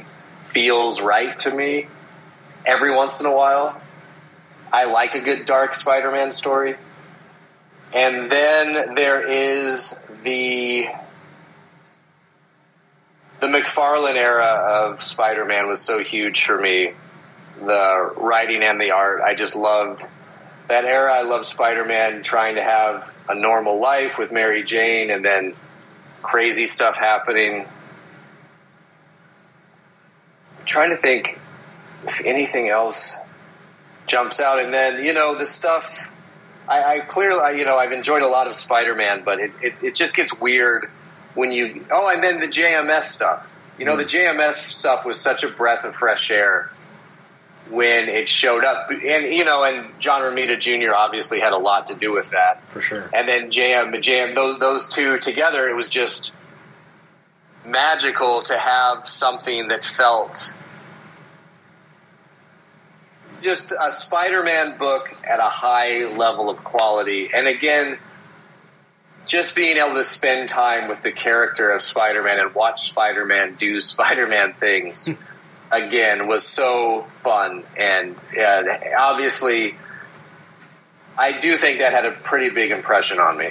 feels 0.52 1.00
right 1.00 1.38
to 1.38 1.50
me 1.50 1.86
every 2.66 2.94
once 2.94 3.20
in 3.20 3.26
a 3.26 3.34
while. 3.34 3.80
I 4.72 4.86
like 4.86 5.14
a 5.14 5.20
good 5.20 5.44
dark 5.44 5.74
Spider-Man 5.74 6.32
story. 6.32 6.76
And 7.94 8.30
then 8.30 8.94
there 8.94 9.26
is 9.28 10.00
the 10.24 10.86
the 13.40 13.48
McFarlane 13.48 14.14
era 14.14 14.46
of 14.46 15.02
Spider-Man 15.02 15.66
was 15.66 15.80
so 15.80 15.98
huge 16.02 16.44
for 16.44 16.58
me. 16.58 16.92
The 17.60 18.14
writing 18.16 18.62
and 18.62 18.80
the 18.80 18.92
art, 18.92 19.20
I 19.20 19.34
just 19.34 19.56
loved 19.56 20.06
that 20.68 20.84
era. 20.84 21.12
I 21.12 21.22
loved 21.22 21.44
Spider-Man 21.44 22.22
trying 22.22 22.54
to 22.54 22.62
have 22.62 23.12
a 23.28 23.34
normal 23.34 23.80
life 23.80 24.16
with 24.16 24.32
Mary 24.32 24.62
Jane, 24.62 25.10
and 25.10 25.24
then 25.24 25.54
crazy 26.22 26.66
stuff 26.66 26.96
happening. 26.96 27.66
I'm 30.58 30.64
trying 30.64 30.90
to 30.90 30.96
think 30.96 31.38
if 32.06 32.24
anything 32.24 32.68
else 32.68 33.16
jumps 34.06 34.40
out, 34.40 34.60
and 34.60 34.72
then 34.72 35.04
you 35.04 35.14
know 35.14 35.36
the 35.36 35.46
stuff. 35.46 36.08
I, 36.68 36.84
I 36.84 36.98
clearly, 37.00 37.58
you 37.58 37.64
know, 37.64 37.76
I've 37.76 37.90
enjoyed 37.90 38.22
a 38.22 38.28
lot 38.28 38.46
of 38.46 38.54
Spider-Man, 38.54 39.22
but 39.24 39.40
it, 39.40 39.50
it, 39.60 39.74
it 39.82 39.94
just 39.96 40.14
gets 40.14 40.40
weird 40.40 40.88
when 41.34 41.50
you 41.50 41.84
oh 41.90 42.12
and 42.14 42.22
then 42.22 42.40
the 42.40 42.46
JMS 42.46 43.04
stuff. 43.04 43.48
You 43.78 43.84
know, 43.84 43.96
the 43.96 44.04
mm-hmm. 44.04 44.38
JMS 44.38 44.54
stuff 44.72 45.04
was 45.04 45.18
such 45.18 45.44
a 45.44 45.48
breath 45.48 45.84
of 45.84 45.94
fresh 45.94 46.30
air 46.30 46.70
when 47.70 48.08
it 48.08 48.28
showed 48.28 48.64
up, 48.64 48.90
and 48.90 49.32
you 49.32 49.44
know, 49.44 49.64
and 49.64 49.88
John 49.98 50.20
Romita 50.20 50.58
Jr. 50.60 50.94
obviously 50.94 51.40
had 51.40 51.52
a 51.52 51.58
lot 51.58 51.86
to 51.86 51.94
do 51.94 52.12
with 52.12 52.30
that 52.30 52.62
for 52.62 52.80
sure. 52.80 53.08
And 53.14 53.28
then 53.28 53.50
JM, 53.50 53.92
JM, 53.94 54.34
those 54.34 54.58
those 54.58 54.88
two 54.90 55.18
together, 55.18 55.66
it 55.66 55.74
was 55.74 55.88
just 55.88 56.34
magical 57.66 58.40
to 58.42 58.58
have 58.58 59.06
something 59.06 59.68
that 59.68 59.84
felt 59.84 60.52
just 63.42 63.72
a 63.72 63.90
Spider-Man 63.90 64.78
book 64.78 65.14
at 65.28 65.38
a 65.38 65.48
high 65.48 66.06
level 66.16 66.50
of 66.50 66.62
quality, 66.64 67.30
and 67.34 67.46
again 67.46 67.98
just 69.26 69.54
being 69.54 69.76
able 69.76 69.94
to 69.94 70.04
spend 70.04 70.48
time 70.48 70.88
with 70.88 71.02
the 71.02 71.12
character 71.12 71.70
of 71.70 71.80
Spider-Man 71.80 72.40
and 72.40 72.54
watch 72.54 72.90
Spider-Man 72.90 73.54
do 73.54 73.80
Spider-Man 73.92 74.52
things 74.52 75.14
again 75.72 76.26
was 76.26 76.44
so 76.46 77.02
fun 77.02 77.62
and 77.78 78.14
uh, 78.38 78.62
obviously 78.98 79.74
I 81.18 81.38
do 81.38 81.52
think 81.56 81.80
that 81.80 81.92
had 81.92 82.06
a 82.06 82.10
pretty 82.10 82.50
big 82.54 82.70
impression 82.70 83.18
on 83.18 83.36
me. 83.36 83.50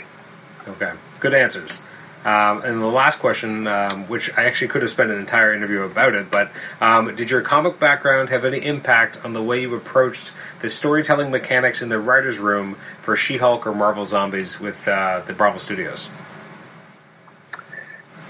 Okay, 0.68 0.91
good 1.19 1.34
answers. 1.34 1.81
Um, 2.23 2.61
and 2.64 2.80
the 2.80 2.88
last 2.88 3.19
question, 3.19 3.65
um, 3.65 4.07
which 4.07 4.38
I 4.38 4.43
actually 4.43 4.68
could 4.68 4.84
have 4.84 4.91
spent 4.91 5.10
an 5.10 5.18
entire 5.18 5.56
interview 5.56 5.81
about 5.81 6.14
it, 6.14 6.30
but 6.30 6.52
um, 6.80 7.15
did 7.15 7.31
your 7.31 7.41
comic 7.41 7.80
background 7.80 8.30
have 8.30 8.45
any 8.45 8.64
impact 8.64 9.26
on 9.26 9.34
the 9.34 9.41
way 9.41 9.61
you 9.61 9.73
approached 9.76 10.31
the 10.61 10.69
storytelling 10.69 11.31
mechanics 11.31 11.81
in 11.81 11.89
the 11.89 11.98
writer's 11.98 12.38
room 12.38 12.76
for 12.76 13.15
She 13.15 13.38
Hulk 13.38 13.65
or 13.65 13.73
Marvel 13.73 14.06
Zombies 14.06 14.60
with 14.60 14.88
uh, 14.88 15.22
the 15.26 15.34
Marvel 15.34 15.60
Studios? 15.60 16.07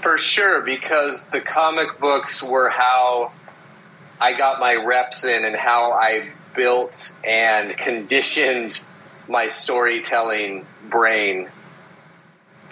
For 0.00 0.16
sure, 0.16 0.62
because 0.62 1.28
the 1.28 1.40
comic 1.40 2.00
books 2.00 2.42
were 2.42 2.70
how 2.70 3.30
I 4.18 4.32
got 4.38 4.58
my 4.58 4.76
reps 4.76 5.26
in 5.26 5.44
and 5.44 5.54
how 5.54 5.92
I 5.92 6.30
built 6.56 7.14
and 7.26 7.76
conditioned 7.76 8.80
my 9.28 9.48
storytelling 9.48 10.64
brain 10.88 11.48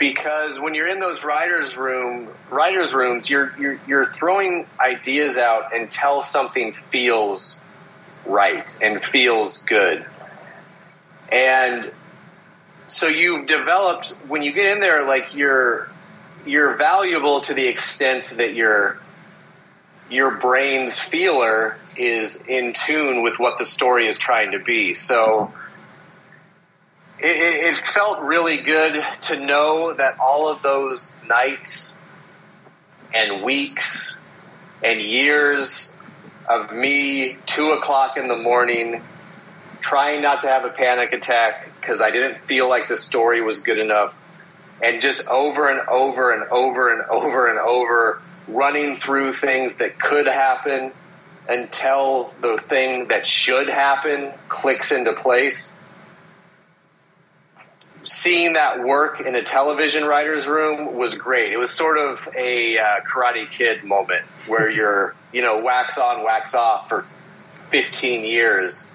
because 0.00 0.60
when 0.60 0.74
you're 0.74 0.88
in 0.88 0.98
those 0.98 1.24
writers 1.24 1.76
room 1.76 2.26
writers 2.50 2.92
rooms 2.94 3.30
you're, 3.30 3.52
you're 3.60 3.78
you're 3.86 4.06
throwing 4.06 4.66
ideas 4.80 5.38
out 5.38 5.72
until 5.72 6.24
something 6.24 6.72
feels 6.72 7.60
right 8.26 8.76
and 8.82 9.00
feels 9.02 9.62
good. 9.62 10.04
And 11.30 11.90
so 12.86 13.06
you've 13.06 13.46
developed 13.46 14.10
when 14.26 14.42
you 14.42 14.52
get 14.52 14.74
in 14.74 14.80
there 14.80 15.06
like 15.06 15.34
you're 15.34 15.88
you're 16.46 16.74
valuable 16.76 17.40
to 17.40 17.54
the 17.54 17.68
extent 17.68 18.32
that 18.36 18.54
your 18.54 18.98
your 20.10 20.38
brain's 20.38 20.98
feeler 20.98 21.76
is 21.96 22.44
in 22.48 22.72
tune 22.72 23.22
with 23.22 23.38
what 23.38 23.58
the 23.58 23.64
story 23.64 24.08
is 24.08 24.18
trying 24.18 24.52
to 24.52 24.58
be. 24.58 24.94
So 24.94 25.52
it, 27.22 27.70
it, 27.70 27.76
felt 27.76 28.22
really 28.22 28.58
good 28.58 29.04
to 29.22 29.40
know 29.40 29.92
that 29.92 30.18
all 30.20 30.48
of 30.48 30.62
those 30.62 31.16
nights 31.28 31.98
and 33.14 33.42
weeks 33.42 34.18
and 34.82 35.00
years 35.00 35.96
of 36.48 36.72
me 36.72 37.36
two 37.46 37.70
o'clock 37.72 38.16
in 38.16 38.28
the 38.28 38.36
morning 38.36 39.02
trying 39.80 40.22
not 40.22 40.42
to 40.42 40.48
have 40.48 40.64
a 40.64 40.70
panic 40.70 41.12
attack 41.12 41.68
because 41.80 42.02
I 42.02 42.10
didn't 42.10 42.38
feel 42.38 42.68
like 42.68 42.88
the 42.88 42.96
story 42.96 43.40
was 43.40 43.60
good 43.60 43.78
enough. 43.78 44.16
And 44.82 45.00
just 45.00 45.28
over 45.28 45.68
and 45.68 45.80
over 45.88 46.32
and 46.32 46.42
over 46.50 46.92
and 46.92 47.02
over 47.10 47.48
and 47.48 47.58
over 47.58 48.22
running 48.48 48.96
through 48.96 49.32
things 49.32 49.76
that 49.76 49.98
could 49.98 50.26
happen 50.26 50.92
until 51.48 52.32
the 52.40 52.56
thing 52.56 53.08
that 53.08 53.26
should 53.26 53.68
happen 53.68 54.30
clicks 54.48 54.92
into 54.92 55.12
place 55.12 55.74
seeing 58.04 58.54
that 58.54 58.80
work 58.80 59.20
in 59.20 59.34
a 59.34 59.42
television 59.42 60.04
writer's 60.04 60.48
room 60.48 60.96
was 60.96 61.18
great. 61.18 61.52
It 61.52 61.58
was 61.58 61.70
sort 61.70 61.98
of 61.98 62.26
a 62.36 62.78
uh, 62.78 62.84
Karate 63.00 63.50
Kid 63.50 63.84
moment 63.84 64.22
where 64.46 64.70
you're, 64.76 65.14
you 65.32 65.42
know, 65.42 65.62
wax 65.62 65.98
on, 65.98 66.24
wax 66.24 66.54
off 66.54 66.88
for 66.88 67.02
15 67.02 68.24
years. 68.24 68.90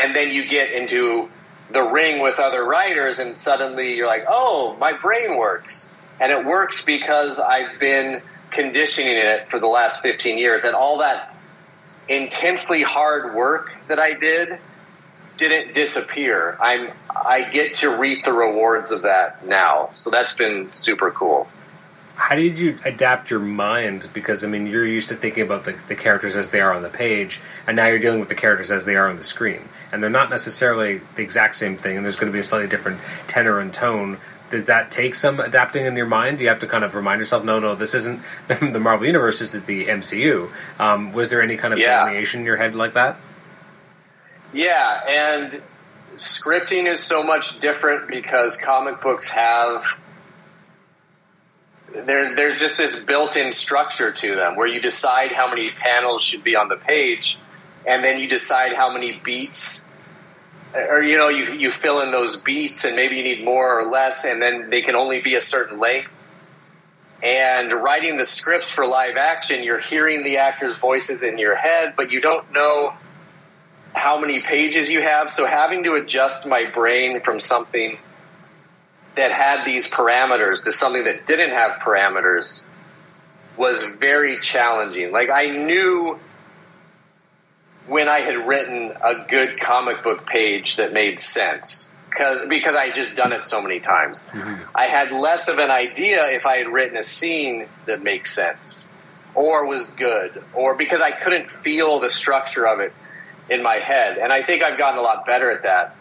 And 0.00 0.14
then 0.14 0.30
you 0.30 0.48
get 0.48 0.72
into 0.72 1.28
the 1.70 1.82
ring 1.82 2.20
with 2.20 2.40
other 2.40 2.64
writers, 2.64 3.20
and 3.20 3.36
suddenly 3.38 3.96
you're 3.96 4.06
like, 4.06 4.24
oh, 4.28 4.76
my 4.80 4.92
brain 4.92 5.36
works. 5.36 5.92
And 6.20 6.30
it 6.30 6.44
works 6.44 6.84
because 6.84 7.40
I've 7.40 7.78
been 7.80 8.20
conditioning 8.50 9.16
it 9.16 9.46
for 9.46 9.58
the 9.58 9.66
last 9.66 10.02
15 10.02 10.38
years. 10.38 10.64
And 10.64 10.74
all 10.74 10.98
that 10.98 11.34
intensely 12.08 12.82
hard 12.82 13.34
work 13.34 13.72
that 13.88 13.98
I 13.98 14.14
did 14.14 14.58
didn't 15.36 15.74
disappear. 15.74 16.56
I'm 16.60 16.88
I 17.14 17.42
get 17.42 17.74
to 17.74 17.96
reap 17.96 18.24
the 18.24 18.32
rewards 18.32 18.90
of 18.90 19.02
that 19.02 19.46
now. 19.46 19.90
So 19.94 20.10
that's 20.10 20.32
been 20.32 20.72
super 20.72 21.10
cool. 21.10 21.48
How 22.16 22.36
did 22.36 22.60
you 22.60 22.78
adapt 22.84 23.30
your 23.30 23.40
mind? 23.40 24.08
Because 24.14 24.44
I 24.44 24.48
mean, 24.48 24.66
you're 24.66 24.86
used 24.86 25.08
to 25.08 25.14
thinking 25.16 25.42
about 25.42 25.64
the, 25.64 25.72
the 25.88 25.96
characters 25.96 26.36
as 26.36 26.50
they 26.50 26.60
are 26.60 26.72
on 26.72 26.82
the 26.82 26.88
page, 26.88 27.40
and 27.66 27.76
now 27.76 27.86
you're 27.88 27.98
dealing 27.98 28.20
with 28.20 28.28
the 28.28 28.34
characters 28.36 28.70
as 28.70 28.84
they 28.84 28.94
are 28.96 29.08
on 29.08 29.16
the 29.16 29.24
screen, 29.24 29.60
and 29.92 30.00
they're 30.02 30.10
not 30.10 30.30
necessarily 30.30 30.98
the 31.16 31.22
exact 31.22 31.56
same 31.56 31.76
thing. 31.76 31.96
And 31.96 32.04
there's 32.04 32.16
going 32.16 32.30
to 32.30 32.32
be 32.32 32.38
a 32.40 32.44
slightly 32.44 32.68
different 32.68 33.00
tenor 33.26 33.58
and 33.58 33.72
tone. 33.74 34.18
Did 34.50 34.66
that 34.66 34.92
take 34.92 35.16
some 35.16 35.40
adapting 35.40 35.86
in 35.86 35.96
your 35.96 36.06
mind? 36.06 36.38
You 36.40 36.48
have 36.48 36.60
to 36.60 36.68
kind 36.68 36.84
of 36.84 36.94
remind 36.94 37.18
yourself, 37.18 37.44
no, 37.44 37.58
no, 37.58 37.74
this 37.74 37.94
isn't 37.94 38.20
the 38.48 38.78
Marvel 38.78 39.06
Universe. 39.06 39.40
This 39.40 39.54
is 39.54 39.64
the 39.64 39.86
MCU. 39.86 40.48
Um, 40.80 41.12
was 41.12 41.30
there 41.30 41.42
any 41.42 41.56
kind 41.56 41.74
of 41.74 41.80
Yeah. 41.80 42.04
delineation 42.04 42.40
in 42.40 42.46
your 42.46 42.56
head 42.56 42.76
like 42.76 42.92
that? 42.92 43.16
Yeah, 44.54 45.00
and 45.08 45.62
scripting 46.16 46.86
is 46.86 47.00
so 47.00 47.24
much 47.24 47.58
different 47.58 48.08
because 48.08 48.60
comic 48.60 49.00
books 49.02 49.30
have 49.30 49.84
there 51.92 52.34
there's 52.34 52.60
just 52.60 52.78
this 52.78 53.00
built-in 53.00 53.52
structure 53.52 54.12
to 54.12 54.36
them 54.36 54.56
where 54.56 54.66
you 54.66 54.80
decide 54.80 55.32
how 55.32 55.48
many 55.48 55.70
panels 55.70 56.22
should 56.22 56.44
be 56.44 56.54
on 56.54 56.68
the 56.68 56.76
page 56.76 57.36
and 57.86 58.04
then 58.04 58.18
you 58.18 58.28
decide 58.28 58.74
how 58.74 58.92
many 58.92 59.20
beats 59.24 59.88
or 60.74 61.02
you 61.02 61.18
know 61.18 61.28
you 61.28 61.52
you 61.52 61.70
fill 61.72 62.00
in 62.00 62.12
those 62.12 62.40
beats 62.40 62.84
and 62.84 62.94
maybe 62.94 63.16
you 63.16 63.24
need 63.24 63.44
more 63.44 63.80
or 63.80 63.90
less 63.90 64.24
and 64.24 64.40
then 64.40 64.70
they 64.70 64.82
can 64.82 64.94
only 64.94 65.20
be 65.20 65.34
a 65.34 65.40
certain 65.40 65.78
length. 65.78 66.12
And 67.22 67.72
writing 67.72 68.18
the 68.18 68.24
scripts 68.24 68.70
for 68.70 68.86
live 68.86 69.16
action 69.16 69.64
you're 69.64 69.80
hearing 69.80 70.22
the 70.24 70.38
actors 70.38 70.76
voices 70.76 71.24
in 71.24 71.38
your 71.38 71.56
head 71.56 71.94
but 71.96 72.10
you 72.10 72.20
don't 72.20 72.52
know 72.52 72.92
how 74.04 74.20
many 74.20 74.38
pages 74.42 74.92
you 74.92 75.00
have. 75.00 75.30
So 75.30 75.46
having 75.46 75.84
to 75.84 75.94
adjust 75.94 76.46
my 76.46 76.66
brain 76.66 77.20
from 77.20 77.40
something 77.40 77.96
that 79.16 79.32
had 79.32 79.64
these 79.64 79.90
parameters 79.90 80.64
to 80.64 80.72
something 80.72 81.04
that 81.04 81.26
didn't 81.26 81.50
have 81.50 81.80
parameters 81.80 82.68
was 83.56 83.82
very 83.98 84.40
challenging. 84.40 85.10
Like 85.10 85.30
I 85.32 85.46
knew 85.46 86.18
when 87.88 88.10
I 88.10 88.18
had 88.18 88.46
written 88.46 88.92
a 89.02 89.24
good 89.26 89.58
comic 89.58 90.02
book 90.02 90.26
page 90.26 90.76
that 90.76 90.92
made 90.92 91.18
sense 91.18 91.94
because 92.10 92.46
because 92.46 92.76
I 92.76 92.86
had 92.86 92.94
just 92.94 93.16
done 93.16 93.32
it 93.32 93.42
so 93.42 93.62
many 93.62 93.80
times. 93.80 94.18
Mm-hmm. 94.18 94.76
I 94.76 94.84
had 94.84 95.12
less 95.12 95.48
of 95.48 95.56
an 95.58 95.70
idea 95.70 96.26
if 96.32 96.44
I 96.44 96.58
had 96.58 96.68
written 96.68 96.98
a 96.98 97.02
scene 97.02 97.66
that 97.86 98.02
makes 98.02 98.34
sense 98.34 98.90
or 99.34 99.66
was 99.66 99.86
good 99.86 100.30
or 100.52 100.76
because 100.76 101.00
I 101.00 101.10
couldn't 101.10 101.46
feel 101.46 102.00
the 102.00 102.10
structure 102.10 102.66
of 102.66 102.80
it 102.80 102.92
in 103.50 103.62
my 103.62 103.74
head. 103.74 104.18
And 104.18 104.32
I 104.32 104.42
think 104.42 104.62
I've 104.62 104.78
gotten 104.78 104.98
a 104.98 105.02
lot 105.02 105.26
better 105.26 105.50
at 105.50 105.62
that. 105.62 105.94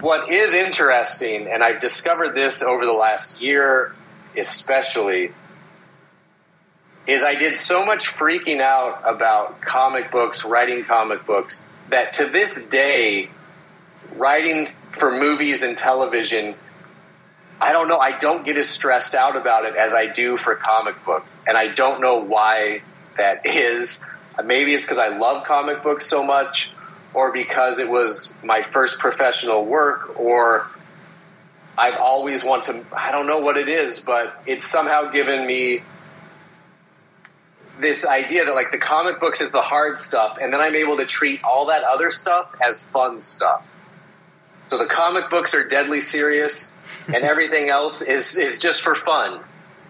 what 0.00 0.32
is 0.32 0.54
interesting, 0.54 1.46
and 1.46 1.62
I've 1.62 1.80
discovered 1.80 2.34
this 2.34 2.64
over 2.64 2.86
the 2.86 2.92
last 2.92 3.42
year, 3.42 3.94
especially, 4.36 5.30
is 7.06 7.22
I 7.22 7.34
did 7.34 7.56
so 7.56 7.84
much 7.84 8.06
freaking 8.06 8.60
out 8.60 9.02
about 9.04 9.60
comic 9.60 10.10
books, 10.10 10.44
writing 10.46 10.84
comic 10.84 11.26
books, 11.26 11.68
that 11.88 12.14
to 12.14 12.26
this 12.26 12.66
day, 12.66 13.28
writing 14.16 14.66
for 14.66 15.10
movies 15.10 15.62
and 15.62 15.76
television, 15.76 16.54
I 17.60 17.72
don't 17.72 17.88
know, 17.88 17.98
I 17.98 18.18
don't 18.18 18.44
get 18.44 18.56
as 18.56 18.68
stressed 18.68 19.14
out 19.14 19.36
about 19.36 19.64
it 19.64 19.74
as 19.74 19.94
I 19.94 20.06
do 20.06 20.36
for 20.38 20.54
comic 20.54 21.04
books. 21.04 21.42
And 21.46 21.58
I 21.58 21.68
don't 21.68 22.00
know 22.00 22.24
why 22.24 22.80
that 23.16 23.40
is. 23.44 24.06
Maybe 24.44 24.72
it's 24.72 24.84
because 24.84 24.98
I 24.98 25.16
love 25.18 25.44
comic 25.44 25.82
books 25.82 26.06
so 26.06 26.24
much, 26.24 26.70
or 27.14 27.32
because 27.32 27.78
it 27.78 27.88
was 27.90 28.34
my 28.44 28.62
first 28.62 28.98
professional 28.98 29.64
work, 29.64 30.18
or 30.18 30.66
I've 31.76 31.96
always 31.98 32.44
wanted 32.44 32.84
to, 32.84 32.96
I 32.96 33.10
don't 33.12 33.26
know 33.26 33.40
what 33.40 33.56
it 33.56 33.68
is, 33.68 34.02
but 34.04 34.34
it's 34.46 34.64
somehow 34.64 35.10
given 35.10 35.46
me 35.46 35.80
this 37.80 38.06
idea 38.06 38.44
that 38.44 38.54
like 38.54 38.70
the 38.70 38.78
comic 38.78 39.20
books 39.20 39.40
is 39.40 39.52
the 39.52 39.62
hard 39.62 39.98
stuff, 39.98 40.38
and 40.40 40.52
then 40.52 40.60
I'm 40.60 40.74
able 40.74 40.98
to 40.98 41.06
treat 41.06 41.42
all 41.42 41.66
that 41.66 41.82
other 41.82 42.10
stuff 42.10 42.54
as 42.64 42.88
fun 42.88 43.20
stuff. 43.20 43.66
So 44.66 44.78
the 44.78 44.86
comic 44.86 45.30
books 45.30 45.54
are 45.54 45.66
deadly 45.68 46.00
serious, 46.00 46.76
and 47.08 47.24
everything 47.24 47.70
else 47.70 48.02
is 48.02 48.36
is 48.36 48.60
just 48.60 48.82
for 48.82 48.94
fun, 48.94 49.40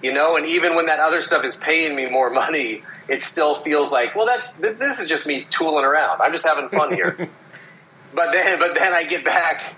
you 0.03 0.13
know. 0.13 0.37
And 0.37 0.47
even 0.47 0.75
when 0.75 0.87
that 0.87 1.01
other 1.01 1.21
stuff 1.21 1.45
is 1.45 1.57
paying 1.57 1.95
me 1.95 2.09
more 2.09 2.31
money, 2.31 2.83
it 3.09 3.23
still 3.23 3.57
feels 3.57 3.93
like, 3.93 4.15
well, 4.15 4.27
that's 4.27 4.53
this 4.53 5.01
is 5.01 5.09
just 5.09 5.27
me 5.27 5.45
tooling 5.51 5.85
around. 5.85 6.21
I'm 6.21 6.33
just 6.33 6.47
having 6.47 6.69
fun 6.69 6.95
here. 6.95 7.11
but 8.15 8.33
then, 8.33 8.59
but 8.59 8.75
then 8.75 8.93
I 8.93 9.05
get 9.05 9.25
back, 9.25 9.75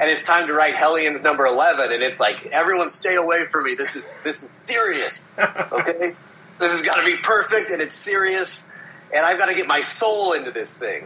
and 0.00 0.10
it's 0.10 0.26
time 0.26 0.46
to 0.46 0.54
write 0.54 0.74
Hellions 0.74 1.22
number 1.22 1.46
eleven, 1.46 1.92
and 1.92 2.02
it's 2.02 2.20
like 2.20 2.46
everyone 2.46 2.88
stay 2.88 3.16
away 3.16 3.44
from 3.44 3.64
me. 3.64 3.74
This 3.74 3.96
is 3.96 4.20
this 4.24 4.42
is 4.42 4.50
serious. 4.50 5.28
Okay, 5.72 6.14
this 6.58 6.72
has 6.72 6.82
got 6.84 6.96
to 6.96 7.04
be 7.04 7.16
perfect, 7.16 7.70
and 7.70 7.80
it's 7.80 7.94
serious, 7.94 8.72
and 9.14 9.24
I've 9.24 9.38
got 9.38 9.48
to 9.48 9.54
get 9.54 9.66
my 9.68 9.80
soul 9.80 10.32
into 10.32 10.50
this 10.50 10.80
thing. 10.80 11.04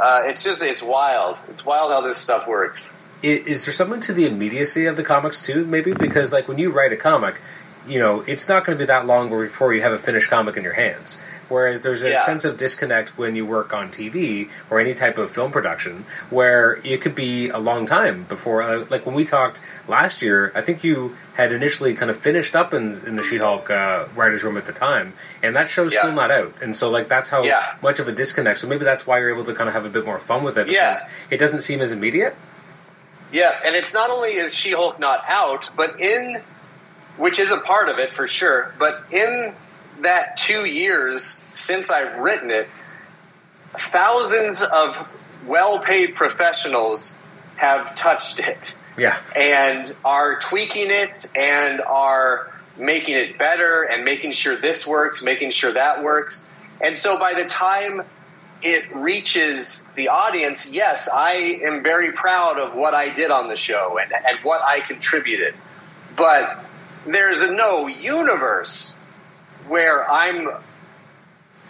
Uh, 0.00 0.22
it's 0.24 0.44
just 0.44 0.62
it's 0.62 0.82
wild. 0.82 1.36
It's 1.48 1.64
wild 1.64 1.92
how 1.92 2.00
this 2.00 2.16
stuff 2.16 2.46
works. 2.46 2.92
Is 3.22 3.66
there 3.66 3.72
something 3.74 4.00
to 4.00 4.14
the 4.14 4.24
immediacy 4.24 4.86
of 4.86 4.96
the 4.96 5.02
comics 5.02 5.42
too? 5.42 5.66
Maybe 5.66 5.92
because 5.92 6.32
like 6.32 6.48
when 6.48 6.56
you 6.56 6.70
write 6.70 6.92
a 6.92 6.96
comic, 6.96 7.40
you 7.86 7.98
know 7.98 8.20
it's 8.26 8.48
not 8.48 8.64
going 8.64 8.76
to 8.76 8.82
be 8.82 8.86
that 8.86 9.06
long 9.06 9.30
before 9.30 9.72
you 9.74 9.82
have 9.82 9.92
a 9.92 9.98
finished 9.98 10.28
comic 10.30 10.56
in 10.56 10.62
your 10.64 10.74
hands. 10.74 11.20
Whereas 11.48 11.82
there's 11.82 12.04
a 12.04 12.10
Yeah. 12.10 12.24
sense 12.24 12.44
of 12.44 12.56
disconnect 12.56 13.18
when 13.18 13.34
you 13.34 13.44
work 13.44 13.72
on 13.74 13.88
TV 13.90 14.48
or 14.70 14.78
any 14.78 14.94
type 14.94 15.18
of 15.18 15.32
film 15.32 15.50
production, 15.50 16.04
where 16.30 16.78
it 16.84 17.00
could 17.00 17.16
be 17.16 17.48
a 17.48 17.58
long 17.58 17.86
time 17.86 18.22
before. 18.28 18.62
Uh, 18.62 18.84
like 18.88 19.04
when 19.04 19.16
we 19.16 19.24
talked 19.24 19.60
last 19.88 20.22
year, 20.22 20.52
I 20.54 20.60
think 20.60 20.84
you 20.84 21.16
had 21.34 21.50
initially 21.50 21.92
kind 21.94 22.08
of 22.08 22.16
finished 22.16 22.54
up 22.54 22.72
in, 22.72 22.92
in 23.04 23.16
the 23.16 23.24
She-Hulk 23.24 23.68
uh, 23.68 24.04
writers' 24.14 24.44
room 24.44 24.56
at 24.58 24.66
the 24.66 24.72
time, 24.72 25.12
and 25.42 25.56
that 25.56 25.68
show's 25.70 25.92
Yeah. 25.92 26.02
still 26.02 26.12
not 26.12 26.30
out. 26.30 26.52
And 26.62 26.76
so 26.76 26.88
like 26.88 27.08
that's 27.08 27.30
how 27.30 27.42
Yeah. 27.42 27.72
much 27.82 27.98
of 27.98 28.06
a 28.06 28.12
disconnect. 28.12 28.60
So 28.60 28.68
maybe 28.68 28.84
that's 28.84 29.04
why 29.04 29.18
you're 29.18 29.30
able 29.30 29.44
to 29.44 29.54
kind 29.54 29.68
of 29.68 29.74
have 29.74 29.84
a 29.84 29.88
bit 29.88 30.04
more 30.06 30.20
fun 30.20 30.44
with 30.44 30.56
it 30.56 30.68
because 30.68 31.00
it 31.30 31.38
doesn't 31.38 31.62
seem 31.62 31.80
as 31.80 31.90
immediate. 31.90 32.36
Yeah, 33.32 33.50
and 33.64 33.74
it's 33.74 33.92
not 33.94 34.10
only 34.10 34.30
is 34.30 34.54
She 34.54 34.70
Hulk 34.70 35.00
not 35.00 35.24
out, 35.28 35.70
but 35.76 35.98
in 36.00 36.42
which 37.16 37.38
is 37.38 37.52
a 37.52 37.58
part 37.60 37.88
of 37.88 37.98
it 37.98 38.12
for 38.12 38.26
sure, 38.28 38.72
but 38.78 39.02
in 39.12 39.52
that 40.02 40.36
two 40.36 40.64
years 40.64 41.44
since 41.52 41.90
I've 41.90 42.18
written 42.18 42.50
it, 42.50 42.66
thousands 43.72 44.62
of 44.62 45.46
well 45.46 45.80
paid 45.80 46.14
professionals 46.14 47.16
have 47.56 47.94
touched 47.96 48.40
it 48.40 48.76
Yeah. 48.96 49.16
and 49.36 49.94
are 50.04 50.38
tweaking 50.38 50.86
it 50.88 51.26
and 51.36 51.80
are 51.80 52.50
making 52.78 53.14
it 53.16 53.38
better 53.38 53.82
and 53.82 54.04
making 54.04 54.32
sure 54.32 54.56
this 54.56 54.86
works, 54.86 55.22
making 55.22 55.50
sure 55.50 55.72
that 55.72 56.02
works. 56.02 56.48
And 56.82 56.96
so 56.96 57.18
by 57.18 57.34
the 57.34 57.44
time 57.44 58.02
it 58.62 58.94
reaches 58.94 59.90
the 59.92 60.08
audience, 60.08 60.74
yes, 60.74 61.10
I 61.14 61.60
am 61.62 61.82
very 61.82 62.12
proud 62.12 62.58
of 62.58 62.74
what 62.74 62.94
I 62.94 63.12
did 63.14 63.30
on 63.30 63.48
the 63.48 63.56
show 63.56 63.98
and, 63.98 64.10
and 64.12 64.38
what 64.42 64.62
I 64.66 64.80
contributed. 64.80 65.54
But 66.16 66.58
there's 67.06 67.42
a 67.42 67.52
no 67.52 67.86
universe 67.86 68.94
where 69.68 70.08
I'm 70.08 70.48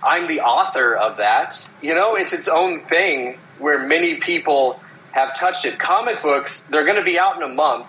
I'm 0.02 0.26
the 0.26 0.40
author 0.40 0.96
of 0.96 1.18
that. 1.18 1.68
You 1.82 1.94
know, 1.94 2.16
it's 2.16 2.32
its 2.32 2.48
own 2.48 2.80
thing 2.80 3.38
where 3.58 3.86
many 3.86 4.16
people 4.16 4.80
have 5.12 5.36
touched 5.36 5.66
it. 5.66 5.78
Comic 5.78 6.22
books, 6.22 6.64
they're 6.64 6.84
going 6.84 6.98
to 6.98 7.04
be 7.04 7.18
out 7.18 7.36
in 7.36 7.42
a 7.42 7.54
month, 7.54 7.86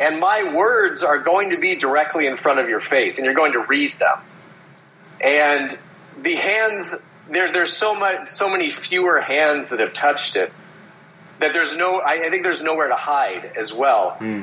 and 0.00 0.18
my 0.20 0.52
words 0.54 1.04
are 1.04 1.18
going 1.18 1.50
to 1.50 1.58
be 1.58 1.76
directly 1.76 2.26
in 2.26 2.36
front 2.36 2.60
of 2.60 2.68
your 2.68 2.80
face, 2.80 3.18
and 3.18 3.26
you're 3.26 3.34
going 3.34 3.52
to 3.52 3.64
read 3.68 3.92
them. 3.98 4.18
And 5.22 5.78
the 6.22 6.34
hands, 6.34 7.02
there, 7.28 7.52
there's 7.52 7.72
so 7.72 7.98
much, 7.98 8.28
so 8.28 8.50
many 8.50 8.70
fewer 8.70 9.20
hands 9.20 9.70
that 9.70 9.80
have 9.80 9.92
touched 9.92 10.36
it 10.36 10.52
that 11.40 11.52
there's 11.52 11.76
no. 11.76 12.00
I, 12.04 12.24
I 12.26 12.30
think 12.30 12.42
there's 12.42 12.64
nowhere 12.64 12.88
to 12.88 12.94
hide 12.94 13.44
as 13.56 13.74
well. 13.74 14.12
Hmm. 14.12 14.42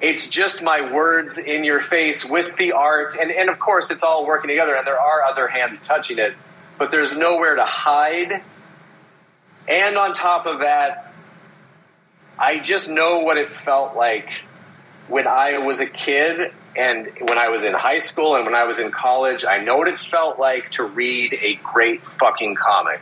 It's 0.00 0.28
just 0.28 0.64
my 0.64 0.92
words 0.92 1.38
in 1.38 1.64
your 1.64 1.80
face 1.80 2.28
with 2.28 2.56
the 2.56 2.72
art, 2.72 3.16
and, 3.20 3.30
and 3.30 3.48
of 3.48 3.58
course 3.58 3.90
it's 3.90 4.02
all 4.02 4.26
working 4.26 4.50
together, 4.50 4.76
and 4.76 4.86
there 4.86 5.00
are 5.00 5.24
other 5.24 5.48
hands 5.48 5.80
touching 5.80 6.18
it, 6.18 6.34
but 6.78 6.90
there's 6.90 7.16
nowhere 7.16 7.56
to 7.56 7.64
hide. 7.64 8.42
And 9.68 9.96
on 9.96 10.12
top 10.12 10.46
of 10.46 10.60
that, 10.60 11.12
I 12.38 12.58
just 12.58 12.90
know 12.90 13.20
what 13.20 13.38
it 13.38 13.48
felt 13.48 13.96
like 13.96 14.28
when 15.08 15.26
I 15.26 15.58
was 15.58 15.80
a 15.80 15.86
kid 15.86 16.52
and 16.76 17.06
when 17.20 17.38
I 17.38 17.48
was 17.48 17.64
in 17.64 17.72
high 17.72 17.98
school 17.98 18.36
and 18.36 18.44
when 18.44 18.54
I 18.54 18.64
was 18.64 18.78
in 18.78 18.90
college. 18.90 19.44
I 19.48 19.64
know 19.64 19.78
what 19.78 19.88
it 19.88 19.98
felt 19.98 20.38
like 20.38 20.70
to 20.72 20.84
read 20.84 21.32
a 21.40 21.54
great 21.62 22.02
fucking 22.02 22.54
comic. 22.56 23.00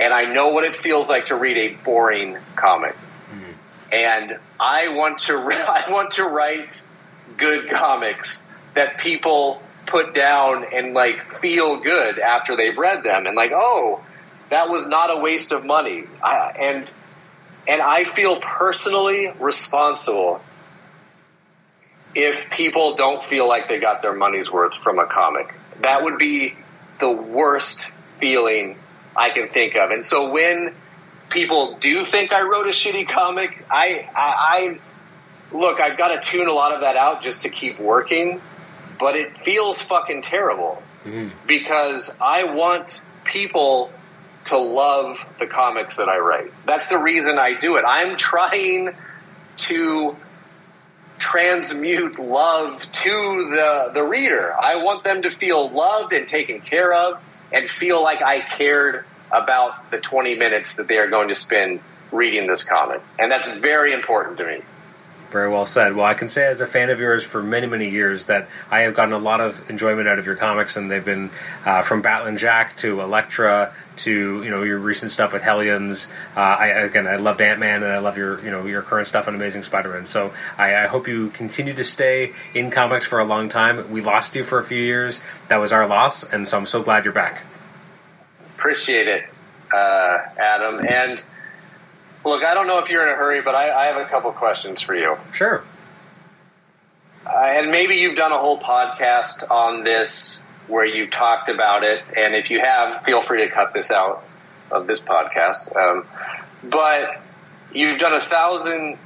And 0.00 0.12
I 0.12 0.24
know 0.24 0.50
what 0.50 0.64
it 0.64 0.74
feels 0.74 1.08
like 1.08 1.26
to 1.26 1.36
read 1.36 1.56
a 1.56 1.76
boring 1.84 2.36
comic. 2.56 2.96
And 3.92 4.38
I 4.58 4.88
want 4.88 5.18
to 5.20 5.34
I 5.38 5.84
want 5.90 6.12
to 6.12 6.24
write 6.24 6.80
good 7.36 7.70
comics 7.70 8.46
that 8.74 8.98
people 8.98 9.62
put 9.86 10.14
down 10.14 10.64
and 10.72 10.94
like 10.94 11.20
feel 11.20 11.80
good 11.80 12.18
after 12.18 12.56
they've 12.56 12.76
read 12.76 13.04
them 13.04 13.26
and 13.26 13.36
like, 13.36 13.52
"Oh, 13.54 14.04
that 14.50 14.70
was 14.70 14.88
not 14.88 15.16
a 15.16 15.20
waste 15.20 15.52
of 15.52 15.64
money." 15.64 16.04
I, 16.24 16.52
and 16.58 16.90
and 17.68 17.82
I 17.82 18.04
feel 18.04 18.40
personally 18.40 19.30
responsible 19.38 20.40
if 22.14 22.50
people 22.50 22.94
don't 22.96 23.24
feel 23.24 23.48
like 23.48 23.68
they 23.68 23.80
got 23.80 24.02
their 24.02 24.14
money's 24.14 24.50
worth 24.50 24.74
from 24.74 24.98
a 24.98 25.06
comic. 25.06 25.54
That 25.80 26.02
would 26.04 26.18
be 26.18 26.54
the 27.00 27.10
worst 27.10 27.90
feeling 28.18 28.76
I 29.16 29.30
can 29.30 29.48
think 29.48 29.76
of. 29.76 29.90
And 29.90 30.04
so 30.04 30.30
when 30.30 30.74
people 31.32 31.76
do 31.80 32.00
think 32.00 32.32
I 32.32 32.42
wrote 32.42 32.66
a 32.66 32.70
shitty 32.70 33.08
comic, 33.08 33.64
I, 33.70 34.08
I, 34.14 34.78
I 35.54 35.56
look, 35.56 35.80
I've 35.80 35.98
got 35.98 36.20
to 36.20 36.30
tune 36.30 36.48
a 36.48 36.52
lot 36.52 36.74
of 36.74 36.82
that 36.82 36.96
out 36.96 37.22
just 37.22 37.42
to 37.42 37.48
keep 37.48 37.78
working, 37.78 38.40
but 38.98 39.16
it 39.16 39.30
feels 39.30 39.82
fucking 39.82 40.22
terrible 40.22 40.82
mm-hmm. 41.04 41.28
because 41.46 42.18
I 42.20 42.54
want 42.54 43.02
people 43.24 43.90
to 44.46 44.56
love 44.56 45.36
the 45.38 45.46
comics 45.46 45.98
that 45.98 46.08
I 46.08 46.18
write. 46.18 46.50
That's 46.64 46.90
the 46.90 46.98
reason 46.98 47.38
I 47.38 47.54
do 47.54 47.76
it. 47.76 47.84
I'm 47.86 48.16
trying 48.16 48.90
to 49.58 50.16
transmute 51.18 52.18
love 52.18 52.82
to 52.90 53.10
the 53.10 53.92
the 53.94 54.02
reader. 54.02 54.52
I 54.60 54.82
want 54.82 55.04
them 55.04 55.22
to 55.22 55.30
feel 55.30 55.70
loved 55.70 56.12
and 56.12 56.26
taken 56.26 56.60
care 56.60 56.92
of 56.92 57.22
and 57.52 57.70
feel 57.70 58.02
like 58.02 58.22
I 58.22 58.40
cared 58.40 59.04
about 59.32 59.90
the 59.90 59.98
20 59.98 60.36
minutes 60.36 60.76
that 60.76 60.88
they 60.88 60.98
are 60.98 61.08
going 61.08 61.28
to 61.28 61.34
spend 61.34 61.80
reading 62.12 62.46
this 62.46 62.68
comic. 62.68 63.00
And 63.18 63.30
that's 63.30 63.54
very 63.54 63.92
important 63.92 64.38
to 64.38 64.44
me. 64.44 64.60
Very 65.30 65.48
well 65.48 65.64
said. 65.64 65.96
Well, 65.96 66.04
I 66.04 66.12
can 66.12 66.28
say 66.28 66.46
as 66.46 66.60
a 66.60 66.66
fan 66.66 66.90
of 66.90 67.00
yours 67.00 67.24
for 67.24 67.42
many, 67.42 67.66
many 67.66 67.88
years 67.88 68.26
that 68.26 68.48
I 68.70 68.80
have 68.80 68.94
gotten 68.94 69.14
a 69.14 69.18
lot 69.18 69.40
of 69.40 69.70
enjoyment 69.70 70.06
out 70.06 70.18
of 70.18 70.26
your 70.26 70.36
comics, 70.36 70.76
and 70.76 70.90
they've 70.90 71.02
been 71.02 71.30
uh, 71.64 71.80
from 71.80 72.02
Batlin 72.02 72.36
Jack 72.36 72.76
to 72.78 73.00
Elektra 73.00 73.72
to 73.96 74.42
you 74.42 74.50
know 74.50 74.62
your 74.62 74.78
recent 74.78 75.10
stuff 75.10 75.32
with 75.32 75.40
Hellions. 75.40 76.12
Uh, 76.36 76.40
I 76.40 76.66
again, 76.66 77.06
I 77.06 77.16
loved 77.16 77.40
Ant 77.40 77.60
Man, 77.60 77.82
and 77.82 77.90
I 77.90 78.00
love 78.00 78.18
your 78.18 78.44
you 78.44 78.50
know 78.50 78.66
your 78.66 78.82
current 78.82 79.08
stuff 79.08 79.26
on 79.26 79.34
Amazing 79.34 79.62
Spider-Man. 79.62 80.06
So 80.06 80.34
I, 80.58 80.84
I 80.84 80.86
hope 80.86 81.08
you 81.08 81.30
continue 81.30 81.72
to 81.72 81.84
stay 81.84 82.32
in 82.54 82.70
comics 82.70 83.06
for 83.06 83.18
a 83.18 83.24
long 83.24 83.48
time. 83.48 83.90
We 83.90 84.02
lost 84.02 84.36
you 84.36 84.44
for 84.44 84.58
a 84.58 84.64
few 84.64 84.82
years. 84.82 85.22
That 85.48 85.56
was 85.56 85.72
our 85.72 85.86
loss, 85.86 86.30
and 86.30 86.46
so 86.46 86.58
I'm 86.58 86.66
so 86.66 86.82
glad 86.82 87.06
you're 87.06 87.14
back. 87.14 87.42
Appreciate 88.62 89.08
it, 89.08 89.24
uh, 89.74 90.18
Adam. 90.38 90.86
And 90.88 91.26
look, 92.24 92.44
I 92.44 92.54
don't 92.54 92.68
know 92.68 92.78
if 92.78 92.90
you're 92.90 93.02
in 93.02 93.08
a 93.08 93.16
hurry, 93.16 93.42
but 93.42 93.56
I, 93.56 93.72
I 93.72 93.84
have 93.86 93.96
a 93.96 94.04
couple 94.04 94.30
questions 94.30 94.80
for 94.80 94.94
you. 94.94 95.16
Sure. 95.32 95.64
Uh, 97.26 97.44
and 97.44 97.72
maybe 97.72 97.96
you've 97.96 98.14
done 98.14 98.30
a 98.30 98.38
whole 98.38 98.60
podcast 98.60 99.50
on 99.50 99.82
this 99.82 100.44
where 100.68 100.86
you 100.86 101.08
talked 101.08 101.48
about 101.48 101.82
it. 101.82 102.08
And 102.16 102.36
if 102.36 102.52
you 102.52 102.60
have, 102.60 103.02
feel 103.02 103.20
free 103.20 103.44
to 103.44 103.50
cut 103.50 103.74
this 103.74 103.90
out 103.90 104.22
of 104.70 104.86
this 104.86 105.00
podcast. 105.00 105.74
Um, 105.74 106.06
but 106.70 107.20
you've 107.74 107.98
done 107.98 108.12
a 108.12 108.20
thousand 108.20 108.96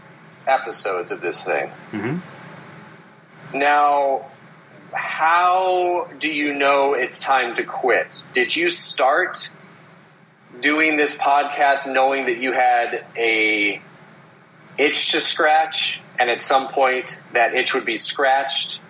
episodes 0.46 1.12
of 1.12 1.22
this 1.22 1.46
thing. 1.46 1.68
Mm-hmm. 1.92 3.58
Now, 3.58 4.26
how 4.96 6.08
do 6.20 6.28
you 6.28 6.54
know 6.54 6.94
it's 6.94 7.24
time 7.24 7.56
to 7.56 7.62
quit? 7.62 8.22
Did 8.32 8.56
you 8.56 8.70
start 8.70 9.50
doing 10.60 10.96
this 10.96 11.18
podcast 11.18 11.92
knowing 11.92 12.26
that 12.26 12.38
you 12.38 12.52
had 12.52 13.04
a 13.16 13.80
itch 14.78 15.12
to 15.12 15.20
scratch 15.20 16.00
and 16.18 16.30
at 16.30 16.40
some 16.40 16.68
point 16.68 17.20
that 17.34 17.54
itch 17.54 17.74
would 17.74 17.84
be 17.84 17.98
scratched? 17.98 18.80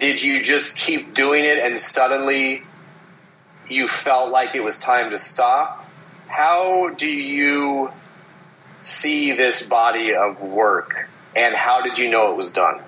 Did 0.00 0.22
you 0.22 0.42
just 0.42 0.78
keep 0.78 1.14
doing 1.14 1.44
it 1.44 1.58
and 1.58 1.80
suddenly 1.80 2.62
you 3.68 3.88
felt 3.88 4.30
like 4.30 4.54
it 4.54 4.62
was 4.62 4.80
time 4.80 5.10
to 5.10 5.16
stop? 5.16 5.82
How 6.28 6.90
do 6.90 7.08
you 7.08 7.90
see 8.82 9.32
this 9.32 9.62
body 9.62 10.14
of 10.14 10.42
work 10.42 11.08
and 11.34 11.54
how 11.54 11.80
did 11.80 11.98
you 11.98 12.10
know 12.10 12.32
it 12.32 12.36
was 12.36 12.52
done? 12.52 12.80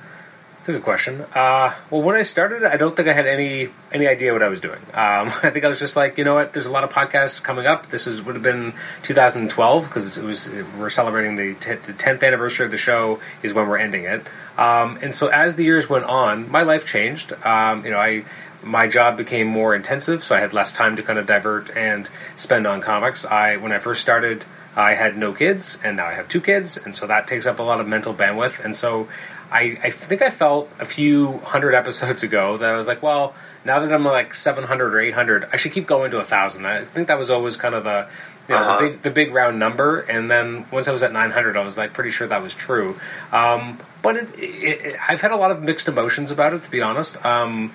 That's 0.66 0.74
a 0.74 0.80
good 0.80 0.84
question. 0.84 1.24
Uh, 1.32 1.72
well, 1.92 2.02
when 2.02 2.16
I 2.16 2.22
started, 2.22 2.64
I 2.64 2.76
don't 2.76 2.96
think 2.96 3.06
I 3.06 3.12
had 3.12 3.28
any 3.28 3.68
any 3.92 4.08
idea 4.08 4.32
what 4.32 4.42
I 4.42 4.48
was 4.48 4.58
doing. 4.58 4.80
Um, 4.94 5.28
I 5.44 5.50
think 5.50 5.64
I 5.64 5.68
was 5.68 5.78
just 5.78 5.94
like, 5.94 6.18
you 6.18 6.24
know 6.24 6.34
what? 6.34 6.54
There's 6.54 6.66
a 6.66 6.72
lot 6.72 6.82
of 6.82 6.92
podcasts 6.92 7.40
coming 7.40 7.66
up. 7.66 7.86
This 7.86 8.08
is 8.08 8.20
would 8.20 8.34
have 8.34 8.42
been 8.42 8.72
2012 9.04 9.84
because 9.84 10.18
it 10.18 10.24
was 10.24 10.50
we're 10.76 10.90
celebrating 10.90 11.36
the, 11.36 11.54
t- 11.54 11.74
the 11.74 11.92
10th 11.92 12.26
anniversary 12.26 12.66
of 12.66 12.72
the 12.72 12.78
show 12.78 13.20
is 13.44 13.54
when 13.54 13.68
we're 13.68 13.78
ending 13.78 14.06
it. 14.06 14.26
Um, 14.58 14.98
and 15.04 15.14
so 15.14 15.28
as 15.28 15.54
the 15.54 15.62
years 15.62 15.88
went 15.88 16.06
on, 16.06 16.50
my 16.50 16.62
life 16.62 16.84
changed. 16.84 17.32
Um, 17.46 17.84
you 17.84 17.92
know, 17.92 18.00
I 18.00 18.24
my 18.64 18.88
job 18.88 19.16
became 19.16 19.46
more 19.46 19.72
intensive, 19.72 20.24
so 20.24 20.34
I 20.34 20.40
had 20.40 20.52
less 20.52 20.72
time 20.72 20.96
to 20.96 21.02
kind 21.04 21.20
of 21.20 21.28
divert 21.28 21.76
and 21.76 22.10
spend 22.34 22.66
on 22.66 22.80
comics. 22.80 23.24
I 23.24 23.56
when 23.58 23.70
I 23.70 23.78
first 23.78 24.02
started. 24.02 24.44
I 24.78 24.92
had 24.92 25.16
no 25.16 25.32
kids, 25.32 25.78
and 25.82 25.96
now 25.96 26.04
I 26.04 26.12
have 26.12 26.28
two 26.28 26.42
kids, 26.42 26.76
and 26.76 26.94
so 26.94 27.06
that 27.06 27.26
takes 27.26 27.46
up 27.46 27.60
a 27.60 27.62
lot 27.62 27.80
of 27.80 27.88
mental 27.88 28.12
bandwidth. 28.12 28.62
And 28.62 28.76
so 28.76 29.08
I, 29.50 29.78
I 29.82 29.90
think 29.90 30.22
I 30.22 30.30
felt 30.30 30.70
a 30.80 30.84
few 30.84 31.38
hundred 31.38 31.74
episodes 31.74 32.22
ago 32.22 32.56
that 32.56 32.68
I 32.72 32.76
was 32.76 32.86
like, 32.86 33.02
well, 33.02 33.34
now 33.64 33.80
that 33.80 33.92
I'm 33.92 34.04
like 34.04 34.34
700 34.34 34.94
or 34.94 35.00
800, 35.00 35.48
I 35.52 35.56
should 35.56 35.72
keep 35.72 35.86
going 35.86 36.10
to 36.12 36.18
a 36.18 36.24
thousand. 36.24 36.66
I 36.66 36.84
think 36.84 37.08
that 37.08 37.18
was 37.18 37.30
always 37.30 37.56
kind 37.56 37.74
of 37.74 37.84
the, 37.84 38.08
you 38.48 38.54
know, 38.54 38.60
Uh-huh. 38.62 38.78
the 38.78 38.90
big 38.90 39.02
the 39.02 39.10
big 39.10 39.34
round 39.34 39.58
number. 39.58 40.00
And 40.00 40.30
then 40.30 40.66
once 40.72 40.86
I 40.88 40.92
was 40.92 41.02
at 41.02 41.12
900, 41.12 41.56
I 41.56 41.64
was 41.64 41.76
like 41.76 41.92
pretty 41.92 42.10
sure 42.10 42.26
that 42.28 42.42
was 42.42 42.54
true. 42.54 42.96
Um, 43.32 43.78
but 44.02 44.16
it, 44.16 44.38
it, 44.38 44.84
it, 44.86 44.94
I've 45.08 45.20
had 45.20 45.32
a 45.32 45.36
lot 45.36 45.50
of 45.50 45.62
mixed 45.62 45.88
emotions 45.88 46.30
about 46.30 46.52
it, 46.52 46.62
to 46.62 46.70
be 46.70 46.80
honest. 46.82 47.24
Um, 47.24 47.72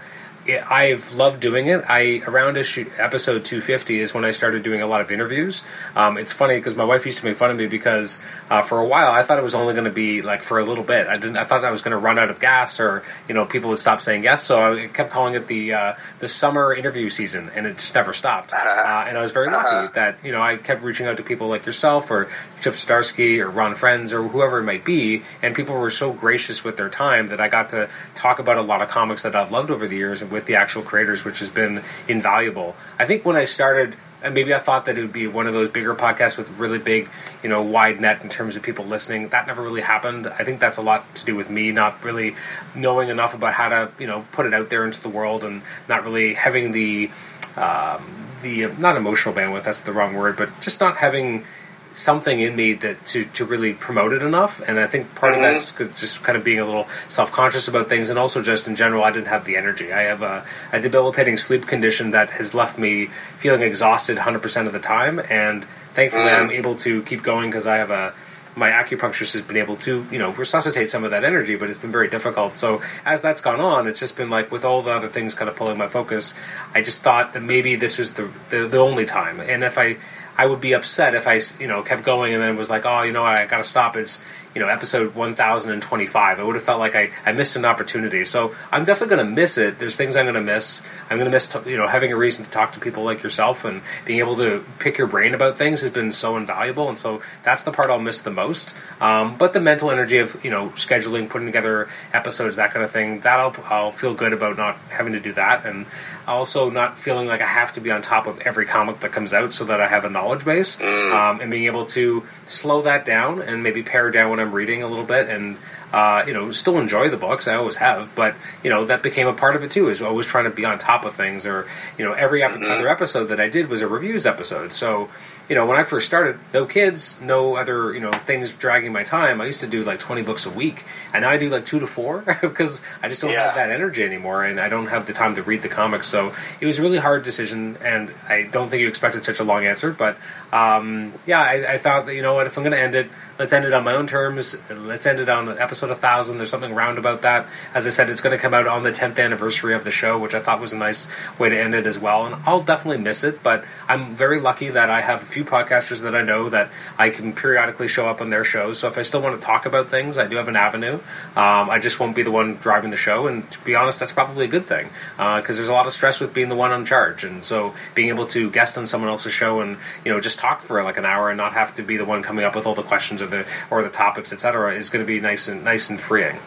I've 0.72 1.14
loved 1.14 1.40
doing 1.40 1.68
it. 1.68 1.84
I 1.88 2.22
around 2.28 2.58
issue 2.58 2.90
episode 2.98 3.46
250 3.46 4.00
is 4.00 4.14
when 4.14 4.26
I 4.26 4.32
started 4.32 4.64
doing 4.64 4.82
a 4.82 4.88
lot 4.88 5.00
of 5.02 5.12
interviews. 5.12 5.64
Um, 5.96 6.18
it's 6.18 6.34
funny 6.34 6.56
because 6.56 6.76
my 6.76 6.84
wife 6.84 7.06
used 7.06 7.20
to 7.20 7.26
make 7.26 7.38
fun 7.38 7.52
of 7.52 7.58
me 7.58 7.68
because 7.68 8.20
uh, 8.52 8.62
for 8.62 8.80
a 8.80 8.86
while 8.86 9.14
I 9.14 9.24
thought 9.24 9.40
it 9.40 9.44
was 9.44 9.56
only 9.56 9.74
going 9.74 9.86
to 9.86 9.92
be 9.92 10.22
like 10.22 10.42
for 10.42 10.60
a 10.60 10.66
little 10.66 10.84
bit. 10.84 11.08
I 11.08 11.16
didn't. 11.16 11.38
I 11.38 11.46
thought 11.46 11.64
I 11.64 11.72
was 11.72 11.82
going 11.82 11.94
to 11.94 11.98
run 11.98 12.20
out 12.20 12.30
of 12.30 12.42
gas 12.42 12.82
or 12.82 13.02
you 13.30 13.34
know 13.34 13.46
people 13.46 13.70
would 13.70 13.80
stop 13.80 14.02
saying 14.02 14.24
yes. 14.24 14.44
So 14.44 14.74
I 14.74 14.88
kept 14.88 15.10
calling 15.10 15.36
it 15.36 15.48
the 15.48 15.74
uh, 15.74 15.94
the 16.20 16.28
summer 16.28 16.74
interview 16.74 17.08
season, 17.08 17.50
and 17.56 17.66
it 17.66 17.76
just 17.76 17.96
never 17.96 18.14
stopped. 18.14 18.54
Uh, 18.82 19.06
and 19.08 19.18
I 19.18 19.22
was 19.22 19.32
very 19.32 19.48
lucky 19.48 19.94
that 19.94 20.18
you 20.24 20.32
know 20.32 20.42
I 20.42 20.58
kept 20.58 20.82
reaching 20.82 21.06
out 21.06 21.18
to 21.18 21.24
people 21.24 21.48
like 21.48 21.66
yourself 21.66 22.10
or 22.10 22.28
Chip 22.62 22.74
Zdarsky 22.74 23.40
or 23.40 23.50
Ron 23.50 23.76
Frenz 23.76 24.12
or 24.12 24.24
whoever 24.24 24.60
it 24.60 24.64
might 24.64 24.84
be, 24.84 25.22
and 25.42 25.56
people 25.56 25.80
were 25.80 25.92
so 25.92 26.12
gracious 26.12 26.64
with 26.64 26.78
their 26.78 26.90
time 26.90 27.28
that 27.28 27.40
I 27.40 27.48
got 27.48 27.70
to 27.70 27.90
talk 28.16 28.40
about 28.40 28.58
a 28.58 28.62
lot 28.62 28.82
of 28.82 28.90
comics 28.90 29.24
that 29.24 29.36
I've 29.36 29.52
loved 29.52 29.72
over 29.72 29.88
the 29.88 29.96
years 29.96 30.24
with 30.24 30.46
the 30.46 30.56
actual 30.56 30.82
creators, 30.82 31.24
which 31.24 31.40
has 31.40 31.50
been 31.50 31.84
invaluable. 32.08 32.76
I 33.00 33.06
think 33.06 33.24
when 33.24 33.36
I 33.36 33.46
started, 33.46 33.96
and 34.24 34.34
maybe 34.34 34.54
I 34.54 34.60
thought 34.60 34.86
that 34.86 34.98
it 34.98 35.02
would 35.02 35.14
be 35.14 35.28
one 35.28 35.48
of 35.48 35.54
those 35.54 35.70
bigger 35.70 35.96
podcasts 35.96 36.38
with 36.38 36.50
really 36.60 36.80
big, 36.80 37.10
you 37.44 37.50
know, 37.50 37.62
wide 37.62 38.00
net 38.00 38.24
in 38.24 38.30
terms 38.30 38.56
of 38.56 38.64
people 38.64 38.86
listening. 38.86 39.30
That 39.30 39.48
never 39.48 39.62
really 39.62 39.82
happened. 39.82 40.28
I 40.28 40.44
think 40.44 40.60
that's 40.60 40.78
a 40.78 40.82
lot 40.82 41.16
to 41.16 41.26
do 41.26 41.36
with 41.36 41.50
me 41.50 41.72
not 41.72 42.04
really 42.04 42.36
knowing 42.76 43.10
enough 43.10 43.34
about 43.34 43.54
how 43.54 43.70
to, 43.70 43.92
you 44.00 44.08
know, 44.08 44.26
put 44.32 44.46
it 44.46 44.54
out 44.54 44.70
there 44.70 44.86
into 44.86 45.02
the 45.02 45.10
world 45.10 45.44
and 45.44 45.62
not 45.90 46.04
really 46.04 46.34
having 46.34 46.72
the, 46.72 47.10
um, 47.58 48.04
the 48.44 48.68
not 48.80 48.96
emotional 48.96 49.34
bandwidth. 49.34 49.64
That's 49.64 49.82
the 49.82 49.92
wrong 49.92 50.16
word, 50.16 50.38
but 50.38 50.50
just 50.62 50.80
not 50.80 50.98
having 50.98 51.46
something 51.94 52.40
in 52.40 52.56
me 52.56 52.74
that 52.74 53.06
to, 53.06 53.24
to 53.26 53.44
really 53.46 53.74
promote 53.74 54.14
it 54.14 54.22
enough 54.22 54.62
and 54.68 54.80
i 54.80 54.88
think 54.88 55.14
part 55.16 55.34
Mhm. 55.34 55.38
of 55.38 55.42
that's 55.42 56.00
just 56.00 56.24
kind 56.24 56.38
of 56.38 56.44
being 56.44 56.60
a 56.60 56.66
little 56.66 56.88
self-conscious 57.10 57.68
about 57.68 57.90
things 57.90 58.10
and 58.10 58.18
also 58.18 58.42
just 58.42 58.68
in 58.68 58.76
general 58.76 59.04
i 59.04 59.12
didn't 59.12 59.28
have 59.28 59.44
the 59.46 59.58
energy 59.58 59.92
i 59.92 60.02
have 60.02 60.22
a, 60.22 60.44
a 60.72 60.80
debilitating 60.80 61.38
sleep 61.38 61.68
condition 61.68 62.12
that 62.12 62.30
has 62.32 62.54
left 62.54 62.78
me 62.80 63.06
feeling 63.38 63.62
exhausted 63.62 64.18
100% 64.18 64.68
of 64.68 64.74
the 64.74 64.80
time 64.80 65.20
and 65.30 65.66
thankfully 65.94 66.24
Mm. 66.24 66.40
i'm 66.42 66.52
able 66.52 66.76
to 66.76 67.02
keep 67.04 67.24
going 67.24 67.50
because 67.50 67.68
i 67.68 67.76
have 67.78 67.92
a 67.92 68.14
my 68.54 68.70
acupuncturist 68.70 69.32
has 69.32 69.42
been 69.44 69.56
able 69.56 69.78
to, 69.78 70.06
you 70.12 70.20
know, 70.20 70.32
resuscitate 70.32 70.90
some 70.90 71.06
of 71.06 71.12
that 71.12 71.24
energy, 71.24 71.56
but 71.56 71.70
it's 71.70 71.78
been 71.80 71.90
very 71.90 72.10
difficult. 72.10 72.54
So 72.54 72.82
as 73.06 73.22
that's 73.22 73.40
gone 73.40 73.62
on, 73.62 73.88
it's 73.88 74.02
just 74.02 74.18
been 74.18 74.30
like 74.30 74.52
with 74.52 74.66
all 74.66 74.82
the 74.82 74.92
other 74.92 75.08
things 75.08 75.34
kind 75.34 75.48
of 75.48 75.56
pulling 75.56 75.78
my 75.78 75.88
focus. 75.88 76.34
I 76.76 76.82
just 76.82 77.02
thought 77.02 77.32
that 77.32 77.40
maybe 77.44 77.78
this 77.78 77.98
was 77.98 78.16
the 78.16 78.30
the, 78.50 78.68
the 78.68 78.78
only 78.78 79.06
time, 79.06 79.40
and 79.40 79.64
if 79.64 79.78
I 79.78 79.96
I 80.38 80.46
would 80.46 80.62
be 80.62 80.74
upset 80.74 81.14
if 81.16 81.28
I, 81.28 81.42
you 81.62 81.68
know, 81.68 81.82
kept 81.82 82.04
going 82.04 82.34
and 82.34 82.42
then 82.42 82.58
was 82.58 82.70
like, 82.70 82.86
oh, 82.86 83.04
you 83.04 83.12
know, 83.12 83.24
I 83.24 83.46
got 83.46 83.58
to 83.58 83.64
stop. 83.64 83.96
It's, 83.96 84.24
you 84.54 84.60
know, 84.60 84.68
episode 84.68 85.16
1025. 85.16 86.40
I 86.40 86.44
would 86.44 86.56
have 86.56 86.64
felt 86.64 86.80
like 86.80 86.96
I, 86.96 87.12
I 87.26 87.32
missed 87.32 87.56
an 87.56 87.64
opportunity. 87.64 88.26
So 88.26 88.54
I'm 88.72 88.84
definitely 88.84 89.16
going 89.16 89.28
to 89.28 89.34
miss 89.34 89.58
it. 89.58 89.80
There's 89.80 89.96
things 89.96 90.18
I'm 90.18 90.26
going 90.26 90.36
to 90.36 90.42
miss. 90.42 90.86
I'm 91.10 91.18
going 91.18 91.30
to 91.30 91.32
miss, 91.32 91.48
t- 91.48 91.70
you 91.70 91.78
know, 91.78 91.88
having 91.88 92.12
a 92.12 92.18
reason 92.18 92.44
to 92.44 92.52
talk 92.52 92.74
to 92.74 92.80
people 92.80 93.04
like 93.04 93.24
yourself 93.24 93.64
and 93.64 93.82
being 94.06 94.20
able 94.20 94.36
to 94.38 94.64
pick 94.80 94.98
your 94.98 95.08
brain 95.08 95.34
about 95.34 95.58
things 95.58 95.82
has 95.82 95.90
been 95.90 96.12
so 96.12 96.36
invaluable. 96.36 96.90
And 96.90 96.98
so 96.98 97.22
that's 97.44 97.64
the 97.64 97.72
part 97.72 97.90
I'll 97.90 98.00
miss 98.00 98.22
the 98.22 98.32
most. 98.32 98.76
Um, 99.00 99.38
but 99.38 99.54
the 99.54 99.62
mental 99.62 99.90
energy 99.90 100.18
of, 100.18 100.44
you 100.44 100.52
know, 100.52 100.70
scheduling, 100.70 101.30
putting 101.30 101.48
together 101.48 101.88
episodes, 102.14 102.58
that 102.58 102.72
kind 102.72 102.84
of 102.84 102.92
thing, 102.92 103.22
that 103.22 103.40
I'll, 103.40 103.56
I'll 103.66 103.92
feel 103.92 104.14
good 104.14 104.34
about 104.34 104.58
not 104.58 104.76
having 104.90 105.14
to 105.14 105.20
do 105.22 105.32
that. 105.34 105.66
And 105.66 105.86
also 106.28 106.70
not 106.70 106.98
feeling 106.98 107.28
like 107.28 107.42
I 107.42 107.46
have 107.46 107.74
to 107.74 107.82
be 107.82 107.92
on 107.92 108.02
top 108.02 108.28
of 108.28 108.40
every 108.42 108.66
comic 108.66 109.00
that 109.02 109.12
comes 109.12 109.34
out 109.34 109.54
so 109.54 109.66
that 109.66 109.82
I 109.82 109.88
have 109.88 110.06
a 110.06 110.10
knowledge 110.10 110.46
base. 110.46 110.80
Um, 110.82 111.42
and 111.42 111.50
being 111.52 111.66
able 111.66 111.86
to 111.88 112.24
slow 112.46 112.82
that 112.84 113.06
down 113.06 113.42
and 113.42 113.64
maybe 113.64 113.84
pare 113.84 114.12
down 114.12 114.30
what 114.30 114.40
I'm 114.40 114.52
reading 114.54 114.84
a 114.84 114.88
little 114.88 115.06
bit 115.06 115.30
and 115.30 115.58
uh, 115.94 116.24
you 116.26 116.32
know 116.34 116.52
still 116.54 116.80
enjoy 116.80 117.10
the 117.10 117.18
books. 117.18 117.48
I 117.48 117.56
always 117.56 117.76
have. 117.78 118.14
But 118.16 118.36
you 118.64 118.70
know 118.70 118.86
that 118.86 119.04
became 119.04 119.28
a 119.28 119.34
part 119.34 119.56
of 119.56 119.64
it 119.64 119.72
too 119.72 119.90
is 119.90 120.02
always 120.02 120.26
trying 120.26 120.46
to 120.46 120.52
be 120.52 120.64
on 120.64 120.80
top 120.80 121.04
of 121.06 121.14
things 121.14 121.46
or 121.46 121.68
you 121.98 122.06
know 122.06 122.14
every 122.14 122.44
ep- 122.44 122.56
other 122.56 122.88
episode 122.88 123.26
that 123.26 123.40
I 123.42 123.50
did 123.50 123.68
was 123.68 123.82
a 123.82 123.88
reviews 123.88 124.26
episode. 124.26 124.72
So 124.72 125.10
you 125.52 125.56
know 125.58 125.66
when 125.66 125.76
I 125.76 125.84
first 125.84 126.08
started 126.08 126.38
no 126.54 126.66
kids 126.66 127.20
no 127.22 127.58
other 127.58 127.94
you 127.94 128.00
know 128.00 128.12
things 128.12 128.54
dragging 128.54 128.94
my 128.94 129.04
time 129.04 129.42
I 129.42 129.46
used 129.46 129.60
to 129.60 129.68
do 129.68 129.84
like 129.84 130.00
20 130.00 130.24
books 130.24 130.46
a 130.46 130.50
week 130.50 130.86
and 131.14 131.24
now 131.24 131.30
I 131.30 131.38
do 131.38 131.50
like 131.50 131.66
two 131.66 131.82
to 131.82 131.88
four 131.88 132.22
because 132.42 132.86
I 133.04 133.10
just 133.10 133.22
don't 133.22 133.32
Yeah. 133.34 133.48
have 133.48 133.56
that 133.56 133.70
energy 133.70 134.02
anymore 134.06 134.46
and 134.46 134.62
I 134.62 134.70
don't 134.70 134.88
have 134.88 135.08
the 135.08 135.14
time 135.14 135.36
to 135.36 135.44
read 135.44 135.62
the 135.62 135.68
comics 135.68 136.08
so 136.08 136.32
it 136.62 136.66
was 136.66 136.80
a 136.80 136.82
really 136.82 137.00
hard 137.00 137.24
decision 137.24 137.76
and 137.84 138.14
I 138.30 138.48
don't 138.50 138.70
think 138.70 138.80
you 138.82 138.88
expected 138.88 139.26
such 139.26 139.42
a 139.42 139.44
long 139.44 139.66
answer 139.66 139.92
but 139.92 140.16
um, 140.54 141.12
yeah 141.28 141.42
I, 141.42 141.74
I 141.74 141.78
thought 141.78 142.06
that 142.06 142.16
you 142.16 142.22
know 142.22 142.34
what 142.36 142.48
if 142.48 142.58
I'm 142.58 142.64
going 142.64 142.72
to 142.80 142.82
end 142.82 142.96
it 142.96 143.08
let's 143.42 143.54
end 143.54 143.66
it 143.66 143.74
on 143.74 143.84
my 143.84 143.96
own 143.96 144.06
terms. 144.06 144.56
Let's 144.70 145.08
end 145.08 145.20
it 145.20 145.28
on 145.28 145.50
episode 145.58 145.90
1000 145.90 146.38
there's 146.38 146.52
something 146.52 146.76
round 146.76 147.00
about 147.00 147.24
that. 147.24 147.48
As 147.74 147.88
I 147.88 147.90
said 147.90 148.08
it's 148.08 148.22
going 148.22 148.38
to 148.38 148.42
come 148.42 148.54
out 148.54 148.68
on 148.68 148.84
the 148.84 148.92
10th 148.92 149.18
anniversary 149.18 149.74
of 149.74 149.84
the 149.84 149.90
show 149.90 150.20
which 150.20 150.36
I 150.36 150.40
thought 150.40 150.62
was 150.62 150.74
a 150.74 150.78
nice 150.78 151.10
way 151.40 151.50
to 151.50 151.60
end 151.60 151.74
it 151.74 151.88
as 151.88 151.98
well 151.98 152.28
and 152.28 152.36
I'll 152.46 152.62
definitely 152.62 153.04
miss 153.04 153.24
it 153.24 153.42
but 153.42 153.66
I'm 153.90 154.14
very 154.14 154.40
lucky 154.40 154.70
that 154.70 154.92
I 154.92 155.02
have 155.02 155.24
a 155.24 155.26
few 155.26 155.44
podcasters 155.44 156.04
that 156.04 156.16
I 156.16 156.22
know 156.22 156.50
that 156.50 156.70
I 157.00 157.10
can 157.10 157.34
periodically 157.34 157.88
show 157.88 158.08
up 158.08 158.22
on 158.22 158.30
their 158.30 158.44
shows 158.44 158.78
so 158.78 158.88
if 158.88 158.96
I 159.00 159.02
still 159.02 159.24
want 159.24 159.42
to 159.42 159.44
talk 159.44 159.66
about 159.66 159.88
things 159.88 160.20
I 160.20 160.28
do 160.28 160.36
have 160.36 160.48
an 160.48 160.56
avenue. 160.56 161.00
Um, 161.36 161.72
I 161.72 161.80
just 161.82 162.00
won't 162.00 162.16
be 162.16 162.22
the 162.22 162.32
one 162.32 162.58
driving 162.58 162.92
the 162.92 162.98
show 162.98 163.26
and 163.26 163.50
to 163.50 163.66
be 163.66 163.74
honest 163.74 164.00
that's 164.00 164.14
probably 164.14 164.46
a 164.46 164.50
good 164.50 164.66
thing 164.66 164.88
because 165.18 165.58
there's 165.58 165.70
a 165.70 165.74
lot 165.74 165.88
of 165.88 165.94
stress 165.94 166.22
with 166.22 166.32
being 166.32 166.50
the 166.50 166.56
one 166.56 166.70
on 166.70 166.86
charge 166.86 167.24
and 167.24 167.44
so 167.44 167.74
being 167.96 168.10
able 168.10 168.28
to 168.28 168.52
guest 168.52 168.78
on 168.78 168.86
someone 168.86 169.10
else's 169.10 169.34
show 169.34 169.62
and 169.62 169.78
you 170.06 170.14
know 170.14 170.22
just 170.22 170.38
talk 170.38 170.62
for 170.62 170.84
like 170.84 170.98
an 170.98 171.06
hour 171.06 171.32
and 171.32 171.38
not 171.38 171.54
have 171.54 171.74
to 171.74 171.82
be 171.82 171.98
the 171.98 172.06
one 172.06 172.22
coming 172.22 172.46
up 172.46 172.56
with 172.56 172.68
all 172.68 172.76
the 172.76 172.84
questions 172.84 173.20
or 173.20 173.31
the 173.32 173.48
or 173.72 173.82
the 173.82 173.90
topics 173.90 174.32
etc 174.32 174.74
is 174.74 174.90
going 174.90 175.04
to 175.04 175.08
be 175.08 175.20
nice 175.20 175.48
and 175.48 175.64
nice 175.64 175.90
and 175.90 176.00
freeing 176.00 176.38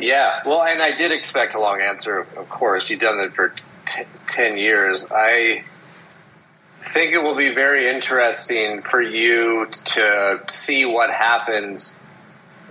Yeah, 0.00 0.40
well, 0.44 0.62
and 0.62 0.82
I 0.82 0.96
did 0.96 1.12
expect 1.12 1.54
a 1.54 1.60
long 1.60 1.80
answer. 1.80 2.20
Of 2.20 2.48
course, 2.48 2.90
you've 2.90 3.00
done 3.00 3.20
it 3.20 3.32
for 3.32 3.54
t- 3.86 4.02
ten 4.28 4.58
years. 4.58 5.06
I 5.10 5.62
think 6.80 7.14
it 7.14 7.22
will 7.22 7.36
be 7.36 7.50
very 7.50 7.88
interesting 7.88 8.82
for 8.82 9.00
you 9.00 9.66
to 9.86 10.40
see 10.48 10.84
what 10.84 11.10
happens 11.10 11.92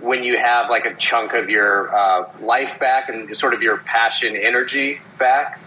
when 0.00 0.22
you 0.22 0.36
have 0.36 0.70
like 0.70 0.86
a 0.86 0.94
chunk 0.94 1.32
of 1.32 1.48
your 1.50 1.94
uh, 1.94 2.30
life 2.40 2.78
back 2.78 3.08
and 3.08 3.34
sort 3.36 3.54
of 3.54 3.62
your 3.62 3.78
passion, 3.78 4.36
energy 4.36 5.00
back. 5.18 5.58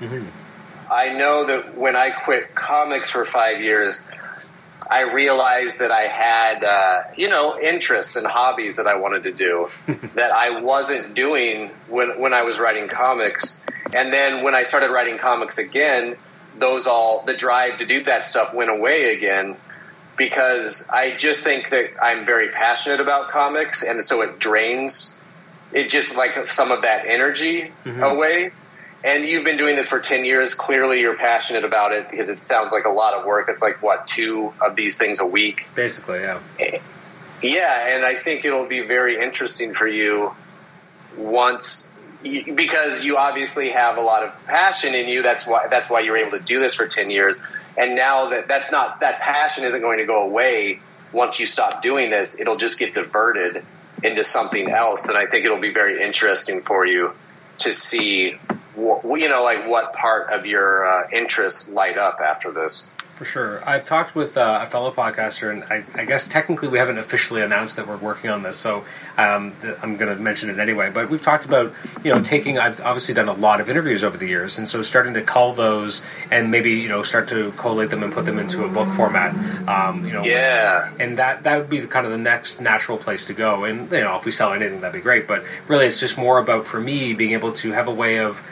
I 0.92 1.14
know 1.14 1.46
that 1.46 1.76
when 1.76 1.96
I 1.96 2.12
quit 2.12 2.56
comics 2.56 3.10
for 3.12 3.26
five 3.26 3.62
years, 3.62 4.00
I 4.90 5.02
realized 5.14 5.80
that 5.80 5.92
I 5.92 6.04
had, 6.04 6.64
uh, 6.64 7.02
you 7.16 7.30
know, 7.30 7.60
interests 7.60 8.16
and 8.16 8.26
hobbies 8.26 8.78
that 8.78 8.88
I 8.88 8.96
wanted 8.98 9.24
to 9.24 9.32
do 9.34 9.68
that 10.16 10.32
I 10.32 10.62
wasn't 10.62 11.14
doing 11.14 11.70
when 11.90 12.20
when 12.20 12.34
I 12.34 12.44
was 12.44 12.60
writing 12.60 12.88
comics. 12.88 13.62
And 13.94 14.12
then 14.12 14.44
when 14.44 14.56
I 14.56 14.64
started 14.64 14.92
writing 14.92 15.18
comics 15.18 15.58
again, 15.60 16.16
those 16.58 16.88
all 16.88 17.24
the 17.26 17.36
drive 17.36 17.80
to 17.80 17.86
do 17.86 18.04
that 18.06 18.26
stuff 18.26 18.54
went 18.54 18.70
away 18.70 19.16
again. 19.16 19.56
because 20.18 20.90
I 20.92 21.16
just 21.16 21.44
think 21.44 21.70
that 21.70 21.92
I'm 22.02 22.26
very 22.26 22.50
passionate 22.50 23.00
about 23.00 23.30
comics, 23.30 23.84
and 23.84 24.04
so 24.04 24.24
it 24.24 24.40
drains 24.40 25.14
it 25.74 25.90
just 25.92 26.18
like 26.18 26.48
some 26.50 26.72
of 26.72 26.82
that 26.84 27.06
energy 27.06 27.72
away. 28.02 28.52
And 29.04 29.26
you've 29.26 29.46
been 29.46 29.58
doing 29.58 29.76
this 29.76 29.90
for 29.90 30.00
ten 30.00 30.26
years. 30.26 30.56
Clearly, 30.56 31.02
you're 31.02 31.16
passionate 31.16 31.64
about 31.64 31.92
it 31.94 32.10
because 32.10 32.30
it 32.30 32.40
sounds 32.40 32.74
like 32.74 32.86
a 32.86 32.90
lot 32.90 33.14
of 33.14 33.26
work. 33.26 33.48
It's 33.48 33.62
like 33.62 33.82
what 33.84 34.08
two 34.08 34.54
of 34.60 34.76
these 34.76 34.98
things 34.98 35.20
a 35.20 35.26
week. 35.26 35.68
Basically, 35.76 36.20
yeah. 36.20 36.40
Yeah, 37.42 37.96
and 37.96 38.04
I 38.04 38.16
think 38.16 38.46
it'll 38.46 38.68
be 38.68 38.82
very 38.82 39.22
interesting 39.22 39.74
for 39.76 39.88
you 39.88 40.32
once 41.18 41.94
because 42.24 43.06
you 43.06 43.18
obviously 43.18 43.70
have 43.70 43.98
a 43.98 44.02
lot 44.02 44.24
of 44.24 44.48
passion 44.48 44.96
in 44.96 45.08
you. 45.08 45.22
That's 45.22 45.46
why 45.46 45.68
that's 45.68 45.90
why 45.90 46.00
you're 46.00 46.18
able 46.18 46.38
to 46.38 46.44
do 46.44 46.60
this 46.60 46.76
for 46.76 46.88
ten 46.88 47.12
years. 47.12 47.44
And 47.78 47.96
now 47.96 48.30
that 48.30 48.48
that's 48.48 48.72
not 48.72 49.02
that 49.02 49.20
passion 49.20 49.64
isn't 49.66 49.82
going 49.82 50.00
to 50.00 50.06
go 50.06 50.28
away 50.28 50.80
once 51.14 51.40
you 51.40 51.46
stop 51.46 51.84
doing 51.84 52.10
this. 52.10 52.42
It'll 52.42 52.58
just 52.58 52.80
get 52.80 52.96
diverted 52.96 53.64
into 54.04 54.24
something 54.24 54.70
else, 54.72 55.10
and 55.10 55.18
I 55.18 55.28
think 55.28 55.46
it'll 55.46 55.62
be 55.62 55.74
very 55.74 56.02
interesting 56.02 56.62
for 56.62 56.86
you 56.86 57.14
to 57.60 57.74
see, 57.74 58.34
wh- 58.76 59.04
you 59.06 59.30
know, 59.30 59.44
like 59.44 59.68
what 59.68 59.94
part 59.94 60.32
of 60.34 60.46
your 60.46 60.86
uh, 60.86 61.04
interests 61.14 61.70
light 61.70 61.98
up 61.98 62.20
after 62.26 62.52
this. 62.52 62.90
For 63.18 63.26
sure. 63.26 63.68
I've 63.68 63.84
talked 63.84 64.14
with 64.14 64.38
uh, 64.38 64.60
a 64.62 64.68
fellow 64.68 64.92
podcaster, 64.92 65.52
and 65.52 65.64
I, 65.64 65.84
I 66.00 66.06
guess 66.06 66.28
technically 66.28 66.68
we 66.68 66.78
haven't 66.78 67.00
officially 67.00 67.42
announced 67.42 67.78
that 67.78 67.88
we're 67.88 67.98
working 67.98 68.30
on 68.30 68.44
this, 68.44 68.58
so 68.58 68.86
um, 69.18 69.54
th- 69.60 69.74
I'm 69.82 69.98
going 69.98 70.16
to 70.16 70.22
mention 70.22 70.52
it 70.52 70.60
anyway. 70.60 70.92
But 70.94 71.10
we've 71.10 71.22
talked 71.22 71.44
about, 71.44 71.74
you 72.04 72.14
know, 72.14 72.22
taking, 72.22 72.60
I've 72.60 72.80
obviously 72.80 73.16
done 73.16 73.28
a 73.28 73.34
lot 73.34 73.60
of 73.60 73.72
interviews 73.72 74.04
over 74.04 74.18
the 74.18 74.28
years, 74.28 74.60
and 74.60 74.68
so 74.68 74.84
starting 74.84 75.16
to 75.16 75.24
cull 75.24 75.54
those 75.54 76.06
and 76.30 76.52
maybe, 76.52 76.74
you 76.74 76.90
know, 76.90 77.02
start 77.02 77.28
to 77.30 77.50
collate 77.58 77.90
them 77.90 78.04
and 78.04 78.14
put 78.14 78.26
them 78.26 78.38
into 78.38 78.64
a 78.64 78.70
book 78.70 78.88
format, 78.90 79.34
um, 79.68 80.06
you 80.06 80.14
know. 80.14 80.24
Yeah. 80.24 80.94
And 81.00 81.18
that, 81.18 81.42
that 81.42 81.58
would 81.58 81.72
be 81.72 81.80
the, 81.80 81.88
kind 81.88 82.06
of 82.06 82.12
the 82.12 82.20
next 82.20 82.62
natural 82.62 83.00
place 83.00 83.26
to 83.26 83.34
go. 83.34 83.64
And, 83.64 83.92
you 83.92 84.02
know, 84.02 84.16
if 84.18 84.26
we 84.26 84.32
sell 84.32 84.54
anything, 84.54 84.82
that'd 84.82 84.94
be 84.94 85.02
great. 85.02 85.28
But 85.28 85.44
really, 85.68 85.88
it's 85.88 86.00
just 86.00 86.20
more 86.20 86.38
about, 86.38 86.68
for 86.68 86.80
me, 86.80 87.16
being 87.16 87.32
able 87.32 87.52
to 87.54 87.72
have 87.72 87.88
a 87.88 87.94
way 87.94 88.20
of, 88.20 88.44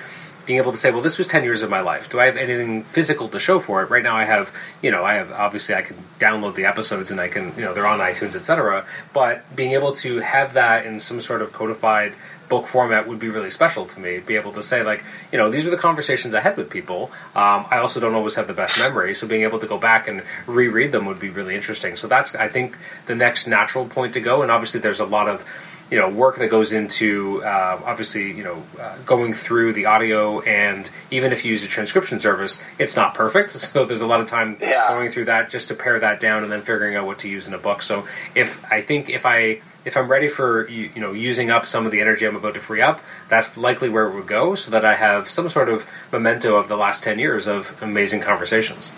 being 0.45 0.59
able 0.59 0.71
to 0.71 0.77
say, 0.77 0.91
well, 0.91 1.01
this 1.01 1.17
was 1.17 1.27
10 1.27 1.43
years 1.43 1.63
of 1.63 1.69
my 1.69 1.81
life. 1.81 2.09
Do 2.09 2.19
I 2.19 2.25
have 2.25 2.37
anything 2.37 2.83
physical 2.83 3.27
to 3.29 3.39
show 3.39 3.59
for 3.59 3.81
it? 3.83 3.89
Right 3.89 4.03
now, 4.03 4.15
I 4.15 4.25
have, 4.25 4.55
you 4.81 4.91
know, 4.91 5.03
I 5.03 5.15
have, 5.15 5.31
obviously, 5.31 5.75
I 5.75 5.81
can 5.81 5.95
download 6.19 6.55
the 6.55 6.65
episodes 6.65 7.11
and 7.11 7.19
I 7.19 7.27
can, 7.27 7.53
you 7.55 7.63
know, 7.63 7.73
they're 7.73 7.87
on 7.87 7.99
iTunes, 7.99 8.35
etc. 8.35 8.85
But 9.13 9.43
being 9.55 9.71
able 9.73 9.93
to 9.95 10.19
have 10.19 10.53
that 10.53 10.85
in 10.85 10.99
some 10.99 11.21
sort 11.21 11.41
of 11.41 11.51
codified 11.51 12.13
book 12.49 12.67
format 12.67 13.07
would 13.07 13.19
be 13.19 13.29
really 13.29 13.49
special 13.49 13.85
to 13.85 13.99
me. 13.99 14.19
Be 14.19 14.35
able 14.35 14.51
to 14.53 14.63
say, 14.63 14.83
like, 14.83 15.03
you 15.31 15.37
know, 15.37 15.49
these 15.49 15.65
were 15.65 15.71
the 15.71 15.77
conversations 15.77 16.35
I 16.35 16.41
had 16.41 16.57
with 16.57 16.69
people. 16.69 17.11
Um, 17.35 17.65
I 17.71 17.77
also 17.77 17.99
don't 17.99 18.13
always 18.13 18.35
have 18.35 18.47
the 18.47 18.53
best 18.53 18.79
memory, 18.79 19.13
so 19.13 19.27
being 19.27 19.43
able 19.43 19.59
to 19.59 19.67
go 19.67 19.77
back 19.77 20.07
and 20.07 20.21
reread 20.47 20.91
them 20.91 21.05
would 21.05 21.19
be 21.19 21.29
really 21.29 21.55
interesting. 21.55 21.95
So 21.95 22.07
that's, 22.07 22.35
I 22.35 22.47
think, 22.47 22.77
the 23.07 23.15
next 23.15 23.47
natural 23.47 23.87
point 23.87 24.13
to 24.13 24.21
go. 24.21 24.41
And 24.41 24.51
obviously, 24.51 24.79
there's 24.79 24.99
a 24.99 25.05
lot 25.05 25.27
of 25.27 25.43
you 25.91 25.99
know 25.99 26.09
work 26.09 26.37
that 26.37 26.49
goes 26.49 26.73
into 26.73 27.43
uh, 27.43 27.79
obviously 27.85 28.31
you 28.31 28.43
know 28.43 28.61
uh, 28.81 28.97
going 29.05 29.33
through 29.33 29.71
the 29.73 29.85
audio 29.85 30.39
and 30.41 30.89
even 31.11 31.31
if 31.31 31.45
you 31.45 31.51
use 31.51 31.63
a 31.63 31.67
transcription 31.67 32.19
service 32.19 32.63
it's 32.79 32.95
not 32.95 33.13
perfect. 33.13 33.51
So 33.75 33.85
there's 33.85 34.01
a 34.01 34.07
lot 34.07 34.19
of 34.19 34.27
time 34.27 34.57
Yeah. 34.59 34.87
going 34.89 35.11
through 35.11 35.25
that 35.25 35.49
just 35.49 35.67
to 35.67 35.75
pare 35.75 35.99
that 35.99 36.19
down 36.19 36.43
and 36.43 36.51
then 36.51 36.61
figuring 36.61 36.95
out 36.95 37.05
what 37.05 37.19
to 37.19 37.29
use 37.29 37.47
in 37.47 37.53
a 37.53 37.57
book. 37.59 37.81
So 37.83 38.07
if 38.35 38.63
i 38.71 38.81
think 38.81 39.09
if 39.09 39.25
i 39.25 39.61
if 39.85 39.95
i'm 39.97 40.09
ready 40.09 40.27
for 40.27 40.67
you, 40.69 40.89
you 40.95 41.01
know 41.01 41.13
using 41.13 41.51
up 41.51 41.65
some 41.67 41.85
of 41.85 41.91
the 41.91 42.01
energy 42.01 42.25
i'm 42.25 42.35
about 42.35 42.55
to 42.55 42.59
free 42.59 42.81
up 42.81 42.99
that's 43.29 43.55
likely 43.55 43.87
where 43.89 44.07
it 44.07 44.15
would 44.15 44.25
go 44.27 44.55
so 44.55 44.71
that 44.71 44.83
i 44.83 44.95
have 44.95 45.29
some 45.29 45.47
sort 45.49 45.69
of 45.69 45.87
memento 46.11 46.55
of 46.55 46.67
the 46.67 46.75
last 46.77 47.03
10 47.03 47.19
years 47.19 47.45
of 47.47 47.79
amazing 47.83 48.21
conversations. 48.21 48.91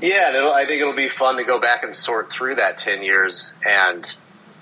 Yeah, 0.00 0.28
and 0.28 0.36
it'll, 0.36 0.52
I 0.52 0.64
think 0.66 0.80
it'll 0.82 0.94
be 0.96 1.08
fun 1.08 1.36
to 1.36 1.44
go 1.44 1.58
back 1.60 1.84
and 1.84 1.94
sort 1.94 2.30
through 2.30 2.56
that 2.56 2.76
ten 2.76 3.02
years, 3.02 3.54
and 3.66 4.04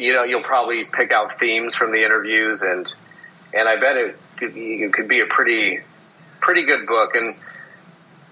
you 0.02 0.12
know, 0.14 0.24
you'll 0.24 0.42
probably 0.42 0.84
pick 0.84 1.12
out 1.12 1.32
themes 1.32 1.76
from 1.76 1.92
the 1.92 2.04
interviews, 2.04 2.62
and 2.62 2.92
and 3.54 3.68
I 3.68 3.76
bet 3.76 3.96
it 3.96 4.16
could 4.36 4.54
be, 4.54 4.82
it 4.82 4.92
could 4.92 5.08
be 5.08 5.20
a 5.20 5.26
pretty 5.26 5.78
pretty 6.40 6.64
good 6.64 6.86
book. 6.86 7.14
And, 7.14 7.36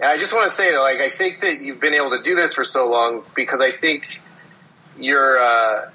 and 0.01 0.05
I 0.05 0.18
just 0.18 0.34
want 0.34 0.47
to 0.47 0.51
say, 0.51 0.76
like, 0.78 0.98
I 0.98 1.09
think 1.09 1.42
that 1.42 1.60
you've 1.60 1.80
been 1.80 1.94
able 1.94 2.10
to 2.10 2.22
do 2.22 2.34
this 2.34 2.55
for 2.55 2.64
so 2.64 2.90
long 2.90 3.22
because 3.36 3.60
I 3.60 3.70
think 3.70 4.20
your 4.98 5.38
uh, 5.38 5.90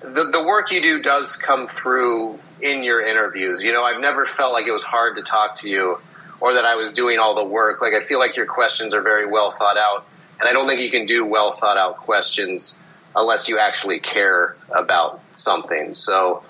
the 0.00 0.30
the 0.32 0.44
work 0.44 0.72
you 0.72 0.82
do 0.82 1.00
does 1.00 1.36
come 1.36 1.68
through 1.68 2.38
in 2.60 2.82
your 2.82 3.06
interviews. 3.06 3.62
You 3.62 3.72
know, 3.72 3.84
I've 3.84 4.00
never 4.00 4.26
felt 4.26 4.52
like 4.52 4.66
it 4.66 4.72
was 4.72 4.84
hard 4.84 5.16
to 5.16 5.22
talk 5.22 5.56
to 5.56 5.68
you 5.68 5.98
or 6.40 6.54
that 6.54 6.64
I 6.64 6.74
was 6.74 6.90
doing 6.90 7.20
all 7.20 7.36
the 7.36 7.44
work. 7.44 7.80
Like 7.80 7.94
I 7.94 8.00
feel 8.00 8.18
like 8.18 8.36
your 8.36 8.46
questions 8.46 8.94
are 8.94 9.02
very 9.02 9.26
well 9.30 9.52
thought 9.52 9.78
out, 9.78 10.04
and 10.40 10.48
I 10.48 10.52
don't 10.52 10.66
think 10.66 10.80
you 10.80 10.90
can 10.90 11.06
do 11.06 11.24
well 11.24 11.52
thought 11.52 11.78
out 11.78 11.98
questions 11.98 12.80
unless 13.16 13.48
you 13.48 13.58
actually 13.58 14.00
care 14.00 14.56
about 14.74 15.20
something. 15.34 15.94
So, 15.94 16.44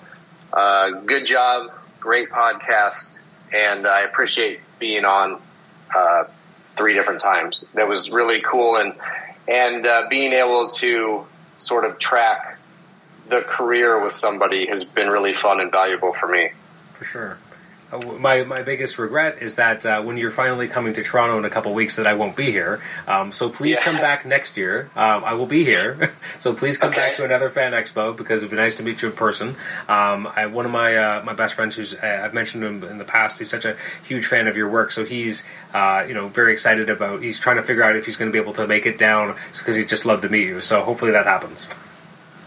uh, 0.53 0.91
good 1.05 1.25
job, 1.25 1.71
great 1.99 2.29
podcast, 2.29 3.19
and 3.53 3.87
I 3.87 4.01
appreciate 4.01 4.59
being 4.79 5.05
on 5.05 5.39
uh, 5.95 6.23
three 6.75 6.93
different 6.93 7.21
times. 7.21 7.65
That 7.73 7.87
was 7.87 8.11
really 8.11 8.41
cool, 8.41 8.77
and 8.77 8.93
and 9.47 9.85
uh, 9.85 10.07
being 10.09 10.33
able 10.33 10.67
to 10.67 11.25
sort 11.57 11.85
of 11.85 11.99
track 11.99 12.59
the 13.29 13.41
career 13.41 14.01
with 14.03 14.13
somebody 14.13 14.67
has 14.67 14.83
been 14.83 15.09
really 15.09 15.33
fun 15.33 15.59
and 15.59 15.71
valuable 15.71 16.13
for 16.13 16.27
me. 16.27 16.49
For 16.93 17.03
sure. 17.03 17.37
Uh, 17.91 17.99
My 18.19 18.43
my 18.43 18.61
biggest 18.63 18.97
regret 18.97 19.41
is 19.41 19.55
that 19.55 19.85
uh, 19.85 20.01
when 20.01 20.17
you're 20.17 20.31
finally 20.31 20.67
coming 20.67 20.93
to 20.93 21.03
Toronto 21.03 21.37
in 21.37 21.45
a 21.45 21.49
couple 21.51 21.71
weeks, 21.73 21.97
that 21.97 22.07
I 22.07 22.15
won't 22.15 22.35
be 22.35 22.51
here. 22.51 22.81
Um, 23.07 23.31
so 23.31 23.47
please 23.49 23.77
Yeah. 23.77 23.83
come 23.83 23.97
back 23.97 24.25
next 24.25 24.57
year. 24.57 24.89
Um, 24.95 25.23
I 25.23 25.33
will 25.35 25.45
be 25.45 25.63
here. 25.63 26.11
so 26.39 26.53
please 26.53 26.77
come 26.79 26.91
back 26.93 27.15
to 27.17 27.23
another 27.25 27.49
fan 27.49 27.73
expo 27.73 28.15
because 28.17 28.41
it'd 28.41 28.49
be 28.49 28.57
nice 28.57 28.77
to 28.77 28.83
meet 28.83 29.01
you 29.03 29.09
in 29.09 29.15
person. 29.15 29.49
Um, 29.87 30.27
I, 30.35 30.47
one 30.47 30.65
of 30.65 30.71
my 30.71 30.95
uh, 30.97 31.23
my 31.23 31.33
best 31.33 31.53
friends, 31.53 31.75
who's 31.75 31.93
uh, 31.93 32.21
I've 32.25 32.33
mentioned 32.33 32.63
him 32.63 32.83
in 32.83 32.97
the 32.97 33.05
past, 33.05 33.37
he's 33.37 33.49
such 33.51 33.65
a 33.65 33.75
huge 34.07 34.25
fan 34.25 34.47
of 34.47 34.57
your 34.57 34.69
work. 34.69 34.91
So 34.91 35.05
he's 35.05 35.43
uh, 35.73 36.03
you 36.07 36.15
know 36.15 36.27
very 36.27 36.53
excited 36.53 36.89
about. 36.89 37.21
He's 37.21 37.39
trying 37.39 37.57
to 37.57 37.63
figure 37.63 37.83
out 37.83 37.95
if 37.95 38.05
he's 38.07 38.17
going 38.17 38.29
to 38.31 38.33
be 38.33 38.41
able 38.41 38.53
to 38.53 38.65
make 38.67 38.87
it 38.87 38.97
down 38.97 39.35
because 39.57 39.75
he'd 39.75 39.89
just 39.89 40.05
love 40.07 40.21
to 40.21 40.29
meet 40.29 40.47
you. 40.47 40.59
So 40.61 40.81
hopefully 40.81 41.11
that 41.11 41.25
happens. 41.25 41.69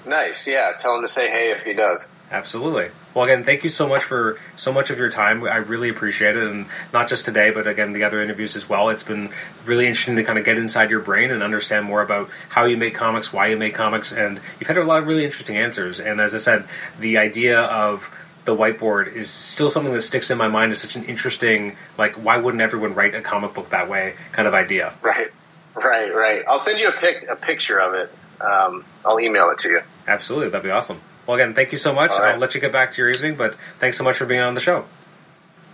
Nice, 0.06 0.48
yeah. 0.48 0.72
Tell 0.78 0.96
him 0.96 1.02
to 1.02 1.08
say 1.08 1.30
hey 1.30 1.52
if 1.52 1.62
he 1.64 1.74
does. 1.74 2.12
Absolutely. 2.32 2.88
Well, 3.18 3.26
again, 3.26 3.42
thank 3.42 3.64
you 3.64 3.68
so 3.68 3.88
much 3.88 4.04
for 4.04 4.38
so 4.54 4.72
much 4.72 4.90
of 4.90 4.98
your 4.98 5.10
time. 5.10 5.42
I 5.42 5.56
really 5.56 5.88
appreciate 5.88 6.36
it, 6.36 6.44
and 6.44 6.66
not 6.92 7.08
just 7.08 7.24
today, 7.24 7.50
but 7.50 7.66
again, 7.66 7.92
the 7.92 8.04
other 8.04 8.22
interviews 8.22 8.54
as 8.54 8.68
well. 8.68 8.90
It's 8.90 9.02
been 9.02 9.30
really 9.64 9.88
interesting 9.88 10.14
to 10.14 10.22
kind 10.22 10.38
of 10.38 10.44
get 10.44 10.56
inside 10.56 10.88
your 10.88 11.00
brain 11.00 11.32
and 11.32 11.42
understand 11.42 11.84
more 11.84 12.00
about 12.00 12.30
how 12.50 12.64
you 12.64 12.76
make 12.76 12.94
comics, 12.94 13.32
why 13.32 13.48
you 13.48 13.56
make 13.56 13.74
comics, 13.74 14.12
and 14.12 14.36
you've 14.60 14.68
had 14.68 14.76
a 14.76 14.84
lot 14.84 15.02
of 15.02 15.08
really 15.08 15.24
interesting 15.24 15.56
answers. 15.56 15.98
And 15.98 16.20
as 16.20 16.32
I 16.32 16.38
said, 16.38 16.66
the 17.00 17.18
idea 17.18 17.62
of 17.62 18.08
the 18.44 18.54
whiteboard 18.54 19.12
is 19.12 19.28
still 19.28 19.68
something 19.68 19.92
that 19.94 20.02
sticks 20.02 20.30
in 20.30 20.38
my 20.38 20.46
mind 20.46 20.70
as 20.70 20.80
such 20.80 20.94
an 20.94 21.02
interesting, 21.10 21.76
like, 21.98 22.12
why 22.12 22.36
wouldn't 22.36 22.62
everyone 22.62 22.94
write 22.94 23.16
a 23.16 23.20
comic 23.20 23.52
book 23.52 23.70
that 23.70 23.88
way 23.88 24.14
kind 24.30 24.46
of 24.46 24.54
idea. 24.54 24.92
Right, 25.02 25.26
right, 25.74 26.14
right. 26.14 26.42
I'll 26.46 26.56
send 26.56 26.78
you 26.78 26.86
a 26.86 26.92
pic, 26.92 27.26
a 27.28 27.34
picture 27.34 27.80
of 27.80 27.94
it. 27.94 28.12
Um, 28.40 28.84
I'll 29.04 29.18
email 29.18 29.50
it 29.50 29.58
to 29.58 29.70
you. 29.70 29.80
Absolutely, 30.06 30.50
that'd 30.50 30.62
be 30.62 30.70
awesome. 30.70 31.00
Well, 31.28 31.34
again, 31.36 31.52
thank 31.52 31.72
you 31.72 31.78
so 31.78 31.94
much. 31.94 32.10
Right. 32.12 32.32
I'll 32.32 32.38
let 32.40 32.54
you 32.54 32.60
get 32.60 32.72
back 32.72 32.92
to 32.92 33.02
your 33.02 33.10
evening, 33.10 33.34
but 33.36 33.54
thanks 33.54 33.98
so 33.98 34.02
much 34.02 34.16
for 34.16 34.24
being 34.24 34.40
on 34.40 34.54
the 34.54 34.60
show. 34.60 34.86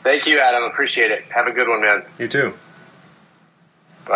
Thank 0.02 0.26
you, 0.26 0.40
Adam. 0.40 0.64
Appreciate 0.64 1.12
it. 1.12 1.22
Have 1.26 1.46
a 1.46 1.52
good 1.52 1.68
one, 1.68 1.80
man. 1.80 2.02
You 2.18 2.26
too. 2.26 2.52
Bye. 4.04 4.14